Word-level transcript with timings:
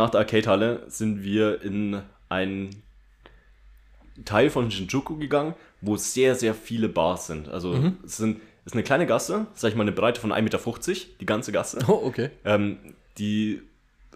nach 0.00 0.10
der 0.10 0.20
Arcade-Halle 0.20 0.84
sind 0.88 1.22
wir 1.22 1.62
in 1.62 2.02
einen 2.28 2.82
Teil 4.24 4.50
von 4.50 4.70
Shinjuku 4.70 5.16
gegangen, 5.16 5.54
wo 5.80 5.96
sehr, 5.96 6.34
sehr 6.34 6.54
viele 6.54 6.88
Bars 6.88 7.26
sind. 7.26 7.48
Also 7.48 7.72
Mhm. 7.72 7.98
es 8.04 8.16
sind, 8.16 8.38
es 8.64 8.66
ist 8.66 8.72
eine 8.74 8.82
kleine 8.82 9.06
Gasse, 9.06 9.46
sag 9.54 9.70
ich 9.70 9.76
mal 9.76 9.82
eine 9.82 9.92
Breite 9.92 10.20
von 10.20 10.32
1,50 10.32 10.88
Meter, 10.88 11.06
die 11.20 11.26
ganze 11.26 11.52
Gasse, 11.52 11.78
Oh, 11.88 12.02
okay. 12.04 12.30
ähm, 12.44 12.78
die, 13.18 13.62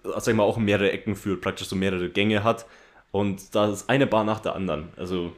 sag 0.03 0.27
ich 0.27 0.33
mal, 0.35 0.43
auch 0.43 0.57
mehrere 0.57 0.91
Ecken 0.91 1.15
führt, 1.15 1.41
praktisch 1.41 1.67
so 1.67 1.75
mehrere 1.75 2.09
Gänge 2.09 2.43
hat. 2.43 2.65
Und 3.11 3.55
da 3.55 3.71
ist 3.71 3.89
eine 3.89 4.05
Bar 4.07 4.23
nach 4.25 4.39
der 4.41 4.55
anderen. 4.55 4.89
Also 4.97 5.33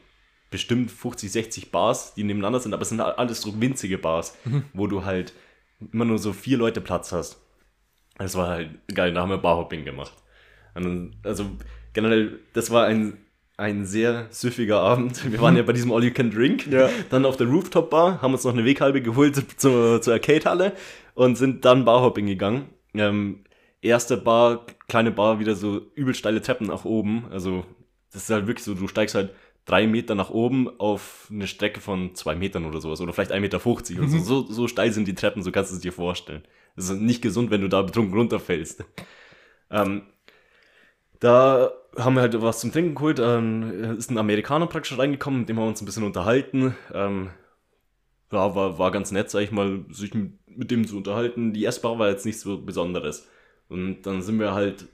bestimmt 0.50 0.92
50, 0.92 1.32
60 1.32 1.72
Bars, 1.72 2.14
die 2.16 2.24
nebeneinander 2.24 2.60
sind, 2.60 2.74
aber 2.74 2.82
es 2.82 2.90
sind 2.90 3.00
alles 3.02 3.42
so 3.42 3.60
winzige 3.62 3.98
Bars, 3.98 4.36
wo 4.74 4.88
du 4.88 5.06
halt 5.06 5.34
immer 5.94 6.06
nur 6.06 6.18
so 6.18 6.34
vier 6.34 6.58
Leute 6.58 6.82
Platz 6.82 7.12
hast. 7.12 7.40
Das 8.18 8.36
war 8.36 8.48
halt 8.48 8.70
geil, 8.94 9.14
da 9.14 9.22
haben 9.22 9.30
wir 9.30 9.38
Barhopping 9.38 9.86
gemacht. 9.86 10.14
Also 11.24 11.46
generell, 11.94 12.40
das 12.54 12.72
war 12.72 12.86
ein, 12.86 13.18
ein 13.58 13.86
sehr 13.86 14.28
süffiger 14.30 14.80
Abend. 14.80 15.32
Wir 15.32 15.42
waren 15.42 15.56
ja 15.58 15.64
bei 15.64 15.74
diesem 15.74 15.92
All 15.92 16.04
You 16.04 16.12
Can 16.14 16.32
Drink, 16.32 16.68
Ja. 16.68 16.90
dann 17.10 17.26
auf 17.26 17.38
der 17.38 17.48
Rooftop 17.48 17.90
Bar, 17.90 18.22
haben 18.22 18.34
uns 18.34 18.44
noch 18.44 18.54
eine 18.54 18.66
Weghalbe 18.66 19.02
geholt 19.02 19.36
zur, 19.60 20.02
zur 20.02 20.14
Arcade-Halle 20.14 20.74
und 21.16 21.38
sind 21.38 21.66
dann 21.66 21.86
Barhopping 21.86 22.28
gegangen. 22.28 22.70
Ähm, 22.94 23.44
erste 23.82 24.18
Bar, 24.18 24.66
kleine 24.88 25.12
Bar, 25.12 25.40
wieder 25.40 25.56
so 25.56 25.82
übel 25.96 26.14
steile 26.14 26.42
Treppen 26.42 26.68
nach 26.68 26.86
oben. 26.86 27.26
Also 27.32 27.66
das 28.12 28.24
ist 28.24 28.30
halt 28.30 28.48
wirklich 28.48 28.64
so, 28.64 28.74
du 28.76 28.88
steigst 28.88 29.16
halt 29.16 29.32
drei 29.66 29.86
Meter 29.88 30.16
nach 30.16 30.30
oben 30.30 30.70
auf 30.80 31.28
eine 31.32 31.46
Strecke 31.48 31.82
von 31.82 32.16
zwei 32.16 32.36
Metern 32.36 32.66
oder 32.66 32.80
sowas. 32.80 33.02
Oder 33.02 33.12
vielleicht 33.14 33.34
1,50 33.34 33.40
Meter. 33.40 34.02
Und 34.02 34.10
so, 34.10 34.20
so, 34.44 34.52
so 34.52 34.68
steil 34.68 34.92
sind 34.94 35.08
die 35.08 35.16
Treppen, 35.16 35.42
so 35.44 35.52
kannst 35.52 35.72
du 35.72 35.76
es 35.76 35.82
dir 35.82 35.92
vorstellen. 35.92 36.44
Das 36.76 36.90
ist 36.90 37.02
nicht 37.02 37.22
gesund, 37.22 37.50
wenn 37.52 37.62
du 37.62 37.68
da 37.68 37.82
betrunken 37.82 38.14
runterfällst. 38.18 38.86
Ähm, 39.72 40.04
da 41.20 41.72
haben 41.98 42.16
wir 42.16 42.22
halt 42.22 42.40
was 42.42 42.60
zum 42.60 42.72
Trinken 42.72 42.96
geholt. 42.96 43.20
Ähm, 43.20 43.98
ist 43.98 44.12
ein 44.12 44.18
Amerikaner 44.18 44.68
praktisch 44.68 44.98
reingekommen, 44.98 45.42
mit 45.42 45.50
dem 45.50 45.58
haben 45.58 45.66
wir 45.66 45.70
uns 45.70 45.82
ein 45.82 45.86
bisschen 45.86 46.04
unterhalten. 46.04 46.76
Ähm, 46.94 47.32
ja, 48.32 48.56
war, 48.56 48.78
war 48.78 48.92
ganz 48.92 49.12
nett, 49.12 49.30
sag 49.30 49.42
ich 49.42 49.52
mal, 49.52 49.86
sich 49.90 50.14
mit, 50.14 50.72
dem 50.72 50.86
zu 50.86 50.98
unterhalten. 50.98 51.54
Die 51.54 51.66
Essbar 51.66 51.98
war 51.98 52.10
jetzt 52.10 52.26
nichts 52.26 52.42
so 52.42 52.62
Besonderes. 52.62 53.28
Und 53.70 54.04
dann 54.04 54.22
sind 54.22 54.40
wir 54.40 54.54
halt, 54.54 54.88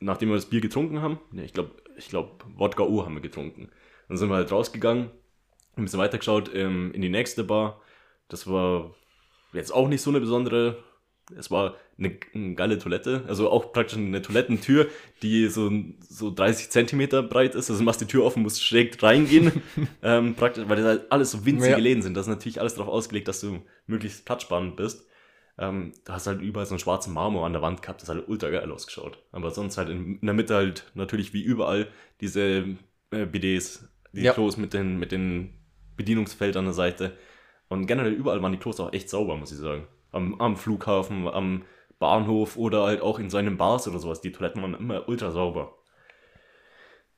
nachdem 0.00 0.30
wir 0.30 0.36
das 0.36 0.46
Bier 0.46 0.60
getrunken 0.60 1.02
haben, 1.02 1.20
ne, 1.30 1.44
ich 1.44 1.52
glaube, 1.52 1.72
ich 1.96 2.08
glaub, 2.08 2.44
Wodka 2.56 2.84
U 2.84 3.04
haben 3.04 3.14
wir 3.14 3.20
getrunken. 3.20 3.68
Dann 4.08 4.16
sind 4.16 4.28
wir 4.28 4.36
halt 4.36 4.50
rausgegangen, 4.50 5.10
ein 5.76 5.84
bisschen 5.84 6.00
weitergeschaut 6.00 6.50
ähm, 6.54 6.92
in 6.92 7.02
die 7.02 7.08
nächste 7.08 7.44
Bar. 7.44 7.80
Das 8.28 8.46
war 8.46 8.94
jetzt 9.52 9.72
auch 9.72 9.88
nicht 9.88 10.00
so 10.00 10.10
eine 10.10 10.20
besondere. 10.20 10.82
Es 11.36 11.50
war 11.50 11.76
eine, 11.98 12.16
eine 12.34 12.54
geile 12.54 12.78
Toilette, 12.78 13.24
also 13.28 13.48
auch 13.50 13.72
praktisch 13.72 13.96
eine 13.96 14.20
Toilettentür, 14.22 14.88
die 15.22 15.48
so, 15.48 15.70
so 16.00 16.30
30 16.34 16.70
Zentimeter 16.70 17.22
breit 17.22 17.54
ist. 17.54 17.70
Also 17.70 17.80
du 17.80 17.84
machst 17.84 18.00
die 18.00 18.06
Tür 18.06 18.24
offen, 18.24 18.42
musst 18.42 18.62
schräg 18.64 19.00
reingehen, 19.02 19.62
ähm, 20.02 20.34
praktisch, 20.34 20.64
weil 20.68 20.76
das 20.76 20.84
halt 20.86 21.12
alles 21.12 21.30
so 21.30 21.46
winzige 21.46 21.72
Ja. 21.72 21.78
Läden 21.78 22.02
sind. 22.02 22.14
Das 22.14 22.26
ist 22.26 22.30
natürlich 22.30 22.60
alles 22.60 22.74
darauf 22.74 22.92
ausgelegt, 22.92 23.28
dass 23.28 23.40
du 23.40 23.62
möglichst 23.86 24.24
platzsparend 24.24 24.76
bist. 24.76 25.06
Ähm, 25.58 25.92
da 26.04 26.14
hast 26.14 26.26
du 26.26 26.30
halt 26.32 26.42
überall 26.42 26.66
so 26.66 26.72
einen 26.74 26.80
schwarzen 26.80 27.12
Marmor 27.14 27.46
an 27.46 27.52
der 27.52 27.62
Wand 27.62 27.82
gehabt, 27.82 28.02
das 28.02 28.08
hat 28.08 28.16
halt 28.16 28.28
ultra 28.28 28.48
geil 28.50 28.70
ausgeschaut. 28.72 29.22
Aber 29.32 29.50
sonst 29.50 29.78
halt 29.78 29.90
in, 29.90 30.16
in 30.18 30.26
der 30.26 30.34
Mitte 30.34 30.54
halt 30.54 30.90
natürlich 30.94 31.32
wie 31.34 31.42
überall 31.42 31.88
diese 32.20 32.64
äh, 33.10 33.26
BDs, 33.26 33.88
die 34.12 34.22
Ja. 34.22 34.32
Klos 34.32 34.56
mit 34.56 34.72
den, 34.74 34.98
mit 34.98 35.12
den 35.12 35.54
Bedienungsfeldern 35.96 36.60
an 36.60 36.66
der 36.66 36.74
Seite. 36.74 37.16
Und 37.68 37.86
generell 37.86 38.12
überall 38.12 38.42
waren 38.42 38.52
die 38.52 38.58
Klos 38.58 38.80
auch 38.80 38.92
echt 38.92 39.08
sauber, 39.08 39.36
muss 39.36 39.52
ich 39.52 39.58
sagen. 39.58 39.86
Am, 40.12 40.40
am 40.40 40.56
Flughafen, 40.56 41.26
am 41.26 41.62
Bahnhof 41.98 42.56
oder 42.56 42.84
halt 42.84 43.00
auch 43.00 43.18
in 43.18 43.30
seinen 43.30 43.56
Bars 43.56 43.88
oder 43.88 43.98
sowas. 43.98 44.20
Die 44.20 44.32
Toiletten 44.32 44.60
waren 44.62 44.74
immer 44.74 45.08
ultra 45.08 45.30
sauber. 45.30 45.76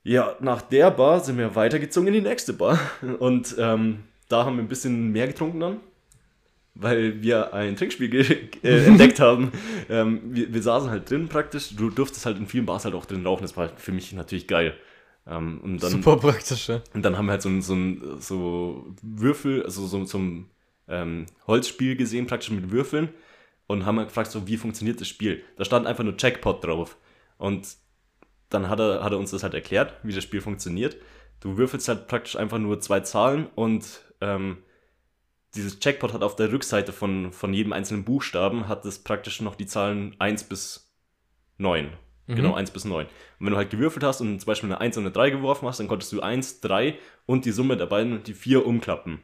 Ja, 0.03 0.35
nach 0.39 0.61
der 0.61 0.91
Bar 0.91 1.19
sind 1.19 1.39
wir 1.39 1.55
weitergezogen 1.55 2.07
in 2.07 2.13
die 2.13 2.21
nächste 2.21 2.53
Bar. 2.53 2.79
Und 3.19 3.55
ähm, 3.57 4.03
da 4.29 4.45
haben 4.45 4.57
wir 4.57 4.63
ein 4.63 4.67
bisschen 4.67 5.11
mehr 5.11 5.27
getrunken 5.27 5.59
dann, 5.59 5.79
weil 6.75 7.21
wir 7.23 7.53
ein 7.53 7.75
Trinkspiel 7.75 8.49
äh, 8.63 8.85
entdeckt 8.85 9.19
haben. 9.19 9.51
Ähm, 9.89 10.21
wir, 10.25 10.53
wir 10.53 10.61
saßen 10.61 10.89
halt 10.89 11.09
drin 11.09 11.27
praktisch. 11.29 11.75
Du 11.75 11.89
durftest 11.89 12.27
halt 12.27 12.37
in 12.37 12.47
vielen 12.47 12.67
Bars 12.67 12.85
halt 12.85 12.93
auch 12.93 13.05
drin 13.05 13.25
rauchen. 13.25 13.41
Das 13.41 13.57
war 13.57 13.69
halt 13.69 13.79
für 13.79 13.91
mich 13.91 14.13
natürlich 14.13 14.47
geil. 14.47 14.75
Ähm, 15.27 15.59
und 15.63 15.81
dann, 15.81 15.91
Super 15.91 16.17
praktisch, 16.17 16.69
ja. 16.69 16.81
und 16.93 17.03
dann 17.03 17.17
haben 17.17 17.25
wir 17.25 17.31
halt 17.31 17.41
so 17.41 17.59
so 17.59 17.75
so 18.19 18.85
Würfel, 19.01 19.63
also 19.63 19.87
so, 19.87 20.05
so 20.05 20.19
ein 20.19 20.45
ähm, 20.87 21.25
Holzspiel 21.47 21.95
gesehen, 21.95 22.27
praktisch 22.27 22.51
mit 22.51 22.71
Würfeln. 22.71 23.09
Und 23.67 23.85
haben 23.85 23.97
halt 23.97 24.09
gefragt, 24.09 24.29
so, 24.29 24.47
wie 24.47 24.57
funktioniert 24.57 25.01
das 25.01 25.07
Spiel? 25.07 25.43
Da 25.55 25.65
stand 25.65 25.87
einfach 25.87 26.03
nur 26.03 26.15
Jackpot 26.17 26.63
drauf. 26.63 26.97
Und 27.37 27.67
dann 28.49 28.69
hat 28.69 28.79
er, 28.79 29.03
hat 29.03 29.11
er 29.11 29.17
uns 29.17 29.31
das 29.31 29.43
halt 29.43 29.55
erklärt, 29.55 29.95
wie 30.03 30.13
das 30.13 30.23
Spiel 30.23 30.41
funktioniert. 30.41 30.97
Du 31.39 31.57
würfelst 31.57 31.87
halt 31.87 32.07
praktisch 32.07 32.35
einfach 32.35 32.59
nur 32.59 32.79
zwei 32.79 32.99
Zahlen 32.99 33.47
und 33.55 34.01
ähm, 34.21 34.57
dieses 35.55 35.77
Jackpot 35.81 36.13
hat 36.13 36.23
auf 36.23 36.35
der 36.35 36.51
Rückseite 36.51 36.91
von, 36.91 37.31
von 37.31 37.53
jedem 37.53 37.73
einzelnen 37.73 38.03
Buchstaben 38.03 38.67
hat 38.67 38.85
es 38.85 38.99
praktisch 38.99 39.41
noch 39.41 39.55
die 39.55 39.65
Zahlen 39.65 40.15
1 40.19 40.45
bis 40.45 40.93
9. 41.57 41.91
Mhm. 42.27 42.35
Genau, 42.35 42.53
1 42.53 42.71
bis 42.71 42.85
9. 42.85 43.05
Und 43.05 43.45
wenn 43.45 43.51
du 43.51 43.57
halt 43.57 43.69
gewürfelt 43.69 44.03
hast 44.03 44.21
und 44.21 44.39
zum 44.39 44.47
Beispiel 44.47 44.69
eine 44.69 44.81
1 44.81 44.97
und 44.97 45.03
eine 45.03 45.11
3 45.11 45.29
geworfen 45.29 45.67
hast, 45.67 45.79
dann 45.79 45.87
konntest 45.87 46.11
du 46.11 46.21
1, 46.21 46.61
3 46.61 46.97
und 47.25 47.45
die 47.45 47.51
Summe 47.51 47.77
der 47.77 47.85
beiden, 47.85 48.23
die 48.23 48.33
4 48.33 48.65
umklappen. 48.65 49.19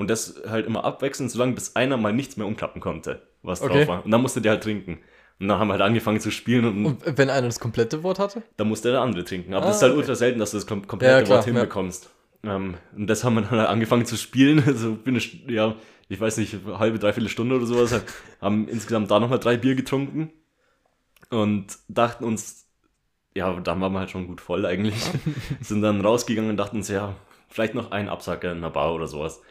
Und 0.00 0.10
das 0.10 0.42
halt 0.48 0.66
immer 0.66 0.84
abwechselnd, 0.84 1.30
solange 1.30 1.52
bis 1.54 1.76
einer 1.76 1.96
mal 1.96 2.12
nichts 2.12 2.36
mehr 2.36 2.46
umklappen 2.46 2.80
konnte, 2.80 3.22
was 3.42 3.60
Okay. 3.62 3.72
drauf 3.72 3.88
war. 3.88 4.04
Und 4.04 4.10
dann 4.10 4.22
musste 4.22 4.40
der 4.40 4.52
halt 4.52 4.62
trinken. 4.64 5.00
Und 5.38 5.48
dann 5.48 5.58
haben 5.58 5.68
wir 5.68 5.72
halt 5.74 5.82
angefangen 5.82 6.20
zu 6.20 6.30
spielen 6.30 6.64
und, 6.66 6.86
Und 6.86 7.18
wenn 7.18 7.30
einer 7.30 7.46
das 7.48 7.60
komplette 7.60 8.02
Wort 8.02 8.18
hatte? 8.18 8.42
dann 8.56 8.68
musste 8.68 8.90
der 8.90 9.00
andere 9.00 9.24
trinken. 9.24 9.54
Aber 9.54 9.66
Ah, 9.66 9.68
das 9.68 9.76
ist 9.76 9.82
halt 9.82 9.92
okay. 9.92 9.98
ultra 10.00 10.14
selten, 10.14 10.38
dass 10.38 10.50
du 10.52 10.56
das 10.58 10.66
kom 10.66 10.86
komplette 10.86 11.12
Ja, 11.12 11.22
klar, 11.22 11.38
Wort 11.38 11.44
hinbekommst. 11.46 12.10
Ähm, 12.42 12.76
und 12.96 13.06
das 13.06 13.24
haben 13.24 13.34
wir 13.34 13.42
dann 13.42 13.50
halt 13.50 13.68
angefangen 13.68 14.06
zu 14.06 14.16
spielen. 14.16 14.62
Also 14.66 14.94
bin 14.94 15.16
ich, 15.16 15.44
ja, 15.48 15.76
ich 16.08 16.20
weiß 16.20 16.36
nicht, 16.38 16.56
halbe, 16.66 16.98
dreiviertel 16.98 17.28
Stunde 17.28 17.56
oder 17.56 17.66
sowas. 17.66 18.02
haben 18.40 18.68
insgesamt 18.68 19.10
da 19.10 19.20
nochmal 19.20 19.38
drei 19.38 19.56
Bier 19.56 19.74
getrunken 19.74 20.30
und 21.30 21.78
dachten 21.88 22.24
uns, 22.24 22.66
ja, 23.34 23.60
da 23.60 23.80
waren 23.80 23.92
wir 23.92 24.00
halt 24.00 24.10
schon 24.10 24.26
gut 24.28 24.40
voll 24.40 24.66
eigentlich. 24.66 24.96
Sind 25.60 25.82
dann 25.82 26.00
rausgegangen 26.02 26.50
und 26.50 26.56
dachten 26.56 26.78
uns, 26.78 26.88
ja, 26.88 27.16
vielleicht 27.48 27.74
noch 27.74 27.90
ein 27.92 28.08
Absacker 28.08 28.52
in 28.52 28.58
einer 28.58 28.70
Bar 28.70 28.94
oder 28.94 29.06
sowas. 29.08 29.42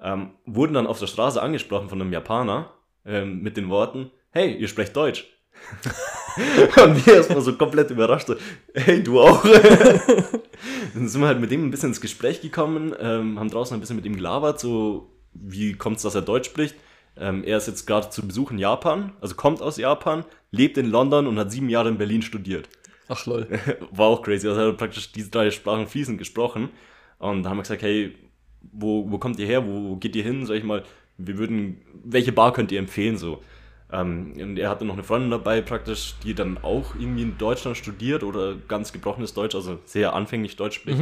Ähm, 0.00 0.32
wurden 0.44 0.74
dann 0.74 0.86
auf 0.86 0.98
der 0.98 1.06
Straße 1.06 1.40
angesprochen 1.40 1.88
von 1.88 2.00
einem 2.00 2.12
Japaner 2.12 2.72
ähm, 3.04 3.40
mit 3.42 3.56
den 3.56 3.70
Worten, 3.70 4.10
hey, 4.30 4.54
ihr 4.54 4.68
sprecht 4.68 4.94
Deutsch. 4.94 5.26
und 6.84 7.06
wir 7.06 7.14
erstmal 7.14 7.40
so 7.40 7.54
komplett 7.54 7.90
überrascht, 7.90 8.26
so, 8.26 8.36
hey, 8.74 9.02
du 9.02 9.20
auch. 9.20 9.42
dann 10.94 11.08
sind 11.08 11.20
wir 11.20 11.28
halt 11.28 11.40
mit 11.40 11.50
dem 11.50 11.64
ein 11.64 11.70
bisschen 11.70 11.90
ins 11.90 12.00
Gespräch 12.00 12.42
gekommen, 12.42 12.94
ähm, 13.00 13.38
haben 13.38 13.50
draußen 13.50 13.74
ein 13.74 13.80
bisschen 13.80 13.96
mit 13.96 14.04
ihm 14.04 14.16
gelabert, 14.16 14.60
so 14.60 15.10
wie 15.32 15.74
kommt 15.74 15.96
es, 15.96 16.02
dass 16.02 16.14
er 16.14 16.22
Deutsch 16.22 16.48
spricht. 16.48 16.76
Ähm, 17.18 17.42
er 17.44 17.56
ist 17.56 17.68
jetzt 17.68 17.86
gerade 17.86 18.10
zu 18.10 18.26
Besuch 18.26 18.50
in 18.50 18.58
Japan, 18.58 19.14
also 19.20 19.34
kommt 19.34 19.62
aus 19.62 19.78
Japan, 19.78 20.24
lebt 20.50 20.76
in 20.76 20.90
London 20.90 21.26
und 21.26 21.38
hat 21.38 21.50
sieben 21.50 21.70
Jahre 21.70 21.88
in 21.88 21.96
Berlin 21.96 22.20
studiert. 22.20 22.68
Ach 23.08 23.24
lol. 23.26 23.48
War 23.90 24.08
auch 24.08 24.22
crazy, 24.22 24.46
also 24.48 24.60
er 24.60 24.68
hat 24.68 24.76
praktisch 24.76 25.12
diese 25.12 25.30
drei 25.30 25.50
Sprachen 25.50 25.86
fließend 25.86 26.18
gesprochen. 26.18 26.70
Und 27.18 27.42
da 27.42 27.50
haben 27.50 27.56
wir 27.56 27.62
gesagt, 27.62 27.82
hey, 27.82 28.14
wo, 28.72 29.10
wo 29.10 29.18
kommt 29.18 29.38
ihr 29.38 29.46
her, 29.46 29.66
wo, 29.66 29.90
wo 29.90 29.96
geht 29.96 30.16
ihr 30.16 30.22
hin, 30.22 30.46
sag 30.46 30.56
ich 30.56 30.64
mal, 30.64 30.82
wir 31.18 31.38
würden, 31.38 31.80
welche 32.04 32.32
Bar 32.32 32.52
könnt 32.52 32.72
ihr 32.72 32.78
empfehlen, 32.78 33.16
so. 33.16 33.42
Ähm, 33.92 34.32
und 34.40 34.58
er 34.58 34.68
hatte 34.68 34.84
noch 34.84 34.94
eine 34.94 35.04
Freundin 35.04 35.30
dabei, 35.30 35.60
praktisch, 35.60 36.14
die 36.24 36.34
dann 36.34 36.58
auch 36.58 36.94
irgendwie 36.98 37.22
in 37.22 37.38
Deutschland 37.38 37.76
studiert 37.76 38.22
oder 38.22 38.56
ganz 38.68 38.92
gebrochenes 38.92 39.34
Deutsch, 39.34 39.54
also 39.54 39.78
sehr 39.84 40.14
anfänglich 40.14 40.56
Deutsch 40.56 40.76
spricht. 40.76 40.98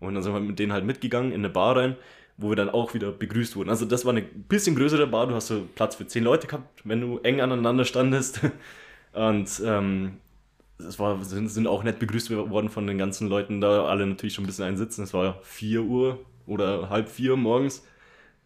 Und 0.00 0.14
dann 0.14 0.22
sind 0.22 0.34
wir 0.34 0.40
mit 0.40 0.58
denen 0.58 0.72
halt 0.72 0.84
mitgegangen 0.84 1.32
in 1.32 1.40
eine 1.40 1.48
Bar 1.48 1.76
rein, 1.76 1.96
wo 2.36 2.50
wir 2.50 2.56
dann 2.56 2.68
auch 2.68 2.92
wieder 2.92 3.10
begrüßt 3.12 3.56
wurden. 3.56 3.70
Also 3.70 3.86
das 3.86 4.04
war 4.04 4.12
eine 4.12 4.22
bisschen 4.22 4.76
größere 4.76 5.06
Bar, 5.06 5.26
du 5.28 5.34
hast 5.34 5.48
so 5.48 5.66
Platz 5.74 5.94
für 5.96 6.06
zehn 6.06 6.22
Leute 6.24 6.46
gehabt, 6.46 6.82
wenn 6.84 7.00
du 7.00 7.18
eng 7.18 7.40
aneinander 7.40 7.84
standest. 7.84 8.40
Und 9.14 9.62
ähm, 9.64 10.18
es 10.78 10.98
war, 10.98 11.24
sind, 11.24 11.48
sind 11.48 11.66
auch 11.66 11.82
nett 11.82 11.98
begrüßt 11.98 12.30
worden 12.30 12.68
von 12.68 12.86
den 12.86 12.98
ganzen 12.98 13.28
Leuten 13.28 13.62
da, 13.62 13.86
alle 13.86 14.06
natürlich 14.06 14.34
schon 14.34 14.44
ein 14.44 14.46
bisschen 14.46 14.66
einsitzen. 14.66 15.04
Es 15.04 15.14
war 15.14 15.38
4 15.42 15.82
Uhr 15.82 16.18
oder 16.46 16.88
halb 16.90 17.08
vier 17.08 17.36
morgens 17.36 17.84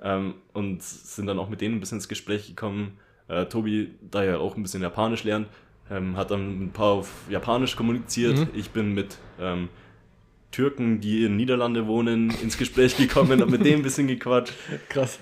ähm, 0.02 0.34
und 0.52 0.82
sind 0.82 1.26
dann 1.26 1.38
auch 1.38 1.48
mit 1.48 1.60
denen 1.60 1.76
ein 1.76 1.80
bisschen 1.80 1.98
ins 1.98 2.08
Gespräch 2.08 2.46
gekommen. 2.48 2.98
Äh, 3.28 3.46
Tobi, 3.46 3.94
da 4.00 4.24
er 4.24 4.40
auch 4.40 4.56
ein 4.56 4.62
bisschen 4.62 4.82
Japanisch 4.82 5.24
lernt, 5.24 5.48
ähm, 5.90 6.16
hat 6.16 6.30
dann 6.30 6.64
ein 6.64 6.70
paar 6.72 6.92
auf 6.92 7.10
Japanisch 7.28 7.76
kommuniziert. 7.76 8.38
Mhm. 8.38 8.48
Ich 8.54 8.70
bin 8.70 8.94
mit 8.94 9.18
ähm, 9.40 9.68
Türken, 10.50 11.00
die 11.00 11.24
in 11.24 11.36
Niederlande 11.36 11.86
wohnen, 11.86 12.30
ins 12.42 12.58
Gespräch 12.58 12.96
gekommen, 12.96 13.40
habe 13.40 13.50
mit 13.50 13.64
denen 13.64 13.80
ein 13.80 13.82
bisschen 13.82 14.08
gequatscht. 14.08 14.54
Krass. 14.88 15.18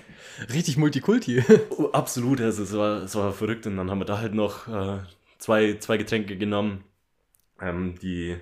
Richtig 0.53 0.77
Multikulti. 0.77 1.43
Oh, 1.69 1.89
absolut, 1.91 2.39
also 2.39 2.63
es 2.63 2.75
war, 2.75 3.03
es 3.03 3.15
war 3.15 3.33
verrückt 3.33 3.67
und 3.67 3.77
dann 3.77 3.91
haben 3.91 3.99
wir 3.99 4.05
da 4.05 4.19
halt 4.19 4.33
noch 4.33 4.67
äh, 4.67 4.99
zwei, 5.37 5.75
zwei 5.79 5.97
Getränke 5.97 6.37
genommen. 6.37 6.83
Ähm, 7.61 7.95
die 8.01 8.37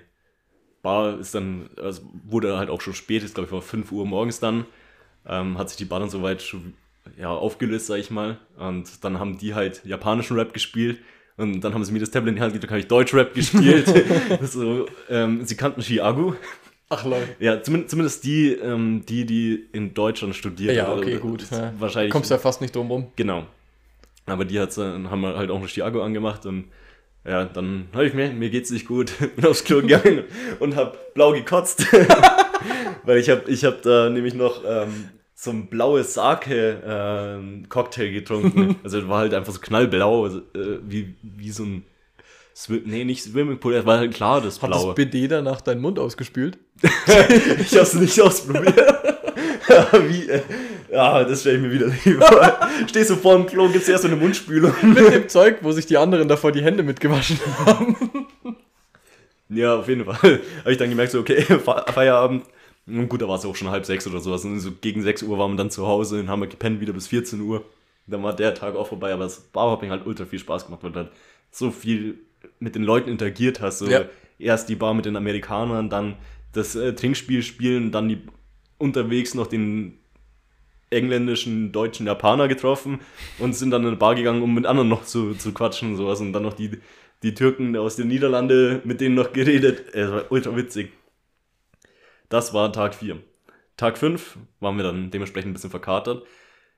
Bar 0.88 1.18
ist 1.18 1.34
dann, 1.34 1.68
also 1.76 2.02
wurde 2.24 2.56
halt 2.58 2.70
auch 2.70 2.80
schon 2.80 2.94
spät, 2.94 3.22
ist 3.22 3.34
glaube 3.34 3.48
ich 3.48 3.52
war 3.52 3.62
5 3.62 3.92
Uhr 3.92 4.06
morgens 4.06 4.40
dann, 4.40 4.64
ähm, 5.26 5.58
hat 5.58 5.68
sich 5.68 5.76
die 5.78 5.84
Bar 5.84 6.00
dann 6.00 6.10
soweit 6.10 6.40
schon 6.42 6.74
ja, 7.18 7.30
aufgelöst, 7.30 7.86
sag 7.86 7.98
ich 7.98 8.10
mal. 8.10 8.38
Und 8.58 9.02
dann 9.04 9.18
haben 9.18 9.38
die 9.38 9.54
halt 9.54 9.82
japanischen 9.84 10.36
Rap 10.38 10.52
gespielt 10.52 10.98
Und 11.36 11.60
dann 11.62 11.72
haben 11.74 11.84
sie 11.84 11.92
mir 11.92 12.00
das 12.00 12.10
Tablet 12.10 12.30
in 12.30 12.36
die 12.36 12.42
Hand 12.42 12.52
gegeben, 12.52 12.68
da 12.68 12.72
habe 12.72 12.80
ich 12.80 12.88
Deutschrap 12.88 13.34
gespielt. 13.34 13.86
so, 14.42 14.86
ähm, 15.08 15.44
sie 15.44 15.56
kannten 15.56 15.82
Chiago. 15.82 16.34
Ach 16.90 17.04
Leute. 17.04 17.28
Ja, 17.38 17.62
zumindest, 17.62 17.90
zumindest 17.90 18.24
die, 18.24 18.52
ähm, 18.52 19.04
die, 19.06 19.24
die 19.26 19.66
in 19.72 19.92
Deutschland 19.94 20.34
studiert 20.34 20.74
Ja, 20.74 20.86
haben. 20.86 20.98
okay, 21.00 21.14
Also, 21.14 21.28
gut. 21.28 21.44
Ja. 21.50 21.72
Wahrscheinlich. 21.78 22.12
Kommst 22.12 22.30
ja 22.30 22.38
fast 22.38 22.60
nicht 22.60 22.74
drum 22.74 22.90
rum. 22.90 23.12
Genau. 23.16 23.46
Aber 24.26 24.44
die 24.44 24.58
hat's, 24.58 24.78
haben 24.78 25.24
halt 25.24 25.50
auch 25.50 25.60
noch 25.60 25.68
Chiago 25.68 26.02
angemacht 26.02 26.44
und 26.46 26.64
ja, 27.28 27.44
dann 27.44 27.88
habe 27.92 28.06
ich 28.06 28.14
mir, 28.14 28.30
mir 28.30 28.50
geht's 28.50 28.70
nicht 28.70 28.86
gut, 28.86 29.12
bin 29.36 29.44
aufs 29.46 29.64
Klo 29.64 29.82
gegangen 29.82 30.24
und 30.60 30.76
hab 30.76 31.14
blau 31.14 31.32
gekotzt. 31.32 31.86
Weil 33.04 33.18
ich 33.18 33.30
hab, 33.30 33.48
ich 33.48 33.64
hab 33.64 33.82
da 33.82 34.08
nämlich 34.10 34.34
noch 34.34 34.62
ähm, 34.66 35.10
so 35.34 35.50
ein 35.50 35.68
blaues 35.68 36.14
Sake-Cocktail 36.14 38.12
getrunken. 38.12 38.76
Also 38.84 39.00
das 39.00 39.08
war 39.08 39.18
halt 39.18 39.34
einfach 39.34 39.52
so 39.52 39.60
knallblau, 39.60 40.24
also, 40.24 40.38
äh, 40.38 40.78
wie, 40.82 41.14
wie 41.22 41.50
so 41.50 41.64
ein 41.64 41.84
nee, 42.84 43.04
nicht 43.04 43.22
Swimmingpool, 43.22 43.74
es 43.74 43.86
war 43.86 43.98
halt 43.98 44.14
klar 44.14 44.40
das 44.40 44.60
Hat 44.62 44.70
Blaue. 44.70 44.86
das 44.86 44.94
BD 44.96 45.28
danach 45.28 45.60
deinen 45.60 45.80
Mund 45.80 45.98
ausgespült? 45.98 46.58
Ich 47.60 47.78
hab's 47.78 47.94
nicht 47.94 48.20
ausprobiert. 48.20 48.76
wie, 50.08 50.28
äh, 50.28 50.42
ja, 50.90 51.24
das 51.24 51.40
stelle 51.40 51.56
ich 51.56 51.62
mir 51.62 51.70
wieder 51.72 51.90
lieber. 52.04 52.58
Stehst 52.88 53.10
du 53.10 53.16
vor 53.16 53.36
dem 53.36 53.46
Klo, 53.46 53.68
gibt's 53.68 53.88
erst 53.88 54.02
so 54.02 54.08
eine 54.08 54.16
Mundspülung. 54.16 54.72
Mit 54.82 55.12
dem 55.12 55.28
Zeug, 55.28 55.58
wo 55.62 55.72
sich 55.72 55.86
die 55.86 55.96
anderen 55.96 56.28
davor 56.28 56.52
die 56.52 56.62
Hände 56.62 56.82
mitgewaschen 56.82 57.38
haben. 57.64 57.96
Ja, 59.48 59.76
auf 59.76 59.88
jeden 59.88 60.04
Fall. 60.04 60.40
Habe 60.60 60.72
ich 60.72 60.76
dann 60.78 60.90
gemerkt, 60.90 61.12
so, 61.12 61.20
okay, 61.20 61.40
Fe- 61.42 61.84
Feierabend. 61.92 62.44
Und 62.86 63.08
gut, 63.08 63.20
da 63.22 63.28
war 63.28 63.36
es 63.36 63.44
auch 63.44 63.56
schon 63.56 63.68
halb 63.70 63.84
sechs 63.84 64.06
oder 64.06 64.20
sowas. 64.20 64.44
Und 64.44 64.60
so 64.60 64.70
gegen 64.80 65.02
6 65.02 65.22
Uhr 65.24 65.38
waren 65.38 65.52
wir 65.52 65.56
dann 65.58 65.70
zu 65.70 65.86
Hause 65.86 66.20
und 66.20 66.28
haben 66.28 66.40
wir 66.40 66.48
gepennt 66.48 66.80
wieder 66.80 66.92
bis 66.92 67.06
14 67.08 67.40
Uhr. 67.40 67.64
Dann 68.06 68.22
war 68.22 68.34
der 68.34 68.54
Tag 68.54 68.74
auch 68.76 68.86
vorbei, 68.88 69.12
aber 69.12 69.24
das 69.24 69.40
Barhopping 69.40 69.90
hat 69.90 70.06
ultra 70.06 70.24
viel 70.24 70.38
Spaß 70.38 70.64
gemacht, 70.66 70.82
weil 70.82 70.92
du 70.92 70.98
halt 71.00 71.10
so 71.50 71.70
viel 71.70 72.18
mit 72.60 72.74
den 72.74 72.82
Leuten 72.82 73.10
interagiert 73.10 73.60
hast. 73.60 73.80
So 73.80 73.88
Ja. 73.88 74.04
Erst 74.38 74.68
die 74.70 74.76
Bar 74.76 74.94
mit 74.94 75.04
den 75.04 75.16
Amerikanern, 75.16 75.90
dann 75.90 76.16
das 76.52 76.74
äh, 76.76 76.94
Trinkspiel 76.94 77.42
spielen, 77.42 77.90
dann 77.90 78.08
die 78.08 78.22
unterwegs 78.78 79.34
noch 79.34 79.48
den 79.48 79.98
engländischen, 80.90 81.72
deutschen 81.72 82.06
Japaner 82.06 82.48
getroffen 82.48 83.00
und 83.38 83.54
sind 83.54 83.70
dann 83.70 83.82
in 83.82 83.88
eine 83.88 83.96
Bar 83.96 84.14
gegangen, 84.14 84.42
um 84.42 84.54
mit 84.54 84.66
anderen 84.66 84.88
noch 84.88 85.04
zu, 85.04 85.34
zu 85.34 85.52
quatschen 85.52 85.90
und 85.90 85.96
sowas. 85.96 86.20
Und 86.20 86.32
dann 86.32 86.42
noch 86.42 86.54
die, 86.54 86.78
die 87.22 87.34
Türken 87.34 87.76
aus 87.76 87.96
den 87.96 88.08
Niederlande, 88.08 88.80
mit 88.84 89.00
denen 89.00 89.14
noch 89.14 89.32
geredet. 89.32 89.94
Es 89.94 90.10
war 90.10 90.30
ultra 90.30 90.56
witzig. 90.56 90.92
Das 92.28 92.54
war 92.54 92.72
Tag 92.72 92.94
4. 92.94 93.18
Tag 93.76 93.98
5 93.98 94.38
waren 94.60 94.76
wir 94.76 94.84
dann 94.84 95.10
dementsprechend 95.10 95.50
ein 95.50 95.54
bisschen 95.54 95.70
verkatert. 95.70 96.26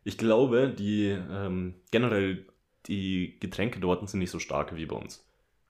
Ich 0.05 0.19
glaube, 0.19 0.73
die 0.77 1.17
ähm, 1.31 1.75
generell 1.91 2.47
die 2.87 3.37
Getränke 3.41 3.81
dort 3.81 4.09
sind 4.09 4.21
nicht 4.21 4.31
so 4.31 4.39
stark 4.39 4.75
wie 4.77 4.87
bei 4.87 4.97
uns. 4.97 5.27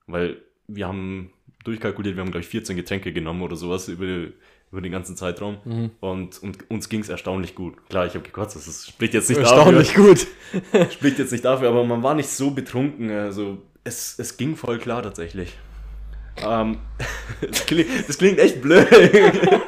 Weil 0.06 0.42
wir 0.68 0.86
haben 0.86 1.32
durchkalkuliert, 1.64 2.16
wir 2.16 2.22
haben, 2.22 2.30
glaube 2.30 2.44
ich, 2.44 2.50
14 2.50 2.76
Getränke 2.76 3.12
genommen 3.12 3.42
oder 3.42 3.56
sowas 3.56 3.88
über, 3.88 4.28
über 4.72 4.80
den 4.80 4.92
ganzen 4.92 5.16
Zeitraum. 5.16 5.90
Und, 6.00 6.42
und 6.42 6.70
uns 6.70 6.88
ging 6.88 7.00
es 7.00 7.08
erstaunlich 7.08 7.54
gut. 7.54 7.74
Klar, 7.88 8.06
ich 8.06 8.14
habe 8.14 8.24
gekotzt, 8.24 8.54
das 8.54 8.68
ist, 8.68 8.88
spricht 8.88 9.14
jetzt 9.14 9.28
nicht 9.28 9.38
Erstaunlich 9.38 9.94
gut. 9.94 10.26
dafür. 10.72 10.90
Spricht 10.92 11.18
jetzt 11.18 11.32
nicht 11.32 11.44
dafür, 11.44 11.68
aber 11.68 11.84
man 11.84 12.02
war 12.02 12.14
nicht 12.14 12.28
so 12.28 12.50
betrunken. 12.50 13.10
Also 13.10 13.58
es, 13.82 14.18
es 14.18 14.36
ging 14.36 14.56
voll 14.56 14.78
klar 14.78 15.02
tatsächlich. 15.02 15.56
Ähm, 16.46 16.78
das, 17.40 17.66
klingt, 17.66 17.88
das 18.08 18.18
klingt 18.18 18.38
echt 18.38 18.62
blöd. 18.62 18.86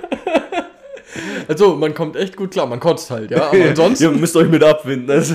Also, 1.49 1.75
man 1.75 1.93
kommt 1.93 2.17
echt 2.17 2.37
gut 2.37 2.53
klar. 2.53 2.67
Man 2.67 2.79
kotzt 2.81 3.11
halt, 3.11 3.33
ja. 3.33 3.49
Aber 3.49 3.63
ansonsten. 3.63 4.05
Ihr 4.05 4.11
müsst 4.13 4.35
euch 4.37 4.49
mit 4.49 4.63
abfinden. 4.63 5.11
Also, 5.11 5.35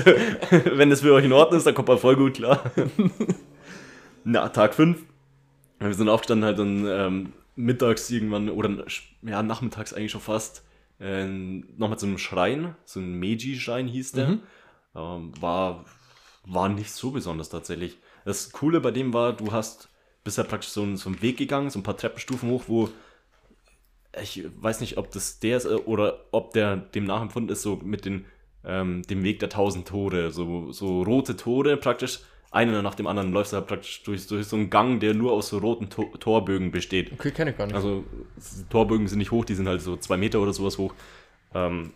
wenn 0.72 0.90
das 0.90 1.02
für 1.02 1.12
euch 1.12 1.24
in 1.24 1.32
Ordnung 1.32 1.58
ist, 1.58 1.66
dann 1.66 1.74
kommt 1.74 1.86
man 1.86 1.98
voll 1.98 2.16
gut 2.16 2.34
klar. 2.34 2.72
Na, 4.24 4.48
Tag 4.48 4.74
5. 4.74 4.98
Wir 5.78 5.94
sind 5.94 6.08
aufgestanden 6.08 6.46
halt 6.46 6.58
dann 6.58 6.86
ähm, 6.86 7.32
mittags 7.58 8.08
irgendwann, 8.10 8.48
oder 8.48 8.70
ja, 9.22 9.42
nachmittags 9.42 9.92
eigentlich 9.92 10.12
schon 10.12 10.20
fast, 10.20 10.64
äh, 11.00 11.26
nochmal 11.26 11.98
zu 11.98 12.06
einem 12.06 12.18
Schrein, 12.18 12.74
so 12.84 13.00
ein 13.00 13.18
Meiji-Schrein 13.18 13.88
hieß 13.88 14.12
der. 14.12 14.28
Mhm. 14.28 14.42
Ähm, 14.94 15.32
war, 15.40 15.84
war 16.46 16.68
nicht 16.68 16.92
so 16.92 17.10
besonders 17.10 17.50
tatsächlich. 17.50 17.98
Das 18.24 18.52
Coole 18.52 18.80
bei 18.80 18.90
dem 18.90 19.12
war, 19.12 19.32
du 19.32 19.52
hast 19.52 19.88
bist 20.24 20.38
ja 20.38 20.44
praktisch 20.44 20.70
so, 20.70 20.82
einen- 20.82 20.96
so 20.96 21.08
einen 21.08 21.22
Weg 21.22 21.38
gegangen, 21.38 21.70
so 21.70 21.78
ein 21.78 21.82
paar 21.82 21.96
Treppenstufen 21.96 22.50
hoch, 22.50 22.64
wo 22.66 22.90
ich 24.20 24.44
weiß 24.60 24.80
nicht, 24.80 24.96
ob 24.98 25.10
das 25.10 25.38
der 25.38 25.56
ist 25.56 25.64
äh, 25.66 25.74
oder 25.74 26.24
ob 26.32 26.52
der 26.52 26.76
dem 26.76 27.04
nachempfunden 27.04 27.52
ist, 27.52 27.62
so 27.62 27.76
mit 27.76 28.04
den, 28.04 28.26
ähm, 28.64 29.02
dem 29.02 29.22
Weg 29.22 29.38
der 29.38 29.48
tausend 29.48 29.88
Tore, 29.88 30.30
so, 30.30 30.72
so 30.72 31.02
rote 31.02 31.36
Tore 31.36 31.76
praktisch, 31.76 32.20
einer 32.50 32.82
nach 32.82 32.94
dem 32.94 33.06
anderen 33.06 33.32
läufst 33.32 33.52
du 33.52 33.58
halt 33.58 33.66
praktisch 33.66 34.02
durch, 34.02 34.26
durch 34.26 34.46
so 34.46 34.56
einen 34.56 34.70
Gang, 34.70 35.00
der 35.00 35.14
nur 35.14 35.32
aus 35.32 35.48
so 35.48 35.58
roten 35.58 35.90
to 35.90 36.04
Torbögen 36.18 36.70
besteht. 36.70 37.12
Okay, 37.12 37.30
kenne 37.30 37.50
ich 37.50 37.58
gar 37.58 37.66
nicht. 37.66 37.76
Also 37.76 38.04
Torbögen 38.70 39.06
sind 39.06 39.18
nicht 39.18 39.30
hoch, 39.30 39.44
die 39.44 39.54
sind 39.54 39.68
halt 39.68 39.82
so 39.82 39.96
zwei 39.96 40.16
Meter 40.16 40.40
oder 40.40 40.52
sowas 40.52 40.78
hoch. 40.78 40.94
Ähm, 41.54 41.92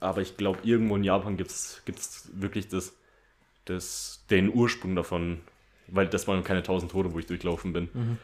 aber 0.00 0.20
ich 0.20 0.36
glaube, 0.36 0.58
irgendwo 0.64 0.96
in 0.96 1.04
Japan 1.04 1.36
gibt 1.36 1.50
es 1.50 1.82
wirklich 2.34 2.68
das, 2.68 2.96
das, 3.64 4.24
den 4.30 4.52
Ursprung 4.52 4.96
davon, 4.96 5.40
weil 5.86 6.08
das 6.08 6.26
waren 6.26 6.42
keine 6.42 6.64
tausend 6.64 6.90
Tore, 6.90 7.14
wo 7.14 7.18
ich 7.20 7.26
durchlaufen 7.26 7.72
bin. 7.72 8.18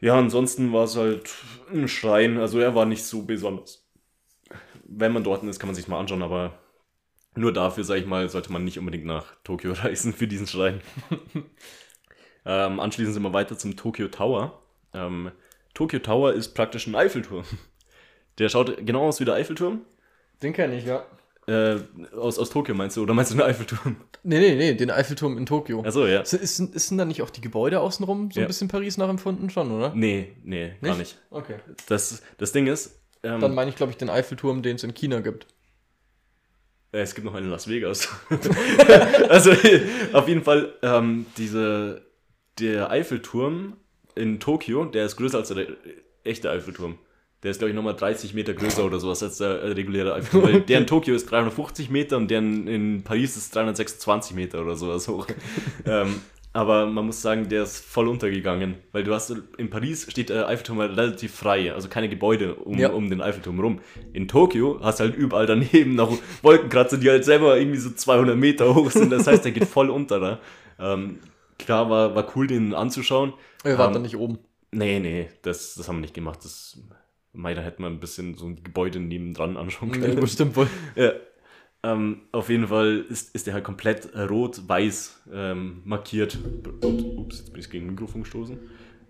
Ja, 0.00 0.18
ansonsten 0.18 0.72
war 0.72 0.84
es 0.84 0.96
halt 0.96 1.30
ein 1.72 1.86
Schrein, 1.86 2.38
also 2.38 2.58
er 2.58 2.74
war 2.74 2.86
nicht 2.86 3.04
so 3.04 3.22
besonders. 3.22 3.86
Wenn 4.84 5.12
man 5.12 5.22
dort 5.22 5.44
ist, 5.44 5.60
kann 5.60 5.68
man 5.68 5.76
sich 5.76 5.88
mal 5.88 6.00
anschauen, 6.00 6.22
aber 6.22 6.58
nur 7.36 7.52
dafür, 7.52 7.84
sage 7.84 8.00
ich 8.00 8.06
mal, 8.06 8.28
sollte 8.28 8.52
man 8.52 8.64
nicht 8.64 8.78
unbedingt 8.78 9.04
nach 9.06 9.26
Tokio 9.44 9.72
reisen 9.76 10.12
für 10.12 10.26
diesen 10.26 10.46
Schrein. 10.46 10.80
ähm, 12.46 12.80
anschließend 12.80 13.14
sind 13.14 13.22
wir 13.22 13.32
weiter 13.32 13.56
zum 13.58 13.76
Tokyo 13.76 14.08
Tower. 14.08 14.60
Ähm, 14.92 15.30
Tokyo 15.74 15.98
Tower 15.98 16.32
ist 16.32 16.54
praktisch 16.54 16.86
ein 16.86 16.94
Eiffelturm. 16.94 17.44
Der 18.38 18.48
schaut 18.48 18.84
genau 18.86 19.06
aus 19.08 19.20
wie 19.20 19.24
der 19.24 19.34
Eiffelturm. 19.34 19.82
Den 20.42 20.52
kenne 20.52 20.76
ich, 20.76 20.84
ja. 20.84 21.04
Äh, 21.46 21.80
aus, 22.16 22.38
aus 22.38 22.48
Tokio 22.50 22.74
meinst 22.74 22.96
du, 22.96 23.02
oder 23.02 23.12
meinst 23.12 23.30
du 23.32 23.36
den 23.36 23.44
Eiffelturm? 23.44 23.96
Nee, 24.22 24.38
nee, 24.38 24.54
nee, 24.54 24.74
den 24.74 24.90
Eiffelturm 24.90 25.36
in 25.36 25.44
Tokio. 25.44 25.82
Achso, 25.84 26.06
ja. 26.06 26.20
Ist, 26.20 26.32
ist, 26.32 26.58
ist 26.58 26.90
denn 26.90 26.98
da 26.98 27.04
nicht 27.04 27.20
auch 27.22 27.28
die 27.30 27.42
Gebäude 27.42 27.80
außenrum 27.80 28.30
so 28.30 28.40
Ja. 28.40 28.46
ein 28.46 28.48
bisschen 28.48 28.68
Paris 28.68 28.96
nachempfunden 28.96 29.50
schon, 29.50 29.70
oder? 29.70 29.92
Nee, 29.94 30.32
nee, 30.42 30.72
gar 30.80 30.96
nicht. 30.96 31.18
Okay. 31.30 31.56
Das, 31.86 32.22
das 32.38 32.52
Ding 32.52 32.66
ist, 32.66 32.98
ähm, 33.22 33.40
Dann 33.40 33.54
meine 33.54 33.70
ich, 33.70 33.76
glaube 33.76 33.90
ich, 33.92 33.98
den 33.98 34.10
Eiffelturm, 34.10 34.62
den 34.62 34.76
es 34.76 34.84
in 34.84 34.94
China 34.94 35.20
gibt. 35.20 35.46
Äh, 36.94 37.02
Es 37.02 37.14
gibt 37.14 37.24
noch 37.24 37.34
einen 37.34 37.46
in 37.46 37.50
Las 37.50 37.68
Vegas. 37.68 38.08
also 39.28 39.52
auf 40.12 40.28
jeden 40.28 40.42
Fall 40.42 40.72
ähm, 40.82 41.26
diese 41.36 42.02
der 42.58 42.90
Eiffelturm 42.90 43.76
in 44.14 44.38
Tokio, 44.38 44.84
der 44.84 45.06
ist 45.06 45.16
größer 45.16 45.38
als 45.38 45.48
der 45.48 45.66
echte 46.22 46.50
Eiffelturm. 46.50 46.98
Der 47.42 47.50
ist 47.50 47.58
glaube 47.58 47.70
ich 47.70 47.76
nochmal 47.76 47.96
30 47.96 48.32
Meter 48.32 48.54
größer 48.54 48.84
oder 48.84 49.00
sowas 49.00 49.22
als 49.22 49.38
der 49.38 49.76
reguläre 49.76 50.14
Eiffelturm. 50.14 50.44
Weil 50.44 50.60
der 50.68 50.78
in 50.78 50.86
Tokio 50.86 51.14
ist 51.14 51.30
350 51.30 51.90
Meter 51.90 52.16
und 52.16 52.30
der 52.30 52.38
in, 52.38 52.68
in 52.68 53.02
Paris 53.02 53.36
ist 53.36 53.54
326 53.54 54.36
Meter 54.36 54.62
oder 54.62 54.76
sowas 54.76 55.08
hoch. 55.08 55.26
ähm, 55.84 56.20
aber 56.54 56.86
man 56.86 57.04
muss 57.04 57.20
sagen, 57.20 57.48
der 57.50 57.64
ist 57.64 57.84
voll 57.84 58.08
untergegangen, 58.08 58.76
weil 58.92 59.04
du 59.04 59.12
hast 59.12 59.34
in 59.58 59.68
Paris 59.68 60.06
steht 60.10 60.30
der 60.30 60.48
Eiffelturm 60.48 60.78
halt 60.78 60.96
relativ 60.96 61.34
frei, 61.34 61.72
also 61.74 61.88
keine 61.88 62.08
Gebäude 62.08 62.54
um, 62.54 62.78
Ja. 62.78 62.90
um 62.90 63.10
den 63.10 63.20
Eiffelturm 63.20 63.60
rum. 63.60 63.80
In 64.14 64.28
Tokio 64.28 64.78
hast 64.82 65.00
du 65.00 65.04
halt 65.04 65.16
überall 65.16 65.44
daneben 65.46 65.94
noch 65.96 66.16
Wolkenkratzer, 66.42 66.96
die 66.96 67.10
halt 67.10 67.24
selber 67.26 67.58
irgendwie 67.58 67.78
so 67.78 67.90
200 67.90 68.36
Meter 68.38 68.74
hoch 68.74 68.90
sind. 68.90 69.10
Das 69.10 69.26
heißt, 69.26 69.44
der 69.44 69.52
geht 69.52 69.66
voll 69.68 69.90
unter 69.90 70.20
da. 70.20 70.40
Ähm, 70.78 71.18
klar, 71.58 71.90
war, 71.90 72.14
war 72.14 72.26
cool, 72.36 72.46
den 72.46 72.72
anzuschauen. 72.72 73.34
Wir 73.62 73.76
waren 73.76 73.88
Ähm, 73.88 73.94
da 73.94 73.98
nicht 74.00 74.16
oben. 74.16 74.38
Nee, 74.70 74.98
nee, 75.00 75.28
das, 75.42 75.74
das 75.74 75.88
haben 75.88 75.96
wir 75.96 76.02
nicht 76.02 76.14
gemacht. 76.14 76.38
Das, 76.44 76.78
mei, 77.32 77.54
da 77.54 77.62
hätte 77.62 77.82
man 77.82 77.92
ein 77.94 78.00
bisschen 78.00 78.34
so 78.36 78.46
ein 78.46 78.62
Gebäude 78.62 79.00
nebendran 79.00 79.56
anschauen 79.56 79.90
Nee, 79.90 79.98
können. 79.98 80.20
bestimmt 80.20 80.56
wohl. 80.56 80.68
Ja. 80.96 81.12
Ähm, 81.84 82.22
auf 82.32 82.48
jeden 82.48 82.68
Fall 82.68 83.04
ist, 83.10 83.34
ist 83.34 83.46
der 83.46 83.52
halt 83.52 83.64
komplett 83.64 84.08
rot-weiß 84.16 85.22
ähm, 85.32 85.82
markiert. 85.84 86.38
Ups, 86.80 87.04
ups, 87.04 87.38
jetzt 87.40 87.52
bin 87.52 87.60
ich 87.60 87.68
gegen 87.68 87.86
ein 87.86 87.90
Mikrofon 87.90 88.22
gestoßen. 88.22 88.58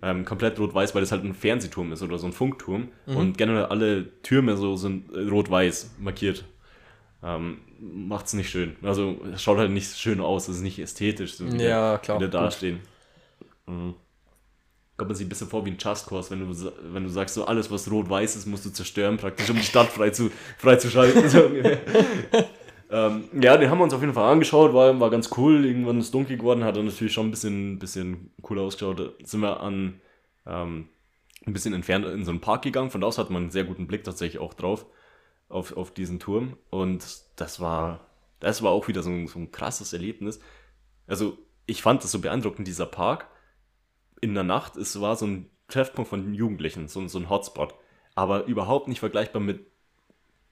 Ähm, 0.03 0.25
komplett 0.25 0.59
rot-weiß, 0.59 0.93
weil 0.95 1.01
das 1.01 1.13
halt 1.13 1.25
ein 1.25 1.35
Fernsehturm 1.35 1.93
ist 1.93 2.03
oder 2.03 2.19
so 2.19 2.27
ein 2.27 2.33
Funkturm. 2.33 2.89
Und 3.07 3.39
generell 3.39 3.67
alle 3.67 4.21
Türme 4.23 4.57
so 4.57 4.75
sind 4.77 5.15
äh, 5.15 5.21
rot-weiß 5.21 5.93
markiert. 6.01 6.45
Ähm, 7.23 7.59
macht's 7.81 8.35
nicht 8.35 8.51
schön. 8.51 8.77
Also 8.83 9.21
es 9.33 9.41
schaut 9.41 9.59
halt 9.59 9.71
nicht 9.71 9.97
schön 9.97 10.21
aus, 10.21 10.49
es 10.49 10.57
ist 10.57 10.63
nicht 10.63 10.81
ästhetisch, 10.81 11.37
so 11.37 11.47
wie 11.47 11.63
Ja, 11.63 11.93
der, 11.93 11.99
klar, 11.99 12.19
wie 12.19 12.21
der 12.23 12.29
dastehen. 12.29 12.81
Mhm. 13.67 13.95
Kommt 14.97 15.11
man 15.11 15.17
sich 15.17 15.27
ein 15.27 15.29
bisschen 15.29 15.49
vor 15.49 15.65
wie 15.65 15.71
ein 15.71 15.79
Just 15.79 16.07
Cause, 16.09 16.31
wenn 16.31 16.41
du, 16.41 16.73
wenn 16.93 17.05
du 17.05 17.09
sagst, 17.09 17.35
so 17.35 17.47
alles, 17.47 17.71
was 17.71 17.91
rot-weiß 17.91 18.37
ist, 18.37 18.47
musst 18.47 18.65
du 18.65 18.71
zerstören, 18.71 19.17
praktisch, 19.17 19.49
um 19.49 19.57
die 19.57 19.63
Stadt 19.63 19.89
frei 19.89 20.11
zu, 20.11 20.31
frei 20.59 20.77
zu 20.77 20.91
schalten. 20.91 21.29
So 21.29 21.45
ungefähr. 21.47 21.81
ähm, 22.95 23.25
ja, 23.41 23.57
den 23.57 23.71
haben 23.71 23.79
wir 23.79 23.85
uns 23.85 23.93
auf 23.93 24.03
jeden 24.03 24.15
Fall 24.15 24.31
angeschaut, 24.31 24.73
war, 24.73 25.01
war 25.01 25.11
ganz 25.11 25.29
cool. 25.37 25.67
Irgendwann 25.67 25.99
ist 25.99 26.07
es 26.07 26.11
dunkel 26.13 26.37
geworden, 26.37 26.63
hat 26.63 26.77
dann 26.77 26.85
natürlich 26.85 27.13
schon 27.13 27.27
ein 27.27 27.33
bisschen, 27.33 27.81
bisschen 27.81 28.33
cool 28.49 28.61
ausgeschaut. 28.61 29.01
Da 29.01 29.27
sind 29.27 29.41
wir 29.41 29.61
an 29.61 30.01
ähm, 30.47 30.89
ein 31.45 31.53
bisschen 31.53 31.75
entfernt 31.75 32.07
in 32.07 32.25
so 32.25 32.31
einen 32.31 32.41
Park 32.41 32.63
gegangen. 32.63 32.93
Von 32.93 33.01
da 33.01 33.09
aus 33.09 33.19
hat 33.19 33.31
man 33.31 33.43
einen 33.43 33.51
sehr 33.51 33.65
guten 33.65 33.89
Blick 33.89 34.05
tatsächlich 34.05 34.41
auch 34.41 34.55
drauf, 34.55 34.87
auf, 35.49 35.77
auf 35.77 35.93
diesen 35.93 36.21
Turm. 36.21 36.57
Und 36.71 37.05
das 37.35 37.59
war, 37.59 38.07
das 38.39 38.63
war 38.63 38.71
auch 38.71 38.87
wieder 38.87 39.03
so 39.03 39.11
ein, 39.11 39.27
so 39.27 39.41
ein 39.41 39.51
krasses 39.51 39.93
Erlebnis. 39.93 40.39
Also, 41.09 41.37
ich 41.67 41.83
fand 41.83 42.05
das 42.05 42.13
so 42.13 42.21
beeindruckend, 42.21 42.69
dieser 42.69 42.87
Park. 42.87 43.27
In 44.21 44.35
der 44.35 44.45
Nacht, 44.45 44.77
es 44.77 45.01
war 45.01 45.17
so 45.17 45.27
ein 45.27 45.51
Treffpunkt 45.67 46.09
von 46.09 46.33
Jugendlichen, 46.33 46.87
so, 46.87 47.09
so 47.09 47.19
ein 47.19 47.29
Hotspot. 47.29 47.75
Aber 48.15 48.45
überhaupt 48.45 48.87
nicht 48.87 49.01
vergleichbar 49.01 49.43
mit 49.43 49.67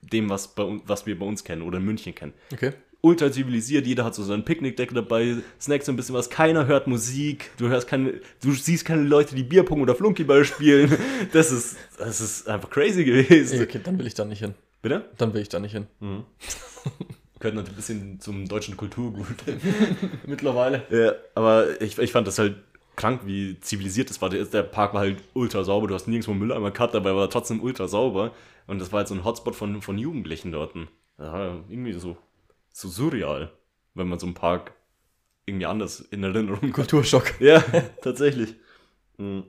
dem, 0.03 0.29
was, 0.29 0.49
bei, 0.49 0.81
was 0.87 1.07
wir 1.07 1.19
bei 1.19 1.27
uns 1.27 1.45
kennen 1.45 1.63
oder 1.63 1.79
in 1.79 1.85
München 1.85 2.15
kennen. 2.15 2.33
Okay. 2.53 2.73
Ultra 3.05 3.33
zivilisiert, 3.33 3.85
jeder 3.85 4.05
hat 4.05 4.15
so 4.15 4.23
seinen 4.23 4.45
Picknickdeckel 4.45 4.95
dabei, 4.95 5.39
snackt 5.61 5.85
so 5.85 5.91
ein 5.91 5.97
bisschen 5.97 6.15
was, 6.15 6.31
keiner 6.31 6.67
hört 6.67 6.87
Musik, 6.87 7.51
du 7.57 7.69
hörst 7.69 7.89
keine, 7.89 8.21
du 8.41 8.53
siehst 8.53 8.85
keine 8.85 9.03
Leute, 9.03 9.35
die 9.35 9.43
Bierpong 9.43 9.81
oder 9.81 9.97
Flunkyball 9.97 10.45
spielen. 10.45 10.97
Das 11.33 11.51
ist, 11.51 11.77
das 11.99 12.21
ist 12.21 12.49
einfach 12.49 12.71
crazy 12.71 13.05
gewesen. 13.05 13.61
Okay, 13.61 13.81
dann 13.83 13.99
will 13.99 14.07
ich 14.07 14.15
da 14.15 14.25
nicht 14.25 14.39
hin. 14.39 14.55
Bitte? 14.83 15.05
Dann 15.19 15.35
will 15.35 15.43
ich 15.43 15.49
da 15.49 15.59
nicht 15.59 15.73
hin. 15.73 15.87
Gehört 17.41 17.57
natürlich 17.57 17.73
ein 17.73 17.75
bisschen 17.75 18.21
zum 18.21 18.47
deutschen 18.47 18.77
Kulturgut. 18.77 19.27
Mittlerweile. 20.27 20.85
Ja, 20.91 21.15
aber 21.35 21.81
ich, 21.81 21.99
ich 21.99 22.13
fand 22.13 22.29
das 22.29 22.39
halt 22.39 22.55
krank, 23.03 23.23
wie 23.25 23.59
zivilisiert 23.61 24.11
das 24.11 24.23
war. 24.23 24.31
Der, 24.31 24.45
der 24.45 24.63
Park 24.63 24.95
war 24.95 25.01
halt 25.01 25.19
ultra 25.35 25.65
sauber, 25.65 25.89
du 25.89 25.95
hast 25.95 26.07
nirgendwo 26.07 26.35
Mülleimer 26.35 26.71
gehabt, 26.71 26.95
aber 26.95 27.11
er 27.11 27.17
war 27.17 27.31
trotzdem 27.31 27.61
ultra 27.61 27.89
sauber. 27.89 28.33
Und 28.69 28.79
das 28.79 28.93
war 28.93 28.99
halt 28.99 29.09
so 29.09 29.15
ein 29.15 29.25
Hotspot 29.25 29.57
von, 29.57 29.83
von 29.83 29.99
Jugendlichen 29.99 30.53
dort. 30.53 30.75
Ja, 31.19 31.61
irgendwie 31.69 31.93
so, 31.95 32.17
so 32.73 32.89
surreal, 32.89 33.51
wenn 33.95 34.09
man 34.09 34.21
so 34.21 34.27
einen 34.27 34.35
Park 34.35 34.75
irgendwie 35.47 35.67
anders 35.67 36.01
in 36.01 36.23
Erinnerung. 36.23 36.71
Kulturschock. 36.73 37.35
Ja, 37.41 37.61
tatsächlich. 38.03 38.55
Mhm. 39.19 39.45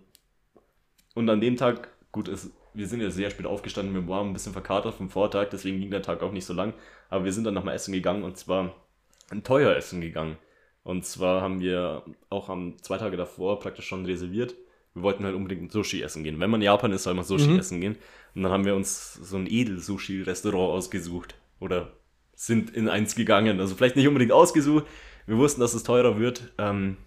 Und 1.14 1.30
an 1.30 1.40
dem 1.40 1.56
Tag, 1.56 1.90
gut, 2.12 2.28
es, 2.28 2.50
wir 2.74 2.88
sind 2.88 3.02
ja 3.02 3.12
sehr 3.12 3.30
spät 3.30 3.46
aufgestanden, 3.46 3.94
wir 3.94 4.08
waren 4.08 4.30
ein 4.30 4.34
bisschen 4.34 4.54
verkatert 4.54 4.96
vom 4.96 5.12
Vortag, 5.12 5.50
deswegen 5.52 5.80
ging 5.80 5.92
der 5.92 6.02
Tag 6.02 6.24
auch 6.24 6.32
nicht 6.32 6.46
so 6.46 6.54
lang. 6.56 6.74
Aber 7.12 7.24
wir 7.24 7.32
sind 7.32 7.44
dann 7.44 7.54
nochmal 7.54 7.76
essen 7.76 7.94
gegangen 7.94 8.24
und 8.24 8.36
zwar 8.36 8.74
ein 9.30 9.44
teuer 9.44 9.76
Essen 9.76 10.02
gegangen. 10.02 10.38
Und 10.84 11.06
zwar 11.06 11.42
haben 11.42 11.60
wir 11.62 12.04
auch 12.30 12.50
am 12.50 12.78
zwei 12.82 12.98
Tage 12.98 13.16
davor 13.18 13.60
praktisch 13.60 13.88
schon 13.88 14.06
reserviert. 14.06 14.56
Wir 14.94 15.02
wollten 15.04 15.24
halt 15.24 15.36
unbedingt 15.36 15.72
Sushi 15.72 16.02
essen 16.04 16.24
gehen. 16.24 16.40
Wenn 16.40 16.50
man 16.50 16.62
in 16.62 16.66
Japan 16.66 16.92
ist, 16.92 17.04
soll 17.04 17.14
man 17.14 17.24
Sushi 17.26 17.50
Mhm. 17.52 17.60
essen 17.60 17.82
gehen. 17.82 17.98
Und 18.36 18.44
dann 18.44 18.52
haben 18.52 18.66
wir 18.66 18.76
uns 18.76 19.14
so 19.14 19.38
ein 19.38 19.48
Edel-Sushi-Restaurant 19.48 20.72
ausgesucht. 20.72 21.36
Oder 21.60 21.94
sind 22.36 22.72
in 22.76 22.90
eins 22.90 23.16
gegangen. 23.16 23.60
Also 23.60 23.76
vielleicht 23.76 23.96
nicht 23.96 24.08
unbedingt 24.08 24.32
ausgesucht. 24.34 24.86
Wir 25.26 25.38
wussten, 25.38 25.62
dass 25.62 25.74
es 25.74 25.84
teurer 25.84 26.20
wird. 26.20 26.52
Ähm, 26.58 26.98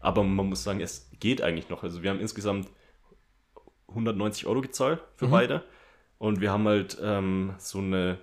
aber 0.00 0.24
man 0.24 0.46
muss 0.48 0.64
sagen, 0.64 0.80
es 0.80 1.10
geht 1.20 1.42
eigentlich 1.42 1.68
noch. 1.68 1.82
Also 1.82 2.02
wir 2.02 2.10
haben 2.10 2.20
insgesamt 2.20 2.68
190 3.88 4.46
Euro 4.46 4.60
gezahlt 4.60 5.00
für 5.16 5.26
Mhm. 5.26 5.30
beide. 5.30 5.64
Und 6.18 6.40
wir 6.40 6.50
haben 6.50 6.66
halt 6.66 6.98
ähm, 7.02 7.54
so 7.58 7.78
eine, 7.78 8.18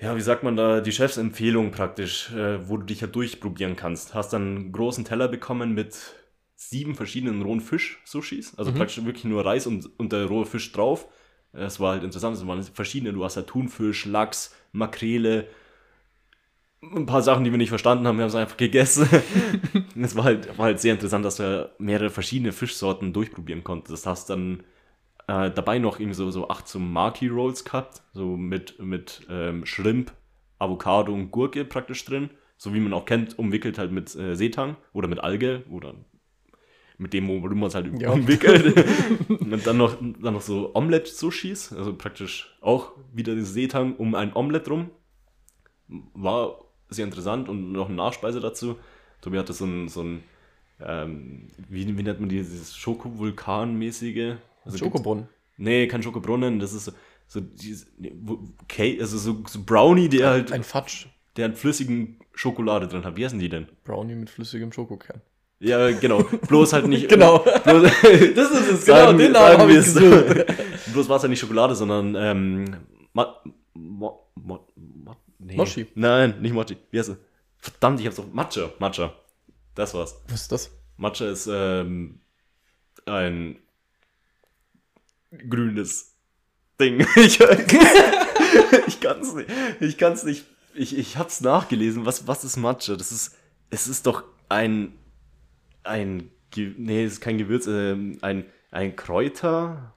ja, 0.00 0.16
wie 0.16 0.20
sagt 0.20 0.44
man 0.44 0.56
da, 0.56 0.80
die 0.80 0.92
Chefsempfehlung 0.92 1.70
praktisch, 1.72 2.32
äh, 2.32 2.68
wo 2.68 2.76
du 2.76 2.84
dich 2.84 3.02
halt 3.02 3.14
durchprobieren 3.16 3.76
kannst. 3.76 4.14
Hast 4.14 4.32
dann 4.32 4.56
einen 4.56 4.72
großen 4.72 5.04
Teller 5.04 5.28
bekommen 5.28 5.74
mit 5.74 5.96
sieben 6.54 6.94
verschiedenen 6.94 7.42
rohen 7.42 7.60
Fisch-Sushis. 7.60 8.56
Also 8.56 8.70
Mhm. 8.70 8.76
praktisch 8.76 9.04
wirklich 9.04 9.24
nur 9.24 9.44
Reis 9.44 9.66
und, 9.66 9.88
und 9.98 10.12
der 10.12 10.26
rohe 10.26 10.46
Fisch 10.46 10.70
drauf. 10.72 11.08
Es 11.52 11.80
war 11.80 11.92
halt 11.92 12.04
interessant, 12.04 12.36
es 12.36 12.46
waren 12.46 12.62
verschiedene, 12.62 13.12
du 13.12 13.24
hast 13.24 13.36
ja 13.36 13.42
Thunfisch, 13.42 14.04
Lachs, 14.06 14.54
Makrele, 14.72 15.48
ein 16.80 17.06
paar 17.06 17.22
Sachen, 17.22 17.42
die 17.44 17.50
wir 17.50 17.58
nicht 17.58 17.70
verstanden 17.70 18.06
haben, 18.06 18.18
wir 18.18 18.22
haben 18.22 18.28
es 18.28 18.34
einfach 18.36 18.56
gegessen. 18.56 19.08
es 20.00 20.14
war 20.14 20.24
halt, 20.24 20.56
war 20.58 20.66
halt 20.66 20.80
sehr 20.80 20.92
interessant, 20.92 21.24
dass 21.24 21.36
du 21.36 21.70
mehrere 21.78 22.10
verschiedene 22.10 22.52
Fischsorten 22.52 23.12
durchprobieren 23.12 23.64
konntest. 23.64 23.92
Das 23.92 24.06
hast 24.06 24.30
dann 24.30 24.62
äh, 25.28 25.50
dabei 25.50 25.78
noch 25.78 26.00
irgendwie 26.00 26.16
so, 26.16 26.30
so 26.30 26.48
acht 26.48 26.66
so 26.66 26.78
Maki 26.78 27.28
Rolls 27.28 27.64
gehabt, 27.64 28.02
so 28.12 28.36
mit, 28.36 28.78
mit 28.80 29.26
ähm, 29.30 29.64
Shrimp, 29.64 30.12
Avocado 30.58 31.12
und 31.12 31.30
Gurke 31.30 31.64
praktisch 31.64 32.04
drin. 32.04 32.30
So 32.56 32.74
wie 32.74 32.80
man 32.80 32.92
auch 32.92 33.04
kennt, 33.04 33.38
umwickelt 33.38 33.78
halt 33.78 33.92
mit 33.92 34.14
äh, 34.16 34.34
Seetang 34.34 34.76
oder 34.92 35.06
mit 35.06 35.20
Alge 35.20 35.62
oder 35.70 35.94
mit 36.96 37.12
dem, 37.12 37.28
wo 37.28 37.38
man 37.38 37.62
es 37.68 37.76
halt 37.76 38.00
Ja. 38.00 38.10
umwickelt. 38.10 38.74
und 39.28 39.64
dann 39.64 39.76
noch, 39.76 39.96
dann 40.00 40.34
noch 40.34 40.40
so 40.40 40.74
Omelette-Sushis, 40.74 41.72
also 41.72 41.94
praktisch 41.94 42.58
auch 42.60 42.92
wieder 43.12 43.36
das 43.36 43.52
Seetang 43.52 43.94
um 43.94 44.16
ein 44.16 44.34
Omelette 44.34 44.70
rum. 44.70 44.90
War 46.14 46.58
sehr 46.88 47.04
interessant 47.04 47.48
und 47.48 47.70
noch 47.70 47.86
eine 47.86 47.96
Nachspeise 47.96 48.40
dazu. 48.40 48.76
Tobi 49.20 49.38
hatte 49.38 49.52
so 49.52 49.64
ein, 49.64 49.88
so 49.88 50.02
ein 50.02 50.24
ähm, 50.80 51.48
wie, 51.68 51.96
wie 51.96 52.02
nennt 52.02 52.18
man 52.20 52.28
dieses 52.28 52.76
Schoko-Vulkan-mäßige? 52.76 54.36
Also 54.72 54.84
Schokobrunnen. 54.84 55.28
Nee, 55.56 55.86
kein 55.88 56.02
Schokobrunnen, 56.02 56.58
das 56.60 56.72
ist 56.72 56.84
so, 56.84 56.92
so 57.26 57.40
Cake, 58.68 59.00
also 59.00 59.18
so, 59.18 59.42
so 59.48 59.62
Brownie, 59.64 60.08
der 60.08 60.28
halt, 60.30 60.52
Ein 60.52 60.62
Fatsch. 60.62 61.06
der 61.36 61.48
halt 61.48 61.58
flüssigen 61.58 62.20
Schokolade 62.32 62.86
drin 62.86 63.04
hat. 63.04 63.16
Wie 63.16 63.24
heißen 63.24 63.38
die 63.38 63.48
denn? 63.48 63.66
Brownie 63.84 64.14
mit 64.14 64.30
flüssigem 64.30 64.72
Schokokern. 64.72 65.20
Ja, 65.60 65.90
genau. 65.90 66.22
Bloß 66.22 66.72
halt 66.72 66.86
nicht. 66.86 67.08
Genau. 67.08 67.38
Bloß, 67.38 67.82
Das 68.36 68.50
ist 68.52 68.70
es, 68.70 68.84
Sagen 68.86 69.18
wir- 69.18 69.32
sagen 69.32 69.58
hab 69.60 69.68
wir 69.68 69.80
es 69.80 69.92
so. 69.92 70.92
Bloß 70.92 71.08
war 71.08 71.16
es 71.16 71.22
ja 71.24 71.28
nicht 71.28 71.40
Schokolade, 71.40 71.74
sondern 71.74 72.14
ähm, 72.14 72.76
Ma, 73.12 73.40
Mo, 73.74 74.28
Mo, 74.36 74.68
Mo, 74.76 75.16
nee. 75.40 75.56
Mochi. 75.56 75.86
Nein, 75.96 76.40
nicht 76.40 76.52
Mochi. 76.54 76.76
Wie 76.92 76.98
heißt 77.00 77.08
es? 77.08 77.16
Verdammt, 77.56 77.98
ich 77.98 78.06
hab's 78.06 78.20
auf 78.20 78.32
Matcha. 78.32 78.70
Matcha. 78.78 79.12
Das 79.74 79.92
war's. 79.94 80.22
Was 80.28 80.42
ist 80.42 80.52
das? 80.52 80.70
Matcha 80.96 81.28
ist 81.28 81.48
ähm, 81.52 82.20
ein 83.06 83.58
grünes 85.48 86.14
Ding. 86.80 87.06
Ich, 87.16 87.40
ich 88.86 89.00
kann's 89.00 89.34
nicht. 89.34 89.50
Ich 89.80 89.98
kann's 89.98 90.24
nicht. 90.24 90.46
Ich, 90.74 90.96
ich 90.96 91.16
hab's 91.16 91.40
nachgelesen. 91.40 92.06
Was, 92.06 92.26
was 92.26 92.44
ist 92.44 92.56
Matcha? 92.56 92.96
Das 92.96 93.12
ist. 93.12 93.36
Es 93.70 93.86
ist 93.86 94.06
doch 94.06 94.24
ein. 94.48 94.94
Ein. 95.84 96.30
Nee, 96.56 97.04
es 97.04 97.14
ist 97.14 97.20
kein 97.20 97.38
Gewürz. 97.38 97.66
Ähm, 97.66 98.18
ein, 98.22 98.46
ein 98.70 98.96
Kräuter. 98.96 99.94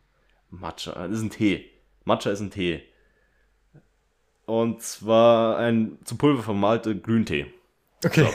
Matcha. 0.50 1.08
Das 1.08 1.18
ist 1.18 1.24
ein 1.24 1.30
Tee. 1.30 1.70
Matcha 2.04 2.32
ist 2.32 2.42
ein 2.42 2.52
Tee. 2.52 2.84
Und 4.46 4.82
zwar 4.82 5.58
ein 5.58 5.98
zu 6.04 6.18
Pulver 6.18 6.44
vermahlter 6.44 6.94
Grüntee. 6.94 7.46
Okay. 8.04 8.28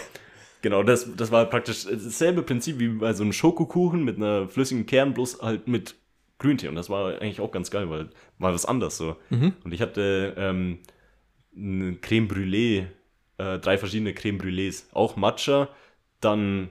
Genau, 0.62 0.82
das, 0.82 1.14
das 1.14 1.30
war 1.30 1.44
praktisch 1.44 1.84
dasselbe 1.84 2.42
Prinzip 2.42 2.78
wie 2.78 2.88
bei 2.88 3.12
so 3.12 3.22
einem 3.22 3.32
Schokokuchen 3.32 4.02
mit 4.02 4.16
einer 4.16 4.48
flüssigen 4.48 4.86
Kern, 4.86 5.12
bloß 5.14 5.42
halt 5.42 5.68
mit 5.68 5.94
Grüntee. 6.38 6.68
Und 6.68 6.74
das 6.74 6.90
war 6.90 7.20
eigentlich 7.20 7.40
auch 7.40 7.52
ganz 7.52 7.70
geil, 7.70 7.88
weil 7.90 8.10
war 8.38 8.52
was 8.52 8.66
anderes 8.66 8.96
so. 8.96 9.16
Und 9.64 9.72
ich 9.72 9.80
hatte 9.80 10.34
ähm, 10.36 10.80
eine 11.56 11.96
Creme 11.96 12.28
Brûlée, 12.28 12.86
äh, 13.38 13.58
drei 13.58 13.78
verschiedene 13.78 14.14
Creme 14.14 14.38
Brûlées. 14.38 14.84
Auch 14.92 15.16
Matcha, 15.16 15.68
dann 16.20 16.70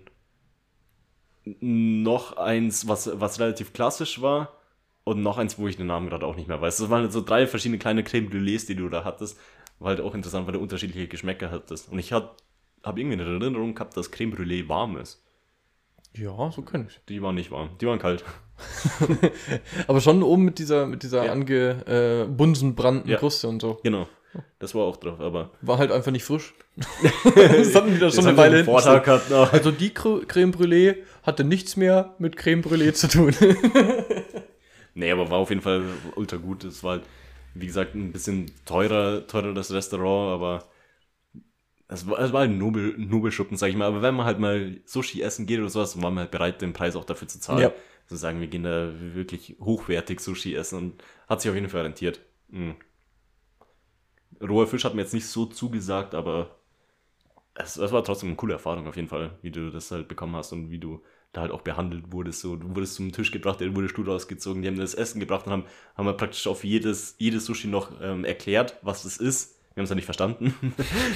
noch 1.59 2.37
eins, 2.37 2.87
was, 2.87 3.09
was 3.19 3.39
relativ 3.39 3.73
klassisch 3.73 4.21
war. 4.21 4.51
Und 5.03 5.21
noch 5.21 5.37
eins, 5.37 5.59
wo 5.59 5.67
ich 5.67 5.77
den 5.77 5.85
Namen 5.85 6.09
gerade 6.09 6.25
auch 6.25 6.35
nicht 6.35 6.47
mehr 6.47 6.59
weiß. 6.59 6.77
Das 6.77 6.89
waren 6.89 7.03
halt 7.03 7.13
so 7.13 7.21
drei 7.21 7.45
verschiedene 7.45 7.77
kleine 7.77 8.03
Creme 8.03 8.27
Brûlées, 8.27 8.65
die 8.65 8.75
du 8.75 8.89
da 8.89 9.03
hattest. 9.03 9.39
War 9.77 9.89
halt 9.89 10.01
auch 10.01 10.15
interessant, 10.15 10.47
weil 10.47 10.53
du 10.53 10.59
unterschiedliche 10.59 11.07
Geschmäcker 11.07 11.51
hattest. 11.51 11.91
Und 11.91 11.99
ich 11.99 12.11
habe 12.11 12.31
hab 12.81 12.97
irgendwie 12.97 13.21
eine 13.21 13.23
Erinnerung 13.23 13.75
gehabt, 13.75 13.95
dass 13.97 14.09
Creme 14.09 14.33
Brûlée 14.33 14.67
warm 14.67 14.97
ist. 14.97 15.23
Ja, 16.13 16.49
so 16.49 16.61
kann 16.61 16.87
ich. 16.87 16.99
Die 17.09 17.21
waren 17.21 17.35
nicht 17.35 17.51
warm, 17.51 17.77
die 17.79 17.85
waren 17.85 17.99
kalt. 17.99 18.23
Aber 19.87 20.01
schon 20.01 20.23
oben 20.23 20.45
mit 20.45 20.59
dieser, 20.59 20.85
mit 20.85 21.03
dieser 21.03 21.25
Ja. 21.25 21.31
angebunsenbrannten 21.31 23.09
Ja. 23.09 23.17
Kruste 23.17 23.47
und 23.47 23.61
so. 23.61 23.79
Genau. 23.83 24.07
Das 24.59 24.75
war 24.75 24.83
auch 24.83 24.97
drauf, 24.97 25.21
aber. 25.21 25.51
War 25.61 25.77
halt 25.77 25.93
einfach 25.93 26.11
nicht 26.11 26.25
frisch. 26.25 26.53
das 26.75 27.73
hatten 27.73 27.93
wir 27.93 27.99
da 27.99 28.11
schon 28.11 28.27
eine 28.27 28.35
Weile 28.35 28.65
Vortag 28.65 29.29
noch. 29.29 29.53
Also 29.53 29.71
die 29.71 29.91
Cre- 29.91 30.25
Creme 30.25 30.51
Brûlée 30.51 30.95
hatte 31.23 31.45
nichts 31.45 31.77
mehr 31.77 32.15
mit 32.19 32.35
Creme 32.35 32.61
Brûlée 32.61 32.91
zu 32.93 33.07
tun. 33.07 33.33
Nee, 34.97 35.11
aber 35.11 35.29
war 35.29 35.39
auf 35.39 35.49
jeden 35.49 35.61
Fall 35.61 35.83
ultra 36.15 36.37
gut. 36.37 36.63
Es 36.63 36.81
war 36.81 36.91
halt, 36.93 37.03
wie 37.53 37.67
gesagt, 37.67 37.95
ein 37.95 38.13
bisschen 38.13 38.49
teurer, 38.65 39.27
teurer 39.27 39.53
das 39.53 39.73
Restaurant, 39.73 40.33
aber 40.33 40.63
es 41.89 42.09
war, 42.09 42.17
es 42.19 42.31
war 42.31 42.39
halt 42.41 42.51
ein 42.51 42.57
Nobel, 42.57 42.93
Nobelschuppen, 42.97 43.57
sag 43.57 43.67
ich 43.69 43.75
mal. 43.75 43.87
Aber 43.87 44.01
wenn 44.01 44.15
man 44.15 44.25
halt 44.25 44.39
mal 44.39 44.77
Sushi 44.85 45.21
essen 45.21 45.47
geht 45.47 45.59
oder 45.59 45.67
sowas, 45.67 46.01
waren 46.01 46.13
wir 46.13 46.21
halt 46.21 46.31
bereit, 46.31 46.61
den 46.61 46.71
Preis 46.71 46.95
auch 46.95 47.03
dafür 47.03 47.27
zu 47.27 47.41
zahlen. 47.41 47.59
Ja. 47.63 47.71
Zu 48.07 48.15
sagen, 48.15 48.39
wir 48.39 48.47
gehen 48.47 48.63
da 48.63 48.91
wirklich 48.99 49.55
hochwertig 49.59 50.19
Sushi 50.19 50.53
essen 50.55 50.77
und 50.77 51.03
hat 51.27 51.41
sich 51.41 51.49
auf 51.49 51.55
jeden 51.55 51.69
Fall 51.69 51.81
rentiert. 51.81 52.19
Mhm. 52.49 52.75
Roher 54.41 54.67
Fisch 54.67 54.83
hat 54.83 54.95
mir 54.95 55.01
jetzt 55.01 55.13
nicht 55.13 55.27
so 55.27 55.45
zugesagt, 55.45 56.13
aber 56.13 56.55
es, 57.55 57.77
es 57.77 57.91
war 57.91 58.03
trotzdem 58.03 58.29
eine 58.29 58.35
coole 58.35 58.53
Erfahrung 58.53 58.87
auf 58.87 58.95
jeden 58.95 59.07
Fall, 59.07 59.37
wie 59.41 59.51
du 59.51 59.71
das 59.71 59.91
halt 59.91 60.07
bekommen 60.07 60.35
hast 60.35 60.51
und 60.51 60.69
wie 60.69 60.79
du 60.79 61.01
da 61.31 61.41
halt 61.41 61.51
auch 61.51 61.61
behandelt 61.61 62.11
wurdest. 62.11 62.41
So, 62.41 62.55
du 62.55 62.75
wurdest 62.75 62.95
zum 62.95 63.11
Tisch 63.11 63.31
gebracht, 63.31 63.59
der 63.59 63.75
wurde 63.75 63.89
Stuhl 63.89 64.09
rausgezogen, 64.09 64.61
die 64.61 64.67
haben 64.67 64.77
das 64.77 64.93
Essen 64.93 65.19
gebracht 65.19 65.45
und 65.47 65.51
haben, 65.51 65.65
haben 65.95 66.05
wir 66.05 66.13
praktisch 66.13 66.47
auf 66.47 66.63
jedes, 66.63 67.15
jedes 67.17 67.45
Sushi 67.45 67.67
noch 67.67 67.91
ähm, 68.01 68.25
erklärt, 68.25 68.77
was 68.81 69.03
das 69.03 69.17
ist. 69.17 69.55
Wir 69.73 69.81
haben 69.81 69.85
es 69.85 69.89
ja 69.89 69.95
nicht 69.95 70.05
verstanden. 70.05 70.53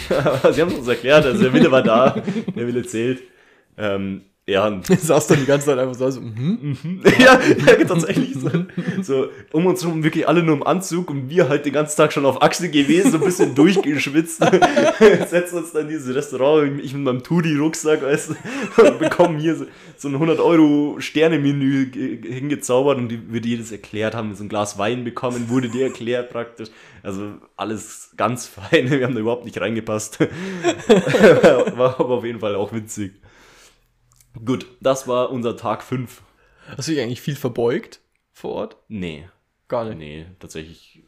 Aber 0.09 0.51
sie 0.53 0.61
haben 0.61 0.69
es 0.69 0.77
uns 0.77 0.87
erklärt, 0.87 1.25
also 1.25 1.41
der 1.41 1.53
Wille 1.53 1.71
war 1.71 1.83
da, 1.83 2.09
der 2.11 2.67
Wille 2.67 2.85
zählt. 2.85 3.23
Ähm, 3.77 4.25
Ja, 4.49 4.65
und 4.67 4.87
Saß 5.01 5.27
dann 5.27 5.39
die 5.39 5.45
ganze 5.45 5.67
Zeit 5.67 5.77
einfach 5.77 5.93
so, 5.95 6.05
also, 6.05 6.21
mhm. 6.21 6.75
ja, 7.19 7.39
ja, 7.39 7.85
tatsächlich 7.85 8.33
so, 8.33 8.49
so 9.03 9.27
um 9.51 9.67
uns 9.67 9.83
herum 9.83 10.03
wirklich 10.03 10.27
alle 10.27 10.41
nur 10.41 10.55
im 10.55 10.63
Anzug 10.63 11.11
und 11.11 11.29
wir 11.29 11.49
halt 11.49 11.65
den 11.67 11.73
ganzen 11.73 11.97
Tag 11.97 12.11
schon 12.11 12.25
auf 12.25 12.41
Achse 12.41 12.69
gewesen, 12.69 13.11
so 13.11 13.17
ein 13.19 13.23
bisschen 13.23 13.53
durchgeschwitzt. 13.53 14.39
Setzen 15.29 15.59
uns 15.59 15.71
dann 15.71 15.83
in 15.83 15.89
dieses 15.89 16.15
Restaurant, 16.15 16.79
ich 16.83 16.93
mit 16.93 17.03
meinem 17.03 17.21
Tudi-Rucksack, 17.23 18.01
weißt 18.01 18.31
du, 18.77 18.81
und 18.83 18.97
bekommen 18.99 19.37
hier 19.39 19.55
so, 19.55 19.65
so 19.97 20.07
ein 20.07 20.15
100-Euro-Sterne-Menü 20.15 21.85
ge- 21.91 22.33
hingezaubert 22.33 22.97
und 22.97 23.09
die 23.09 23.31
wird 23.31 23.45
jedes 23.45 23.71
erklärt, 23.71 24.15
haben 24.15 24.33
so 24.35 24.43
ein 24.43 24.49
Glas 24.49 24.77
Wein 24.79 25.03
bekommen, 25.03 25.49
wurde 25.49 25.69
dir 25.69 25.83
erklärt 25.85 26.31
praktisch. 26.31 26.69
Also 27.03 27.33
alles 27.55 28.11
ganz 28.17 28.47
fein, 28.47 28.89
wir 28.89 29.03
haben 29.05 29.13
da 29.13 29.19
überhaupt 29.21 29.45
nicht 29.45 29.59
reingepasst. 29.61 30.19
War 30.19 31.99
aber 31.99 32.09
auf 32.15 32.25
jeden 32.25 32.39
Fall 32.39 32.55
auch 32.55 32.73
witzig. 32.73 33.13
Gut, 34.45 34.65
das 34.81 35.07
war 35.07 35.31
unser 35.31 35.57
Tag 35.57 35.83
5. 35.83 36.21
Hast 36.77 36.87
du 36.87 36.91
dich 36.93 37.01
eigentlich 37.01 37.21
viel 37.21 37.35
verbeugt 37.35 37.99
vor 38.31 38.51
Ort? 38.53 38.77
Nee, 38.87 39.27
Gar 39.67 39.85
nicht. 39.85 39.97
nee, 39.97 40.25
tatsächlich, 40.39 41.03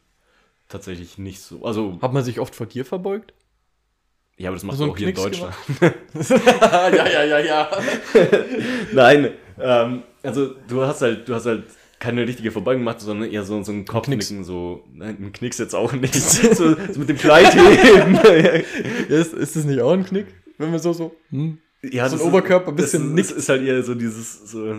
tatsächlich 0.69 1.17
nicht 1.17 1.39
so. 1.41 1.63
Also, 1.65 1.97
Hat 2.01 2.13
man 2.13 2.23
sich 2.23 2.39
oft 2.39 2.55
vor 2.55 2.65
dir 2.65 2.85
verbeugt? 2.85 3.33
ja, 4.37 4.49
aber 4.49 4.55
das 4.55 4.63
machst 4.63 4.79
So 4.79 4.85
du 4.87 4.91
einen 4.91 4.93
auch 4.93 4.97
hier 4.97 5.09
in 5.09 5.15
Deutschland. 5.15 5.53
ja, 6.29 7.07
ja, 7.07 7.23
ja, 7.25 7.39
ja. 7.39 7.71
Nein, 8.93 9.31
ähm, 9.59 10.03
also 10.23 10.55
du 10.67 10.81
hast 10.81 11.01
halt, 11.03 11.29
du 11.29 11.35
hast 11.35 11.45
halt 11.45 11.65
keine 11.99 12.25
richtige 12.27 12.51
Verbeugung 12.51 12.81
gemacht, 12.81 12.99
sondern 13.01 13.29
eher 13.29 13.43
so, 13.43 13.61
so 13.61 13.71
ein 13.71 13.85
Kopfnicken, 13.85 14.43
so, 14.43 14.83
nein, 14.91 15.17
ein 15.21 15.31
Knicks 15.33 15.59
jetzt 15.59 15.75
auch 15.75 15.93
nicht, 15.93 16.15
so, 16.15 16.75
so 16.75 16.99
mit 16.99 17.09
dem 17.09 17.17
Kleidheben. 17.17 18.15
Ist, 19.09 19.33
ist 19.33 19.55
das 19.55 19.65
nicht 19.65 19.79
auch 19.81 19.91
ein 19.93 20.05
Knick? 20.05 20.25
Wenn 20.57 20.71
man 20.71 20.79
so, 20.79 20.93
so, 20.93 21.15
hm. 21.29 21.59
Ja, 21.83 22.07
So 22.09 22.17
ein 22.17 22.21
Oberkörper 22.21 22.69
ein 22.71 22.75
bisschen 22.75 23.17
ist, 23.17 23.31
das 23.31 23.37
ist 23.37 23.49
halt 23.49 23.63
eher 23.63 23.81
so 23.83 23.95
dieses, 23.95 24.51
so, 24.51 24.75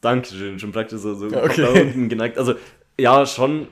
Dankeschön, 0.00 0.58
schon 0.58 0.72
praktisch 0.72 1.00
so, 1.00 1.14
so 1.14 1.28
Ja, 1.28 1.44
okay. 1.44 1.62
nach 1.62 1.80
unten 1.80 2.08
geneigt. 2.08 2.38
Also, 2.38 2.54
ja, 2.98 3.26
schon 3.26 3.68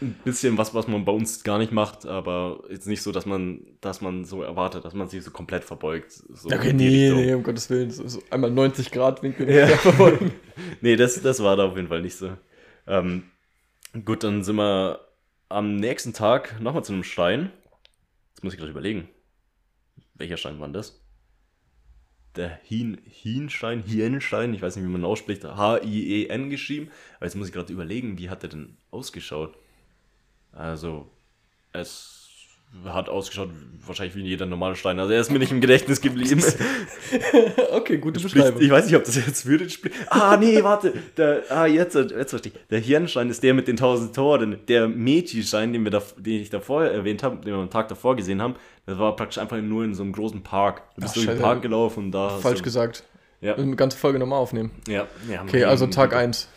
ein 0.00 0.14
bisschen 0.24 0.56
was, 0.56 0.74
was 0.74 0.88
man 0.88 1.04
bei 1.04 1.12
uns 1.12 1.44
gar 1.44 1.58
nicht 1.58 1.72
macht, 1.72 2.06
aber 2.06 2.62
jetzt 2.70 2.86
nicht 2.86 3.02
so, 3.02 3.12
dass 3.12 3.26
man, 3.26 3.60
dass 3.80 4.00
man 4.00 4.24
so 4.24 4.42
erwartet, 4.42 4.84
dass 4.84 4.94
man 4.94 5.08
sich 5.08 5.22
so 5.22 5.30
komplett 5.30 5.64
verbeugt. 5.64 6.12
So 6.12 6.48
Okay, 6.48 6.72
nee, 6.72 6.88
Richtung. 7.10 7.20
nee, 7.20 7.34
um 7.34 7.42
Gottes 7.42 7.68
Willen. 7.68 7.90
So, 7.90 8.06
so 8.06 8.22
einmal 8.30 8.50
90 8.50 8.90
Grad 8.90 9.22
Winkel 9.22 9.50
Ja. 9.50 9.68
Nee, 10.80 10.96
das, 10.96 11.20
das 11.20 11.42
war 11.42 11.56
da 11.56 11.64
auf 11.64 11.76
jeden 11.76 11.88
Fall 11.88 12.00
nicht 12.00 12.16
so. 12.16 12.30
Ähm, 12.86 13.24
gut, 14.04 14.22
dann 14.24 14.42
sind 14.44 14.56
wir 14.56 15.00
am 15.48 15.76
nächsten 15.76 16.12
Tag 16.12 16.60
nochmal 16.60 16.84
zu 16.84 16.92
einem 16.92 17.04
Stein. 17.04 17.50
Jetzt 18.34 18.44
muss 18.44 18.52
ich 18.54 18.58
gerade 18.58 18.70
überlegen. 18.70 19.08
Welcher 20.14 20.36
Stein 20.36 20.60
war 20.60 20.68
denn 20.68 20.74
das? 20.74 21.03
Der 22.36 22.48
Hin, 22.64 23.00
Hinstein, 23.06 23.82
Hienstein, 23.82 24.54
ich 24.54 24.62
weiß 24.62 24.76
nicht, 24.76 24.84
wie 24.84 24.90
man 24.90 25.04
ausspricht, 25.04 25.44
H-I-E-N 25.44 26.50
geschrieben. 26.50 26.90
Aber 27.16 27.26
jetzt 27.26 27.36
muss 27.36 27.48
ich 27.48 27.52
gerade 27.52 27.72
überlegen, 27.72 28.18
wie 28.18 28.28
hat 28.30 28.42
der 28.42 28.50
denn 28.50 28.76
ausgeschaut? 28.90 29.56
Also, 30.52 31.10
es 31.72 32.13
hat 32.84 33.08
ausgeschaut 33.08 33.50
wahrscheinlich 33.86 34.16
wie 34.16 34.22
jeder 34.22 34.46
normale 34.46 34.76
Stein. 34.76 34.98
Also 34.98 35.12
er 35.12 35.20
ist 35.20 35.30
mir 35.30 35.38
nicht 35.38 35.52
im 35.52 35.60
Gedächtnis 35.60 36.00
geblieben. 36.00 36.42
Okay, 37.70 37.98
gute 37.98 38.18
Spricht, 38.18 38.34
Beschreibung. 38.36 38.62
ich 38.62 38.70
weiß 38.70 38.86
nicht, 38.86 38.96
ob 38.96 39.04
das 39.04 39.16
jetzt 39.16 39.46
würde 39.46 39.68
spricht. 39.68 39.94
Ah, 40.08 40.36
nee, 40.36 40.62
warte. 40.62 40.92
Der, 41.16 41.42
ah, 41.50 41.66
jetzt, 41.66 41.94
jetzt 41.94 42.30
verstehe 42.30 42.52
ich. 42.54 42.68
Der 42.68 42.78
Hirnstein 42.78 43.28
ist 43.28 43.42
der 43.42 43.52
mit 43.52 43.68
den 43.68 43.76
tausend 43.76 44.14
Toren. 44.14 44.58
Der 44.68 44.88
Meiji-Stein, 44.88 45.72
den, 45.72 45.84
wir 45.84 45.90
da, 45.90 46.02
den 46.16 46.40
ich 46.40 46.50
davor 46.50 46.84
erwähnt 46.84 47.22
habe, 47.22 47.36
den 47.36 47.52
wir 47.52 47.60
am 47.60 47.70
Tag 47.70 47.88
davor 47.88 48.16
gesehen 48.16 48.40
haben, 48.40 48.54
das 48.86 48.98
war 48.98 49.14
praktisch 49.16 49.38
einfach 49.38 49.60
nur 49.60 49.84
in 49.84 49.94
so 49.94 50.02
einem 50.02 50.12
großen 50.12 50.42
Park. 50.42 50.82
Du 50.94 51.02
bist 51.02 51.10
Ach, 51.10 51.14
durch 51.14 51.26
den. 51.26 51.38
Park 51.38 51.62
gelaufen 51.62 52.04
und 52.04 52.12
da. 52.12 52.30
Falsch 52.30 52.58
du, 52.58 52.64
gesagt. 52.64 53.04
Ja, 53.40 53.56
Eine 53.56 53.76
ganze 53.76 53.98
Folge 53.98 54.18
nochmal 54.18 54.38
aufnehmen. 54.38 54.70
ja, 54.88 55.06
ja. 55.30 55.42
Okay, 55.42 55.64
also 55.64 55.86
Tag 55.86 56.14
1. 56.14 56.48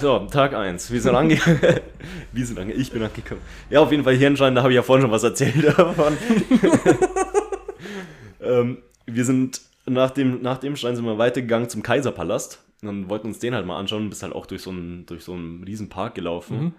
So, 0.00 0.18
Tag 0.30 0.54
1. 0.54 0.90
Wir 0.90 1.00
sind 1.00 1.14
angekommen. 1.14 1.60
Wir 2.32 2.46
sind 2.46 2.58
ange 2.58 2.72
ich 2.72 2.90
bin 2.90 3.02
angekommen. 3.02 3.40
Ja, 3.70 3.80
auf 3.80 3.90
jeden 3.90 4.04
Fall 4.04 4.16
Hirnschein, 4.16 4.54
da 4.54 4.62
habe 4.62 4.72
ich 4.72 4.76
ja 4.76 4.82
vorhin 4.82 5.02
schon 5.02 5.10
was 5.10 5.22
erzählt 5.22 5.64
davon. 5.78 6.16
ähm, 8.40 8.78
wir 9.06 9.24
sind 9.24 9.60
nach 9.86 10.10
dem, 10.10 10.42
nach 10.42 10.58
dem 10.58 10.76
Stein 10.76 10.96
sind 10.96 11.04
wir 11.04 11.18
weitergegangen 11.18 11.68
zum 11.68 11.82
Kaiserpalast 11.82 12.62
und 12.82 13.08
wollten 13.08 13.28
uns 13.28 13.38
den 13.38 13.54
halt 13.54 13.66
mal 13.66 13.78
anschauen, 13.78 14.08
bist 14.08 14.22
halt 14.22 14.34
auch 14.34 14.46
durch 14.46 14.62
so 14.62 14.70
einen, 14.70 15.06
durch 15.06 15.24
so 15.24 15.34
einen 15.34 15.64
riesen 15.64 15.88
Park 15.88 16.14
gelaufen. 16.14 16.74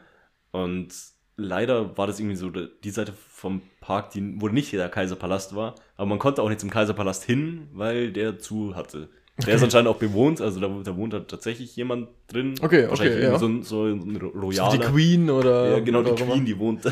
Und 0.52 0.94
leider 1.36 1.98
war 1.98 2.08
das 2.08 2.20
irgendwie 2.20 2.36
so, 2.36 2.50
die 2.50 2.90
Seite 2.90 3.14
vom 3.30 3.62
Park, 3.82 4.12
die, 4.12 4.40
wo 4.40 4.48
nicht 4.48 4.72
der 4.72 4.90
Kaiserpalast 4.90 5.56
war, 5.56 5.76
aber 5.98 6.08
man 6.08 6.20
konnte 6.20 6.42
auch 6.42 6.50
nicht 6.50 6.60
zum 6.60 6.70
Kaiserpalast 6.70 7.24
hin, 7.24 7.68
weil 7.74 8.12
der 8.12 8.40
zu 8.40 8.76
hatte. 8.76 9.10
Der 9.48 9.56
ist 9.56 9.64
anscheinend 9.64 9.90
auch 9.90 9.96
bewohnt, 9.98 10.42
also 10.42 10.60
da, 10.60 10.70
da 10.84 10.96
wohnt 10.96 11.14
halt 11.14 11.28
tatsächlich 11.28 11.76
jemand 11.76 12.08
drin. 12.28 12.54
Okay, 12.62 12.88
Wahrscheinlich 12.88 13.16
okay, 13.18 13.24
ja. 13.24 13.40
so 13.40 13.48
ein, 13.48 13.64
so 13.64 13.86
ein 13.86 14.16
Ro- 14.18 14.30
Die 14.32 14.38
Royaler. 14.38 14.78
Queen 14.78 15.30
oder. 15.32 15.72
ja, 15.72 15.80
genau, 15.80 16.00
oder 16.02 16.14
die. 16.14 16.24
Queen, 16.24 16.46
die 16.46 16.60
wohnt 16.60 16.86
da. 16.86 16.92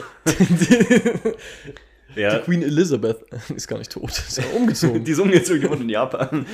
Die 2.15 2.19
ja, 2.19 2.39
Queen 2.39 2.61
Elizabeth 2.61 3.19
ist 3.55 3.67
gar 3.67 3.77
nicht 3.77 3.91
tot. 3.91 4.09
Ist 4.09 4.37
ja 4.37 4.43
umgezogen. 4.55 5.03
die 5.05 5.11
ist 5.11 5.19
umgezogen, 5.19 5.61
die 5.61 5.69
wohnt 5.69 5.81
in 5.81 5.89
Japan. 5.89 6.45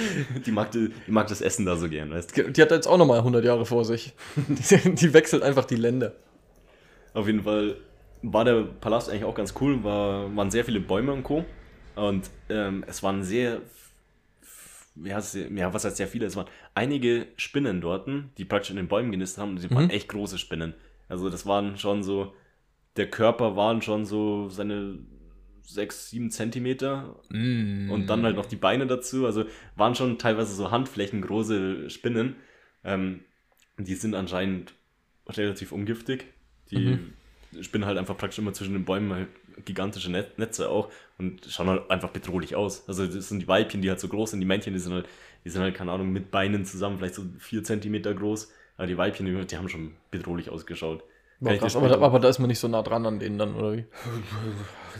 Die 0.45 0.51
mag, 0.51 0.71
die, 0.71 0.89
die 1.07 1.11
mag 1.11 1.27
das 1.27 1.41
Essen 1.41 1.65
da 1.65 1.75
so 1.77 1.89
gern, 1.89 2.11
weißt 2.11 2.37
du. 2.37 2.51
Die 2.51 2.61
hat 2.61 2.69
jetzt 2.71 2.87
auch 2.87 2.97
nochmal 2.97 3.19
100 3.19 3.43
Jahre 3.43 3.65
vor 3.65 3.83
sich. 3.85 4.13
Die, 4.35 4.93
die 4.95 5.13
wechselt 5.13 5.41
einfach 5.41 5.65
die 5.65 5.75
Länder. 5.77 6.13
Auf 7.13 7.25
jeden 7.27 7.43
Fall 7.43 7.77
war 8.21 8.45
der 8.45 8.65
Palast 8.81 9.09
eigentlich 9.09 9.23
auch 9.23 9.33
ganz 9.35 9.53
cool, 9.61 9.83
war, 9.83 10.35
waren 10.35 10.51
sehr 10.51 10.63
viele 10.65 10.79
Bäume 10.79 11.13
und 11.13 11.23
Co. 11.23 11.43
Und 11.95 12.29
ähm, 12.49 12.83
es 12.85 13.01
waren 13.01 13.23
sehr, 13.23 13.61
ja, 15.03 15.21
sehr, 15.21 15.51
ja, 15.51 15.73
was 15.73 15.85
heißt 15.85 15.97
sehr 15.97 16.07
viele, 16.07 16.25
es 16.25 16.35
waren 16.35 16.47
einige 16.73 17.27
Spinnen 17.37 17.81
dort, 17.81 18.09
die 18.37 18.45
praktisch 18.45 18.71
in 18.71 18.77
den 18.77 18.87
Bäumen 18.87 19.11
genistet 19.11 19.41
haben 19.41 19.51
und 19.51 19.63
die 19.63 19.69
waren 19.71 19.89
echt 19.89 20.09
große 20.09 20.37
Spinnen. 20.37 20.73
Also 21.09 21.29
das 21.29 21.45
waren 21.45 21.77
schon 21.77 22.03
so, 22.03 22.33
der 22.95 23.09
Körper 23.09 23.55
waren 23.55 23.81
schon 23.81 24.05
so 24.05 24.49
seine 24.49 24.99
sechs, 25.63 26.09
sieben 26.09 26.31
Zentimeter 26.31 27.19
und 27.91 28.07
dann 28.07 28.23
halt 28.23 28.35
noch 28.37 28.45
die 28.45 28.55
Beine 28.55 28.87
dazu. 28.87 29.25
Also 29.25 29.45
waren 29.75 29.95
schon 29.95 30.17
teilweise 30.17 30.55
so 30.55 30.71
handflächengroße 30.71 31.89
Spinnen. 31.89 32.35
Ähm, 32.83 33.21
die 33.77 33.95
sind 33.95 34.15
anscheinend 34.15 34.73
relativ 35.27 35.71
ungiftig. 35.71 36.25
Die 36.71 36.99
spinnen 37.61 37.85
halt 37.85 37.97
einfach 37.97 38.17
praktisch 38.17 38.39
immer 38.39 38.53
zwischen 38.53 38.73
den 38.73 38.85
Bäumen 38.85 39.13
halt 39.13 39.27
gigantische 39.65 40.11
Net 40.11 40.37
Netze 40.37 40.69
auch 40.69 40.91
und 41.17 41.45
schauen 41.49 41.69
halt 41.69 41.89
einfach 41.89 42.09
bedrohlich 42.09 42.55
aus. 42.55 42.87
Also 42.87 43.05
das 43.05 43.29
sind 43.29 43.39
die 43.39 43.47
Weibchen, 43.47 43.81
die 43.81 43.89
halt 43.89 43.99
so 43.99 44.07
groß 44.07 44.31
sind, 44.31 44.39
die 44.39 44.45
Männchen, 44.45 44.73
die 44.73 44.79
sind 44.79 44.93
halt, 44.93 45.07
die 45.45 45.49
sind 45.49 45.61
halt, 45.61 45.75
keine 45.75 45.91
Ahnung, 45.91 46.11
mit 46.11 46.31
Beinen 46.31 46.65
zusammen, 46.65 46.97
vielleicht 46.97 47.15
so 47.15 47.23
vier 47.39 47.63
Zentimeter 47.63 48.13
groß. 48.13 48.51
Aber 48.77 48.87
die 48.87 48.97
Weibchen, 48.97 49.25
die 49.25 49.57
haben 49.57 49.69
schon 49.69 49.95
bedrohlich 50.11 50.49
ausgeschaut. 50.49 51.03
Krass, 51.43 51.75
aber, 51.75 51.89
da, 51.89 51.99
aber 51.99 52.19
da 52.19 52.29
ist 52.29 52.39
man 52.39 52.47
nicht 52.47 52.59
so 52.59 52.67
nah 52.67 52.81
dran 52.81 53.05
an 53.05 53.19
denen 53.19 53.37
dann, 53.37 53.55
oder 53.55 53.73
wie? 53.73 53.85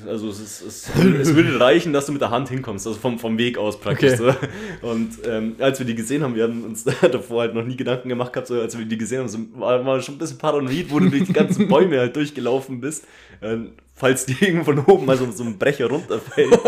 Also 0.06 0.30
es, 0.30 0.40
ist, 0.40 0.62
es, 0.62 0.90
es 0.96 1.36
würde 1.36 1.60
reichen, 1.60 1.92
dass 1.92 2.06
du 2.06 2.12
mit 2.12 2.22
der 2.22 2.30
Hand 2.30 2.50
hinkommst, 2.50 2.86
also 2.86 3.00
vom, 3.00 3.18
vom 3.18 3.38
Weg 3.40 3.58
aus 3.58 3.80
praktisch. 3.80 4.20
Okay. 4.20 4.36
So. 4.82 4.88
Und 4.88 5.18
ähm, 5.26 5.56
als 5.60 5.80
wir 5.80 5.88
die 5.88 5.96
gesehen 5.96 6.22
haben, 6.22 6.36
wir 6.36 6.44
haben 6.44 6.64
uns 6.66 6.84
davor 7.12 7.42
halt 7.42 7.56
noch 7.56 7.64
nie 7.64 7.76
Gedanken 7.76 8.10
gemacht 8.10 8.32
gehabt, 8.32 8.48
so, 8.48 8.62
als 8.62 8.78
wir 8.78 8.86
die 8.86 8.98
gesehen 8.98 9.22
haben, 9.22 9.28
so, 9.28 9.40
war, 9.56 9.84
war 9.84 10.00
schon 10.02 10.16
ein 10.16 10.18
bisschen 10.20 10.38
paranoid, 10.38 10.92
wo 10.92 11.00
du 11.00 11.10
durch 11.10 11.24
die 11.24 11.34
ganzen 11.34 11.68
Bäume 11.70 11.98
halt 12.00 12.16
durchgelaufen 12.16 12.80
bist, 12.80 13.06
ähm, 13.42 13.72
falls 13.96 14.28
die 14.28 14.36
irgendwo 14.40 14.66
von 14.66 14.86
oben 14.86 15.06
mal 15.06 15.18
so, 15.18 15.30
so 15.32 15.44
ein 15.44 15.58
Brecher 15.58 15.88
runterfällt. 15.88 16.60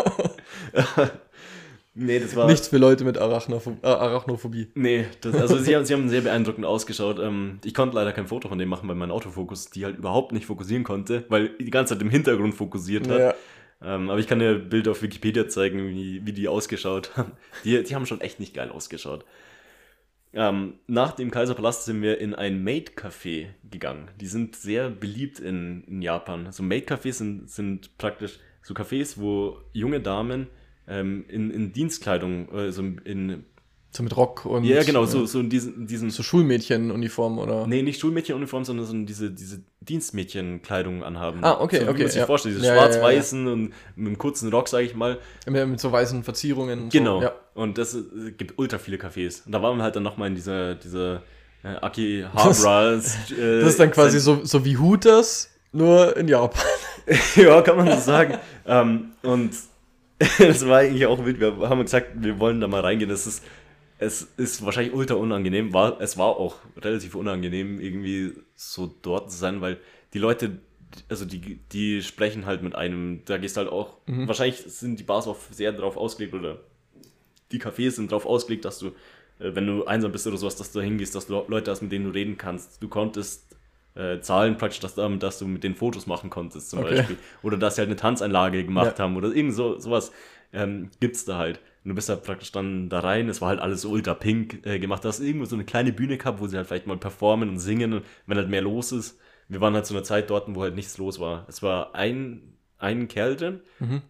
Nee, 1.99 2.19
das 2.19 2.35
war... 2.35 2.47
Nichts 2.47 2.67
für 2.67 2.77
Leute 2.77 3.03
mit 3.03 3.17
Arachnopho 3.17 3.77
äh, 3.81 3.87
Arachnophobie. 3.87 4.67
Nee, 4.75 5.05
das, 5.21 5.35
also 5.35 5.57
sie 5.57 5.75
haben, 5.75 5.85
sie 5.85 5.93
haben 5.93 6.09
sehr 6.09 6.21
beeindruckend 6.21 6.65
ausgeschaut. 6.65 7.19
Ähm, 7.19 7.59
ich 7.63 7.73
konnte 7.73 7.95
leider 7.95 8.13
kein 8.13 8.27
Foto 8.27 8.47
von 8.47 8.57
dem 8.57 8.69
machen, 8.69 8.87
weil 8.89 8.95
mein 8.95 9.11
Autofokus 9.11 9.69
die 9.69 9.85
halt 9.85 9.97
überhaupt 9.97 10.31
nicht 10.31 10.45
fokussieren 10.45 10.83
konnte, 10.83 11.25
weil 11.29 11.49
die 11.57 11.71
ganze 11.71 11.93
Zeit 11.93 12.01
im 12.01 12.09
Hintergrund 12.09 12.55
fokussiert 12.55 13.07
hat. 13.09 13.19
Ja. 13.19 13.33
Ähm, 13.81 14.09
aber 14.09 14.19
ich 14.19 14.27
kann 14.27 14.39
dir 14.39 14.55
Bilder 14.55 14.91
auf 14.91 15.01
Wikipedia 15.01 15.47
zeigen, 15.47 15.87
wie, 15.89 16.25
wie 16.25 16.33
die 16.33 16.47
ausgeschaut 16.47 17.15
haben. 17.15 17.31
Die, 17.63 17.81
die 17.83 17.95
haben 17.95 18.05
schon 18.05 18.21
echt 18.21 18.39
nicht 18.39 18.53
geil 18.53 18.71
ausgeschaut. 18.71 19.25
Ähm, 20.33 20.75
nach 20.85 21.13
dem 21.13 21.31
Kaiserpalast 21.31 21.85
sind 21.85 22.01
wir 22.01 22.19
in 22.19 22.35
ein 22.35 22.63
Maid-Café 22.63 23.47
gegangen. 23.69 24.11
Die 24.19 24.27
sind 24.27 24.55
sehr 24.55 24.89
beliebt 24.89 25.39
in, 25.39 25.83
in 25.85 26.01
Japan. 26.01 26.45
Also 26.45 26.61
Maid-Cafés 26.61 27.13
sind, 27.13 27.49
sind 27.49 27.97
praktisch 27.97 28.39
so 28.61 28.73
Cafés, 28.73 29.17
wo 29.17 29.61
junge 29.73 30.01
Damen 30.01 30.47
ähm, 30.89 31.25
in, 31.27 31.51
in 31.51 31.71
Dienstkleidung, 31.71 32.49
also 32.51 32.81
in, 32.81 33.45
So 33.91 34.03
mit 34.03 34.15
Rock 34.17 34.45
und. 34.45 34.63
ja 34.63 34.83
genau, 34.83 35.05
so, 35.05 35.23
äh, 35.23 35.27
so 35.27 35.39
in 35.39 35.49
diesen, 35.49 35.87
diesen 35.87 36.09
so 36.09 36.23
Schulmädchenuniform 36.23 37.37
oder. 37.37 37.67
Nee, 37.67 37.81
nicht 37.81 37.99
Schulmädchenuniform, 37.99 38.65
sondern, 38.65 38.85
sondern 38.85 39.05
diese, 39.05 39.31
diese 39.31 39.61
Dienstmädchenkleidung 39.81 41.03
anhaben. 41.03 41.43
Ah, 41.43 41.59
okay, 41.59 41.79
so, 41.79 41.85
wie 41.85 41.89
okay, 41.89 42.01
Man 42.03 42.07
sich 42.09 42.19
ja. 42.19 42.25
vorstellt, 42.25 42.55
diese 42.55 42.65
Ja, 42.65 42.75
ja, 42.75 42.81
ja, 42.81 42.91
schwarz-weißen 42.91 43.47
und 43.47 43.73
mit 43.95 44.07
einem 44.07 44.17
kurzen 44.17 44.49
Rock, 44.49 44.67
sage 44.67 44.85
ich 44.85 44.95
mal. 44.95 45.19
Mit, 45.47 45.67
mit 45.67 45.79
so 45.79 45.91
weißen 45.91 46.23
Verzierungen. 46.23 46.83
und 46.83 46.91
Genau. 46.91 47.19
So. 47.19 47.25
Ja. 47.25 47.33
Und 47.53 47.77
das 47.77 47.95
äh, 47.95 48.31
gibt 48.37 48.57
ultra 48.57 48.77
viele 48.77 48.97
Cafés. 48.97 49.45
Und 49.45 49.51
da 49.51 49.61
waren 49.61 49.77
wir 49.77 49.83
halt 49.83 49.95
dann 49.95 50.03
nochmal 50.03 50.29
in 50.29 50.35
dieser, 50.35 50.75
dieser 50.75 51.23
äh, 51.63 51.75
Akihabara. 51.81 52.95
Das 52.95 53.17
ist 53.37 53.79
dann 53.79 53.91
quasi 53.91 54.19
so, 54.19 54.43
so 54.43 54.65
wie 54.65 54.77
Hooters, 54.77 55.49
nur 55.71 56.15
in 56.17 56.27
Japan. 56.27 56.63
ja, 57.35 57.61
kann 57.61 57.77
man 57.77 57.87
so 57.87 57.99
sagen. 57.99 58.37
ähm, 58.65 59.11
und 59.23 59.51
das 60.37 60.67
war 60.67 60.79
eigentlich 60.79 61.05
auch 61.05 61.23
wild. 61.25 61.39
Wir 61.39 61.57
haben 61.69 61.81
gesagt, 61.81 62.11
wir 62.15 62.39
wollen 62.39 62.59
da 62.59 62.67
mal 62.67 62.81
reingehen. 62.81 63.09
Das 63.09 63.25
ist 63.27 63.43
es 64.01 64.21
ist 64.37 64.63
wahrscheinlich 64.63 64.93
ultra 64.93 65.15
unangenehm. 65.15 65.73
War, 65.73 65.99
es 65.99 66.17
war 66.17 66.27
auch 66.37 66.55
relativ 66.77 67.15
unangenehm, 67.15 67.81
irgendwie 67.81 68.33
so 68.55 68.87
dort 69.01 69.29
zu 69.31 69.37
sein, 69.37 69.59
weil 69.59 69.77
die 70.13 70.19
Leute, 70.19 70.59
also 71.09 71.25
die, 71.25 71.57
die 71.71 72.01
sprechen 72.01 72.45
halt 72.45 72.63
mit 72.63 72.75
einem, 72.75 73.21
da 73.25 73.37
gehst 73.37 73.57
halt 73.57 73.67
auch, 73.67 73.97
Mhm. 74.07 74.27
wahrscheinlich 74.27 74.57
sind 74.57 74.99
die 74.99 75.03
Bars 75.03 75.27
auch 75.27 75.37
sehr 75.51 75.73
darauf 75.73 75.97
ausgelegt 75.97 76.33
oder 76.33 76.61
die 77.51 77.59
Cafés 77.59 77.91
sind 77.91 78.11
darauf 78.11 78.25
ausgelegt, 78.25 78.63
dass 78.63 78.79
du, 78.79 78.87
äh, 79.39 79.53
wenn 79.53 79.67
du 79.67 79.83
einsam 79.85 80.13
bist 80.13 80.25
oder 80.27 80.37
sowas, 80.37 80.55
dass 80.55 80.71
du 80.71 80.79
hingehst, 80.79 81.13
dass 81.13 81.27
du 81.27 81.43
Leute 81.49 81.69
hast, 81.69 81.81
mit 81.81 81.91
denen 81.91 82.05
du 82.05 82.11
reden 82.11 82.37
kannst. 82.37 82.81
Du 82.81 82.87
konntest 82.87 83.48
äh, 83.99 84.21
zahlen 84.21 84.57
praktisch, 84.57 84.79
dass, 84.79 84.95
damit, 84.95 85.21
dass 85.23 85.39
du 85.39 85.47
mit 85.47 85.63
den 85.63 85.75
Fotos 85.75 86.07
machen 86.07 86.29
konntest 86.29 86.69
zum 86.69 86.79
Okay. 86.79 86.95
Beispiel. 86.95 87.17
Oder 87.43 87.57
dass 87.57 87.75
sie 87.75 87.81
halt 87.81 87.89
eine 87.89 87.95
Tanzeinlage 87.97 88.63
gemacht 88.63 88.97
Ja. 88.97 89.03
haben 89.03 89.17
oder 89.17 89.29
irgend 89.33 89.53
so, 89.53 89.77
sowas 89.79 90.11
ähm, 90.53 90.89
gibt's 90.99 91.25
da 91.25 91.37
halt. 91.37 91.59
Und 91.83 91.89
du 91.89 91.95
bist 91.95 92.09
halt 92.09 92.23
praktisch 92.23 92.51
dann 92.51 92.89
da 92.89 92.99
rein, 92.99 93.29
es 93.29 93.41
war 93.41 93.49
halt 93.49 93.59
alles 93.59 93.81
so 93.81 93.89
ultra 93.89 94.13
pink 94.13 94.65
äh, 94.65 94.79
gemacht. 94.79 95.03
Du 95.03 95.07
hast 95.09 95.19
irgendwo 95.19 95.45
so 95.45 95.55
eine 95.55 95.65
kleine 95.65 95.91
Bühne 95.93 96.17
gehabt, 96.17 96.39
wo 96.39 96.47
sie 96.47 96.57
halt 96.57 96.67
vielleicht 96.67 96.87
mal 96.87 96.97
performen 96.97 97.49
und 97.49 97.59
singen 97.59 97.93
und 97.93 98.05
wenn 98.25 98.37
halt 98.37 98.49
mehr 98.49 98.61
los 98.61 98.91
ist. 98.91 99.17
Wir 99.47 99.61
waren 99.61 99.73
halt 99.73 99.85
zu 99.85 99.93
einer 99.93 100.03
Zeit 100.03 100.29
dort, 100.29 100.53
wo 100.53 100.61
halt 100.61 100.75
nichts 100.75 100.97
los 100.97 101.19
war. 101.19 101.45
Es 101.47 101.63
war 101.63 101.95
ein, 101.95 102.53
ein 102.77 103.07
Kerl 103.07 103.35
drin, 103.35 103.61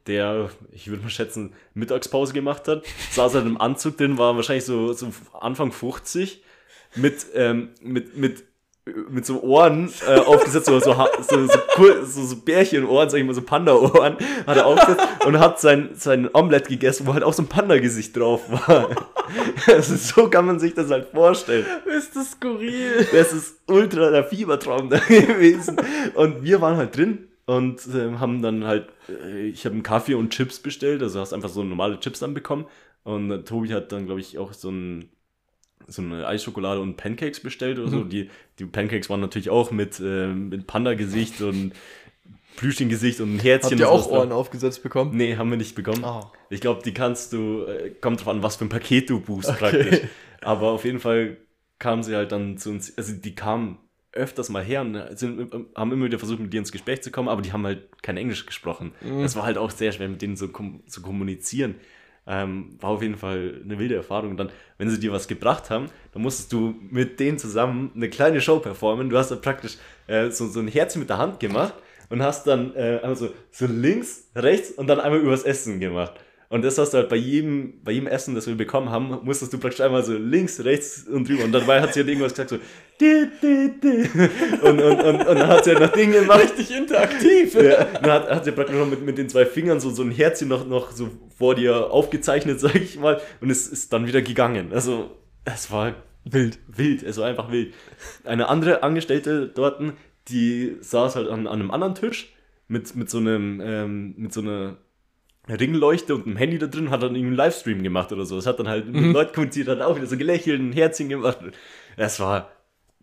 der, 0.07 0.49
ich 0.71 0.87
würde 0.89 1.01
mal 1.03 1.09
schätzen, 1.09 1.53
Mittagspause 1.73 2.33
gemacht 2.33 2.67
hat, 2.67 2.83
saß 3.11 3.35
halt 3.35 3.45
im 3.45 3.59
Anzug 3.59 3.97
drin, 3.97 4.17
war 4.17 4.35
wahrscheinlich 4.35 4.65
so, 4.65 4.91
so 4.93 5.11
Anfang 5.39 5.71
50, 5.71 6.43
mit, 6.95 7.25
ähm, 7.35 7.69
mit, 7.81 8.17
mit, 8.17 8.43
mit 9.09 9.25
so 9.25 9.41
Ohren 9.41 9.91
äh, 10.07 10.19
aufgesetzt, 10.19 10.65
so, 10.65 10.79
so, 10.79 10.93
so, 11.21 11.47
so, 11.47 12.23
so, 12.23 12.35
Bärchenohren, 12.37 13.09
sag 13.09 13.19
ich 13.19 13.25
mal, 13.25 13.33
so 13.33 13.41
Panda-Ohren, 13.41 14.17
hat 14.47 14.57
er 14.57 14.65
aufgesetzt 14.65 15.07
und 15.25 15.39
hat 15.39 15.59
sein, 15.59 15.89
sein 15.93 16.29
Omelett 16.33 16.67
gegessen, 16.67 17.05
wo 17.05 17.13
halt 17.13 17.23
auch 17.23 17.33
so 17.33 17.43
ein 17.43 17.47
Panda-Gesicht 17.47 18.15
drauf 18.17 18.41
war. 18.49 18.89
Also 19.67 19.95
so 19.95 20.27
kann 20.27 20.47
man 20.47 20.59
sich 20.59 20.73
das 20.73 20.89
halt 20.89 21.09
vorstellen. 21.09 21.63
Ist 21.85 22.15
das 22.15 22.31
skurril? 22.31 23.07
Das 23.11 23.31
ist 23.31 23.59
ultra 23.67 24.09
der 24.09 24.23
Fiebertraum 24.23 24.89
da 24.89 24.97
gewesen. 25.07 25.77
Und 26.15 26.43
wir 26.43 26.61
waren 26.61 26.77
halt 26.77 26.97
drin 26.97 27.27
und 27.45 27.79
ähm, 27.93 28.19
haben 28.19 28.41
dann 28.41 28.65
halt, 28.65 28.87
äh, 29.07 29.47
ich 29.47 29.65
habe 29.65 29.73
einen 29.73 29.83
Kaffee 29.83 30.15
und 30.15 30.31
Chips 30.31 30.59
bestellt, 30.59 31.03
also 31.03 31.19
hast 31.19 31.33
einfach 31.33 31.49
so 31.49 31.63
normale 31.63 31.99
Chips 31.99 32.19
dann 32.19 32.33
bekommen. 32.33 32.65
Und 33.03 33.29
äh, 33.29 33.43
Tobi 33.43 33.71
hat 33.71 33.91
dann, 33.91 34.07
glaube 34.07 34.19
ich, 34.19 34.39
auch 34.39 34.53
so 34.53 34.71
ein 34.71 35.11
so 35.89 36.01
eine 36.01 36.25
Eisschokolade 36.27 36.79
und 36.79 36.97
Pancakes 36.97 37.39
bestellt 37.41 37.79
oder 37.79 37.89
so. 37.89 38.03
Die, 38.03 38.29
die 38.57 38.65
Pancakes 38.65 39.09
waren 39.09 39.19
natürlich 39.19 39.49
auch 39.49 39.71
mit, 39.71 39.99
äh, 39.99 40.27
mit 40.27 40.67
Panda-Gesicht 40.67 41.41
und 41.41 41.73
Plüschchen-Gesicht 42.55 43.21
und 43.21 43.35
ein 43.35 43.39
Herzchen. 43.39 43.71
Habt 43.71 43.79
ihr 43.79 43.89
auch 43.89 44.09
Ohren 44.09 44.31
aufgesetzt 44.31 44.83
bekommen? 44.83 45.15
Nee, 45.15 45.37
haben 45.37 45.49
wir 45.49 45.57
nicht 45.57 45.75
bekommen. 45.75 46.03
Oh. 46.03 46.25
Ich 46.49 46.61
glaube, 46.61 46.81
die 46.83 46.93
kannst 46.93 47.33
du, 47.33 47.63
äh, 47.63 47.91
kommt 48.01 48.19
drauf 48.19 48.29
an, 48.29 48.43
was 48.43 48.57
für 48.57 48.65
ein 48.65 48.69
Paket 48.69 49.09
du 49.09 49.19
buchst 49.19 49.57
praktisch. 49.57 50.01
Aber 50.41 50.71
auf 50.71 50.85
jeden 50.85 50.99
Fall 50.99 51.37
kamen 51.79 52.03
sie 52.03 52.15
halt 52.15 52.31
dann 52.31 52.57
zu 52.57 52.69
uns, 52.69 52.97
also 52.97 53.13
die 53.13 53.35
kamen 53.35 53.77
öfters 54.11 54.49
mal 54.49 54.63
her 54.63 54.81
und 54.81 55.17
sind, 55.17 55.53
haben 55.75 55.91
immer 55.91 56.05
wieder 56.05 56.19
versucht, 56.19 56.39
mit 56.39 56.51
dir 56.51 56.59
ins 56.59 56.71
Gespräch 56.71 57.01
zu 57.01 57.11
kommen, 57.11 57.29
aber 57.29 57.41
die 57.41 57.53
haben 57.53 57.65
halt 57.65 58.01
kein 58.01 58.17
Englisch 58.17 58.45
gesprochen. 58.45 58.93
Es 59.23 59.35
war 59.35 59.43
halt 59.43 59.57
auch 59.57 59.69
sehr 59.69 59.91
schwer, 59.91 60.09
mit 60.09 60.21
denen 60.21 60.35
so 60.35 60.47
kom 60.49 60.85
zu 60.87 61.01
kommunizieren. 61.01 61.75
Ähm, 62.31 62.77
war 62.79 62.91
auf 62.91 63.01
jeden 63.01 63.17
Fall 63.17 63.59
eine 63.65 63.79
wilde 63.79 63.95
Erfahrung. 63.95 64.29
Und 64.29 64.37
dann, 64.37 64.51
wenn 64.77 64.89
sie 64.89 64.99
dir 64.99 65.11
was 65.11 65.27
gebracht 65.27 65.71
haben, 65.71 65.87
dann 66.13 66.21
musstest 66.21 66.53
du 66.53 66.75
mit 66.91 67.19
denen 67.19 67.39
zusammen 67.39 67.91
eine 67.95 68.07
kleine 68.07 68.39
Show 68.39 68.59
performen. 68.59 69.09
Du 69.09 69.17
hast 69.17 69.31
dann 69.31 69.41
praktisch 69.41 69.77
äh, 70.05 70.29
so, 70.29 70.47
so 70.47 70.59
ein 70.59 70.67
Herz 70.67 70.95
mit 70.95 71.09
der 71.09 71.17
Hand 71.17 71.39
gemacht 71.39 71.73
und 72.09 72.21
hast 72.21 72.45
dann 72.45 72.75
äh, 72.75 72.99
einmal 73.01 73.15
so, 73.15 73.29
so 73.51 73.65
links, 73.65 74.29
rechts 74.35 74.71
und 74.71 74.87
dann 74.87 74.99
einmal 74.99 75.19
übers 75.19 75.43
Essen 75.43 75.79
gemacht. 75.79 76.13
Und 76.51 76.63
das 76.63 76.79
hast 76.79 76.93
du 76.93 76.97
halt 76.97 77.09
bei 77.09 77.15
jedem, 77.15 77.79
bei 77.83 77.91
jedem 77.91 78.07
Essen, 78.07 78.33
das 78.33 78.47
wir 78.47 78.55
bekommen 78.55 78.89
haben, 78.89 79.19
musstest 79.23 79.53
du 79.53 79.59
praktisch 79.59 79.81
einmal 79.81 80.03
so 80.03 80.13
links, 80.13 80.63
rechts 80.63 81.03
und 81.07 81.29
drüber. 81.29 81.43
Und 81.43 81.51
dabei 81.51 81.79
hat 81.79 81.93
sie 81.93 81.99
halt 81.99 82.09
irgendwas 82.09 82.33
gesagt, 82.33 82.49
so 82.49 82.57
di, 82.99 83.27
di, 83.39 83.79
di. 83.79 84.09
Und, 84.63 84.81
und, 84.81 85.03
und, 85.03 85.27
und 85.27 85.35
dann 85.37 85.47
hat 85.47 85.63
sie 85.63 85.71
halt 85.71 85.79
nach 85.79 85.91
Dingen 85.91 86.11
gemacht. 86.11 86.41
Richtig 86.41 86.75
interaktiv. 86.75 87.53
Ja, 87.53 87.83
dann 87.83 88.11
hat, 88.11 88.29
hat 88.31 88.45
sie 88.45 88.51
praktisch 88.51 88.75
noch 88.75 88.89
mit, 88.89 89.05
mit 89.05 89.19
den 89.19 89.29
zwei 89.29 89.45
Fingern 89.45 89.79
so, 89.79 89.91
so 89.91 90.01
ein 90.01 90.09
Herzchen 90.09 90.47
noch, 90.47 90.65
noch 90.65 90.89
so 90.89 91.11
vor 91.37 91.53
dir 91.53 91.91
aufgezeichnet, 91.91 92.59
sag 92.59 92.73
ich 92.73 92.97
mal. 92.99 93.21
Und 93.41 93.51
es 93.51 93.67
ist 93.67 93.93
dann 93.93 94.07
wieder 94.07 94.23
gegangen. 94.23 94.73
Also, 94.73 95.11
es 95.45 95.69
war 95.69 95.93
Wild. 96.25 96.57
wild, 96.67 97.03
es 97.03 97.17
war 97.17 97.27
einfach 97.27 97.51
wild. 97.51 97.75
Eine 98.23 98.49
andere 98.49 98.81
Angestellte 98.81 99.47
dort, 99.47 99.81
die 100.29 100.77
saß 100.81 101.15
halt 101.15 101.29
an, 101.29 101.45
an 101.45 101.59
einem 101.59 101.71
anderen 101.71 101.93
Tisch 101.93 102.33
mit, 102.67 102.95
mit 102.95 103.09
so 103.09 103.19
einem, 103.19 103.61
ähm, 103.63 104.15
mit 104.17 104.33
so 104.33 104.41
einer 104.41 104.77
Ringleuchte 105.51 106.15
und 106.15 106.25
einem 106.25 106.37
Handy 106.37 106.57
da 106.57 106.67
drin, 106.67 106.89
hat 106.89 107.01
dann 107.01 107.15
irgendwie 107.15 107.27
einen 107.27 107.35
Livestream 107.35 107.83
gemacht 107.83 108.11
oder 108.11 108.25
so. 108.25 108.37
Es 108.37 108.45
hat 108.45 108.59
dann 108.59 108.67
halt 108.67 108.87
mit 108.87 109.13
Leuten 109.13 109.33
kommuniziert, 109.33 109.67
hat 109.67 109.81
auch 109.81 109.95
wieder 109.95 110.07
so 110.07 110.17
gelächelt, 110.17 110.59
ein 110.59 110.73
Herzchen 110.73 111.09
gemacht. 111.09 111.39
Das 111.97 112.19
war 112.19 112.51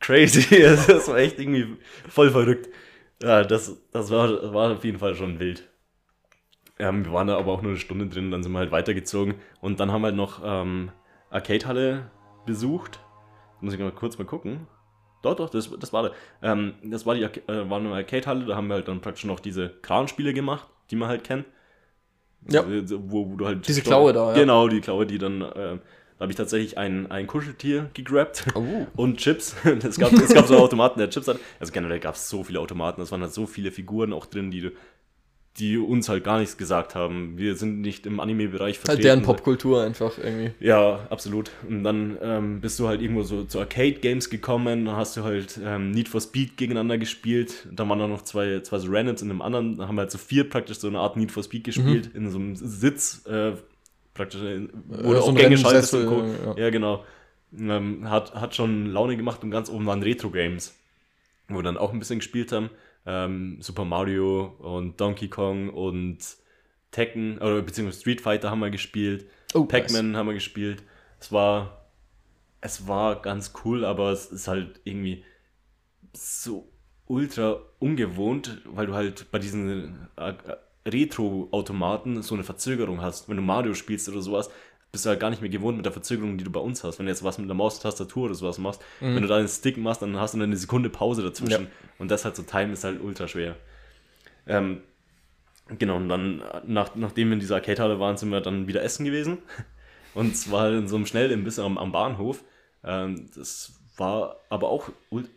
crazy, 0.01 0.63
das 0.63 1.09
war 1.09 1.19
echt 1.19 1.39
irgendwie 1.39 1.77
voll 2.09 2.31
verrückt. 2.31 2.69
Ja, 3.23 3.45
das, 3.45 3.77
das 3.93 4.11
war, 4.11 4.53
war 4.53 4.73
auf 4.73 4.85
jeden 4.85 4.99
Fall 4.99 5.15
schon 5.15 5.41
wild. 5.41 5.69
Ähm, 6.79 7.05
wir 7.05 7.13
waren 7.13 7.27
da 7.27 7.39
aber 7.39 7.53
auch 7.53 7.63
nur 7.63 7.73
eine 7.73 7.81
Stunde 7.81 8.07
drin, 8.07 8.31
dann 8.31 8.43
sind 8.43 8.53
wir 8.53 8.59
halt 8.59 8.71
weitergezogen 8.71 9.35
und 9.61 9.81
dann 9.81 9.91
haben 9.91 10.03
wir 10.03 10.09
halt 10.09 10.17
noch 10.17 10.43
ähm, 10.45 10.91
Arcade-Halle 11.31 12.11
besucht. 12.45 13.01
Muss 13.61 13.73
ich 13.73 13.81
mal 13.81 13.91
kurz 13.93 14.19
mal 14.19 14.27
gucken. 14.27 14.67
Doch, 15.23 15.35
doch, 15.35 15.49
das, 15.49 15.71
das 15.81 15.93
war 15.95 16.03
da. 16.03 16.11
Ähm, 16.43 16.75
das 16.85 17.07
war 17.07 17.15
die 17.15 17.23
äh, 17.23 17.71
war 17.71 17.79
eine 17.79 17.93
Arcade-Halle, 17.95 18.45
da 18.45 18.57
haben 18.57 18.69
wir 18.69 18.75
halt 18.75 18.89
dann 18.89 19.01
praktisch 19.01 19.25
noch 19.25 19.41
diese 19.41 19.71
Kranspiele 19.81 20.35
gemacht, 20.35 20.69
die 20.91 20.97
man 20.97 21.09
halt 21.09 21.25
kennt. 21.25 21.47
Ja. 22.49 22.65
So, 22.85 23.01
Wo, 23.11 23.31
wo 23.33 23.37
du 23.37 23.47
halt 23.47 23.67
Diese 23.67 23.83
Klaue 23.83 24.13
da, 24.13 24.29
ja. 24.31 24.35
Genau, 24.35 24.69
die 24.69 24.81
Klaue, 24.81 25.07
die 25.07 25.19
dann, 25.19 25.43
äh, 25.43 25.45
da 26.19 26.23
habe 26.23 26.31
ich 26.33 26.37
tatsächlich 26.37 26.79
ein, 26.79 27.11
ein 27.11 27.27
Kuscheltier 27.27 27.91
gegrabt 27.95 28.47
Oh. 28.55 28.63
und 28.97 29.19
Chips. 29.19 29.55
Es 29.65 29.99
gab, 29.99 30.13
es 30.13 30.33
gab 30.33 30.47
so 30.47 30.57
Automaten, 30.59 30.99
der 30.99 31.11
Chips 31.11 31.29
hat. 31.29 31.39
Also 31.61 31.73
generell 31.73 31.99
gab 32.01 32.15
es 32.15 32.29
so 32.29 32.43
viele 32.45 32.61
Automaten, 32.61 33.01
es 33.03 33.11
waren 33.13 33.21
halt 33.23 33.33
so 33.35 33.47
viele 33.47 33.71
Figuren 33.73 34.13
auch 34.13 34.27
drin, 34.27 34.51
die, 34.51 34.61
du- 34.63 34.71
die 35.59 35.79
uns 35.79 36.09
halt 36.09 36.23
gar 36.25 36.39
nichts 36.39 36.57
gesagt 36.59 36.95
haben. 36.95 37.39
Wir 37.39 37.57
sind 37.57 37.81
nicht 37.81 38.05
im 38.07 38.21
Anime-Bereich 38.21 38.79
Halt 38.87 39.03
deren 39.03 39.23
Popkultur 39.23 39.83
einfach 39.83 40.19
irgendwie. 40.19 40.53
ja, 40.61 41.07
absolut. 41.11 41.51
Und 41.69 41.83
dann 41.83 42.19
ähm, 42.21 42.61
bist 42.61 42.79
du 42.79 42.89
halt 42.89 43.01
irgendwo 43.01 43.23
so 43.23 43.45
zu 43.45 43.59
Arcade-Games 43.61 44.29
gekommen, 44.31 44.85
dann 44.85 44.97
hast 44.97 45.17
du 45.17 45.25
halt 45.25 45.59
ähm, 45.65 45.93
Need 45.93 46.09
for 46.09 46.21
Speed 46.21 46.57
gegeneinander 46.57 46.99
gespielt. 46.99 47.67
Dann 47.73 47.89
waren 47.89 47.99
da 47.99 48.07
noch 48.07 48.23
zwei, 48.23 48.61
zwei 48.61 48.79
so 48.79 48.89
Randoms 48.91 49.23
in 49.23 49.31
einem 49.31 49.41
anderen, 49.43 49.77
da 49.79 49.89
haben 49.89 49.95
wir 49.97 50.03
halt 50.03 50.11
so 50.11 50.19
vier 50.19 50.49
praktisch 50.49 50.79
so 50.79 50.89
eine 50.89 50.99
Art 50.99 51.17
Need 51.17 51.33
for 51.33 51.43
Speed 51.43 51.65
gespielt, 51.65 52.11
in 52.15 52.31
so 52.31 52.39
einem 52.39 52.55
Sitz, 52.57 53.25
äh, 53.27 53.53
praktisch, 54.15 54.43
in, 54.43 54.71
wo 54.89 55.13
Äh, 55.13 55.15
du 55.15 55.23
so 55.23 55.23
auch 55.23 55.29
ein 55.29 55.37
Gänge 55.37 55.57
schaltest 55.59 55.95
und 55.95 56.01
Rennsessel, 56.09 56.45
Co. 56.55 56.61
ja. 56.61 56.65
Ja, 56.65 56.71
genau. 56.71 57.05
Ähm, 57.59 58.11
hat, 58.11 58.35
hat 58.35 58.55
schon 58.55 58.87
Laune 58.87 59.17
gemacht 59.17 59.43
und 59.43 59.51
ganz 59.51 59.71
oben 59.71 59.87
waren 59.87 60.03
Retro-Games, 60.03 60.75
wo 61.49 61.57
wir 61.57 61.63
dann 61.63 61.77
auch 61.77 61.93
ein 61.93 61.99
bisschen 61.99 62.19
gespielt 62.19 62.53
haben. 62.53 62.71
Ähm, 63.05 63.59
Super 63.61 63.85
Mario 63.85 64.47
und 64.59 65.01
Donkey 65.01 65.29
Kong 65.29 65.71
und 65.71 66.19
Tekken, 66.91 67.39
oder 67.39 67.63
beziehungsweise 67.63 68.01
Street 68.01 68.21
Fighter 68.21 68.51
haben 68.51 68.61
wir 68.61 68.71
gespielt. 68.71 69.27
Oh, 69.55 69.65
Pac-Man 69.65 70.17
haben 70.17 70.27
wir 70.27 70.35
gespielt. 70.35 70.83
Es 71.21 71.31
war, 71.31 71.87
es 72.61 72.89
war 72.89 73.21
ganz 73.23 73.53
cool, 73.65 73.85
aber 73.85 74.11
es 74.13 74.27
ist 74.27 74.49
halt 74.49 74.81
irgendwie 74.85 75.25
so 76.13 76.69
ultra 77.07 77.61
ungewohnt, 77.79 78.63
weil 78.65 78.87
du 78.87 78.95
halt 78.95 79.31
bei 79.31 79.39
diesen 79.39 80.09
äh, 80.17 80.35
Retro-Automaten 80.87 82.23
so 82.23 82.35
eine 82.35 82.45
Verzögerung 82.45 83.01
hast. 83.03 83.29
Wenn 83.29 83.37
du 83.37 83.43
Mario 83.43 83.75
spielst 83.75 84.09
oder 84.09 84.23
sowas, 84.23 84.51
bist 84.97 85.05
du 85.05 85.11
halt 85.11 85.21
gar 85.21 85.29
nicht 85.29 85.43
mehr 85.43 85.51
gewohnt 85.51 85.77
mit 85.77 85.85
der 85.85 85.93
Verzögerung, 85.93 86.39
die 86.39 86.45
du 86.45 86.51
bei 86.51 86.59
uns 86.59 86.83
hast. 86.83 86.99
Wenn 86.99 87.05
du 87.05 87.13
jetzt 87.13 87.23
was 87.23 87.37
mit 87.37 87.51
der 87.51 87.55
Maustastatur 87.55 88.25
oder 88.25 88.35
sowas 88.35 88.57
machst, 88.57 88.83
wenn 89.01 89.21
du 89.21 89.29
da 89.29 89.37
einen 89.37 89.47
Stick 89.47 89.77
machst, 89.77 90.01
dann 90.01 90.17
hast 90.19 90.33
du 90.33 90.43
eine 90.43 90.57
Sekunde 90.57 90.89
Pause 90.89 91.23
dazwischen. 91.23 91.65
Ja. 91.65 91.71
Und 91.99 92.11
das 92.11 92.25
halt 92.25 92.35
so 92.35 92.43
Time 92.43 92.73
ist 92.73 92.83
halt 92.83 93.03
ultra 93.03 93.29
schwer. 93.29 93.57
Ähm, 94.47 94.81
genau, 95.79 95.97
und 95.97 96.09
dann, 96.09 96.41
äh, 96.41 96.63
nach, 96.65 96.95
nachdem 96.95 97.29
wir 97.29 97.35
in 97.35 97.41
dieser 97.41 97.57
Arcade-Halle 97.57 98.01
waren, 98.01 98.17
sind 98.17 98.31
wir 98.31 98.41
dann 98.41 98.69
wieder 98.69 98.83
essen 98.83 99.05
gewesen. 99.05 99.39
Und 100.15 100.35
zwar 100.35 100.73
in 100.73 100.89
so 100.89 100.97
einem 100.97 101.05
Schnellimbiss 101.05 101.59
am, 101.59 101.77
am 101.77 101.93
Bahnhof. 101.93 102.43
Ähm, 102.83 103.29
das 103.37 103.79
war 103.99 104.37
aber 104.49 104.71
auch 104.71 104.89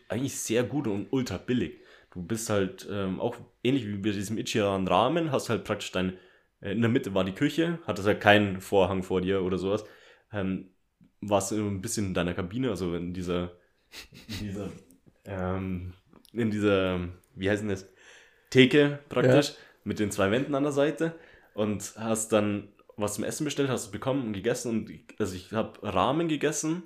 eigentlich 0.08 0.40
sehr 0.40 0.64
gut 0.64 0.88
und 0.88 1.08
ultra 1.12 1.36
billig. 1.36 1.82
Du 2.14 2.22
bist 2.22 2.50
halt 2.50 2.88
ähm, 2.90 3.20
auch 3.20 3.36
ähnlich 3.62 3.86
wie 3.86 3.98
bei 3.98 4.12
diesem 4.12 4.38
Ichiran 4.38 4.88
Ramen, 4.88 5.34
hast 5.34 5.50
halt 5.50 5.66
praktisch 5.66 5.92
dein, 5.92 6.14
in 6.62 6.82
der 6.82 6.90
Mitte 6.90 7.14
war 7.14 7.24
die 7.24 7.34
Küche, 7.34 7.80
hattest 7.88 8.08
halt 8.08 8.22
keinen 8.22 8.62
Vorhang 8.62 9.04
vor 9.04 9.22
dir 9.22 9.44
oder 9.44 9.58
sowas. 9.58 9.86
Ähm, 10.32 10.72
warst 11.22 11.52
du 11.52 11.56
ein 11.58 11.82
bisschen 11.82 12.08
in 12.08 12.14
deiner 12.14 12.34
Kabine, 12.34 12.70
also 12.70 12.96
in 12.96 13.14
dieser, 13.14 13.52
in 14.28 14.38
dieser, 14.40 14.72
ähm, 15.26 15.94
in 16.34 16.52
dieser, 16.52 17.10
wie 17.36 17.50
heißt 17.50 17.62
denn 17.64 17.70
das? 17.70 17.88
Theke 18.50 19.00
praktisch, 19.10 19.54
mit 19.84 20.00
den 20.00 20.12
zwei 20.12 20.32
Wänden 20.32 20.56
an 20.56 20.64
der 20.64 20.72
Seite 20.72 21.16
und 21.54 21.94
hast 21.98 22.32
dann 22.34 22.70
was 22.98 23.16
zum 23.16 23.24
Essen 23.24 23.46
bestellt, 23.46 23.70
hast 23.70 23.86
es 23.86 23.92
bekommen 23.92 24.28
und 24.28 24.34
gegessen 24.34 24.72
und 24.72 24.90
ich- 24.90 25.06
also 25.20 25.36
ich 25.36 25.54
habe 25.54 25.80
Ramen 25.84 26.28
gegessen, 26.28 26.84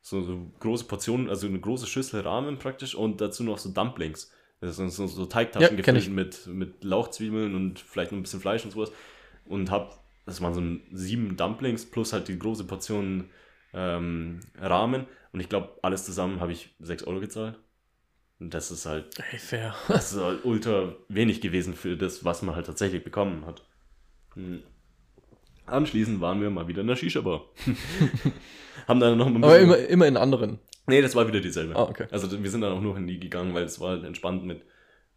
so, 0.00 0.22
so 0.22 0.52
große 0.60 0.86
Portionen, 0.86 1.28
also 1.28 1.46
eine 1.46 1.60
große 1.60 1.86
Schüssel 1.86 2.20
Ramen 2.20 2.58
praktisch 2.58 2.94
und 2.94 3.20
dazu 3.20 3.42
noch 3.44 3.58
so 3.58 3.70
Dumplings. 3.72 4.32
Das 4.60 4.76
sind 4.76 4.90
so, 4.90 5.06
so 5.06 5.26
Teigtaschen 5.26 5.76
Ja, 5.76 5.82
gefüllt 5.82 6.10
mit, 6.10 6.46
mit 6.46 6.84
Lauchzwiebeln 6.84 7.54
und 7.54 7.78
vielleicht 7.78 8.10
noch 8.10 8.18
ein 8.18 8.22
bisschen 8.22 8.40
Fleisch 8.40 8.64
und 8.64 8.72
sowas 8.72 8.90
und 9.48 9.70
hab, 9.70 10.02
das 10.26 10.40
waren 10.40 10.54
so 10.54 10.96
sieben 10.96 11.36
Dumplings 11.36 11.86
plus 11.86 12.12
halt 12.12 12.28
die 12.28 12.38
große 12.38 12.64
Portion 12.64 13.30
ähm, 13.72 14.40
Rahmen. 14.60 15.06
Und 15.32 15.40
ich 15.40 15.48
glaube, 15.48 15.78
alles 15.82 16.04
zusammen 16.04 16.40
habe 16.40 16.52
ich 16.52 16.74
6 16.80 17.04
Euro 17.04 17.20
gezahlt. 17.20 17.58
Und 18.40 18.54
das 18.54 18.70
ist 18.70 18.86
halt, 18.86 19.06
Ey, 19.32 19.38
fair. 19.38 19.74
das 19.88 20.12
ist 20.12 20.20
halt 20.20 20.44
ultra 20.44 20.94
wenig 21.08 21.40
gewesen 21.40 21.74
für 21.74 21.96
das, 21.96 22.24
was 22.24 22.42
man 22.42 22.54
halt 22.54 22.66
tatsächlich 22.66 23.04
bekommen 23.04 23.46
hat. 23.46 23.64
Hm. 24.34 24.62
Anschließend 25.66 26.20
waren 26.20 26.40
wir 26.40 26.48
mal 26.48 26.66
wieder 26.68 26.80
in 26.80 26.86
der 26.86 26.96
Shisha-Bar. 26.96 27.42
Haben 28.88 29.00
dann 29.00 29.18
noch 29.18 29.26
ein 29.26 29.34
bisschen... 29.34 29.44
Aber 29.44 29.58
immer, 29.58 29.76
immer 29.76 30.06
in 30.06 30.16
anderen. 30.16 30.60
Nee, 30.88 31.02
das 31.02 31.14
war 31.14 31.28
wieder 31.28 31.40
dieselbe. 31.40 31.76
Ah, 31.76 31.84
okay. 31.84 32.06
Also 32.10 32.42
wir 32.42 32.50
sind 32.50 32.62
dann 32.62 32.72
auch 32.72 32.80
nur 32.80 32.96
in 32.96 33.06
die 33.06 33.20
gegangen, 33.20 33.54
weil 33.54 33.64
es 33.64 33.80
war 33.80 33.90
halt 33.90 34.04
entspannt 34.04 34.44
mit 34.44 34.62